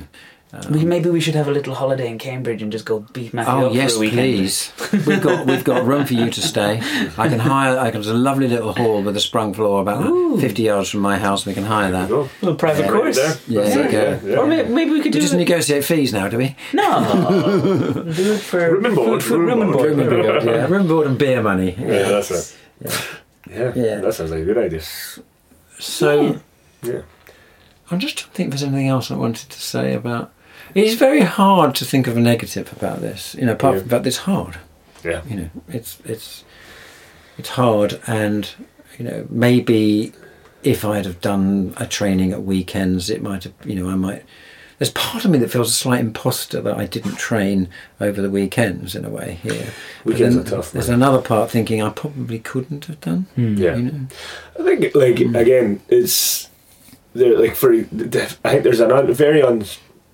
We, 0.69 0.81
um, 0.81 0.87
maybe 0.89 1.09
we 1.09 1.19
should 1.19 1.33
have 1.33 1.47
a 1.47 1.51
little 1.51 1.73
holiday 1.73 2.07
in 2.07 2.19
Cambridge 2.19 2.61
and 2.61 2.71
just 2.71 2.85
go 2.85 2.99
beat 3.11 3.33
Matthew 3.33 3.53
Oh 3.53 3.67
up 3.69 3.73
yes, 3.73 3.93
for 3.93 3.97
a 3.97 3.99
weekend. 4.01 4.19
please. 4.19 4.71
we've 5.07 5.21
got 5.21 5.47
we've 5.47 5.63
got 5.63 5.83
room 5.85 6.05
for 6.05 6.13
you 6.13 6.29
to 6.29 6.41
stay. 6.41 6.77
I 7.17 7.27
can 7.27 7.39
hire. 7.39 7.77
I 7.79 7.85
can, 7.89 8.01
there's 8.01 8.07
a 8.07 8.13
lovely 8.13 8.47
little 8.47 8.71
hall 8.73 9.01
with 9.01 9.17
a 9.17 9.19
sprung 9.19 9.53
floor 9.55 9.81
about 9.81 10.05
Ooh. 10.05 10.39
50 10.39 10.61
yards 10.61 10.89
from 10.91 10.99
my 10.99 11.17
house. 11.17 11.45
We 11.47 11.55
can 11.55 11.63
hire 11.63 11.91
that. 11.91 12.07
Go. 12.07 12.29
little 12.41 12.55
private 12.55 12.83
Yeah. 12.85 12.91
course. 12.91 13.15
There. 13.15 13.35
Yeah, 13.47 13.61
That's 13.61 13.75
there 13.75 13.85
you 13.91 13.97
yeah, 13.97 14.15
go. 14.19 14.27
yeah. 14.27 14.37
Or 14.37 14.45
maybe, 14.47 14.69
maybe 14.69 14.91
we 14.91 15.01
could 15.01 15.15
We 15.15 15.21
just 15.21 15.33
it. 15.33 15.37
negotiate 15.37 15.85
fees 15.85 16.13
now, 16.13 16.27
do 16.27 16.37
we? 16.37 16.55
No, 16.73 18.03
do 18.15 18.33
it 18.33 18.39
for 18.39 18.59
Room 18.73 18.85
and 18.85 18.95
board, 18.95 19.23
food, 19.23 19.23
food, 19.23 19.39
room 19.39 19.47
room 19.47 19.51
and 19.53 19.63
and 19.63 19.73
board. 19.73 19.95
board. 19.95 19.97
Room 19.97 19.99
and 20.21 20.23
board, 20.23 20.43
yeah, 20.45 20.63
room 20.65 20.79
and 20.81 20.87
board 20.89 21.07
and 21.07 21.17
beer 21.17 21.41
money. 21.41 21.75
Yeah, 21.79 21.87
that's 22.09 22.29
it. 22.31 22.57
Yeah. 23.49 23.71
Yeah. 23.75 23.95
that 24.01 24.13
sounds 24.13 24.29
like 24.31 24.41
a 24.41 24.45
good 24.45 24.57
idea. 24.59 24.81
So 25.79 26.39
Yeah. 26.83 27.01
I'm 27.91 27.99
just 27.99 28.17
trying 28.17 28.29
to 28.31 28.35
think 28.35 28.47
if 28.53 28.59
there's 28.59 28.63
anything 28.63 28.87
else 28.87 29.09
I 29.11 29.15
wanted 29.15 29.49
to 29.49 29.59
say 29.59 29.93
about. 29.93 30.31
It's 30.75 30.95
very 30.95 31.21
hard 31.21 31.75
to 31.75 31.85
think 31.85 32.07
of 32.07 32.17
a 32.17 32.19
negative 32.19 32.71
about 32.73 33.01
this. 33.01 33.35
You 33.35 33.45
know, 33.45 33.53
apart 33.53 33.75
Yeah. 33.75 33.79
from 33.81 33.89
that 33.89 34.07
it's 34.07 34.17
hard. 34.17 34.57
Yeah. 35.03 35.21
you 35.27 35.35
know 35.35 35.49
it's 35.67 35.97
it's 36.05 36.45
it's 37.37 37.49
hard 37.49 37.99
and 38.07 38.49
you 38.97 39.03
know 39.03 39.27
maybe 39.29 40.13
if 40.63 40.85
i'd 40.85 41.05
have 41.05 41.19
done 41.19 41.73
a 41.75 41.85
training 41.85 42.31
at 42.31 42.43
weekends 42.43 43.09
it 43.09 43.21
might 43.21 43.43
have 43.43 43.53
you 43.65 43.75
know 43.75 43.89
i 43.89 43.95
might 43.95 44.23
there's 44.79 44.91
part 44.91 45.25
of 45.25 45.31
me 45.31 45.37
that 45.39 45.51
feels 45.51 45.69
a 45.71 45.73
slight 45.73 45.99
imposter 45.99 46.61
that 46.61 46.77
i 46.77 46.85
didn't 46.85 47.17
train 47.17 47.67
over 47.99 48.21
the 48.21 48.29
weekends 48.29 48.95
in 48.95 49.03
a 49.03 49.09
way 49.09 49.39
here 49.43 49.73
Weekends 50.05 50.37
are 50.37 50.43
tough, 50.45 50.71
there's 50.71 50.87
man. 50.87 50.99
another 51.01 51.21
part 51.21 51.51
thinking 51.51 51.81
i 51.81 51.89
probably 51.89 52.39
couldn't 52.39 52.85
have 52.85 53.01
done 53.01 53.25
hmm. 53.35 53.55
Yeah. 53.57 53.75
you 53.75 53.81
know 53.83 54.07
I 54.57 54.63
think, 54.63 54.95
like, 54.95 55.19
hmm. 55.19 55.35
again, 55.35 55.81
it's 55.89 56.49
there. 57.13 57.37
Like 57.37 57.55
for, 57.55 57.73
I 57.73 57.83
think 57.83 58.63
there's 58.63 58.79
an 58.79 58.91
un, 58.93 59.11
very 59.13 59.41
un. 59.41 59.65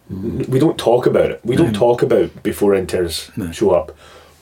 We 0.10 0.57
don't 0.60 0.78
talk 0.78 1.05
about 1.05 1.30
it. 1.32 1.39
We 1.43 1.55
don't 1.55 1.74
talk 1.74 2.01
about 2.01 2.41
before 2.41 2.74
interns 2.74 3.30
No. 3.38 3.51
show 3.51 3.72
up 3.72 3.91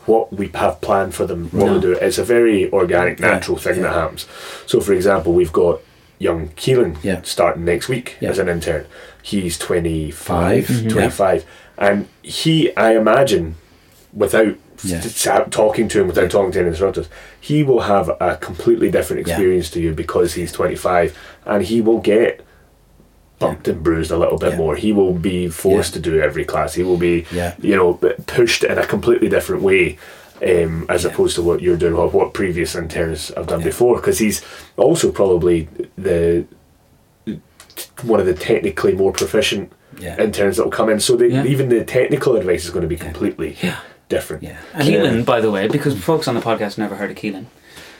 what 0.05 0.31
we 0.31 0.47
have 0.53 0.79
planned 0.79 1.13
for 1.13 1.25
them, 1.25 1.49
what 1.51 1.65
No. 1.65 1.73
we 1.73 1.81
do. 1.81 1.91
It's 1.93 2.17
a 2.17 2.23
very 2.23 2.71
organic, 2.71 3.19
Yeah, 3.19 3.31
natural 3.31 3.57
thing 3.57 3.81
that 3.81 3.91
happens. 3.93 4.25
So, 4.65 4.79
for 4.79 4.93
example, 4.93 5.33
we've 5.33 5.51
got 5.51 5.81
young 6.19 6.49
Keelan 6.55 6.95
Yeah. 7.03 7.19
starting 7.23 7.65
next 7.65 7.89
week 7.89 8.15
Yeah. 8.21 8.29
as 8.29 8.39
an 8.39 8.47
intern. 8.47 8.85
He's 9.21 9.57
25, 9.57 10.65
Five. 10.67 10.75
Mhm. 10.77 10.89
25. 10.89 11.43
And 11.77 12.07
he, 12.23 12.75
I 12.77 12.95
imagine, 12.95 13.55
without 14.13 14.55
Yeah. 14.83 15.01
talking 15.51 15.89
to 15.89 15.99
him, 15.99 16.07
without 16.07 16.29
talking 16.29 16.51
to 16.53 16.59
any 16.59 16.69
instructors, 16.69 17.07
he 17.41 17.61
will 17.63 17.81
have 17.81 18.09
a 18.21 18.37
completely 18.39 18.89
different 18.89 19.27
Yeah. 19.27 19.33
experience 19.33 19.69
to 19.71 19.81
you 19.81 19.91
because 19.93 20.35
he's 20.35 20.53
25 20.53 21.13
and 21.45 21.63
he 21.63 21.81
will 21.81 21.99
get 21.99 22.39
bumped 23.39 23.67
and 23.67 23.83
bruised 23.83 24.11
a 24.11 24.17
little 24.17 24.37
bit 24.37 24.51
Yeah. 24.51 24.57
more. 24.57 24.75
He 24.75 24.91
will 24.91 25.13
be 25.13 25.47
forced 25.47 25.93
Yeah. 25.95 26.01
to 26.01 26.09
do 26.11 26.19
every 26.21 26.43
class. 26.45 26.73
He 26.73 26.83
will 26.83 26.97
be, 26.97 27.25
Yeah. 27.31 27.53
you 27.61 27.75
know, 27.75 27.93
pushed 28.25 28.63
in 28.63 28.77
a 28.77 28.85
completely 28.85 29.29
different 29.29 29.61
way. 29.61 29.97
Um, 30.39 30.85
as 30.87 31.03
opposed 31.03 31.33
to 31.37 31.41
what 31.41 31.61
you're 31.63 31.77
doing, 31.77 31.95
or 31.95 32.07
what 32.09 32.31
previous 32.31 32.75
interns 32.75 33.31
have 33.35 33.47
done 33.47 33.63
before, 33.63 33.95
because 33.95 34.19
he's 34.19 34.43
also 34.75 35.11
probably 35.11 35.67
the 35.97 36.45
one 38.03 38.19
of 38.19 38.25
the 38.27 38.35
technically 38.35 38.93
more 38.93 39.11
proficient 39.11 39.71
interns 39.99 40.57
that 40.57 40.63
will 40.63 40.71
come 40.71 40.89
in. 40.89 40.99
So 40.99 41.15
the, 41.15 41.43
even 41.45 41.69
the 41.69 41.83
technical 41.83 42.35
advice 42.35 42.65
is 42.65 42.69
going 42.69 42.83
to 42.83 42.87
be 42.87 42.97
completely 42.97 43.57
different. 44.09 44.43
yeah 44.43 44.57
and 44.73 44.87
Keelan, 44.87 45.25
by 45.25 45.41
the 45.41 45.49
way, 45.51 45.67
because 45.67 45.97
folks 45.97 46.27
on 46.27 46.35
the 46.35 46.41
podcast 46.41 46.77
never 46.77 46.95
heard 46.95 47.09
of 47.11 47.17
Keelan. 47.17 47.45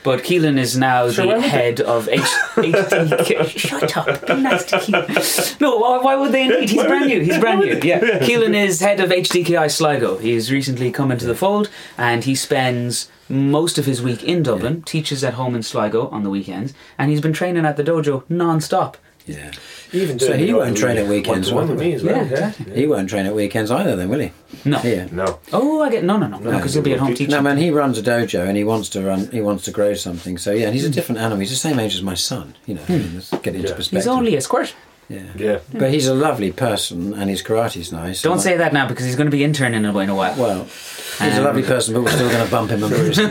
But 0.04 0.20
Keelan 0.20 0.58
is 0.58 0.76
now 0.76 1.10
Sure, 1.10 1.26
the 1.26 1.32
why 1.34 1.40
they? 1.40 1.48
head 1.48 1.80
of 1.80 2.08
H- 2.08 2.20
HDK. 2.20 3.48
Shut 3.58 3.96
up. 3.96 4.26
Be 4.26 4.34
nice 4.36 4.64
to 4.66 4.76
Keelan. 4.76 5.60
No, 5.60 5.76
why, 5.78 5.98
why 5.98 6.14
would 6.16 6.32
they 6.32 6.44
indeed? 6.44 6.70
He's 6.70 6.82
brand 6.84 7.06
new. 7.06 7.20
He's 7.20 7.38
brand 7.38 7.60
new. 7.60 7.78
Yeah. 7.82 8.00
Keelan 8.20 8.54
is 8.54 8.80
head 8.80 9.00
of 9.00 9.10
HDKI 9.10 9.70
Sligo. 9.70 10.18
He's 10.18 10.50
recently 10.52 10.90
come 10.90 11.10
into 11.10 11.26
the 11.26 11.34
fold 11.34 11.68
and 11.96 12.24
he 12.24 12.34
spends 12.34 13.10
most 13.28 13.76
of 13.76 13.84
his 13.86 14.00
week 14.00 14.22
in 14.24 14.42
Dublin, 14.42 14.82
teaches 14.82 15.22
at 15.22 15.34
home 15.34 15.54
in 15.54 15.62
Sligo 15.62 16.08
on 16.08 16.22
the 16.22 16.30
weekends, 16.30 16.72
and 16.96 17.10
he's 17.10 17.20
been 17.20 17.34
training 17.34 17.66
at 17.66 17.76
the 17.76 17.84
dojo 17.84 18.22
non 18.30 18.60
stop. 18.60 18.96
yeah 19.26 19.52
Even 19.92 20.18
So 20.18 20.36
he 20.36 20.52
won't 20.52 20.76
train 20.76 20.98
at 20.98 21.06
weekends, 21.06 21.50
one-to-one 21.50 21.76
with 21.76 21.80
me 21.86 21.94
as 21.94 22.02
well. 22.04 22.16
Yeah, 22.16 22.22
Yeah, 22.24 22.48
exactly. 22.48 22.74
he 22.74 22.86
won't 22.86 23.08
train 23.08 23.24
at 23.26 23.34
weekends 23.34 23.70
either 23.70 23.96
then 23.96 24.08
will 24.08 24.18
he 24.20 24.32
No. 24.64 24.78
here 24.78 25.08
No. 25.12 25.38
Oh, 25.52 25.82
I 25.82 25.90
get. 25.90 26.04
No, 26.04 26.16
no, 26.18 26.26
no. 26.26 26.38
No, 26.38 26.50
because 26.52 26.74
he'll 26.74 26.82
be 26.82 26.92
at 26.92 26.98
home 27.00 27.14
teaching. 27.14 27.30
No, 27.30 27.40
man, 27.40 27.56
he 27.56 27.70
runs 27.70 27.96
a 27.98 28.02
dojo 28.02 28.46
and 28.46 28.56
he 28.56 28.64
wants 28.64 28.88
to 28.90 29.02
run. 29.02 29.28
He 29.30 29.40
wants 29.40 29.64
to 29.64 29.70
grow 29.70 29.94
something. 29.94 30.36
So 30.38 30.52
yeah, 30.52 30.66
and 30.66 30.74
he's 30.74 30.84
a 30.84 30.90
different 30.90 31.20
animal. 31.20 31.38
He's 31.40 31.50
the 31.50 31.56
same 31.56 31.78
age 31.78 31.94
as 31.94 32.02
my 32.02 32.14
son. 32.14 32.54
You 32.66 32.74
know, 32.74 32.82
I 32.88 32.92
mean, 32.92 33.14
let's 33.14 33.30
get 33.30 33.54
into 33.54 33.68
Yeah. 33.68 33.74
perspective. 33.74 33.98
He's 34.02 34.06
only 34.06 34.36
a 34.36 34.40
squirt. 34.40 34.74
yeah. 35.08 35.20
Yeah. 35.36 35.58
but 35.72 35.90
he's 35.90 36.06
a 36.06 36.12
lovely 36.14 36.52
person 36.52 37.14
and 37.14 37.30
his 37.30 37.42
karate's 37.42 37.90
nice. 37.90 38.20
Don't 38.20 38.40
say 38.40 38.58
that 38.58 38.74
now 38.74 38.86
because 38.86 39.06
he's 39.06 39.16
going 39.16 39.30
to 39.30 39.36
be 39.36 39.42
interning 39.42 39.84
in 39.84 39.86
a 39.86 39.98
in 40.00 40.10
a 40.10 40.14
while. 40.14 40.36
Well, 40.36 40.64
he's 40.64 41.20
a 41.34 41.38
Um, 41.38 41.44
lovely 41.44 41.62
person, 41.62 41.94
but 41.94 42.02
we're 42.02 42.10
still 42.10 42.28
going 42.28 42.44
to 42.44 42.50
bump 42.50 42.70
him 42.70 42.82
and 42.84 42.92
bruise 42.94 43.16
him. 43.18 43.30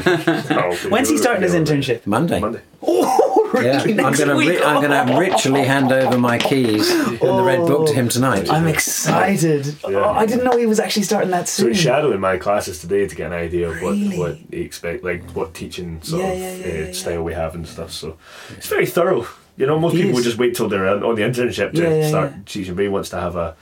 When's 0.92 1.10
he 1.10 1.18
starting 1.20 1.44
his 1.44 1.54
internship? 1.54 2.06
Monday. 2.08 2.40
Monday. 2.40 2.62
Oh, 2.82 3.27
Yeah. 3.56 3.82
I'm 3.82 4.14
going 4.14 4.30
to. 4.30 4.36
week? 4.36 4.50
Ri- 4.50 4.64
I'm 4.64 4.82
going 4.82 5.08
to 5.08 5.18
ritually 5.18 5.64
hand 5.64 5.92
over 5.92 6.18
my 6.18 6.38
keys 6.38 6.90
and 6.92 7.20
the 7.20 7.44
red 7.44 7.60
book 7.60 7.88
to 7.88 7.94
him 7.94 8.10
tonight. 8.10 8.50
I'm 8.52 8.68
excited. 8.68 9.66
Yeah. 9.88 9.98
Oh, 10.00 10.10
I 10.12 10.26
didn't 10.26 10.44
know 10.44 10.58
he 10.58 10.66
was 10.66 10.80
actually 10.80 11.04
starting 11.04 11.32
that 11.32 11.48
So 11.48 11.64
soon. 11.64 11.70
he's 11.74 11.80
shadowing 11.82 12.20
my 12.20 12.38
classes 12.38 12.80
today 12.80 13.08
to 13.08 13.16
get 13.16 13.28
an 13.28 13.34
idea 13.34 13.70
of 13.70 13.82
what, 13.82 13.92
Really? 13.92 14.18
what 14.20 14.38
he 14.52 14.62
expect, 14.62 15.04
like 15.04 15.24
what 15.32 15.54
teaching 15.54 16.02
sort 16.02 16.22
Yeah, 16.24 16.28
of 16.32 16.40
yeah, 16.40 16.54
yeah, 16.56 16.66
uh, 16.66 16.68
yeah, 16.68 16.86
yeah. 16.88 16.92
style 16.94 17.24
we 17.24 17.34
have 17.34 17.56
and 17.56 17.68
stuff. 17.68 17.92
So 17.92 18.18
it's 18.58 18.68
very 18.68 18.86
thorough. 18.86 19.26
You 19.56 19.66
know, 19.66 19.80
most 19.80 19.94
He 19.96 20.04
people 20.04 20.20
is. 20.20 20.26
just 20.26 20.38
wait 20.38 20.56
till 20.56 20.68
they're 20.70 20.88
on 20.88 21.04
on 21.04 21.16
the 21.16 21.24
internship 21.24 21.74
to 21.74 21.82
Yeah, 21.82 21.94
yeah, 21.96 22.08
start 22.10 22.32
yeah. 22.32 22.38
teaching. 22.46 22.76
But 22.76 22.84
he 22.84 22.90
wants 22.90 23.10
to 23.10 23.20
have 23.20 23.36
a, 23.36 23.56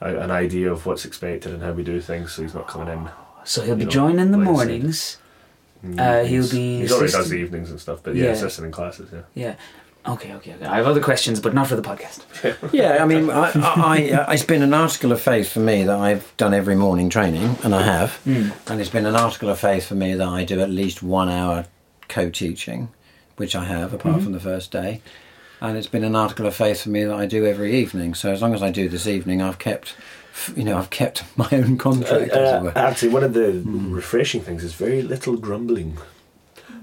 a 0.00 0.16
an 0.18 0.30
idea 0.30 0.72
of 0.72 0.86
what's 0.86 1.04
expected 1.04 1.52
and 1.52 1.62
how 1.62 1.72
we 1.72 1.82
do 1.82 2.00
things. 2.00 2.32
So 2.32 2.42
he's 2.42 2.54
not 2.54 2.68
coming 2.68 2.88
in. 2.88 3.10
So 3.44 3.62
he'll 3.62 3.76
be 3.76 3.84
know, 3.84 3.90
joining 3.90 4.30
the 4.30 4.38
like 4.38 4.46
said. 4.46 4.52
mornings. 4.54 5.18
Mm-hmm. 5.84 5.98
Uh, 5.98 6.24
he'll 6.24 6.48
be 6.48 6.80
He's 6.80 6.92
already 6.92 7.12
does 7.12 7.30
the 7.30 7.36
evenings 7.36 7.70
and 7.70 7.80
stuff, 7.80 8.00
but 8.02 8.14
yeah, 8.14 8.24
Yeah. 8.24 8.30
assisting 8.30 8.64
in 8.64 8.72
classes. 8.72 9.10
Yeah. 9.12 9.22
Yeah. 9.34 9.54
Okay, 10.04 10.32
okay, 10.34 10.54
okay. 10.54 10.66
I 10.66 10.76
have 10.76 10.86
other 10.86 11.00
questions, 11.00 11.38
but 11.38 11.54
not 11.54 11.68
for 11.68 11.76
the 11.76 11.82
podcast. 11.82 12.22
Yeah, 12.72 13.02
I 13.02 13.06
mean, 13.06 13.30
I, 13.30 13.52
I, 13.54 13.74
I, 13.76 14.10
uh, 14.10 14.32
it's 14.32 14.42
been 14.44 14.62
an 14.62 14.74
article 14.74 15.12
of 15.12 15.20
faith 15.20 15.52
for 15.52 15.60
me 15.60 15.84
that 15.84 15.96
I've 15.96 16.36
done 16.36 16.54
every 16.54 16.74
morning 16.74 17.08
training, 17.08 17.56
and 17.62 17.72
I 17.72 17.82
have. 17.82 18.16
Hmm. 18.24 18.50
And 18.66 18.80
it's 18.80 18.90
been 18.90 19.06
an 19.06 19.14
article 19.14 19.48
of 19.48 19.60
faith 19.60 19.86
for 19.86 19.94
me 19.94 20.14
that 20.14 20.26
I 20.26 20.44
do 20.44 20.60
at 20.60 20.70
least 20.70 21.04
one 21.04 21.28
hour 21.28 21.66
co-teaching, 22.08 22.88
which 23.36 23.54
I 23.54 23.64
have, 23.64 23.92
apart 23.92 24.16
mm-hmm. 24.16 24.24
from 24.24 24.32
the 24.32 24.40
first 24.40 24.72
day. 24.72 25.02
And 25.60 25.76
it's 25.78 25.86
been 25.86 26.02
an 26.02 26.16
article 26.16 26.46
of 26.46 26.56
faith 26.56 26.82
for 26.82 26.88
me 26.88 27.04
that 27.04 27.14
I 27.14 27.26
do 27.26 27.46
every 27.46 27.76
evening. 27.76 28.14
So 28.14 28.32
as 28.32 28.42
long 28.42 28.54
as 28.54 28.62
I 28.62 28.70
do 28.72 28.88
this 28.88 29.06
evening, 29.06 29.40
I've 29.40 29.60
kept, 29.60 29.94
you 30.56 30.64
know, 30.64 30.76
I've 30.78 30.90
kept 30.90 31.24
my 31.36 31.48
own 31.52 31.78
contract, 31.78 32.32
Uh, 32.32 32.60
were. 32.64 32.72
actually, 32.76 33.10
one 33.10 33.24
of 33.24 33.34
the 33.34 33.62
refreshing 33.64 34.42
things 34.42 34.64
is 34.64 34.74
very 34.74 35.02
little 35.02 35.36
grumbling. 35.36 35.96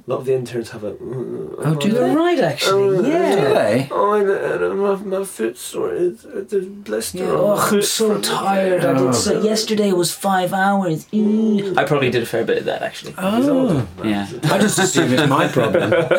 A 0.09 0.13
lot 0.13 0.21
of 0.21 0.25
the 0.25 0.33
interns 0.33 0.71
have 0.71 0.83
a. 0.83 0.95
Oh, 0.99 1.77
do 1.79 1.87
You're 1.87 2.07
they? 2.07 2.15
right, 2.15 2.39
actually. 2.39 2.97
Oh, 2.97 3.01
Do 3.03 3.07
yeah. 3.07 3.35
they? 3.35 3.87
Oh, 3.91 4.13
and, 4.13 4.27
and 4.63 4.79
my, 4.81 4.95
my 5.19 5.23
foot's 5.23 5.61
sore. 5.61 5.93
It's, 5.93 6.25
it's 6.25 6.51
a 6.51 6.61
blister. 6.61 7.19
Yeah, 7.19 7.25
oh, 7.29 7.55
I'm 7.55 7.79
so 7.83 8.19
tired. 8.19 8.83
I 8.83 8.97
did 8.97 9.13
so. 9.13 9.39
Yesterday 9.43 9.91
was 9.91 10.11
five 10.11 10.51
hours. 10.51 11.05
Mm. 11.13 11.77
I 11.77 11.83
probably 11.83 12.09
did 12.09 12.23
a 12.23 12.25
fair 12.25 12.43
bit 12.43 12.57
of 12.57 12.65
that 12.65 12.81
actually. 12.81 13.13
Oh, 13.19 13.87
Yeah. 14.03 14.27
I 14.45 14.57
just 14.57 14.79
assume 14.79 15.13
it's 15.13 15.29
my 15.29 15.47
problem. 15.47 15.93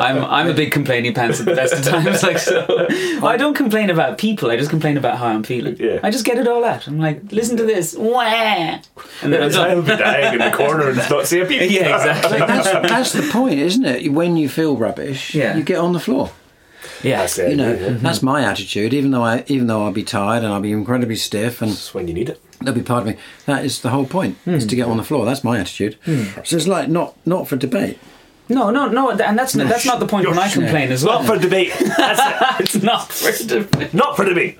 I'm 0.00 0.24
I'm 0.24 0.48
a 0.48 0.54
big 0.54 0.72
complaining 0.72 1.14
pants 1.14 1.38
at 1.38 1.46
the 1.46 1.54
best 1.54 1.72
of 1.74 1.84
times. 1.84 2.24
Like 2.24 2.38
so, 2.38 2.66
I 3.24 3.36
don't 3.36 3.54
complain 3.54 3.90
about 3.90 4.18
people. 4.18 4.50
I 4.50 4.56
just 4.56 4.70
complain 4.70 4.96
about 4.96 5.18
how 5.18 5.26
I'm 5.26 5.44
feeling. 5.44 5.76
Yeah. 5.78 6.00
I 6.02 6.10
just 6.10 6.24
get 6.24 6.38
it 6.38 6.48
all 6.48 6.64
out. 6.64 6.88
I'm 6.88 6.98
like, 6.98 7.30
listen 7.30 7.56
to 7.58 7.62
this, 7.64 7.94
wah, 7.96 8.22
and 8.24 8.82
then 9.32 9.40
I'm 9.44 9.54
I'll 9.54 9.82
be 9.82 9.88
dying 9.96 10.32
in 10.34 10.50
the 10.50 10.56
corner 10.56 10.88
and 10.88 10.96
not 10.96 11.26
see 11.28 11.38
a 11.38 11.46
peep. 11.50 11.70
Yeah, 11.70 11.94
exactly. 11.94 12.38
that's, 12.38 12.70
that's 12.72 13.12
the 13.12 13.35
point, 13.36 13.58
isn't 13.58 13.84
it? 13.84 14.12
When 14.12 14.36
you 14.36 14.48
feel 14.48 14.76
rubbish, 14.76 15.34
Yeah. 15.34 15.56
you 15.56 15.62
get 15.62 15.78
on 15.78 15.92
the 15.92 16.00
floor. 16.00 16.30
Yeah, 17.02 17.18
That's 17.18 17.38
it. 17.38 17.50
You 17.50 17.56
know, 17.56 17.72
yeah. 17.72 17.90
that's 17.90 18.22
my 18.22 18.42
attitude. 18.42 18.94
Even 18.94 19.10
though 19.10 19.22
I, 19.24 19.44
even 19.48 19.66
though 19.66 19.84
I'll 19.84 19.92
be 19.92 20.04
tired 20.04 20.44
and 20.44 20.52
I'll 20.52 20.60
be 20.60 20.72
incredibly 20.72 21.16
stiff, 21.16 21.60
and 21.60 21.72
That's 21.72 21.92
when 21.92 22.08
you 22.08 22.14
need 22.14 22.28
it. 22.28 22.40
there'll 22.60 22.78
be 22.78 22.82
part 22.82 23.02
of 23.02 23.08
me. 23.08 23.16
That 23.46 23.64
is 23.64 23.80
the 23.80 23.90
whole 23.90 24.06
point: 24.06 24.38
is 24.46 24.62
hmm. 24.62 24.68
to 24.68 24.76
get 24.76 24.86
on 24.86 24.96
the 24.96 25.02
floor. 25.04 25.24
That's 25.24 25.44
my 25.44 25.58
attitude. 25.58 25.96
Hmm. 26.04 26.24
So 26.44 26.56
it's 26.56 26.66
like 26.66 26.88
not 26.88 27.16
not 27.26 27.48
for 27.48 27.56
debate. 27.56 27.98
No, 28.48 28.70
no, 28.70 28.86
no, 28.88 29.10
and 29.10 29.36
that's 29.38 29.54
that's 29.54 29.84
not 29.84 29.98
the 29.98 30.06
point 30.06 30.28
when 30.28 30.38
I 30.38 30.48
complain 30.48 30.92
as 30.92 31.04
well. 31.04 31.18
Not 31.22 31.26
for 31.26 31.38
debate. 31.38 31.72
That's 31.96 32.60
it's 32.60 32.82
not 32.82 33.10
for 33.10 33.32
debate. 33.46 33.92
Not 33.92 34.16
for 34.16 34.24
debate. 34.24 34.58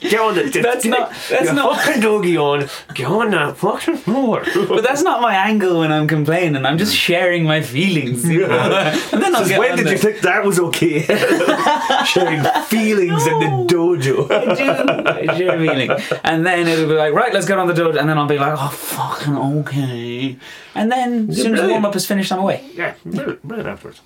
Get 0.00 0.20
on 0.20 0.34
the. 0.34 0.42
That's 0.62 0.84
not- 0.84 1.10
that's 1.30 1.44
Get 1.46 1.54
not- 1.54 1.80
fucking 1.80 2.00
doggy 2.02 2.36
on. 2.36 2.68
Get 2.94 3.06
on 3.06 3.30
that 3.30 3.56
fucking 3.58 3.98
floor. 3.98 4.42
But 4.54 4.82
that's 4.82 5.02
not 5.02 5.20
my 5.20 5.34
angle 5.34 5.80
when 5.80 5.92
I'm 5.92 6.08
complaining. 6.08 6.64
I'm 6.66 6.78
just 6.78 6.94
sharing 6.96 7.44
my 7.44 7.60
feelings. 7.62 8.28
You 8.28 8.48
know? 8.48 8.70
and 9.12 9.22
then 9.22 9.34
I'll 9.36 9.44
Since 9.44 9.58
when 9.58 9.76
did 9.76 9.86
the- 9.86 9.92
you 9.92 9.98
think 9.98 10.20
that 10.22 10.44
was 10.44 10.58
okay? 10.58 11.02
Sharing 12.06 12.42
feelings 12.64 13.26
in 13.26 13.38
the 13.40 13.66
dojo. 13.68 14.30
I 14.30 14.54
do. 14.54 15.30
I 15.32 15.36
share 15.38 15.58
feeling. 15.58 15.90
And 16.24 16.44
then 16.46 16.66
it'll 16.66 16.88
be 16.88 16.94
like, 16.94 17.12
right, 17.12 17.32
let's 17.32 17.46
get 17.46 17.58
on 17.58 17.66
the 17.68 17.74
dojo. 17.74 17.98
And 17.98 18.08
then 18.08 18.18
I'll 18.18 18.26
be 18.26 18.38
like, 18.38 18.54
oh, 18.58 18.68
fucking 18.68 19.36
okay. 19.36 20.36
And 20.74 20.90
then 20.92 21.30
as 21.30 21.36
soon 21.40 21.54
as 21.54 21.60
the 21.62 21.68
warm 21.68 21.84
up 21.86 21.96
is 21.96 22.06
finished, 22.06 22.30
I'm 22.32 22.40
away. 22.40 22.62
Yeah, 22.74 22.94
brilliant, 23.04 23.42
brilliant 23.42 23.68
afterwards. 23.70 24.00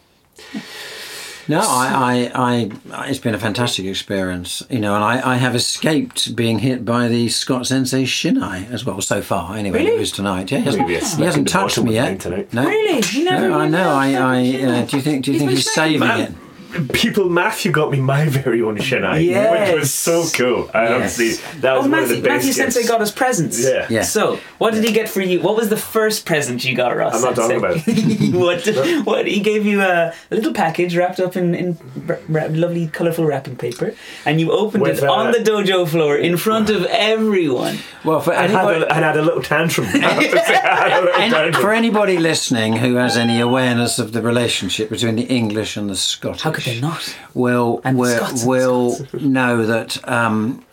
No, 1.49 1.59
I, 1.61 2.31
I, 2.33 2.71
I, 2.93 3.09
it's 3.09 3.19
been 3.19 3.35
a 3.35 3.39
fantastic 3.39 3.85
experience, 3.87 4.63
you 4.71 4.79
know, 4.79 4.95
and 4.95 5.03
I, 5.03 5.33
I 5.33 5.37
have 5.37 5.57
escaped 5.57 6.37
being 6.37 6.61
hit 6.61 6.85
by 6.85 7.09
the 7.09 7.29
Scott 7.29 7.67
Sensei 7.67 8.05
Shinai 8.05 8.71
as 8.71 8.85
well 8.85 9.01
so 9.01 9.21
far. 9.21 9.57
Anyway, 9.57 9.79
Really? 9.81 9.97
it 9.97 9.99
was 9.99 10.13
tonight. 10.13 10.53
Yeah, 10.53 10.59
he 10.59 10.65
hasn't, 10.67 10.87
Maybe 10.87 11.01
he 11.01 11.25
hasn't 11.25 11.49
touched 11.49 11.83
me 11.83 11.95
yet. 11.95 12.25
No, 12.53 12.65
Really? 12.67 13.03
You 13.13 13.25
never 13.25 13.49
no, 13.49 13.59
I 13.59 13.69
know. 13.69 13.89
I, 13.91 14.13
I, 14.13 14.63
uh, 14.63 14.85
do 14.87 14.97
you 14.97 15.03
think? 15.03 15.25
Do 15.25 15.33
you 15.33 15.39
He's 15.39 15.41
think 15.41 15.51
he's 15.51 15.73
saving 15.73 16.01
man. 16.01 16.21
it? 16.21 16.33
People, 16.93 17.29
Matthew 17.29 17.73
got 17.73 17.91
me 17.91 17.99
my 18.01 18.27
very 18.27 18.63
own 18.63 18.77
Shinai, 18.79 19.25
Yes. 19.27 19.69
which 19.73 19.81
was 19.81 19.93
so 19.95 20.25
cool. 20.35 20.71
I 20.73 20.83
Yes. 20.85 20.93
honestly, 20.93 21.29
that 21.61 21.77
was 21.77 21.87
Oh, 21.87 21.91
one 21.91 21.99
of 22.03 22.09
the 22.09 22.15
Matthew, 22.17 22.23
best 22.23 22.47
Matthew 22.47 22.47
gifts. 22.65 22.75
Sensei 22.75 22.89
got 22.89 23.01
us 23.01 23.11
presents. 23.11 23.63
Yeah. 23.65 23.87
Yeah. 23.91 24.03
So, 24.03 24.39
what 24.59 24.75
did 24.75 24.85
he 24.85 24.93
get 24.93 25.09
for 25.09 25.21
you? 25.21 25.41
What 25.41 25.57
was 25.57 25.69
the 25.69 25.77
first 25.77 26.25
present 26.27 26.65
you 26.65 26.77
got, 26.77 26.97
Ross? 26.97 27.15
I'm 27.17 27.23
not 27.23 27.35
talking 27.37 27.61
Sensei? 27.61 28.31
what? 28.39 29.07
What? 29.07 29.27
He 29.27 29.41
gave 29.41 29.67
you 29.67 29.81
a, 29.81 30.13
a 30.31 30.35
little 30.35 30.53
package 30.53 30.97
wrapped 30.97 31.19
up 31.21 31.37
in, 31.37 31.55
in 31.55 31.79
ra- 32.07 32.17
ra- 32.29 32.47
lovely, 32.51 32.87
colourful 32.89 33.25
wrapping 33.27 33.57
paper, 33.57 33.95
and 34.25 34.41
you 34.41 34.53
opened 34.53 34.83
With, 34.83 34.99
it 35.03 35.05
uh, 35.09 35.13
on 35.13 35.33
the 35.33 35.39
dojo 35.39 35.89
floor 35.89 36.17
in 36.17 36.37
front 36.37 36.71
of 36.71 36.85
everyone. 36.87 37.79
Well, 38.05 38.21
for 38.21 38.33
I 38.33 38.43
had, 38.47 38.51
anybody, 38.51 38.85
a, 38.85 38.91
I 38.91 38.95
had 38.95 39.17
a 39.17 39.23
little 39.23 39.43
tantrum. 39.43 39.87
I 39.95 39.99
have 39.99 40.23
to 40.23 40.31
say, 40.31 40.55
I 40.55 40.89
had 40.89 41.03
a 41.03 41.05
little 41.07 41.21
any- 41.21 41.31
tantrum. 41.33 41.63
for 41.63 41.73
anybody 41.73 42.17
listening 42.19 42.77
who 42.77 42.95
has 42.95 43.17
any 43.17 43.41
awareness 43.41 43.99
of 43.99 44.13
the 44.13 44.23
relationship 44.23 44.89
between 44.91 45.17
the 45.17 45.25
English 45.25 45.77
and 45.77 45.89
the 45.91 45.97
Scottish, 45.97 46.43
How 46.61 46.65
could 46.65 46.75
they 46.75 46.81
not? 46.81 47.17
will 47.35 47.81
And 47.85 47.97
the 47.97 48.01
will, 48.01 48.17
Scots 48.17 48.41
and 48.43 48.49
will 48.51 48.99
know 49.21 49.67
that 49.67 50.09
um, 50.09 50.65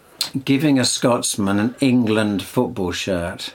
giving 0.46 0.80
a 0.80 0.86
Scotsman 0.86 1.60
an 1.60 1.76
England 1.80 2.44
football 2.44 2.92
shirt 2.92 3.54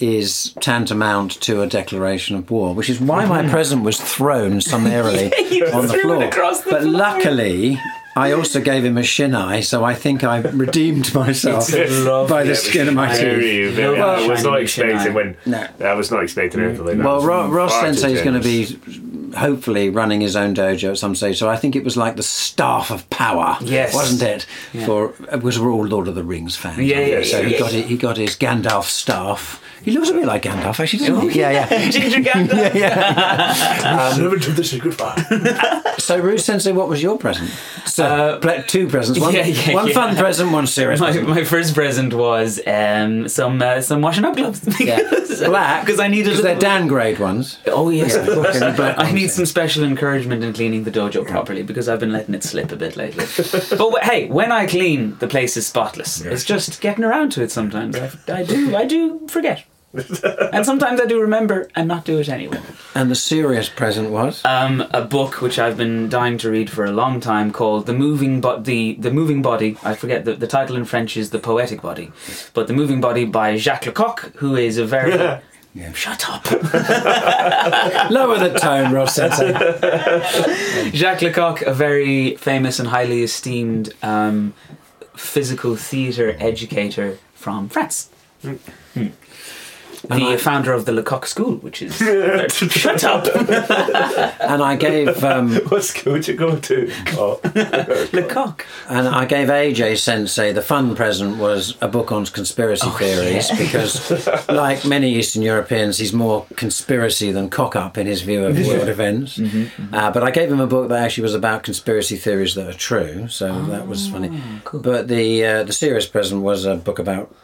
is 0.00 0.52
tantamount 0.60 1.30
to 1.40 1.62
a 1.62 1.66
declaration 1.66 2.36
of 2.36 2.50
war, 2.50 2.74
which 2.74 2.90
is 2.90 3.00
why 3.00 3.24
my 3.26 3.48
present 3.48 3.84
was 3.84 3.98
thrown 4.00 4.60
summarily 4.60 5.32
You 5.50 5.66
on 5.68 5.86
the 5.86 5.94
floor. 5.94 6.18
the 6.18 6.62
but 6.70 6.82
floor. 6.82 6.84
luckily. 6.84 7.78
I 8.16 8.30
also 8.30 8.60
gave 8.60 8.84
him 8.84 8.96
a 8.96 9.00
shinai, 9.00 9.64
so 9.64 9.82
I 9.82 9.94
think 9.94 10.22
I 10.22 10.38
redeemed 10.38 11.12
myself 11.14 11.68
It's 11.72 11.90
a 11.92 12.04
lovely- 12.08 12.28
by 12.32 12.44
the 12.44 12.54
skin 12.54 12.86
of 12.86 12.94
my 12.94 13.08
teeth. 13.08 13.18
Very, 13.20 13.70
very, 13.72 13.98
Well, 13.98 14.24
I 14.24 14.28
was 14.28 14.44
not 14.44 14.60
expecting 14.60 15.14
when. 15.14 15.36
No. 15.46 15.66
I 15.80 15.94
was 15.94 16.12
not 16.12 16.22
expecting 16.22 16.60
anything 16.62 16.84
like 16.86 16.96
that. 16.98 17.04
Well, 17.04 17.14
It 17.14 17.16
was 17.16 17.24
Ro- 17.24 17.48
Ross 17.50 17.72
far 17.72 17.80
too 17.88 17.94
Sensei 17.94 18.12
is 18.12 18.22
going 18.22 18.40
to 18.40 18.46
be 18.46 18.78
hopefully 19.36 19.90
running 19.90 20.20
his 20.20 20.36
own 20.36 20.54
dojo 20.54 20.90
at 20.90 20.98
some 20.98 21.14
stage. 21.14 21.38
So 21.38 21.48
I 21.48 21.56
think 21.56 21.76
it 21.76 21.84
was 21.84 21.96
like 21.96 22.16
the 22.16 22.22
staff 22.22 22.90
of 22.90 23.08
power, 23.10 23.56
Yes. 23.60 23.94
wasn't 23.94 24.22
it? 24.22 24.46
Yeah. 24.72 24.86
For 24.86 25.14
it 25.32 25.42
was 25.42 25.58
we're 25.58 25.70
all 25.72 25.86
Lord 25.86 26.08
of 26.08 26.14
the 26.14 26.24
Rings 26.24 26.56
fans. 26.56 26.78
Yeah, 26.78 26.96
aren't 26.98 27.08
yeah, 27.10 27.22
So 27.22 27.40
yeah, 27.40 27.46
he 27.46 27.52
yeah. 27.54 27.58
got 27.58 27.72
it, 27.74 27.86
he 27.86 27.96
got 27.96 28.16
his 28.16 28.36
Gandalf 28.36 28.84
staff. 28.84 29.60
He 29.82 29.90
looks 29.90 30.08
a 30.08 30.14
bit 30.14 30.24
like 30.24 30.42
Gandalf, 30.42 30.80
actually, 30.80 31.06
doesn't 31.06 31.28
he? 31.30 31.38
Yeah, 31.40 31.50
yeah. 31.68 31.90
Ginger 31.90 32.20
Gandalf. 32.30 32.74
yeah, 32.74 33.52
yeah. 34.14 34.16
Never 34.18 34.36
did 34.36 34.56
this 34.56 34.72
a 34.72 34.78
good 34.78 34.94
fire. 34.94 35.14
So, 35.98 36.18
Ruth 36.18 36.40
Sensei, 36.40 36.72
what 36.72 36.88
was 36.88 37.02
your 37.02 37.18
present? 37.18 37.50
So, 37.84 38.04
Uh, 38.06 38.62
two 38.62 38.88
presents. 38.88 39.20
One, 39.20 39.34
yeah, 39.34 39.44
yeah, 39.44 39.74
one 39.74 39.88
yeah. 39.88 39.92
fun 39.94 40.16
present, 40.16 40.52
one 40.52 40.66
serious 40.66 41.00
My, 41.00 41.08
present. 41.12 41.28
my 41.28 41.44
first 41.44 41.74
present 41.74 42.14
was 42.14 42.60
um, 42.66 43.28
some 43.28 43.60
uh, 43.60 43.82
some 43.82 44.00
washing 44.00 44.24
up 44.24 44.36
gloves. 44.36 44.62
Yeah. 44.80 45.00
Black, 45.44 45.84
because 45.84 46.00
I 46.00 46.08
needed. 46.08 46.26
because 46.26 46.38
a 46.40 46.42
they're 46.42 46.54
little- 46.54 46.70
Dan 46.70 46.86
grade 46.88 47.18
ones. 47.18 47.58
Oh 47.66 47.90
yes, 47.90 48.14
of 48.16 48.26
course. 48.26 48.62
I 48.62 48.68
ones, 48.68 49.18
need 49.24 49.30
some 49.30 49.46
special 49.46 49.84
encouragement 49.84 50.44
in 50.44 50.52
cleaning 50.52 50.84
the 50.84 50.90
dojo 50.90 51.26
properly 51.26 51.62
because 51.62 51.88
I've 51.88 52.00
been 52.00 52.12
letting 52.12 52.34
it 52.34 52.44
slip 52.44 52.70
a 52.72 52.76
bit 52.76 52.96
lately. 52.96 53.24
but 53.36 53.78
w- 53.78 53.96
hey, 54.02 54.28
when 54.28 54.52
I 54.52 54.66
clean, 54.66 55.16
the 55.18 55.26
place 55.28 55.56
is 55.56 55.66
spotless. 55.66 56.20
It's 56.20 56.44
just 56.44 56.80
getting 56.80 57.04
around 57.04 57.32
to 57.32 57.42
it 57.42 57.50
sometimes. 57.50 57.96
I, 57.96 58.10
I 58.28 58.42
do, 58.42 58.76
I 58.76 58.84
do 58.84 59.26
forget, 59.28 59.64
and 60.52 60.66
sometimes 60.66 61.00
I 61.00 61.06
do 61.06 61.20
remember 61.20 61.68
and 61.74 61.86
not 61.88 62.04
do 62.04 62.18
it 62.18 62.28
anyway. 62.28 62.60
And 62.94 63.10
the 63.10 63.14
serious 63.14 63.68
present 63.68 64.10
was? 64.10 64.44
Um, 64.44 64.84
a 64.92 65.02
book 65.04 65.40
which 65.40 65.58
I've 65.58 65.76
been 65.76 66.08
dying 66.08 66.36
to 66.38 66.50
read 66.50 66.68
for 66.68 66.84
a 66.84 66.92
long 66.92 67.20
time 67.20 67.52
called 67.52 67.86
"The 67.86 67.92
Moving 67.94 68.40
Bo- 68.40 68.60
the 68.60 68.94
the 68.98 69.10
Moving 69.10 69.40
Body." 69.40 69.76
I 69.82 69.94
forget 69.94 70.24
the, 70.24 70.34
the 70.34 70.46
title 70.46 70.76
in 70.76 70.84
French 70.84 71.16
is 71.16 71.30
"The 71.30 71.38
Poetic 71.38 71.80
Body," 71.80 72.12
but 72.54 72.66
"The 72.66 72.74
Moving 72.74 73.00
Body" 73.00 73.24
by 73.24 73.56
Jacques 73.56 73.86
Lecoq, 73.86 74.34
who 74.36 74.56
is 74.56 74.78
a 74.78 74.84
very 74.84 75.12
Yeah. 75.74 75.92
shut 75.92 76.30
up. 76.30 76.48
Lower 78.10 78.38
the 78.38 78.56
tone, 78.56 78.92
Ross 78.92 79.16
Sensei. 79.16 79.52
Jacques 80.92 81.20
Lecoq, 81.20 81.62
a 81.62 81.74
very 81.74 82.36
famous 82.36 82.78
and 82.78 82.88
highly 82.88 83.22
esteemed 83.24 83.92
um, 84.02 84.54
physical 85.16 85.74
theatre 85.74 86.36
educator 86.38 87.18
from 87.34 87.68
France. 87.68 88.08
Hmm. 90.08 90.32
The 90.32 90.38
founder 90.38 90.72
of 90.72 90.84
the 90.84 90.92
Lecoq 90.92 91.26
School, 91.26 91.56
which 91.56 91.80
is 91.80 91.96
shut 92.72 93.04
up, 93.04 93.26
and 94.40 94.62
I 94.62 94.76
gave 94.76 95.22
um, 95.24 95.54
what 95.68 95.82
school 95.84 96.14
did 96.14 96.28
you 96.28 96.34
go 96.34 96.58
to? 96.58 96.92
Oh. 97.12 97.40
Lecoq. 98.12 98.64
and 98.88 99.08
I 99.08 99.24
gave 99.24 99.48
AJ 99.48 99.98
Sensei 99.98 100.52
the 100.52 100.62
fun 100.62 100.94
present 100.94 101.38
was 101.38 101.76
a 101.80 101.88
book 101.88 102.12
on 102.12 102.26
conspiracy 102.26 102.88
theories 102.90 103.50
because, 103.56 104.26
like 104.48 104.84
many 104.84 105.14
Eastern 105.14 105.42
Europeans, 105.42 105.98
he's 105.98 106.12
more 106.12 106.46
conspiracy 106.56 107.32
than 107.32 107.48
cock 107.48 107.74
up 107.76 107.96
in 107.96 108.06
his 108.06 108.22
view 108.22 108.44
of 108.44 108.58
world 108.66 108.88
events. 108.88 109.40
Uh, 109.92 110.10
but 110.10 110.22
I 110.22 110.30
gave 110.30 110.50
him 110.50 110.60
a 110.60 110.66
book 110.66 110.88
that 110.90 111.02
actually 111.02 111.22
was 111.22 111.34
about 111.34 111.62
conspiracy 111.62 112.16
theories 112.16 112.54
that 112.54 112.68
are 112.68 112.78
true, 112.78 113.28
so 113.28 113.64
that 113.66 113.86
was 113.86 114.08
funny. 114.08 114.40
cool. 114.64 114.80
But 114.80 115.08
the 115.08 115.44
uh, 115.44 115.62
the 115.64 115.72
serious 115.72 116.06
present 116.06 116.42
was 116.42 116.64
a 116.64 116.76
book 116.76 116.98
about 116.98 117.34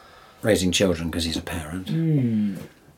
raising 0.42 0.72
children 0.72 1.10
because 1.10 1.24
he's 1.24 1.36
a 1.36 1.42
parent. 1.42 1.88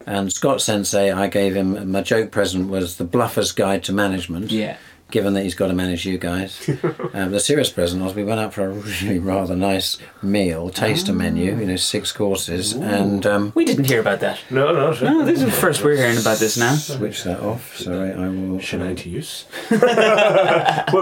And 0.07 0.33
Scott 0.33 0.61
Sensei, 0.61 1.11
I 1.13 1.29
gave 1.29 1.55
him 1.55 1.91
my 1.91 2.03
joke 2.03 2.31
present 2.31 2.69
was 2.69 2.97
the 2.97 3.05
Bluffer's 3.05 3.53
Guide 3.53 3.85
to 3.85 3.93
Management. 3.93 4.51
Yeah. 4.51 4.77
Given 5.11 5.35
that 5.35 5.43
he's 5.43 5.55
got 5.55 5.67
to 5.67 5.75
manage 5.75 6.07
you 6.07 6.17
guys, 6.17 6.67
um, 7.13 7.31
the 7.33 7.39
serious 7.39 7.69
present 7.69 8.03
was 8.03 8.15
we 8.15 8.25
went 8.25 8.41
out 8.41 8.55
for 8.55 8.65
a 8.65 8.71
really 8.71 9.19
rather 9.19 9.55
nice 9.55 9.99
meal, 10.23 10.71
taster 10.71 11.13
menu, 11.13 11.55
you 11.55 11.67
know, 11.67 11.77
six 11.77 12.11
courses, 12.13 12.73
and 12.73 13.27
um, 13.27 13.53
We 13.55 13.67
didn't 13.67 13.85
hear 13.85 14.01
about 14.01 14.21
that. 14.21 14.41
No, 14.49 14.73
no, 14.73 14.95
sure. 14.95 15.11
No, 15.11 15.25
this 15.27 15.41
is 15.41 15.45
the 15.45 15.53
first 15.53 15.85
we're 15.85 15.97
hearing 15.97 16.17
about 16.17 16.39
this 16.39 16.57
now. 16.57 16.75
switch 16.77 17.25
that 17.25 17.41
off. 17.41 17.77
Sorry, 17.77 18.11
I 18.15 18.27
will. 18.29 18.59
Shinai 18.59 18.97
to 19.01 19.11
use. 19.11 19.45
where, 19.69 19.81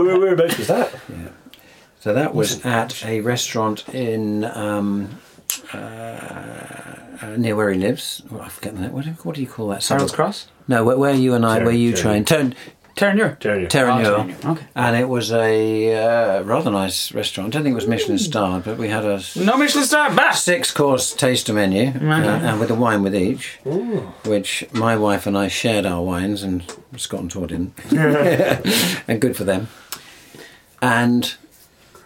where, 0.02 0.18
whereabouts 0.18 0.58
was 0.58 0.66
that? 0.66 0.92
Yeah. 1.08 1.28
So 2.00 2.12
that 2.12 2.34
was 2.34 2.66
at 2.66 3.04
a 3.04 3.20
restaurant 3.20 3.88
in 3.90 4.42
um, 4.44 5.20
uh, 5.74 5.76
uh, 7.22 7.36
near 7.36 7.54
where 7.56 7.70
he 7.70 7.78
lives. 7.78 8.22
Oh, 8.32 8.40
I 8.40 8.48
forget 8.48 8.74
the 8.74 8.80
name. 8.82 8.92
What 8.92 9.04
do, 9.04 9.10
what 9.22 9.34
do 9.36 9.40
you 9.42 9.46
call 9.48 9.68
that? 9.68 9.84
Harold's 9.86 10.12
suburb? 10.12 10.16
Cross? 10.16 10.48
No, 10.68 10.84
where, 10.84 10.96
where 10.98 11.14
you 11.14 11.34
and 11.34 11.44
I, 11.44 11.58
Ter- 11.58 11.64
where 11.66 11.74
you 11.74 11.92
Ter- 11.92 12.02
trained, 12.02 12.26
Turn, 12.26 12.54
Terenure. 12.96 13.38
Turn 13.40 13.66
Terenure. 13.66 14.36
Oh, 14.44 14.50
Okay. 14.52 14.66
and 14.74 14.96
it 14.96 15.08
was 15.08 15.32
a 15.32 15.94
uh, 15.94 16.42
rather 16.42 16.70
nice 16.70 17.12
restaurant. 17.12 17.54
I 17.54 17.58
don't 17.58 17.62
think 17.64 17.72
it 17.72 17.76
was 17.76 17.86
Michelin 17.86 18.18
starred, 18.18 18.64
but 18.64 18.76
we 18.78 18.88
had 18.88 19.04
a 19.04 19.20
No 19.36 19.56
Michelin 19.56 19.84
star, 19.84 20.14
bah! 20.14 20.32
six 20.32 20.70
course 20.72 21.14
taster 21.14 21.52
menu 21.52 21.88
uh, 21.88 22.14
and 22.14 22.60
with 22.60 22.70
a 22.70 22.74
wine 22.74 23.02
with 23.02 23.14
each, 23.14 23.58
which 24.24 24.64
my 24.72 24.96
wife 24.96 25.26
and 25.26 25.36
I 25.38 25.48
shared 25.48 25.86
our 25.86 26.02
wines, 26.02 26.42
and 26.42 26.62
Scott 26.96 27.20
and 27.20 27.30
Tor 27.30 27.46
didn't, 27.46 27.72
and 29.08 29.20
good 29.20 29.36
for 29.36 29.44
them. 29.44 29.68
And 30.82 31.34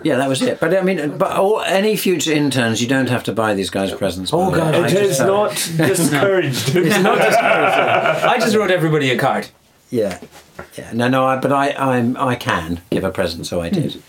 yeah, 0.03 0.17
that 0.17 0.29
was 0.29 0.43
it. 0.43 0.61
But 0.61 0.77
I 0.77 0.83
mean, 0.83 1.17
but 1.19 1.33
all, 1.33 1.61
any 1.63 1.97
future 1.97 2.33
interns, 2.33 2.83
you 2.83 2.89
don't 2.89 3.09
have 3.09 3.25
to 3.25 3.33
buy 3.33 3.55
these 3.55 3.71
guys 3.71 3.93
presents. 3.93 4.33
Oh. 4.33 4.51
God, 4.51 4.75
I 4.75 4.87
It 4.87 4.91
just 4.91 5.21
not 5.21 5.51
discouraged. 5.77 6.75
It's 6.75 6.99
not 7.03 7.19
just 7.27 7.39
I 7.39 8.37
just 8.39 8.57
wrote 8.57 8.71
everybody 8.71 9.11
a 9.11 9.19
card. 9.19 9.49
Yeah, 9.91 10.19
yeah. 10.77 10.93
No, 10.93 11.07
no. 11.09 11.25
I, 11.25 11.37
but 11.37 11.53
I, 11.53 11.71
I'm, 11.73 12.17
I 12.17 12.35
can 12.35 12.81
give 12.91 13.05
a 13.05 13.11
present, 13.13 13.47
so 13.47 13.61
I 13.61 13.69
did. 13.69 14.03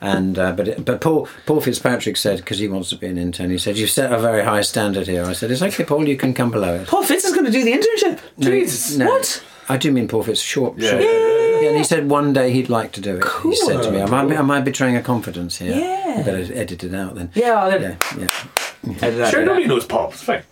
And 0.00 0.38
uh, 0.38 0.52
but 0.52 0.68
it, 0.68 0.84
but 0.84 1.00
Paul 1.02 1.28
Paul 1.44 1.60
Fitzpatrick 1.60 2.16
said 2.16 2.38
because 2.38 2.58
he 2.58 2.68
wants 2.68 2.88
to 2.90 2.96
be 2.96 3.06
an 3.08 3.18
intern, 3.18 3.50
he 3.50 3.58
said 3.58 3.76
you've 3.76 3.90
set 3.90 4.12
a 4.12 4.18
very 4.18 4.42
high 4.44 4.62
standard 4.62 5.06
here. 5.08 5.24
I 5.24 5.32
said 5.34 5.50
it's 5.50 5.60
okay, 5.60 5.84
Paul. 5.84 6.08
You 6.08 6.16
can 6.16 6.32
come 6.32 6.50
below 6.50 6.74
it. 6.76 6.88
Paul 6.88 7.02
Fitz 7.02 7.24
is 7.24 7.34
going 7.34 7.44
to 7.44 7.50
do 7.52 7.64
the 7.64 7.72
internship. 7.72 8.20
Jesus. 8.38 8.96
No, 8.96 9.06
What? 9.10 9.42
I 9.68 9.76
do 9.76 9.90
mean 9.92 10.08
Paul 10.08 10.22
Fitz 10.22 10.40
short. 10.40 10.78
Yeah. 10.78 10.90
short. 10.90 11.02
Yeah, 11.02 11.08
and 11.64 11.76
he 11.76 11.84
said 11.84 12.08
one 12.10 12.32
day 12.32 12.50
he'd 12.52 12.68
like 12.68 12.92
to 12.92 13.00
do 13.00 13.16
it. 13.16 13.22
Cool. 13.22 13.50
He 13.52 13.56
said 13.56 13.82
to 13.82 13.90
me, 13.90 14.00
I 14.02 14.06
might, 14.06 14.28
be, 14.28 14.36
I 14.36 14.42
betraying 14.64 14.96
a 14.96 15.02
confidence 15.02 15.56
here. 15.58 15.74
Yeah. 15.76 16.16
I 16.18 16.22
better 16.22 16.52
edit 16.54 16.84
it 16.84 16.94
out 16.94 17.14
then. 17.14 17.30
Yeah, 17.34 17.52
I'll 17.62 17.70
Yeah, 17.80 17.96
yeah. 18.18 18.28
edit 19.02 19.18
that 19.18 19.30
Sure, 19.30 19.40
bit 19.40 19.48
out. 19.48 19.52
nobody 19.52 19.66
knows 19.66 19.84
Paul. 19.86 20.10
It's 20.10 20.22
fine. 20.22 20.42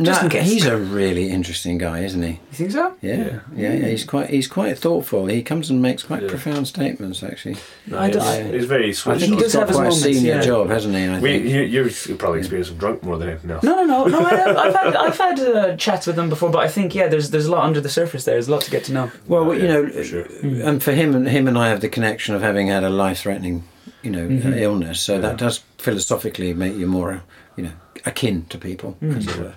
Just 0.00 0.20
No, 0.22 0.26
in 0.26 0.30
case. 0.30 0.48
He's 0.48 0.64
a 0.66 0.76
really 0.76 1.28
interesting 1.30 1.76
guy, 1.76 2.00
isn't 2.04 2.22
he? 2.22 2.28
You 2.28 2.38
think 2.52 2.70
so? 2.70 2.94
Yeah, 3.02 3.40
yeah, 3.56 3.72
yeah. 3.74 3.86
He's 3.88 4.04
quite 4.04 4.30
he's 4.30 4.46
quite 4.46 4.78
thoughtful. 4.78 5.26
He 5.26 5.42
comes 5.42 5.70
and 5.70 5.82
makes 5.82 6.04
quite 6.04 6.28
profound 6.28 6.68
statements, 6.68 7.22
actually. 7.24 7.56
No, 7.88 7.98
I 7.98 8.06
he's, 8.06 8.16
don't- 8.16 8.54
he's 8.54 8.64
very 8.66 8.90
I 8.90 8.92
think 9.18 9.32
on. 9.32 9.38
does 9.38 9.40
he's 9.40 9.52
have 9.54 9.68
quite 9.68 9.74
a 9.74 9.82
moments, 9.90 10.02
senior 10.02 10.34
yeah. 10.36 10.40
job, 10.40 10.68
hasn't 10.68 10.94
he? 10.94 11.04
I 11.04 11.18
We, 11.18 11.36
you, 11.38 11.62
you've 11.84 12.16
probably 12.18 12.38
experienced 12.38 12.70
him 12.70 12.78
drunk 12.78 13.02
more 13.02 13.18
than 13.18 13.30
anything 13.30 13.50
else. 13.50 13.64
No, 13.64 13.82
no, 13.84 14.04
no, 14.04 14.18
no. 14.20 14.24
I 14.24 14.34
have, 14.36 14.56
had, 14.76 14.96
I've 14.96 15.18
had 15.18 15.40
uh, 15.40 15.76
chats 15.76 16.06
with 16.06 16.16
him 16.16 16.28
before, 16.28 16.50
but 16.50 16.60
I 16.60 16.68
think 16.68 16.94
yeah, 16.94 17.08
there's 17.08 17.30
there's 17.30 17.46
a 17.46 17.50
lot 17.50 17.64
under 17.64 17.80
the 17.80 17.88
surface 17.88 18.24
there. 18.24 18.34
There's 18.36 18.46
a 18.48 18.52
lot 18.52 18.60
to 18.62 18.70
get 18.70 18.84
to 18.84 18.92
know. 18.92 19.10
Well, 19.26 19.50
Oh, 19.50 19.52
you 19.52 19.66
know, 19.66 19.88
for 19.88 20.04
sure. 20.04 20.26
and 20.42 20.80
for 20.80 20.92
him 20.92 21.14
and 21.16 21.28
him 21.28 21.48
and 21.48 21.58
I 21.58 21.70
have 21.70 21.80
the 21.80 21.88
connection 21.88 22.36
of 22.36 22.42
having 22.42 22.68
had 22.68 22.84
a 22.84 22.90
life-threatening, 22.90 23.64
you 24.02 24.10
know, 24.12 24.28
Mm-hmm. 24.28 24.52
uh, 24.52 24.56
illness. 24.56 25.00
So 25.00 25.20
that 25.20 25.38
does 25.38 25.58
philosophically 25.78 26.54
make 26.54 26.76
you 26.76 26.86
more, 26.86 27.22
you 27.56 27.64
know, 27.64 27.72
akin 28.06 28.46
to 28.46 28.58
people. 28.58 28.96
Mm. 29.02 29.16
as 29.16 29.26
it 29.26 29.36
were. 29.38 29.54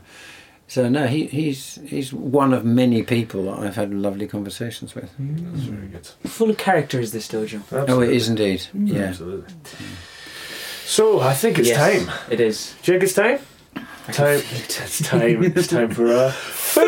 So 0.68 0.88
no, 0.88 1.06
he, 1.06 1.26
he's 1.28 1.80
he's 1.86 2.14
one 2.14 2.54
of 2.54 2.64
many 2.64 3.04
people 3.04 3.44
that 3.44 3.60
I've 3.60 3.76
had 3.76 3.94
lovely 3.94 4.26
conversations 4.26 4.96
with. 4.96 5.12
Hmm. 5.12 5.52
That's 5.54 5.66
very 5.66 5.88
good. 5.88 6.08
Full 6.08 6.50
of 6.50 6.58
characters, 6.58 7.12
this 7.12 7.28
dojo. 7.28 7.62
Oh, 7.90 8.00
it 8.00 8.12
is 8.12 8.30
indeed. 8.30 8.62
Hmm. 8.64 8.88
Yeah. 8.88 9.02
Absolutely. 9.10 9.52
Hmm. 9.54 9.96
So 10.86 11.20
I 11.20 11.34
think 11.34 11.60
it's 11.60 11.68
Yes, 11.70 11.78
time. 11.78 12.10
It 12.30 12.40
is. 12.40 12.74
Do 12.84 12.94
you 12.94 13.00
think 13.00 13.04
it's 13.04 13.14
time? 13.16 13.40
Time. 14.14 14.42
It's 14.56 15.00
time. 15.08 15.44
It's 15.44 15.68
time 15.68 15.90
for 15.92 16.06
a 16.12 16.32
fail 16.32 16.88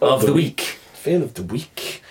Of 0.00 0.24
the 0.26 0.32
week. 0.32 0.60
Fail 0.94 1.22
of 1.22 1.34
the 1.34 1.42
week. 1.42 2.02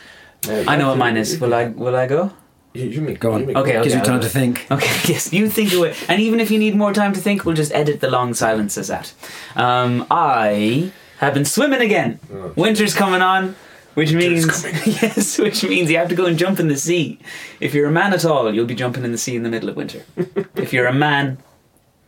I 0.48 0.76
know 0.76 0.90
what 0.90 0.98
mine 0.98 1.18
is. 1.18 1.40
Will 1.40 1.54
I? 1.54 1.68
Will 1.70 1.96
I 1.96 2.06
go? 2.06 2.32
You, 2.74 2.86
you 2.86 3.02
make, 3.02 3.20
Go 3.20 3.34
on. 3.34 3.42
you 3.42 3.48
make 3.48 3.56
Okay, 3.58 3.76
one. 3.76 3.84
Gives 3.84 3.96
okay. 3.96 4.04
you 4.04 4.06
time 4.12 4.22
to 4.22 4.30
think. 4.30 4.66
Okay, 4.72 4.88
yes, 5.14 5.32
you 5.32 5.48
think 5.50 5.74
away. 5.74 5.94
And 6.10 6.20
even 6.22 6.40
if 6.40 6.50
you 6.52 6.58
need 6.60 6.76
more 6.76 6.94
time 6.94 7.14
to 7.14 7.20
think, 7.20 7.46
we'll 7.46 7.56
just 7.56 7.72
edit 7.74 8.00
the 8.00 8.10
long 8.10 8.34
silences 8.34 8.90
out. 8.90 9.14
Um, 9.56 10.06
I 10.10 10.92
have 11.20 11.34
been 11.34 11.46
swimming 11.46 11.82
again. 11.82 12.20
Winter's 12.56 12.94
coming 12.96 13.22
on, 13.22 13.56
which 13.94 14.12
means 14.14 14.64
yes, 14.86 15.38
which 15.38 15.64
means 15.64 15.92
you 15.92 15.98
have 15.98 16.10
to 16.10 16.16
go 16.16 16.26
and 16.26 16.38
jump 16.38 16.60
in 16.60 16.68
the 16.68 16.78
sea. 16.78 17.20
If 17.60 17.74
you're 17.74 17.88
a 17.88 17.92
man 17.92 18.12
at 18.14 18.26
all, 18.26 18.54
you'll 18.54 18.66
be 18.66 18.76
jumping 18.76 19.04
in 19.04 19.12
the 19.12 19.18
sea 19.20 19.36
in 19.36 19.44
the 19.44 19.50
middle 19.50 19.70
of 19.70 19.76
winter. 19.76 20.04
if 20.56 20.74
you're 20.74 20.88
a 20.88 20.94
man 20.94 21.38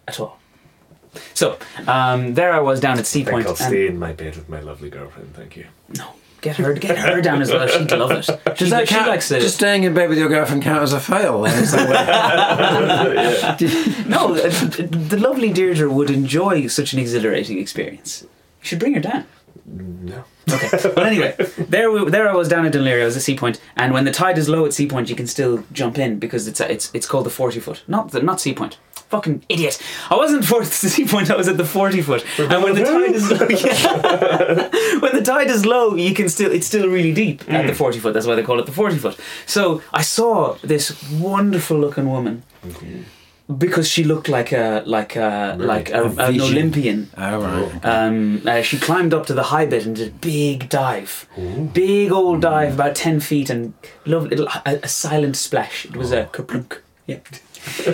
at 0.08 0.20
all. 0.20 0.40
So, 1.34 1.58
um, 1.88 2.34
there 2.34 2.52
I 2.52 2.60
was 2.60 2.80
down 2.82 3.00
at 3.00 3.06
Sea 3.06 3.26
I 3.26 3.32
Point. 3.32 3.46
I'll 3.46 3.52
and- 3.52 3.58
stay 3.60 3.88
in 3.88 3.98
my 4.00 4.12
bed 4.12 4.36
with 4.36 4.50
my 4.50 4.60
lovely 4.60 4.90
girlfriend. 4.90 5.34
Thank 5.36 5.56
you. 5.56 5.66
no, 5.98 6.10
get 6.42 6.58
her, 6.58 6.74
get 6.74 6.98
her 6.98 7.22
down 7.22 7.42
as 7.42 7.52
well. 7.52 7.68
She'd 7.68 7.92
love 7.92 8.12
it. 8.12 8.26
She, 8.56 8.66
Does 8.66 8.70
that 8.70 8.88
she 8.88 8.96
count? 8.96 9.08
likes 9.10 9.30
it. 9.32 9.42
Just 9.42 9.56
staying 9.56 9.84
in 9.84 9.94
bed 9.94 10.08
with 10.08 10.18
your 10.18 10.30
girlfriend 10.30 10.64
count 10.64 10.82
as 10.82 10.94
a 10.94 11.00
fail? 11.00 11.42
Then? 11.42 11.62
Is 11.62 11.72
that 11.74 11.86
No, 14.08 14.34
uh, 14.36 14.50
the 15.10 15.18
lovely 15.20 15.52
Deirdre 15.52 15.92
would 15.92 16.10
enjoy 16.10 16.68
such 16.68 16.94
an 16.94 17.00
exhilarating 17.00 17.60
experience. 17.60 18.22
You 18.24 18.30
should 18.62 18.80
bring 18.80 18.94
her 18.94 19.02
down. 19.02 19.26
No. 19.66 20.24
Okay. 20.50 20.70
But 20.96 21.06
anyway, 21.08 21.36
there 21.58 21.92
we, 21.92 22.10
there 22.10 22.30
I 22.30 22.36
was 22.36 22.48
down 22.48 22.66
at 22.66 22.74
Dún 22.74 22.84
Laoghaire. 22.84 23.02
I 23.02 23.06
was 23.06 23.18
at 23.18 23.24
Sea 23.24 23.36
Point, 23.36 23.60
and 23.76 23.94
when 23.94 24.06
the 24.06 24.12
tide 24.12 24.38
is 24.38 24.48
low 24.48 24.64
at 24.66 24.74
Sea 24.74 24.88
Point, 24.88 25.10
you 25.10 25.16
can 25.16 25.26
still 25.28 25.64
jump 25.74 25.98
in 25.98 26.20
because 26.20 26.48
it's 26.48 26.60
a, 26.60 26.72
it's 26.72 26.92
it's 26.94 27.08
called 27.08 27.26
the 27.26 27.32
forty 27.32 27.60
foot, 27.60 27.82
not 27.88 28.12
the, 28.12 28.22
not 28.22 28.40
Sea 28.40 28.54
Point. 28.54 28.78
Fucking 29.10 29.46
idiot! 29.50 29.80
I 30.10 30.16
wasn't 30.16 30.46
for 30.46 30.62
the 30.62 30.66
Sea 30.66 31.06
Point. 31.06 31.30
I 31.30 31.36
was 31.36 31.48
at 31.48 31.58
the 31.58 31.66
forty 31.66 32.02
foot, 32.02 32.26
and 32.40 32.64
when 32.64 32.74
the 32.74 32.84
tide 32.84 33.14
is 33.14 33.30
low, 33.30 33.48
yeah. 33.50 35.00
when 35.00 35.16
the 35.16 35.22
tide 35.24 35.50
is 35.50 35.64
low, 35.66 35.96
you 35.96 36.14
can 36.16 36.28
still 36.28 36.52
it's 36.52 36.66
still 36.66 36.90
really 36.90 37.14
deep 37.14 37.48
at 37.48 37.68
the 37.68 37.76
forty 37.76 38.00
foot. 38.00 38.14
That's 38.16 38.26
why 38.26 38.34
they 38.36 38.42
call 38.44 38.60
it 38.60 38.66
the 38.66 38.72
forty 38.72 38.98
foot. 38.98 39.18
So 39.46 39.82
I 39.94 40.02
saw 40.02 40.56
this 40.64 40.92
wonderful 41.12 41.78
looking 41.78 42.10
woman. 42.10 42.44
Because 43.60 43.88
she 43.88 44.04
looked 44.04 44.28
like 44.28 44.52
a 44.52 44.82
like 44.88 45.16
a 45.16 45.56
like 45.60 45.92
a, 45.92 46.06
A 46.06 46.30
an. 46.30 46.42
Olympian, 46.42 47.12
oh 47.16 47.42
right. 47.42 47.86
um, 47.86 48.42
uh, 48.44 48.64
she 48.64 48.80
climbed 48.80 49.14
up 49.14 49.28
to 49.28 49.36
the 49.36 49.44
high 49.44 49.68
bit 49.68 49.86
and 49.86 49.96
did 49.96 50.08
a 50.08 50.12
big 50.12 50.68
dive, 50.68 51.28
big 51.72 52.12
old 52.12 52.42
dive, 52.42 52.74
about 52.74 52.96
ten 52.96 53.20
feet, 53.20 53.52
and 53.52 53.76
lovely 54.08 54.30
little 54.30 54.48
a, 54.66 54.80
a 54.82 54.88
silent 54.88 55.38
splash. 55.38 55.86
It 55.86 55.96
was 55.96 56.12
a 56.12 56.26
kerplunk. 56.34 56.80
Yeah. 57.06 57.20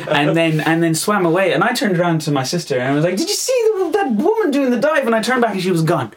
And 0.10 0.36
then 0.36 0.60
and 0.62 0.82
then 0.82 0.96
swam 0.96 1.26
away. 1.26 1.54
And 1.54 1.64
I 1.64 1.74
turned 1.74 1.98
around 1.98 2.22
to 2.22 2.32
my 2.32 2.44
sister 2.44 2.78
and 2.78 2.90
I 2.90 2.96
was 2.96 3.04
like, 3.04 3.18
"Did 3.18 3.30
you 3.30 3.36
see 3.36 3.70
the, 3.78 3.92
that 3.94 4.12
woman 4.12 4.52
doing 4.52 4.72
the 4.72 4.80
dive?" 4.80 5.06
And 5.06 5.16
I 5.16 5.22
turned 5.22 5.42
back 5.42 5.54
and 5.54 5.62
she 5.62 5.72
was 5.72 5.84
gone. 5.84 6.14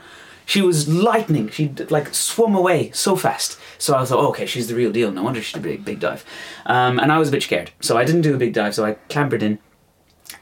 She 0.47 0.61
was 0.61 0.89
lightning. 0.89 1.49
She 1.49 1.69
like 1.91 2.15
swum 2.15 2.55
away 2.55 2.91
so 2.93 3.17
fast. 3.17 3.59
So 3.79 3.97
I 3.97 4.05
thought, 4.05 4.19
oh, 4.19 4.29
okay, 4.29 4.47
she's 4.47 4.69
the 4.69 4.75
real 4.75 4.93
deal. 4.93 5.11
No 5.11 5.23
wonder 5.23 5.43
she 5.43 5.55
did 5.55 5.61
a 5.61 5.63
big, 5.63 5.85
big 5.85 6.01
dive. 6.01 6.25
Um, 6.67 6.99
and 6.99 7.11
I 7.11 7.19
was 7.19 7.29
a 7.29 7.33
bit 7.33 7.43
scared, 7.43 7.71
so 7.81 7.97
I 7.97 8.05
didn't 8.05 8.23
do 8.23 8.35
a 8.35 8.39
big 8.39 8.53
dive. 8.53 8.75
So 8.75 8.85
I 8.85 8.93
clambered 9.09 9.43
in 9.43 9.59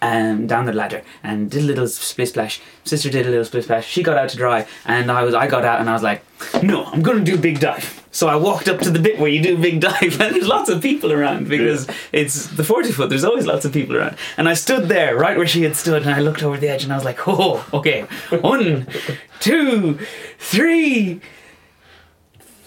um, 0.03 0.47
down 0.47 0.67
the 0.67 0.73
ladder 0.73 1.03
and 1.23 1.51
did 1.51 1.63
a 1.63 1.67
little 1.67 1.87
split 1.89 2.29
splash. 2.29 2.61
Sister 2.85 3.09
did 3.09 3.27
a 3.27 3.31
little 3.31 3.45
split 3.45 3.65
splash. 3.65 3.89
She 3.89 4.03
got 4.03 4.19
out 4.19 4.29
to 4.31 4.37
dry, 4.37 4.67
and 4.85 5.11
I 5.11 5.23
was 5.23 5.35
I 5.35 5.47
got 5.47 5.65
out 5.65 5.81
and 5.81 5.89
I 5.89 5.95
was 5.95 6.03
like, 6.03 6.23
no, 6.63 6.85
I'm 6.85 7.01
gonna 7.03 7.25
do 7.25 7.39
big 7.39 7.61
dive. 7.61 8.01
So 8.11 8.29
I 8.29 8.37
walked 8.37 8.69
up 8.69 8.81
to 8.81 8.91
the 8.91 8.99
bit 8.99 9.19
where 9.19 9.31
you 9.31 9.43
do 9.43 9.57
big 9.57 9.81
dive, 9.89 10.21
and 10.21 10.35
there's 10.35 10.49
lots 10.49 10.69
of 10.69 10.83
people 10.83 11.13
around 11.13 11.49
because 11.49 11.89
it's 12.11 12.47
the 12.47 12.65
40 12.65 12.93
foot. 12.93 13.09
There's 13.09 13.25
always 13.25 13.47
lots 13.47 13.65
of 13.65 13.73
people 13.73 13.97
around, 13.97 14.17
and 14.37 14.49
I 14.49 14.55
stood 14.55 14.89
there 14.89 15.17
right 15.17 15.37
where 15.37 15.47
she 15.47 15.63
had 15.63 15.77
stood, 15.77 16.03
and 16.03 16.11
I 16.11 16.21
looked 16.21 16.43
over 16.43 16.59
the 16.59 16.69
edge, 16.69 16.83
and 16.85 16.93
I 16.93 16.97
was 16.97 17.05
like, 17.05 17.27
oh, 17.27 17.65
okay, 17.73 18.03
one, 18.31 18.87
two, 19.41 19.99
three. 20.39 21.21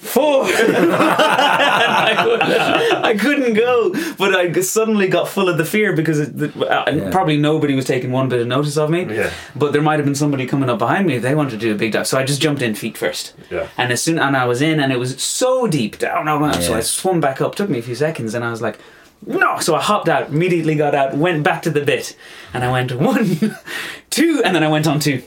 Four. 0.05 0.43
I, 0.47 2.13
couldn't, 2.23 3.03
I 3.03 3.17
couldn't 3.17 3.53
go, 3.55 3.89
but 4.17 4.35
I 4.35 4.51
suddenly 4.61 5.07
got 5.07 5.27
full 5.27 5.49
of 5.49 5.57
the 5.57 5.65
fear 5.65 5.93
because 5.95 6.19
it, 6.19 6.37
the, 6.37 6.47
uh, 6.67 6.89
Yeah. 6.91 7.09
probably 7.11 7.37
nobody 7.37 7.75
was 7.75 7.85
taking 7.85 8.11
one 8.11 8.29
bit 8.29 8.39
of 8.41 8.47
notice 8.47 8.77
of 8.77 8.89
me. 8.89 9.05
Yeah. 9.13 9.29
But 9.55 9.73
there 9.73 9.81
might 9.81 9.97
have 9.97 10.05
been 10.05 10.15
somebody 10.15 10.45
coming 10.45 10.69
up 10.69 10.79
behind 10.79 11.07
me 11.07 11.15
if 11.15 11.21
they 11.21 11.35
wanted 11.35 11.51
to 11.51 11.57
do 11.57 11.71
a 11.73 11.75
big 11.75 11.91
dive. 11.93 12.07
So 12.07 12.17
I 12.17 12.23
just 12.23 12.41
jumped 12.41 12.61
in 12.61 12.75
feet 12.75 12.97
first. 12.97 13.33
Yeah. 13.51 13.67
And 13.77 13.91
as 13.91 14.01
soon 14.01 14.19
and 14.19 14.35
I 14.35 14.45
was 14.45 14.61
in, 14.61 14.79
and 14.79 14.91
it 14.91 14.99
was 14.99 15.21
so 15.21 15.67
deep 15.67 15.97
down. 15.99 16.25
down, 16.25 16.41
down. 16.41 16.61
So 16.61 16.73
I 16.73 16.81
swum 16.81 17.19
back 17.19 17.41
up. 17.41 17.55
Took 17.55 17.69
me 17.69 17.79
a 17.79 17.81
few 17.81 17.95
seconds, 17.95 18.33
and 18.33 18.43
I 18.43 18.51
was 18.51 18.61
like, 18.61 18.79
no. 19.25 19.59
So 19.59 19.75
I 19.75 19.81
hopped 19.81 20.09
out, 20.09 20.29
immediately 20.29 20.75
got 20.75 20.93
out, 20.95 21.15
went 21.15 21.43
back 21.43 21.61
to 21.63 21.69
the 21.69 21.81
bit, 21.81 22.15
and 22.53 22.63
I 22.63 22.71
went 22.71 22.91
one, 22.99 23.37
two, 24.09 24.41
and 24.43 24.55
then 24.55 24.63
I 24.63 24.67
went 24.67 24.87
on 24.87 24.99
two, 24.99 25.21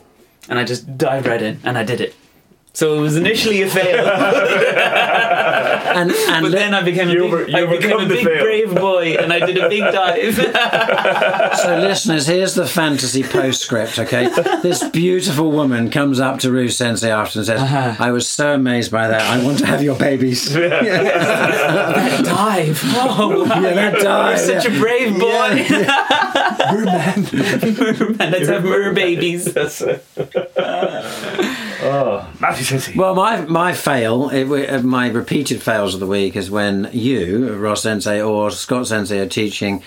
and 0.48 0.58
I 0.58 0.64
just 0.64 0.96
dived 0.98 1.26
right 1.26 1.42
in, 1.42 1.60
and 1.64 1.76
I 1.78 1.84
did 1.84 2.00
it. 2.00 2.14
So 2.78 2.96
it 2.96 3.00
was 3.00 3.16
initially 3.16 3.62
a 3.62 3.68
fail, 3.68 4.06
And 5.88 6.12
and 6.12 6.42
but 6.44 6.52
then 6.52 6.74
I 6.74 6.82
became 6.84 7.08
a 7.08 7.12
big, 7.12 7.20
over- 7.22 7.44
I 7.52 7.66
became 7.66 7.98
a 7.98 8.06
big 8.06 8.24
brave 8.24 8.72
boy, 8.72 9.16
and 9.18 9.32
I 9.32 9.44
did 9.44 9.58
a 9.58 9.68
big 9.68 9.80
dive. 9.80 10.38
So, 11.58 11.76
listeners, 11.76 12.26
here's 12.28 12.54
the 12.54 12.66
fantasy 12.68 13.24
postscript, 13.24 13.98
okay? 13.98 14.28
this 14.62 14.84
beautiful 14.90 15.50
woman 15.50 15.90
comes 15.90 16.20
up 16.20 16.38
to 16.40 16.52
Rue 16.52 16.68
Sensei 16.68 17.10
after 17.10 17.40
and 17.40 17.46
says, 17.46 17.60
Uh-huh. 17.60 17.96
I 17.98 18.12
was 18.12 18.28
so 18.28 18.54
amazed 18.54 18.92
by 18.92 19.08
that. 19.08 19.22
I 19.22 19.42
want 19.42 19.58
to 19.58 19.66
have 19.66 19.82
your 19.82 19.96
babies. 19.98 20.54
yeah, 20.56 22.22
dive. 22.22 22.80
Oh, 22.84 23.44
wow. 23.48 23.60
that 23.60 23.94
dive. 24.00 24.38
You're 24.38 24.60
such 24.60 24.70
yeah. 24.70 24.76
a 24.76 24.80
brave 24.80 25.18
boy. 25.18 25.64
Yeah, 25.68 26.72
Merman. 26.72 27.24
Let's 28.30 28.48
have 28.48 28.62
mer 28.62 28.92
babies. 28.92 29.52
That's 29.52 29.80
it. 29.80 30.04
Oh, 31.88 32.30
Matthew 32.40 32.64
Sensei. 32.64 32.94
Well, 32.96 33.14
my 33.14 33.42
my 33.42 33.72
fail, 33.72 34.30
it, 34.30 34.70
uh, 34.70 34.82
my 34.82 35.08
repeated 35.08 35.62
fails 35.62 35.94
of 35.94 36.00
the 36.00 36.06
week 36.06 36.36
is 36.36 36.50
when 36.50 36.88
you, 36.92 37.54
Ross 37.54 37.82
Sensei 37.82 38.20
or 38.20 38.50
Scott 38.50 38.86
Sensei, 38.86 39.18
are 39.18 39.28
teaching 39.28 39.82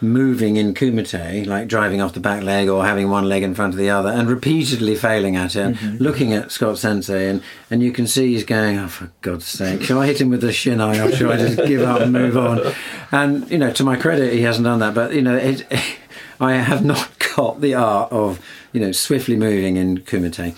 moving 0.00 0.56
in 0.56 0.74
kumite, 0.74 1.46
like 1.46 1.66
driving 1.66 2.00
off 2.00 2.12
the 2.12 2.20
back 2.20 2.42
leg 2.42 2.68
or 2.68 2.84
having 2.84 3.10
one 3.10 3.28
leg 3.28 3.42
in 3.42 3.54
front 3.54 3.74
of 3.74 3.78
the 3.78 3.90
other, 3.90 4.10
and 4.10 4.28
repeatedly 4.28 4.94
failing 4.94 5.36
at 5.36 5.56
it, 5.56 5.60
and 5.60 6.00
looking 6.00 6.32
at 6.32 6.52
Scott 6.52 6.78
Sensei, 6.78 7.28
and, 7.28 7.42
and 7.70 7.82
you 7.82 7.92
can 7.92 8.06
see 8.06 8.32
he's 8.32 8.44
going, 8.44 8.78
oh, 8.78 8.88
for 8.88 9.10
God's 9.22 9.46
sake, 9.46 9.82
shall 9.82 10.00
I 10.00 10.06
hit 10.06 10.20
him 10.20 10.30
with 10.30 10.40
the 10.40 10.48
shinai 10.48 11.04
or 11.04 11.14
shall 11.14 11.32
I 11.32 11.36
just 11.36 11.56
give 11.66 11.82
up 11.82 12.00
and 12.00 12.12
move 12.12 12.36
on? 12.36 12.72
And, 13.10 13.50
you 13.50 13.58
know, 13.58 13.72
to 13.72 13.84
my 13.84 13.96
credit, 13.96 14.32
he 14.32 14.42
hasn't 14.42 14.64
done 14.64 14.78
that, 14.80 14.94
but, 14.94 15.14
you 15.14 15.22
know, 15.22 15.36
it, 15.36 15.66
I 16.40 16.54
have 16.54 16.84
not 16.84 17.10
got 17.36 17.60
the 17.60 17.74
art 17.74 18.12
of, 18.12 18.40
you 18.72 18.80
know, 18.80 18.92
swiftly 18.92 19.36
moving 19.36 19.76
in 19.76 19.98
kumite. 19.98 20.54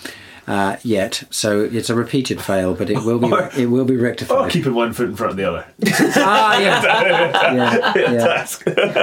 Uh, 0.51 0.75
yet, 0.83 1.23
so 1.29 1.61
it's 1.61 1.89
a 1.89 1.95
repeated 1.95 2.41
fail, 2.41 2.73
but 2.73 2.89
it 2.89 3.01
will 3.05 3.19
be 3.19 3.27
Or- 3.31 3.49
it 3.57 3.67
will 3.67 3.85
be 3.85 3.95
Oh, 3.95 4.01
rectified. 4.01 4.51
keeping 4.51 4.73
one 4.73 4.91
foot 4.91 5.07
in 5.07 5.15
front 5.15 5.31
of 5.31 5.37
the 5.37 5.45
other. 5.45 5.65
ah, 6.17 6.59
yeah, 6.59 7.53
yeah, 7.53 7.93
yeah. 7.95 8.45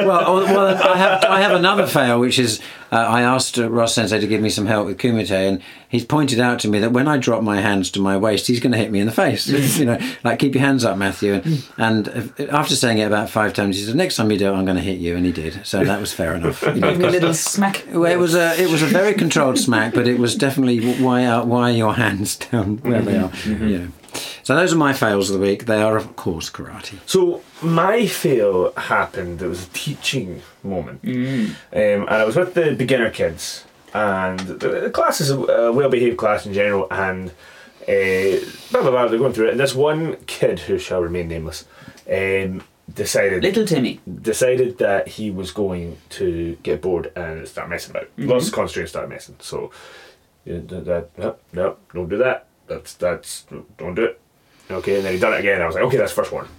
Well, 0.05 0.23
oh, 0.27 0.45
well, 0.45 0.67
I 0.77 0.97
have 0.99 1.25
I 1.25 1.41
have 1.41 1.53
another 1.53 1.87
fail, 1.87 2.21
which 2.21 2.39
is 2.39 2.61
uh, 2.91 2.97
I 2.97 3.23
asked 3.23 3.59
uh, 3.59 3.71
Ross 3.71 3.95
Sensei 3.95 4.19
to 4.21 4.27
give 4.27 4.41
me 4.41 4.51
some 4.51 4.67
help 4.67 4.87
with 4.87 4.99
kumite, 4.99 5.31
and 5.31 5.63
he's 5.89 6.05
pointed 6.05 6.41
out 6.41 6.59
to 6.61 6.69
me 6.69 6.79
that 6.79 6.93
when 6.93 7.07
I 7.09 7.17
drop 7.19 7.43
my 7.43 7.61
hands 7.61 7.91
to 7.93 8.01
my 8.01 8.17
waist, 8.17 8.47
he's 8.47 8.61
going 8.61 8.73
to 8.73 8.79
hit 8.79 8.91
me 8.91 9.01
in 9.01 9.07
the 9.07 9.13
face. 9.13 9.47
you 9.79 9.85
know, 9.85 9.99
like 10.25 10.39
keep 10.39 10.55
your 10.55 10.63
hands 10.65 10.85
up, 10.85 10.97
Matthew. 10.97 11.35
And, 11.35 11.65
and 11.77 12.09
if- 12.09 12.41
after 12.53 12.75
saying 12.75 12.99
it 12.99 13.05
about 13.05 13.29
five 13.31 13.53
times, 13.55 13.77
he 13.77 13.85
said, 13.85 13.95
"Next 13.97 14.17
time 14.17 14.31
you 14.31 14.39
do 14.39 14.49
it, 14.49 14.53
I'm 14.57 14.65
going 14.65 14.77
to 14.77 14.83
hit 14.83 14.99
you," 14.99 15.17
and 15.17 15.27
he 15.27 15.33
did. 15.33 15.67
So 15.67 15.85
that 15.85 16.01
was 16.01 16.13
fair 16.13 16.35
enough. 16.35 16.63
You 16.69 16.75
know, 16.81 16.91
Give 16.91 16.99
me 17.01 17.07
a 17.07 17.11
little 17.11 17.35
smack. 17.35 17.85
well, 17.93 18.05
it 18.13 18.19
was 18.19 18.35
a 18.35 18.61
it 18.61 18.71
was 18.71 18.83
a 18.83 18.87
very 18.87 19.15
controlled 19.15 19.59
smack, 19.59 19.95
but 19.95 20.07
it 20.07 20.19
was 20.19 20.35
definitely 20.35 20.95
why 21.03 21.27
are 21.27 21.45
why 21.45 21.71
are 21.71 21.75
your 21.75 21.95
hands 21.95 22.37
down 22.37 22.77
where 22.79 23.03
they 23.03 23.17
are. 23.19 23.31
You 23.47 23.79
know. 23.79 23.89
So 24.43 24.55
those 24.55 24.73
are 24.73 24.77
my 24.77 24.93
fails 24.93 25.31
of 25.31 25.39
the 25.39 25.47
week. 25.47 25.67
They 25.67 25.83
are 25.83 25.97
of 25.97 26.17
course 26.17 26.51
karate. 26.51 26.99
So 27.07 27.43
my 27.63 28.07
fail 28.07 28.73
happened. 28.73 29.43
It 29.43 29.49
was 29.49 29.67
a 29.67 29.71
teaching 29.71 30.43
moment, 30.63 31.01
um, 31.05 31.57
and 31.73 32.09
I 32.09 32.25
was 32.25 32.37
with 32.37 32.55
the 32.55 32.75
beginner 32.75 33.11
kids, 33.11 33.65
and 33.95 34.39
the, 34.41 34.69
the 34.69 34.91
class 34.91 35.21
is 35.21 35.31
a, 35.31 35.39
a 35.39 35.73
well-behaved 35.73 36.17
class 36.17 36.47
in 36.47 36.53
general, 36.53 36.87
and 36.91 37.31
uh, 37.83 38.39
blah 38.71 38.83
blah 38.83 38.91
blah. 38.91 39.09
They're 39.09 39.19
going 39.19 39.33
through 39.33 39.49
it, 39.49 39.51
and 39.53 39.61
this 39.61 39.75
one 39.75 40.17
kid 40.27 40.61
who 40.61 40.79
shall 40.79 41.01
remain 41.01 41.29
nameless 41.29 41.65
um, 42.11 42.63
decided 42.93 43.43
Little 43.43 43.67
Timmy. 43.67 44.01
decided 44.23 44.79
that 44.79 45.09
he 45.09 45.31
was 45.31 45.51
going 45.51 45.99
to 46.11 46.57
get 46.63 46.83
bored 46.83 47.13
and 47.15 47.47
start 47.47 47.69
messing 47.69 47.91
about. 47.91 48.09
Lost 48.17 48.53
concentration, 48.53 48.83
and 48.83 48.89
started 48.89 49.09
messing. 49.11 49.37
So, 49.41 49.71
yeah, 50.45 50.59
that, 50.67 50.85
that, 50.87 51.19
no, 51.19 51.37
no, 51.53 51.77
don't 51.93 52.09
do 52.09 52.17
that. 52.19 52.47
That's 52.69 52.95
that's 52.95 53.47
don't 53.79 53.95
do 53.95 54.05
it. 54.05 54.21
Okay, 54.71 54.97
and 54.97 55.05
then 55.05 55.15
he 55.15 55.19
done 55.19 55.33
it 55.35 55.41
again. 55.41 55.63
I 55.63 55.67
was 55.67 55.75
like, 55.75 55.85
okay, 55.85 55.97
that's 55.97 56.13
first 56.13 56.31
warning. 56.31 56.51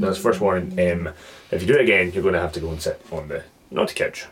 That's 0.00 0.18
first 0.18 0.40
warning. 0.40 0.72
Um, 0.78 1.08
if 1.50 1.62
you 1.62 1.66
do 1.68 1.74
it 1.74 1.80
again, 1.80 2.12
you're 2.12 2.22
going 2.22 2.34
to 2.34 2.40
have 2.40 2.52
to 2.52 2.60
go 2.60 2.68
and 2.70 2.80
sit 2.82 3.00
on 3.10 3.28
the 3.28 3.42
naughty 3.70 3.94
couch. 3.94 4.26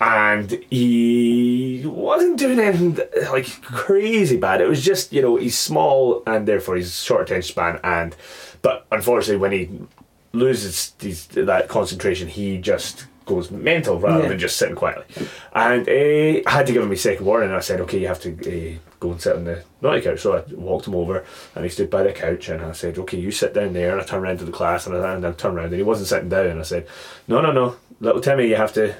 And 0.00 0.50
he 0.68 1.82
wasn't 1.86 2.38
doing 2.38 2.58
anything 2.58 2.98
like 3.32 3.46
crazy 3.62 4.36
bad. 4.36 4.60
It 4.60 4.68
was 4.68 4.84
just 4.84 5.12
you 5.12 5.22
know 5.22 5.36
he's 5.36 5.58
small 5.58 6.22
and 6.26 6.46
therefore 6.46 6.76
he's 6.76 7.02
short 7.02 7.22
attention 7.22 7.48
span. 7.52 7.80
And 7.82 8.14
but 8.62 8.84
unfortunately, 8.92 9.36
when 9.38 9.52
he 9.52 9.70
loses 10.32 10.90
these, 10.98 11.26
that 11.28 11.68
concentration, 11.68 12.28
he 12.28 12.58
just 12.58 13.06
goes 13.24 13.50
mental 13.50 13.98
rather 13.98 14.22
Yeah. 14.24 14.28
than 14.30 14.38
just 14.38 14.56
sitting 14.58 14.74
quietly. 14.76 15.04
And 15.54 15.88
uh, 15.88 15.92
I 16.46 16.50
had 16.50 16.66
to 16.66 16.72
give 16.72 16.82
him 16.82 16.92
a 16.92 16.96
second 16.96 17.24
warning. 17.24 17.50
I 17.52 17.60
said, 17.60 17.80
okay, 17.82 17.98
you 17.98 18.06
have 18.08 18.20
to 18.20 18.30
uh, 18.32 18.78
go 19.06 19.12
and 19.12 19.20
sit 19.20 19.36
on 19.36 19.44
the 19.44 19.64
naughty 19.80 20.00
couch. 20.00 20.20
So 20.20 20.36
I 20.36 20.54
walked 20.54 20.86
him 20.86 20.94
over 20.94 21.24
and 21.54 21.64
he 21.64 21.70
stood 21.70 21.90
by 21.90 22.02
the 22.02 22.12
couch 22.12 22.48
and 22.48 22.62
I 22.62 22.72
said, 22.72 22.98
okay, 22.98 23.18
you 23.18 23.30
sit 23.30 23.54
down 23.54 23.72
there. 23.72 23.92
And 23.92 24.00
I 24.00 24.04
turned 24.04 24.24
around 24.24 24.38
to 24.38 24.44
the 24.44 24.52
class 24.52 24.86
and 24.86 24.96
I, 24.96 25.14
and 25.14 25.26
I 25.26 25.32
turned 25.32 25.56
around 25.56 25.66
and 25.66 25.76
he 25.76 25.82
wasn't 25.82 26.08
sitting 26.08 26.28
down. 26.28 26.46
And 26.46 26.60
I 26.60 26.64
said, 26.64 26.86
no, 27.28 27.40
no, 27.40 27.52
no, 27.52 27.76
little 28.00 28.20
Timmy, 28.20 28.48
you 28.48 28.56
have 28.56 28.72
to 28.74 28.94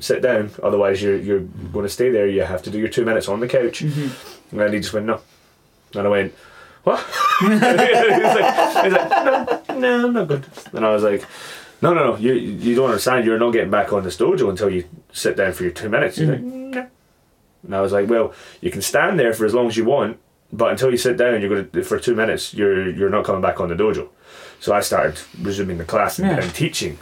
sit 0.00 0.22
down. 0.22 0.50
Otherwise, 0.62 1.02
you're, 1.02 1.16
you're 1.16 1.40
going 1.40 1.84
to 1.84 1.88
stay 1.88 2.10
there. 2.10 2.26
You 2.26 2.42
have 2.42 2.62
to 2.62 2.70
do 2.70 2.78
your 2.78 2.88
two 2.88 3.04
minutes 3.04 3.28
on 3.28 3.40
the 3.40 3.48
couch. 3.48 3.80
Mm-hmm. 3.80 4.60
And 4.60 4.74
he 4.74 4.80
just 4.80 4.92
went, 4.92 5.06
no. 5.06 5.20
And 5.94 6.06
I 6.06 6.10
went, 6.10 6.34
what? 6.84 6.98
he 7.40 7.48
was 7.48 7.60
like, 7.60 7.78
he 7.78 8.88
was 8.88 8.92
like, 8.92 9.68
no, 9.68 9.78
no, 9.78 10.06
I'm 10.06 10.12
not 10.12 10.28
good. 10.28 10.46
And 10.72 10.84
I 10.84 10.92
was 10.92 11.02
like, 11.02 11.24
no, 11.82 11.92
no, 11.92 12.12
no, 12.12 12.16
you 12.16 12.34
you 12.34 12.76
don't 12.76 12.90
understand. 12.90 13.24
You're 13.24 13.38
not 13.38 13.50
getting 13.50 13.70
back 13.70 13.92
on 13.92 14.04
this 14.04 14.16
dojo 14.16 14.48
until 14.48 14.70
you 14.70 14.84
sit 15.12 15.36
down 15.36 15.52
for 15.52 15.64
your 15.64 15.72
two 15.72 15.88
minutes. 15.88 16.16
He's 16.16 16.28
like, 16.28 16.38
mm-hmm. 16.38 16.70
no. 16.70 16.88
And 17.64 17.74
I 17.74 17.80
was 17.80 17.92
like, 17.92 18.08
well, 18.08 18.32
you 18.60 18.70
can 18.70 18.82
stand 18.82 19.18
there 19.18 19.32
for 19.32 19.46
as 19.46 19.54
long 19.54 19.68
as 19.68 19.76
you 19.76 19.84
want, 19.84 20.18
but 20.52 20.70
until 20.70 20.90
you 20.90 20.96
sit 20.96 21.16
down, 21.16 21.40
you're 21.40 21.48
going 21.50 21.70
to 21.70 21.82
for 21.84 21.98
two 21.98 22.14
minutes. 22.14 22.52
You're 22.54 22.90
you're 22.90 23.10
not 23.10 23.24
coming 23.24 23.40
back 23.42 23.60
on 23.60 23.68
the 23.68 23.74
dojo. 23.74 24.08
So 24.60 24.72
I 24.72 24.80
started 24.80 25.18
resuming 25.40 25.78
the 25.78 25.84
class 25.84 26.18
and, 26.18 26.28
Yeah. 26.28 26.40
and 26.40 26.54
teaching, 26.54 26.98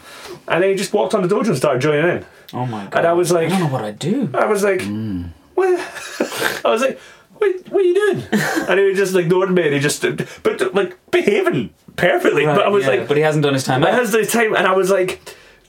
and 0.48 0.62
then 0.62 0.70
he 0.70 0.76
just 0.76 0.92
walked 0.92 1.14
on 1.14 1.22
the 1.26 1.28
dojo 1.34 1.48
and 1.48 1.56
started 1.56 1.82
joining 1.82 2.08
in. 2.16 2.26
Oh 2.52 2.66
my 2.66 2.84
god. 2.86 2.98
And 2.98 3.06
I 3.06 3.12
was 3.12 3.30
like- 3.30 3.46
I 3.48 3.50
don't 3.50 3.60
know 3.60 3.66
what 3.72 3.84
I'd 3.84 3.98
do. 3.98 4.30
I 4.34 4.46
was 4.46 4.62
like, 4.64 4.80
mm. 4.80 5.28
what? 5.54 5.68
I 6.64 6.70
was 6.70 6.80
like, 6.82 6.98
what, 7.36 7.68
what 7.68 7.82
are 7.82 7.86
you 7.86 7.94
doing? 7.94 8.22
and 8.68 8.80
he 8.80 8.94
just 8.94 9.14
ignored 9.14 9.50
me 9.50 9.62
and 9.64 9.74
he 9.74 9.80
just, 9.80 10.02
but 10.42 10.74
like 10.74 10.96
behaving 11.10 11.70
perfectly. 11.96 12.44
but 12.46 12.62
I 12.62 12.68
was 12.68 12.84
yeah, 12.84 12.90
like, 12.90 13.08
but 13.08 13.16
he 13.16 13.22
hasn't 13.22 13.44
done 13.44 13.54
his 13.54 13.64
time 13.64 13.82
it 13.82 13.88
out. 13.88 13.94
has 13.94 14.12
the 14.12 14.24
time, 14.26 14.54
and 14.56 14.66
I 14.66 14.72
was 14.72 14.90
like, 14.90 15.20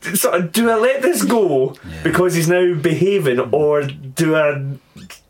so 0.15 0.41
do 0.41 0.69
I 0.69 0.75
let 0.75 1.01
this 1.01 1.23
go 1.23 1.75
because 2.03 2.33
he's 2.33 2.47
now 2.47 2.73
behaving, 2.73 3.39
or 3.39 3.83
do 3.83 4.35
I 4.35 4.77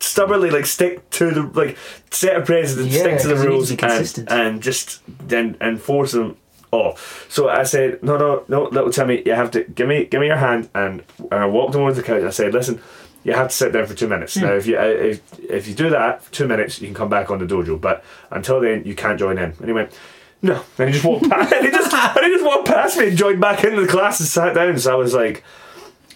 stubbornly 0.00 0.50
like 0.50 0.66
stick 0.66 1.08
to 1.10 1.30
the 1.30 1.42
like 1.42 1.76
set 2.10 2.36
a 2.36 2.40
precedent, 2.42 2.88
Yeah, 2.88 3.00
stick 3.00 3.20
to 3.20 3.28
the 3.28 3.34
'cause 3.34 3.44
you 3.44 3.50
need 3.50 3.76
to 3.76 3.86
rules, 3.86 4.18
and, 4.18 4.30
and 4.30 4.62
just 4.62 5.00
then 5.28 5.56
enforce 5.60 6.12
them 6.12 6.36
off? 6.70 7.26
So 7.28 7.48
I 7.48 7.64
said, 7.64 8.02
no, 8.02 8.16
no, 8.16 8.44
no, 8.48 8.64
little 8.64 8.90
Timmy, 8.90 9.22
you 9.26 9.34
have 9.34 9.50
to 9.52 9.64
give 9.64 9.88
me 9.88 10.06
give 10.06 10.20
me 10.20 10.28
your 10.28 10.36
hand, 10.36 10.70
and, 10.74 11.02
and 11.18 11.34
I 11.40 11.46
walked 11.46 11.74
him 11.74 11.82
over 11.82 11.90
to 11.90 11.96
the 11.96 12.02
couch. 12.02 12.18
And 12.18 12.28
I 12.28 12.30
said, 12.30 12.52
listen. 12.54 12.80
You 13.24 13.34
have 13.34 13.50
to 13.50 13.54
sit 13.54 13.72
down 13.72 13.86
for 13.86 13.94
two 13.94 14.08
minutes. 14.08 14.34
Hmm. 14.34 14.40
Now, 14.46 14.52
if 14.54 14.66
you 14.66 14.76
uh, 14.76 14.82
if, 14.82 15.20
if 15.38 15.68
you 15.68 15.74
do 15.74 15.90
that 15.90 16.24
two 16.32 16.48
minutes, 16.48 16.80
you 16.80 16.88
can 16.88 16.94
come 16.96 17.08
back 17.08 17.30
on 17.30 17.38
the 17.38 17.44
dojo. 17.46 17.80
But 17.80 18.02
until 18.32 18.58
then, 18.60 18.82
you 18.84 18.96
can't 18.96 19.16
join 19.16 19.38
in. 19.38 19.50
And 19.60 19.64
he 19.64 19.72
went, 19.72 19.96
no. 20.42 20.62
And 20.78 20.88
he 20.88 20.92
just 20.94 21.04
walked 21.04 21.28
past. 21.30 21.52
and 21.52 21.64
he 21.64 21.70
just 21.70 21.92
and 21.94 22.24
he 22.26 22.30
just 22.32 22.44
walked 22.44 22.66
past 22.68 22.98
me 22.98 23.08
and 23.08 23.16
joined 23.16 23.40
back 23.40 23.64
into 23.64 23.80
the 23.80 23.86
class 23.88 24.20
and 24.20 24.28
sat 24.28 24.54
down. 24.54 24.78
So 24.78 24.92
I 24.92 24.96
was 24.96 25.14
like, 25.14 25.42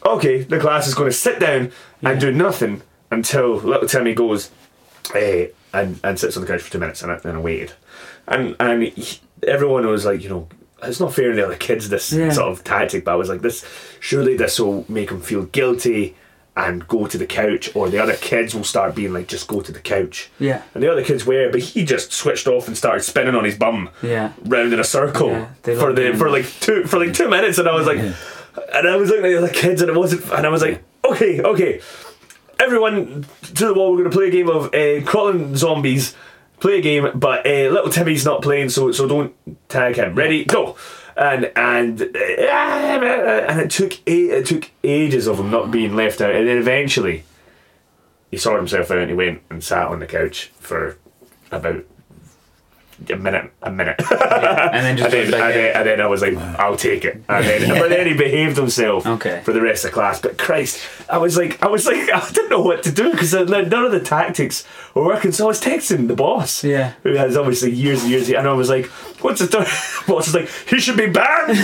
okay, 0.05 0.43
the 0.43 0.59
class 0.59 0.87
is 0.87 0.95
going 0.95 1.09
to 1.11 1.17
sit 1.17 1.39
down 1.41 1.73
and 2.03 2.21
do 2.21 2.33
nothing 2.33 2.83
until 3.11 3.55
little 3.57 3.89
Timmy 3.89 4.15
goes 4.15 4.51
eh, 5.15 5.49
and 5.73 5.99
and 6.03 6.19
sits 6.19 6.37
on 6.37 6.43
the 6.45 6.49
couch 6.49 6.63
for 6.63 6.73
two 6.73 6.79
minutes. 6.79 7.03
And 7.03 7.13
I, 7.13 7.17
and 7.25 7.37
I 7.37 7.41
waited, 7.41 7.73
and 8.27 8.57
and 8.61 8.83
he, 8.83 9.21
everyone 9.47 9.87
was 9.87 10.05
like, 10.05 10.23
you 10.23 10.29
know. 10.29 10.49
It's 10.83 11.01
not 11.01 11.15
fair 11.15 11.31
to 11.31 11.35
the 11.35 11.43
other 11.45 11.57
kids 11.57 11.89
this 11.89 12.13
Yeah. 12.13 12.31
sort 12.31 12.53
of 12.53 12.63
tactic, 12.63 13.03
but 13.07 13.13
I 13.13 13.17
was 13.17 13.31
like, 13.31 13.41
this 13.41 13.65
surely 13.99 14.37
this 14.37 14.61
will 14.61 14.85
make 14.91 15.09
them 15.09 15.23
feel 15.23 15.45
guilty 15.47 16.15
and 16.57 16.89
go 16.89 17.07
to 17.07 17.19
the 17.19 17.27
couch, 17.27 17.71
or 17.77 17.91
the 17.91 17.99
other 17.99 18.17
kids 18.17 18.55
will 18.55 18.65
start 18.65 18.95
being 18.95 19.13
like, 19.13 19.29
just 19.29 19.47
go 19.47 19.61
to 19.61 19.71
the 19.73 19.81
couch. 19.81 20.31
Yeah. 20.39 20.63
And 20.73 20.83
the 20.83 20.91
other 20.91 21.05
kids 21.05 21.27
were, 21.27 21.51
but 21.51 21.61
he 21.61 21.85
just 21.85 22.13
switched 22.13 22.47
off 22.47 22.67
and 22.67 22.77
started 22.77 23.03
spinning 23.03 23.35
on 23.35 23.45
his 23.45 23.57
bum 23.57 23.91
Yeah. 24.03 24.33
round 24.45 24.73
in 24.73 24.81
a 24.81 24.85
circle 24.85 25.31
Yeah, 25.31 25.49
for 25.63 25.93
the 25.93 26.15
for 26.17 26.31
like 26.31 26.47
two 26.61 26.85
for 26.85 26.99
like 26.99 27.13
two 27.13 27.29
minutes, 27.29 27.59
and 27.59 27.69
I 27.69 27.75
was 27.75 27.87
like, 27.87 27.99
and 27.99 28.89
I 28.89 28.97
was 28.97 29.11
looking 29.11 29.27
at 29.27 29.29
the 29.29 29.39
other 29.39 29.53
kids, 29.53 29.83
and 29.83 29.91
it 29.91 29.95
wasn't, 29.97 30.25
and 30.33 30.47
I 30.47 30.49
was 30.49 30.63
like, 30.63 30.83
okay, 31.05 31.43
okay, 31.43 31.81
everyone 32.59 33.27
to 33.43 33.67
the 33.67 33.75
wall. 33.75 33.93
We're 33.93 33.99
gonna 34.05 34.11
play 34.11 34.29
a 34.29 34.31
game 34.31 34.49
of 34.49 34.75
uh, 34.75 35.05
crawling 35.05 35.57
zombies. 35.57 36.15
Play 36.59 36.79
a 36.79 36.81
game, 36.81 37.07
but 37.15 37.45
uh, 37.47 37.69
little 37.69 37.91
Timmy's 37.91 38.25
not 38.25 38.41
playing, 38.41 38.71
so 38.71 38.91
so 38.93 39.07
don't 39.07 39.35
tag 39.69 39.97
him. 39.97 40.15
Ready, 40.15 40.45
go. 40.47 40.77
And 41.17 41.51
and 41.57 42.01
and 42.03 43.61
it 43.61 43.71
took 43.71 43.95
it 44.07 44.47
took 44.47 44.71
ages 44.85 45.27
of 45.27 45.41
him 45.41 45.51
not 45.51 45.71
being 45.71 45.97
left 45.97 46.21
out, 46.21 46.35
and 46.35 46.47
then 46.47 46.59
eventually 46.59 47.25
he 48.31 48.37
sorted 48.37 48.61
himself 48.61 48.91
out 48.91 48.99
and 48.99 49.11
he 49.11 49.17
went 49.17 49.41
and 49.49 49.65
sat 49.65 49.89
on 49.89 50.01
the 50.01 50.07
couch 50.07 50.53
for 50.59 50.99
about 51.51 51.85
a 53.11 53.17
minute, 53.17 53.53
a 53.63 53.71
minute. 53.71 53.97
And 54.01 54.85
then 54.85 54.97
just 54.97 55.15
and, 55.15 55.33
then, 55.33 55.41
and, 55.43 55.55
then, 55.55 55.77
and 55.77 55.87
then 55.87 56.01
I 56.01 56.07
was 56.07 56.23
like, 56.23 56.37
I'll 56.37 56.77
take 56.77 57.05
it. 57.05 57.23
And 57.29 57.45
then, 57.45 57.69
but 57.81 57.89
then 57.91 58.07
he 58.07 58.15
behaved 58.15 58.57
himself 58.57 59.07
Okay. 59.07 59.43
for 59.45 59.53
the 59.53 59.61
rest 59.61 59.85
of 59.85 59.91
the 59.91 59.95
class. 59.95 60.21
But 60.21 60.39
Christ, 60.39 60.81
I 61.11 61.19
was 61.19 61.37
like, 61.37 61.63
I 61.63 61.69
was 61.69 61.87
like, 61.87 62.11
I 62.15 62.27
didn't 62.33 62.51
know 62.51 62.63
what 62.63 62.83
to 62.85 62.93
do 62.93 63.11
because 63.11 63.35
uh, 63.35 63.45
none 63.45 63.85
of 63.85 63.93
the 63.93 64.01
tactics 64.01 64.67
were 64.95 65.05
working. 65.05 65.33
So 65.33 65.45
I 65.45 65.49
was 65.49 65.61
texting 65.61 66.09
the 66.09 66.17
boss, 66.17 66.65
Yeah. 66.65 66.95
who 67.03 67.15
has 67.15 67.37
obviously 67.37 67.71
years 67.73 68.03
and 68.03 68.11
years, 68.11 68.29
and 68.31 68.49
I 68.49 68.53
was 68.53 68.69
like, 68.71 68.87
what's 69.23 69.41
the 69.41 69.47
story? 69.47 69.65
boss 70.07 70.27
was 70.27 70.35
like, 70.35 70.49
he 70.69 70.79
should 70.81 70.97
be 70.97 71.07
banned. 71.07 71.49
We 71.51 71.57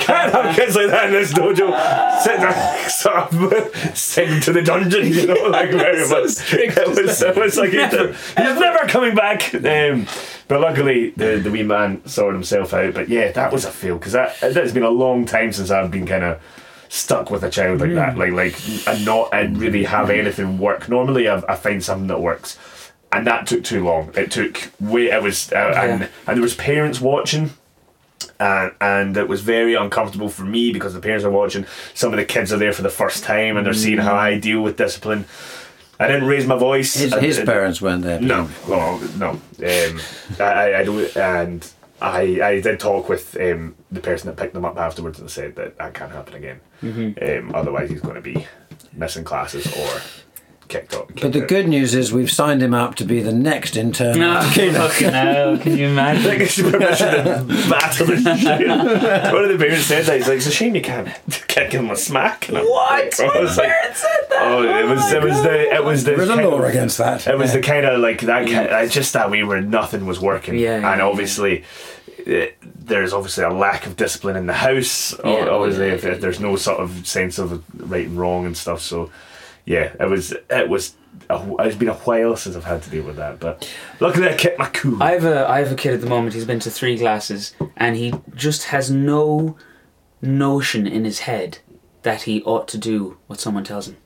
can't 0.00 0.32
have 0.32 0.54
kids 0.56 0.76
like 0.76 0.88
that 0.90 1.06
in 1.06 1.12
this 1.12 1.32
dojo. 1.32 2.20
Send 2.22 2.42
them, 2.42 2.88
sort 2.90 3.16
of, 3.16 3.96
send 3.96 4.30
him 4.30 4.40
to 4.42 4.52
the 4.52 4.62
dungeon, 4.62 5.06
you 5.12 5.26
know, 5.26 5.48
like 5.48 5.70
very 5.70 6.08
much. 6.08 6.52
It 6.54 6.88
was, 6.88 7.22
it 7.22 7.36
was 7.36 7.56
like, 7.56 7.70
he's 7.70 7.92
never 8.36 8.86
coming 8.88 9.14
back. 9.14 9.50
Um, 9.74 10.06
but 10.48 10.60
luckily, 10.60 11.10
the, 11.10 11.36
the 11.42 11.50
wee 11.50 11.62
man 11.62 12.06
sorted 12.06 12.34
himself 12.34 12.72
out. 12.74 12.94
But 12.94 13.08
yeah, 13.08 13.32
that 13.32 13.52
was 13.52 13.64
a 13.64 13.70
fail 13.70 13.98
because 13.98 14.12
that 14.12 14.36
it's 14.42 14.72
been 14.72 14.82
a 14.82 14.90
long 14.90 15.24
time 15.26 15.52
since 15.52 15.70
I've 15.70 15.90
been 15.90 16.06
kind 16.06 16.24
of 16.24 16.40
stuck 16.88 17.30
with 17.30 17.42
a 17.42 17.50
child 17.50 17.80
like 17.80 17.94
that, 17.94 18.16
like 18.18 18.32
like 18.32 18.54
and 18.86 19.04
not 19.04 19.30
and 19.32 19.58
really 19.58 19.84
have 19.84 20.10
anything 20.10 20.58
work. 20.58 20.88
Normally, 20.88 21.28
I, 21.28 21.42
I 21.48 21.56
find 21.56 21.82
something 21.82 22.06
that 22.08 22.20
works, 22.20 22.58
and 23.12 23.26
that 23.26 23.46
took 23.46 23.64
too 23.64 23.82
long. 23.84 24.10
It 24.14 24.30
took 24.30 24.70
way. 24.80 25.10
It 25.10 25.22
was 25.22 25.50
uh, 25.52 25.56
and 25.76 26.00
Yeah. 26.02 26.08
and 26.26 26.36
there 26.36 26.42
was 26.42 26.54
parents 26.54 27.00
watching. 27.00 27.50
And, 28.40 28.72
and 28.80 29.16
it 29.16 29.28
was 29.28 29.42
very 29.42 29.74
uncomfortable 29.74 30.28
for 30.28 30.42
me 30.44 30.72
because 30.72 30.92
the 30.92 31.00
parents 31.00 31.24
are 31.24 31.30
watching. 31.30 31.66
Some 31.94 32.12
of 32.12 32.16
the 32.18 32.24
kids 32.24 32.52
are 32.52 32.56
there 32.56 32.72
for 32.72 32.82
the 32.82 32.90
first 32.90 33.22
time 33.22 33.56
and 33.56 33.64
they're 33.64 33.74
seeing 33.74 33.98
how 33.98 34.16
I 34.16 34.38
deal 34.38 34.60
with 34.60 34.76
discipline. 34.76 35.26
I 36.04 36.08
didn't 36.08 36.28
raise 36.28 36.46
my 36.46 36.56
voice. 36.56 36.94
His, 36.94 37.14
his 37.14 37.38
I- 37.40 37.44
parents 37.44 37.80
weren't 37.82 38.02
there. 38.02 38.20
no, 38.20 38.48
well, 38.68 38.98
no. 39.18 39.30
Um, 39.30 40.00
I, 40.38 40.74
I, 40.76 40.84
don't, 40.84 41.16
and 41.16 41.70
I, 42.00 42.20
I 42.42 42.60
did 42.60 42.78
talk 42.80 43.08
with 43.08 43.36
um, 43.40 43.74
the 43.90 44.00
person 44.00 44.26
that 44.28 44.36
picked 44.36 44.54
them 44.54 44.64
up 44.64 44.76
afterwards 44.76 45.18
and 45.20 45.30
said 45.30 45.56
that 45.56 45.78
that 45.78 45.94
can't 45.94 46.12
happen 46.12 46.34
again. 46.34 46.60
Um, 46.82 47.54
otherwise, 47.54 47.90
he's 47.90 48.00
going 48.02 48.16
to 48.16 48.20
be 48.20 48.46
missing 48.92 49.24
classes 49.24 49.66
or 49.76 50.00
kicked 50.68 50.94
up. 50.94 51.10
But 51.20 51.32
the 51.32 51.40
good 51.40 51.68
news 51.68 51.94
is 51.94 52.12
we've 52.12 52.30
signed 52.30 52.62
him 52.62 52.74
up 52.74 52.94
to 52.96 53.04
be 53.04 53.20
the 53.20 53.32
next 53.32 53.76
intern. 53.76 54.18
No, 54.18 54.40
fucking 54.42 54.72
hell, 55.12 55.58
can 55.58 55.76
you 55.76 55.98
I 55.98 56.16
think 56.16 56.24
imagine? 56.24 56.40
it's 56.40 56.60
permission 56.60 57.24
to 57.48 57.70
battle 57.70 58.10
and 58.12 58.38
shit. 58.40 58.68
One 59.32 59.44
of 59.44 59.50
the 59.50 59.56
parents 59.58 59.86
said 59.86 60.04
that. 60.06 60.16
He's 60.16 60.28
like, 60.28 60.36
it's 60.38 60.46
a 60.46 60.50
shame 60.50 60.74
you 60.74 60.82
can't 60.82 61.08
kick 61.48 61.72
him 61.72 61.90
a 61.90 61.96
smack. 61.96 62.48
And 62.48 62.58
I'm 62.58 62.64
What? 62.66 63.18
like- 63.18 63.20
I 63.20 63.40
was 63.40 63.56
like, 63.56 63.72
Oh, 64.36 64.62
it 64.62 64.86
was, 64.88 65.12
it 65.12 65.22
was 65.22 65.42
the, 65.42 65.74
it 65.74 65.84
was 65.84 66.04
the. 66.04 66.10
There 66.12 66.20
is 66.22 66.28
a 66.30 66.34
kind 66.34 66.48
law 66.48 66.58
of- 66.58 66.64
against 66.64 66.98
that. 66.98 67.26
It 67.26 67.38
was 67.38 67.52
the 67.52 67.60
kind 67.62 67.86
of 67.86 68.00
like 68.00 68.20
that, 68.22 68.46
kind 68.48 68.68
uh, 68.68 68.86
just 68.86 69.12
that 69.12 69.30
way 69.30 69.42
where 69.44 69.60
nothing 69.60 70.06
was 70.06 70.20
working, 70.20 70.54
Yeah, 70.56 70.78
yeah, 70.80 70.92
and 70.92 70.98
yeah. 70.98 71.06
obviously. 71.06 71.64
uh 72.26 72.46
there's 72.86 73.14
obviously 73.14 73.42
a 73.44 73.50
lack 73.50 73.86
of 73.86 73.96
discipline 73.96 74.36
in 74.36 74.44
the 74.46 74.52
house. 74.52 75.14
o- 75.24 75.36
Yeah, 75.38 75.48
obviously, 75.48 75.86
yeah, 75.86 75.94
if, 75.94 76.04
if 76.04 76.20
there's 76.20 76.38
no 76.38 76.56
sort 76.56 76.80
of 76.80 77.06
sense 77.06 77.38
of 77.38 77.64
right 77.90 78.06
and 78.06 78.18
wrong 78.18 78.44
and 78.44 78.54
stuff. 78.54 78.82
So, 78.82 79.10
yeah, 79.64 79.94
it 79.98 80.08
was. 80.08 80.32
It 80.50 80.68
was. 80.68 80.94
A, 81.30 81.54
it's 81.60 81.76
been 81.76 81.88
a 81.88 81.94
while 81.94 82.36
since 82.36 82.56
I've 82.56 82.64
had 82.64 82.82
to 82.82 82.90
deal 82.90 83.04
with 83.04 83.16
that, 83.16 83.38
but 83.38 83.70
luckily 84.00 84.28
I 84.28 84.34
kept 84.34 84.58
my 84.58 84.66
cool. 84.66 85.02
I 85.02 85.12
have 85.12 85.24
a 85.24 85.48
I 85.48 85.60
have 85.60 85.72
a 85.72 85.76
kid 85.76 85.94
at 85.94 86.00
the 86.00 86.08
moment. 86.08 86.34
He's 86.34 86.44
been 86.44 86.60
to 86.60 86.70
three 86.70 86.98
classes, 86.98 87.54
and 87.76 87.96
he 87.96 88.14
just 88.34 88.64
has 88.64 88.90
no 88.90 89.56
notion 90.20 90.86
in 90.86 91.04
his 91.04 91.20
head 91.20 91.58
that 92.02 92.22
he 92.22 92.42
ought 92.42 92.68
to 92.68 92.78
do 92.78 93.16
what 93.26 93.40
someone 93.40 93.64
tells 93.64 93.88
him. 93.88 93.96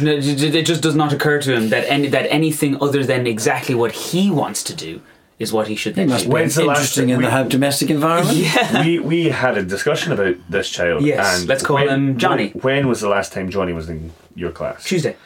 No, 0.00 0.12
it 0.12 0.62
just 0.66 0.82
does 0.82 0.94
not 0.94 1.12
occur 1.12 1.40
to 1.40 1.54
him 1.54 1.70
that 1.70 1.84
any 1.90 2.08
that 2.08 2.30
anything 2.30 2.80
other 2.80 3.04
than 3.04 3.26
exactly 3.26 3.74
what 3.74 3.92
he 3.92 4.30
wants 4.30 4.62
to 4.64 4.74
do 4.74 5.02
is 5.38 5.52
what 5.52 5.66
he 5.68 5.74
should 5.76 5.96
He 5.96 6.02
do. 6.04 6.08
must 6.10 6.24
be 6.26 6.30
When's 6.30 6.54
the 6.54 6.64
last 6.64 6.78
interesting 6.78 7.08
in 7.10 7.18
we- 7.18 7.24
the 7.24 7.30
home 7.30 7.48
domestic 7.48 7.90
environment. 7.90 8.36
Yeah. 8.36 8.82
we 8.84 8.98
we 9.00 9.28
had 9.30 9.56
a 9.58 9.62
discussion 9.64 10.12
about 10.12 10.36
this 10.48 10.68
child. 10.70 11.02
Yes, 11.02 11.40
and 11.40 11.48
let's 11.48 11.62
call 11.62 11.76
when- 11.76 11.88
him 11.88 12.18
Johnny. 12.18 12.50
When, 12.50 12.62
when 12.62 12.88
was 12.88 13.00
the 13.00 13.08
last 13.08 13.32
time 13.32 13.50
Johnny 13.50 13.72
was 13.72 13.88
in 13.88 14.12
your 14.34 14.50
class? 14.52 14.84
Tuesday. 14.84 15.16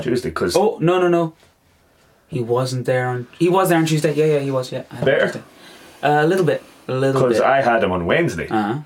Tuesday, 0.00 0.28
because 0.30 0.56
Oh 0.56 0.78
no 0.80 1.00
no 1.00 1.08
no. 1.08 1.34
He 2.28 2.40
wasn't 2.40 2.86
there 2.86 3.08
on. 3.08 3.26
He 3.38 3.48
was 3.48 3.68
there 3.68 3.78
on 3.78 3.86
Tuesday. 3.86 4.14
Yeah 4.14 4.26
yeah 4.26 4.38
he 4.40 4.50
was. 4.50 4.70
Yeah. 4.72 4.84
I 4.90 5.04
Better? 5.04 5.42
Uh, 6.02 6.20
a 6.22 6.26
little 6.26 6.44
bit. 6.46 6.62
A 6.88 6.92
little 6.94 7.20
bit. 7.22 7.28
Because 7.30 7.40
I 7.42 7.60
had 7.60 7.82
him 7.84 7.92
on 7.92 8.06
Wednesday. 8.06 8.48
uh 8.48 8.62
huh. 8.74 8.78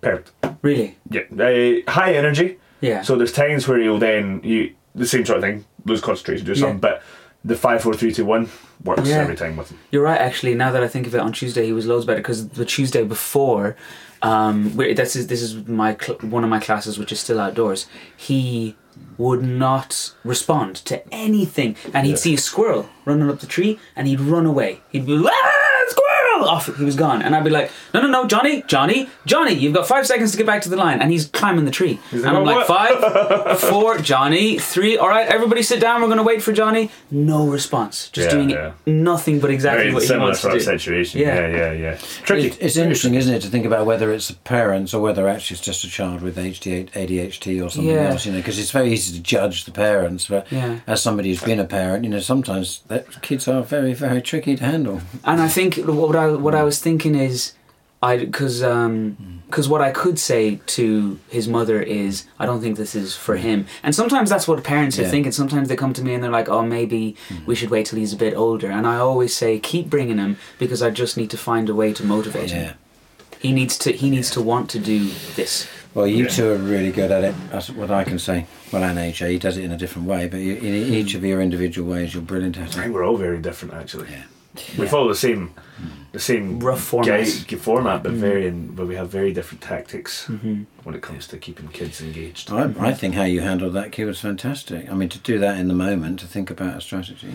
Perfect. 0.00 0.32
Really. 0.62 0.98
Yeah, 1.08 1.22
uh, 1.32 1.90
high 1.90 2.14
energy. 2.14 2.58
Yeah. 2.80 3.02
So 3.02 3.16
there's 3.16 3.32
times 3.32 3.66
where 3.66 3.78
he'll 3.78 3.98
then 3.98 4.40
you 4.44 4.74
the 4.94 5.06
same 5.06 5.24
sort 5.24 5.38
of 5.38 5.44
thing, 5.44 5.64
lose 5.86 6.00
concentration, 6.02 6.44
do 6.44 6.52
Yeah. 6.52 6.58
something, 6.60 6.78
but 6.80 7.02
the 7.44 7.54
five, 7.56 7.82
four, 7.82 7.94
three, 7.94 8.12
two, 8.12 8.24
one 8.24 8.48
works 8.84 9.08
Yeah. 9.08 9.16
every 9.18 9.36
time 9.36 9.56
with 9.56 9.70
him. 9.70 9.78
You're 9.90 10.02
right, 10.02 10.20
actually. 10.20 10.54
Now 10.54 10.70
that 10.72 10.82
I 10.82 10.88
think 10.88 11.06
of 11.06 11.14
it, 11.14 11.20
on 11.20 11.32
Tuesday 11.32 11.66
he 11.66 11.72
was 11.72 11.86
loads 11.86 12.04
better 12.06 12.20
because 12.20 12.48
the 12.48 12.64
Tuesday 12.64 13.04
before, 13.04 13.76
um, 14.22 14.74
where 14.76 14.94
that's 14.94 15.12
this 15.14 15.42
is 15.42 15.66
my 15.68 15.96
cl- 16.00 16.18
one 16.20 16.44
of 16.44 16.50
my 16.50 16.58
classes 16.60 16.98
which 16.98 17.12
is 17.12 17.20
still 17.20 17.38
outdoors. 17.40 17.86
He 18.16 18.76
would 19.18 19.42
not 19.42 20.14
respond 20.24 20.76
to 20.76 21.02
anything, 21.12 21.76
and 21.92 22.06
he'd 22.06 22.12
Yeah. 22.12 22.16
see 22.16 22.34
a 22.34 22.38
squirrel 22.38 22.88
running 23.04 23.28
up 23.28 23.40
the 23.40 23.46
tree, 23.46 23.78
and 23.96 24.06
he'd 24.08 24.20
run 24.20 24.46
away. 24.46 24.80
He'd 24.90 25.04
be 25.06 25.22
ah, 25.28 25.53
squirrel 26.34 26.48
off. 26.48 26.76
He 26.76 26.84
was 26.84 26.96
gone, 26.96 27.22
and 27.22 27.34
I'd 27.34 27.44
be 27.44 27.50
like, 27.50 27.70
no, 27.92 28.00
no, 28.00 28.08
no, 28.08 28.26
Johnny, 28.26 28.62
Johnny, 28.66 29.08
Johnny, 29.26 29.54
you've 29.54 29.74
got 29.74 29.86
five 29.86 30.06
seconds 30.06 30.32
to 30.32 30.36
get 30.36 30.46
back 30.46 30.62
to 30.62 30.68
the 30.68 30.76
line, 30.76 31.00
and 31.00 31.10
he's 31.10 31.26
climbing 31.26 31.64
the 31.64 31.70
tree, 31.70 31.98
like, 32.12 32.24
and 32.24 32.26
I'm 32.28 32.36
oh, 32.36 32.42
like 32.42 32.56
"What?" 32.56 32.66
five, 32.66 33.60
four, 33.70 33.98
Johnny, 33.98 34.58
three. 34.58 34.96
All 34.96 35.08
right, 35.08 35.26
everybody 35.26 35.62
sit 35.62 35.80
down. 35.80 36.02
We're 36.02 36.08
gonna 36.08 36.22
wait 36.22 36.42
for 36.42 36.52
Johnny. 36.52 36.90
No 37.10 37.46
response. 37.46 38.08
Just 38.10 38.28
Yeah, 38.30 38.34
doing 38.36 38.50
yeah. 38.50 38.72
nothing 38.86 39.40
but 39.40 39.50
exactly 39.50 39.84
Very 39.84 39.94
what 39.94 40.04
he 40.04 40.16
wants 40.16 40.42
to 40.42 40.50
do. 40.52 40.60
situation. 40.60 41.20
Yeah. 41.20 41.34
Yeah, 41.34 41.56
yeah, 41.56 41.72
yeah. 41.72 41.98
Tricky. 42.24 42.46
It- 42.48 42.58
It's 42.60 42.76
interesting, 42.76 43.14
isn't 43.14 43.32
it, 43.34 43.42
to 43.42 43.48
think 43.48 43.66
about 43.66 43.86
whether 43.86 44.12
it's 44.12 44.28
the 44.28 44.34
parents 44.34 44.94
or 44.94 45.00
whether 45.02 45.28
actually 45.28 45.56
it's 45.56 45.64
just 45.64 45.84
a 45.84 45.88
child 45.88 46.22
with 46.22 46.36
HD, 46.36 46.88
ADHD 46.94 47.60
or 47.64 47.70
something 47.70 47.90
Yeah. 47.94 48.10
else, 48.10 48.26
you 48.26 48.32
know, 48.32 48.38
because 48.38 48.58
it's 48.58 48.70
very 48.70 48.92
easy 48.92 49.16
to 49.16 49.22
judge 49.22 49.64
the 49.64 49.70
parents. 49.70 50.26
But 50.28 50.46
Yeah. 50.50 50.76
as 50.86 51.02
somebody 51.02 51.28
who's 51.30 51.42
been 51.42 51.60
a 51.60 51.64
parent, 51.64 52.04
you 52.04 52.10
know, 52.10 52.20
sometimes 52.20 52.80
that 52.88 53.22
kids 53.22 53.46
are 53.48 53.62
very, 53.62 53.92
very 53.94 54.22
tricky 54.22 54.56
to 54.56 54.64
handle. 54.64 55.00
And 55.24 55.40
I 55.40 55.48
think 55.48 55.76
what 55.76 56.16
I 56.16 56.23
what 56.32 56.54
I 56.54 56.60
mm. 56.60 56.64
was 56.64 56.80
thinking 56.80 57.14
is, 57.14 57.54
I 58.04 58.18
because 58.18 58.62
um 58.62 59.16
mm. 59.16 59.46
because 59.46 59.66
what 59.66 59.80
I 59.80 59.90
could 59.90 60.18
say 60.18 60.60
to 60.76 61.18
his 61.30 61.48
mother 61.48 61.80
is 61.80 62.26
I 62.38 62.44
don't 62.44 62.60
think 62.60 62.76
this 62.76 62.94
is 62.94 63.16
for 63.16 63.36
mm. 63.36 63.40
him. 63.40 63.66
And 63.82 63.94
sometimes 63.94 64.28
that's 64.28 64.46
what 64.46 64.62
parents 64.62 64.98
are 64.98 65.08
thinking. 65.08 65.32
Sometimes 65.32 65.68
they 65.68 65.76
come 65.76 65.94
to 65.94 66.02
me 66.02 66.12
and 66.14 66.22
they're 66.22 66.30
like, 66.30 66.48
oh 66.50 66.62
maybe 66.62 67.16
we 67.46 67.54
should 67.54 67.70
wait 67.70 67.86
till 67.86 67.98
he's 67.98 68.12
a 68.12 68.16
bit 68.16 68.34
older. 68.34 68.70
And 68.70 68.86
I 68.86 68.96
always 68.98 69.34
say 69.34 69.58
keep 69.58 69.88
bringing 69.88 70.18
him 70.18 70.36
because 70.58 70.82
I 70.82 70.90
just 70.90 71.16
need 71.16 71.30
to 71.30 71.38
find 71.38 71.68
a 71.70 71.74
way 71.74 71.92
to 71.94 72.04
motivate 72.04 72.50
Yeah. 72.50 72.56
him. 72.56 72.74
He 73.40 73.52
needs 73.52 73.78
to 73.78 73.92
he 73.92 74.10
needs 74.10 74.30
to 74.32 74.42
want 74.42 74.68
to 74.70 74.78
do 74.78 75.10
this. 75.34 75.66
Well, 75.94 76.06
you 76.06 76.24
Yeah. 76.24 76.36
two 76.36 76.50
are 76.50 76.56
really 76.56 76.92
good 76.92 77.10
at 77.10 77.24
it. 77.24 77.34
That's 77.50 77.70
what 77.70 77.90
I 77.90 78.04
can 78.04 78.18
say. 78.18 78.46
Well, 78.70 78.84
and 78.84 78.98
AJ, 78.98 79.30
he 79.30 79.38
does 79.38 79.56
it 79.56 79.64
in 79.64 79.72
a 79.72 79.78
different 79.78 80.08
way, 80.08 80.28
but 80.28 80.40
you, 80.40 80.56
in 80.56 80.74
each 80.98 81.14
of 81.14 81.24
your 81.24 81.40
individual 81.40 81.90
ways, 81.90 82.12
you're 82.12 82.22
brilliant 82.22 82.58
at 82.58 82.76
I 82.76 82.82
think 82.82 82.94
we're 82.94 83.06
all 83.06 83.16
very 83.16 83.38
different 83.38 83.72
actually. 83.74 84.08
Yeah. 84.10 84.24
We 84.78 84.86
follow 84.86 85.08
the 85.08 85.22
same 85.28 85.52
the 86.14 86.20
same 86.20 86.60
Rough 86.60 86.80
format. 86.82 87.26
guide- 87.26 87.60
format, 87.60 88.02
but 88.04 88.12
very 88.12 88.48
but 88.50 88.86
we 88.86 88.94
have 88.94 89.10
very 89.10 89.32
different 89.32 89.60
tactics 89.62 90.26
Mm-hmm. 90.28 90.62
when 90.84 90.94
it 90.94 91.02
comes 91.02 91.26
to 91.28 91.36
keeping 91.38 91.68
kids 91.68 92.00
engaged. 92.00 92.50
I, 92.50 92.72
I 92.78 92.94
think 92.94 93.14
how 93.14 93.24
you 93.24 93.40
handled 93.42 93.74
that 93.74 93.90
kid 93.92 94.06
was 94.06 94.20
fantastic. 94.20 94.90
I 94.90 94.94
mean, 94.94 95.08
to 95.10 95.18
do 95.18 95.38
that 95.40 95.58
in 95.58 95.66
the 95.68 95.74
moment, 95.74 96.20
to 96.20 96.26
think 96.26 96.50
about 96.50 96.76
a 96.78 96.80
strategy, 96.80 97.34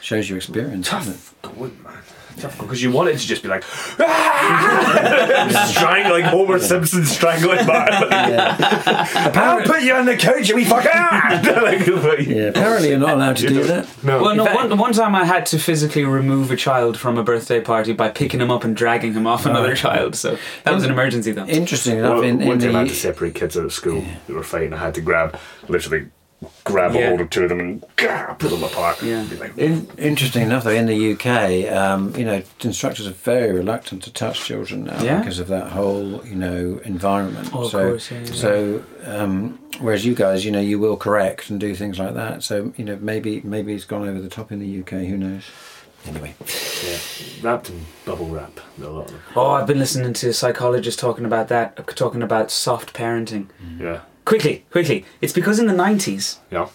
shows 0.00 0.28
your 0.28 0.36
experience. 0.36 0.88
Tough 0.88 1.34
going, 1.42 1.76
man. 1.82 2.02
Tough 2.38 2.58
because 2.58 2.82
you 2.82 2.90
wanted 2.90 3.18
to 3.18 3.26
just 3.26 3.42
be 3.42 3.48
like, 3.48 3.64
ah! 4.00 5.66
strangling 5.70 6.22
like 6.22 6.24
Homer 6.24 6.58
Simpson 6.58 7.04
strangling 7.04 7.66
man. 7.66 7.88
I'll 9.36 9.62
put 9.62 9.82
you 9.82 9.94
on 9.94 10.06
the 10.06 10.16
couch, 10.16 10.48
you 10.48 10.56
wee 10.56 10.64
fucker. 10.64 10.90
like, 11.62 12.26
Yeah, 12.26 12.44
apparently 12.44 12.90
you're 12.90 12.98
not 12.98 13.14
allowed 13.14 13.36
to 13.38 13.42
You 13.44 13.48
do 13.50 13.64
that. 13.64 13.88
No. 14.02 14.22
Well, 14.22 14.34
no. 14.34 14.44
One, 14.44 14.78
one 14.78 14.92
time 14.92 15.14
I 15.14 15.24
had 15.24 15.46
to 15.46 15.58
physically 15.58 16.04
remove 16.04 16.50
a 16.50 16.56
child 16.56 16.98
from 16.98 17.18
a 17.18 17.22
birthday 17.22 17.60
party 17.60 17.92
by 17.92 18.08
picking 18.08 18.40
him 18.40 18.50
up 18.50 18.64
and 18.64 18.74
dragging 18.76 19.12
him 19.12 19.26
off 19.26 19.46
another 19.46 19.74
child. 19.76 20.14
So 20.16 20.38
that 20.64 20.74
was 20.74 20.84
an 20.84 20.90
emergency, 20.90 21.32
though. 21.32 21.46
Interesting 21.46 21.98
enough, 21.98 22.14
Well, 22.14 22.22
in, 22.22 22.40
in 22.40 22.48
one 22.48 22.58
time 22.58 22.76
I 22.76 22.80
had 22.80 22.88
to 22.88 22.94
separate 22.94 23.34
kids 23.34 23.56
out 23.56 23.64
of 23.64 23.72
school 23.72 24.00
who 24.26 24.34
were 24.34 24.42
fighting. 24.42 24.72
I 24.72 24.78
had 24.78 24.94
to 24.94 25.00
grab, 25.00 25.38
literally 25.68 26.08
grab 26.64 26.94
Yeah. 26.94 27.00
a 27.00 27.08
hold 27.08 27.20
of 27.20 27.30
two 27.30 27.42
of 27.44 27.48
them 27.50 27.60
and 27.60 27.84
grah, 27.96 28.34
pull 28.34 28.50
them 28.50 28.62
apart. 28.64 29.02
Yeah. 29.02 29.24
Like, 29.38 29.56
in, 29.58 29.86
interesting 29.98 30.42
enough, 30.42 30.64
though, 30.64 30.70
in 30.70 30.86
the 30.86 31.12
UK, 31.12 31.68
um, 31.68 32.14
you 32.16 32.24
know, 32.24 32.42
instructors 32.62 33.06
are 33.06 33.10
very 33.12 33.52
reluctant 33.52 34.02
to 34.04 34.12
touch 34.12 34.44
children 34.44 34.84
now 34.84 35.02
Yeah. 35.02 35.18
because 35.18 35.38
of 35.38 35.48
that 35.48 35.68
whole, 35.68 36.24
you 36.26 36.34
know, 36.36 36.80
environment. 36.84 37.50
Oh, 37.52 37.64
of 37.64 37.70
so, 37.70 37.88
course, 37.90 38.10
yeah, 38.10 38.18
yeah. 38.24 38.32
so, 38.32 38.82
um, 39.04 39.58
whereas 39.80 40.04
you 40.06 40.14
guys, 40.14 40.44
you 40.44 40.50
know, 40.50 40.60
you 40.60 40.78
will 40.78 40.96
correct 40.96 41.50
and 41.50 41.60
do 41.60 41.74
things 41.74 41.98
like 41.98 42.14
that. 42.14 42.42
So, 42.42 42.72
you 42.76 42.84
know, 42.84 42.98
maybe 43.00 43.40
maybe 43.44 43.74
it's 43.74 43.84
gone 43.84 44.08
over 44.08 44.20
the 44.20 44.28
top 44.30 44.50
in 44.52 44.60
the 44.60 44.66
UK. 44.80 45.06
Who 45.06 45.16
knows? 45.18 45.42
Anyway, 46.06 46.34
yeah, 46.82 46.96
wrapped 47.42 47.68
in 47.68 47.84
bubble 48.06 48.24
wrap. 48.26 48.58
A 48.82 48.84
lot 48.88 49.04
of 49.04 49.10
them. 49.10 49.20
Oh, 49.36 49.50
I've 49.50 49.66
been 49.66 49.78
listening 49.78 50.14
to 50.14 50.32
psychologists 50.32 50.98
talking 50.98 51.26
about 51.26 51.48
that, 51.48 51.74
uh, 51.78 51.82
talking 51.94 52.22
about 52.22 52.50
soft 52.50 52.94
parenting. 52.94 53.48
Yeah, 53.78 54.00
Quickly, 54.30 54.64
quickly. 54.70 55.04
It's 55.20 55.32
because 55.32 55.58
in 55.58 55.66
the 55.66 55.74
90s, 55.74 56.38
yeah. 56.52 56.68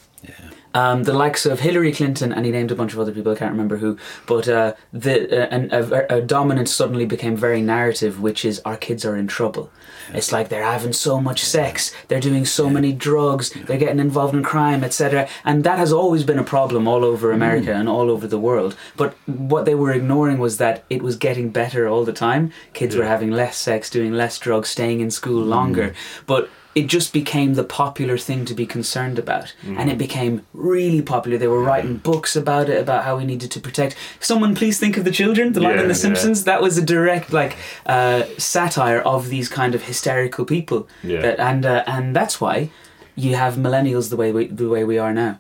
um, 0.73 1.03
the 1.03 1.14
likes 1.14 1.45
of 1.45 1.61
Hillary 1.61 1.94
Clinton, 1.94 2.34
and 2.34 2.45
he 2.45 2.52
named 2.52 2.69
a 2.69 2.76
bunch 2.76 2.91
of 2.91 2.99
other 2.99 3.14
people, 3.14 3.32
I 3.32 3.38
can't 3.38 3.53
remember 3.53 3.77
who, 3.77 3.98
but 4.27 4.49
uh, 4.49 4.73
the, 4.91 5.15
uh, 5.32 5.48
an, 5.56 5.69
a, 5.72 6.18
a 6.18 6.22
dominant 6.22 6.68
suddenly 6.68 7.06
became 7.06 7.38
very 7.38 7.61
narrative, 7.61 8.19
which 8.19 8.44
is 8.44 8.61
our 8.65 8.76
kids 8.76 9.06
are 9.06 9.15
in 9.15 9.27
trouble. 9.27 9.72
It's 10.14 10.34
like 10.34 10.49
they're 10.49 10.65
having 10.65 10.91
so 10.91 11.22
much 11.22 11.45
sex, 11.45 11.95
they're 12.10 12.19
doing 12.19 12.44
so 12.44 12.69
many 12.69 12.91
drugs, 12.91 13.52
they're 13.52 13.77
getting 13.77 13.99
involved 13.99 14.36
in 14.36 14.44
crime, 14.44 14.84
etc. 14.84 15.30
And 15.45 15.64
that 15.64 15.80
has 15.80 15.94
always 15.94 16.26
been 16.26 16.40
a 16.40 16.44
problem 16.44 16.90
all 16.90 17.06
over 17.06 17.32
America 17.32 17.73
and 17.73 17.88
all 17.88 18.11
over 18.11 18.27
the 18.27 18.38
world. 18.38 18.76
But 18.98 19.15
what 19.27 19.64
they 19.64 19.76
were 19.76 19.94
ignoring 19.94 20.40
was 20.40 20.57
that 20.57 20.84
it 20.90 21.02
was 21.02 21.15
getting 21.15 21.52
better 21.52 21.88
all 21.88 22.03
the 22.03 22.11
time. 22.11 22.52
Kids 22.73 22.98
were 22.98 23.06
having 23.06 23.32
less 23.32 23.56
sex, 23.56 23.90
doing 23.90 24.11
less 24.11 24.38
drugs, 24.40 24.68
staying 24.68 24.99
in 24.99 25.10
school 25.10 25.41
longer. 25.41 25.95
But 26.27 26.49
it 26.76 26.88
just 26.88 27.14
became 27.14 27.53
the 27.53 27.64
popular 27.64 28.18
thing 28.18 28.43
to 28.45 28.53
be 28.53 28.65
concerned 28.65 29.18
about. 29.18 29.56
And 29.65 29.89
it 29.89 29.97
became 29.97 30.45
really 30.53 31.02
popular. 31.02 31.38
They 31.38 31.47
were 31.47 31.64
writing 31.64 31.97
books 31.97 32.35
about 32.35 32.68
it, 32.68 32.81
about 32.81 33.06
how 33.06 33.18
we 33.18 33.23
needed 33.23 33.49
to 33.52 33.61
protect. 33.61 33.95
Someone, 34.19 34.56
please 34.56 34.77
think 34.77 34.97
of 34.97 35.06
the 35.06 35.11
children, 35.11 35.53
the 35.53 35.61
line 35.61 35.76
Yeah, 35.76 35.84
in 35.84 35.88
The 35.88 35.93
yeah. 35.93 35.99
Simpsons. 35.99 36.43
That 36.43 36.61
was 36.61 36.77
a 36.77 36.81
direct, 36.81 37.31
like, 37.31 37.56
uh, 37.85 38.23
satire 38.38 38.99
of 38.99 39.30
these 39.30 39.47
kind 39.47 39.73
of 39.73 39.84
hysterical 39.84 40.43
people. 40.43 40.88
Yeah. 41.02 41.22
That, 41.22 41.39
and, 41.39 41.65
uh, 41.65 41.84
and 41.88 42.14
that's 42.14 42.41
why 42.41 42.69
you 43.15 43.35
have 43.35 43.56
millennials 43.56 44.10
the 44.10 44.18
way 44.18 44.34
we, 44.34 44.47
the 44.47 44.68
way 44.68 44.84
we 44.84 44.97
are 44.97 45.14
now. 45.14 45.39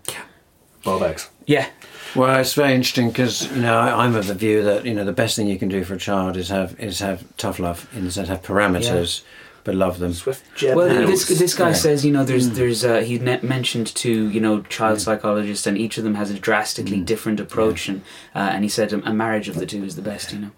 Bob 0.85 1.03
X. 1.03 1.29
Yeah. 1.45 1.67
well, 2.15 2.39
it's 2.39 2.53
very 2.53 2.73
interesting 2.73 3.09
because 3.09 3.51
you 3.51 3.61
know 3.61 3.77
I, 3.77 4.05
I'm 4.05 4.15
of 4.15 4.27
the 4.27 4.33
view 4.35 4.63
that 4.63 4.85
you 4.85 4.93
know 4.93 5.03
the 5.03 5.11
best 5.11 5.35
thing 5.35 5.47
you 5.47 5.59
can 5.59 5.67
do 5.67 5.83
for 5.83 5.95
a 5.95 5.97
child 5.97 6.37
is 6.37 6.49
have 6.49 6.79
is 6.79 6.99
have 6.99 7.25
tough 7.37 7.59
love, 7.59 7.89
in 7.93 8.05
the 8.05 8.11
sense 8.11 8.29
have 8.29 8.41
parameters, 8.41 9.21
but 9.65 9.75
love 9.75 9.99
them. 9.99 10.13
Swift 10.13 10.43
jet. 10.55 10.75
Well, 10.77 10.87
nails. 10.87 11.09
this 11.27 11.39
this 11.39 11.53
guy 11.53 11.69
Yeah. 11.69 11.73
says 11.73 12.05
you 12.05 12.11
know 12.13 12.23
there's 12.23 12.51
there's 12.51 12.85
uh, 12.85 13.01
he 13.01 13.19
ne- 13.19 13.41
mentioned 13.41 13.87
two 13.93 14.29
you 14.29 14.39
know 14.39 14.61
child 14.61 15.01
psychologists 15.01 15.67
and 15.67 15.77
each 15.77 15.97
of 15.97 16.03
them 16.05 16.15
has 16.15 16.31
a 16.31 16.39
drastically 16.39 17.01
different 17.01 17.39
approach 17.41 17.89
and 17.89 18.01
uh, 18.33 18.51
and 18.53 18.63
he 18.63 18.69
said 18.69 18.93
a, 18.93 18.97
a 19.09 19.13
marriage 19.13 19.49
of 19.49 19.55
the 19.55 19.65
two 19.65 19.83
is 19.83 19.95
the 19.97 20.01
best 20.01 20.31
you 20.31 20.39
know. 20.39 20.51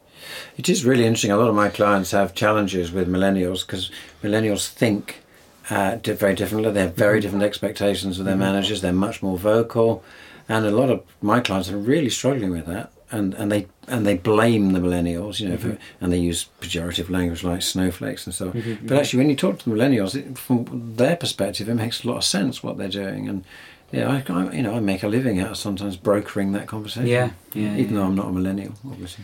It 0.57 0.67
is 0.69 0.85
really 0.85 1.05
interesting. 1.05 1.31
A 1.31 1.37
lot 1.37 1.49
of 1.49 1.55
my 1.55 1.69
clients 1.69 2.11
have 2.11 2.35
challenges 2.35 2.91
with 2.91 3.07
millennials 3.07 3.65
because 3.65 3.89
millennials 4.21 4.67
think 4.67 5.23
uh, 5.69 5.95
di- 5.95 6.13
very 6.13 6.35
differently. 6.35 6.71
They 6.71 6.81
have 6.81 6.95
very 6.95 7.19
different 7.21 7.43
expectations 7.43 8.19
of 8.19 8.25
their 8.25 8.35
managers. 8.35 8.81
They're 8.81 8.93
much 8.93 9.23
more 9.23 9.37
vocal, 9.37 10.03
and 10.49 10.65
a 10.65 10.71
lot 10.71 10.89
of 10.89 11.01
my 11.21 11.39
clients 11.39 11.69
are 11.71 11.77
really 11.77 12.09
struggling 12.09 12.51
with 12.51 12.65
that. 12.65 12.91
And, 13.09 13.33
and 13.35 13.49
they 13.49 13.67
and 13.87 14.05
they 14.05 14.17
blame 14.17 14.73
the 14.73 14.79
millennials, 14.79 15.39
you 15.39 15.47
know, 15.47 15.57
for, 15.57 15.69
mm-hmm. 15.69 16.03
and 16.03 16.11
they 16.11 16.17
use 16.17 16.49
pejorative 16.59 17.09
language 17.09 17.41
like 17.41 17.61
snowflakes 17.61 18.25
and 18.25 18.35
so. 18.35 18.47
on. 18.47 18.53
Mm-hmm, 18.53 18.71
but 18.71 18.79
mm-hmm. 18.79 18.95
actually, 18.95 19.19
when 19.19 19.29
you 19.29 19.35
talk 19.35 19.59
to 19.59 19.69
the 19.69 19.75
millennials, 19.75 20.13
it, 20.13 20.37
from 20.37 20.95
their 20.97 21.15
perspective, 21.15 21.69
it 21.69 21.75
makes 21.75 22.03
a 22.03 22.07
lot 22.07 22.17
of 22.17 22.25
sense 22.25 22.61
what 22.61 22.77
they're 22.77 22.89
doing. 22.89 23.29
And 23.29 23.45
yeah, 23.91 24.21
I, 24.27 24.33
I 24.33 24.51
you 24.51 24.61
know 24.61 24.75
I 24.75 24.81
make 24.81 25.03
a 25.03 25.07
living 25.07 25.39
out 25.39 25.51
of 25.51 25.57
sometimes 25.57 25.95
brokering 25.95 26.51
that 26.51 26.67
conversation. 26.67 27.07
Yeah, 27.07 27.31
yeah, 27.53 27.75
Even 27.77 27.93
yeah. 27.93 28.01
though 28.01 28.07
I'm 28.07 28.15
not 28.15 28.27
a 28.27 28.31
millennial, 28.33 28.73
obviously. 28.85 29.23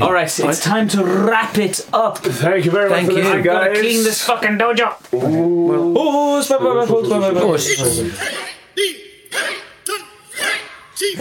All 0.00 0.12
right, 0.12 0.38
it's 0.38 0.60
time 0.60 0.88
to 0.88 1.04
wrap 1.04 1.58
it 1.58 1.86
up. 1.92 2.16
Thank 2.18 2.64
you 2.64 2.70
very 2.70 2.88
Thank 2.88 3.08
much 3.08 3.14
for 3.14 3.18
you. 3.20 3.24
listening, 3.24 3.38
I've 3.40 3.44
got 3.44 3.64
to 3.64 3.74
guys. 3.74 3.80
clean 3.80 4.04
this 4.04 4.24
fucking 4.24 4.58
dojo. 4.58 4.96
Oh, 5.12 6.40
stop, 6.40 6.62
stop, 6.88 8.14
stop, 8.14 9.02
Cheap. 10.94 11.18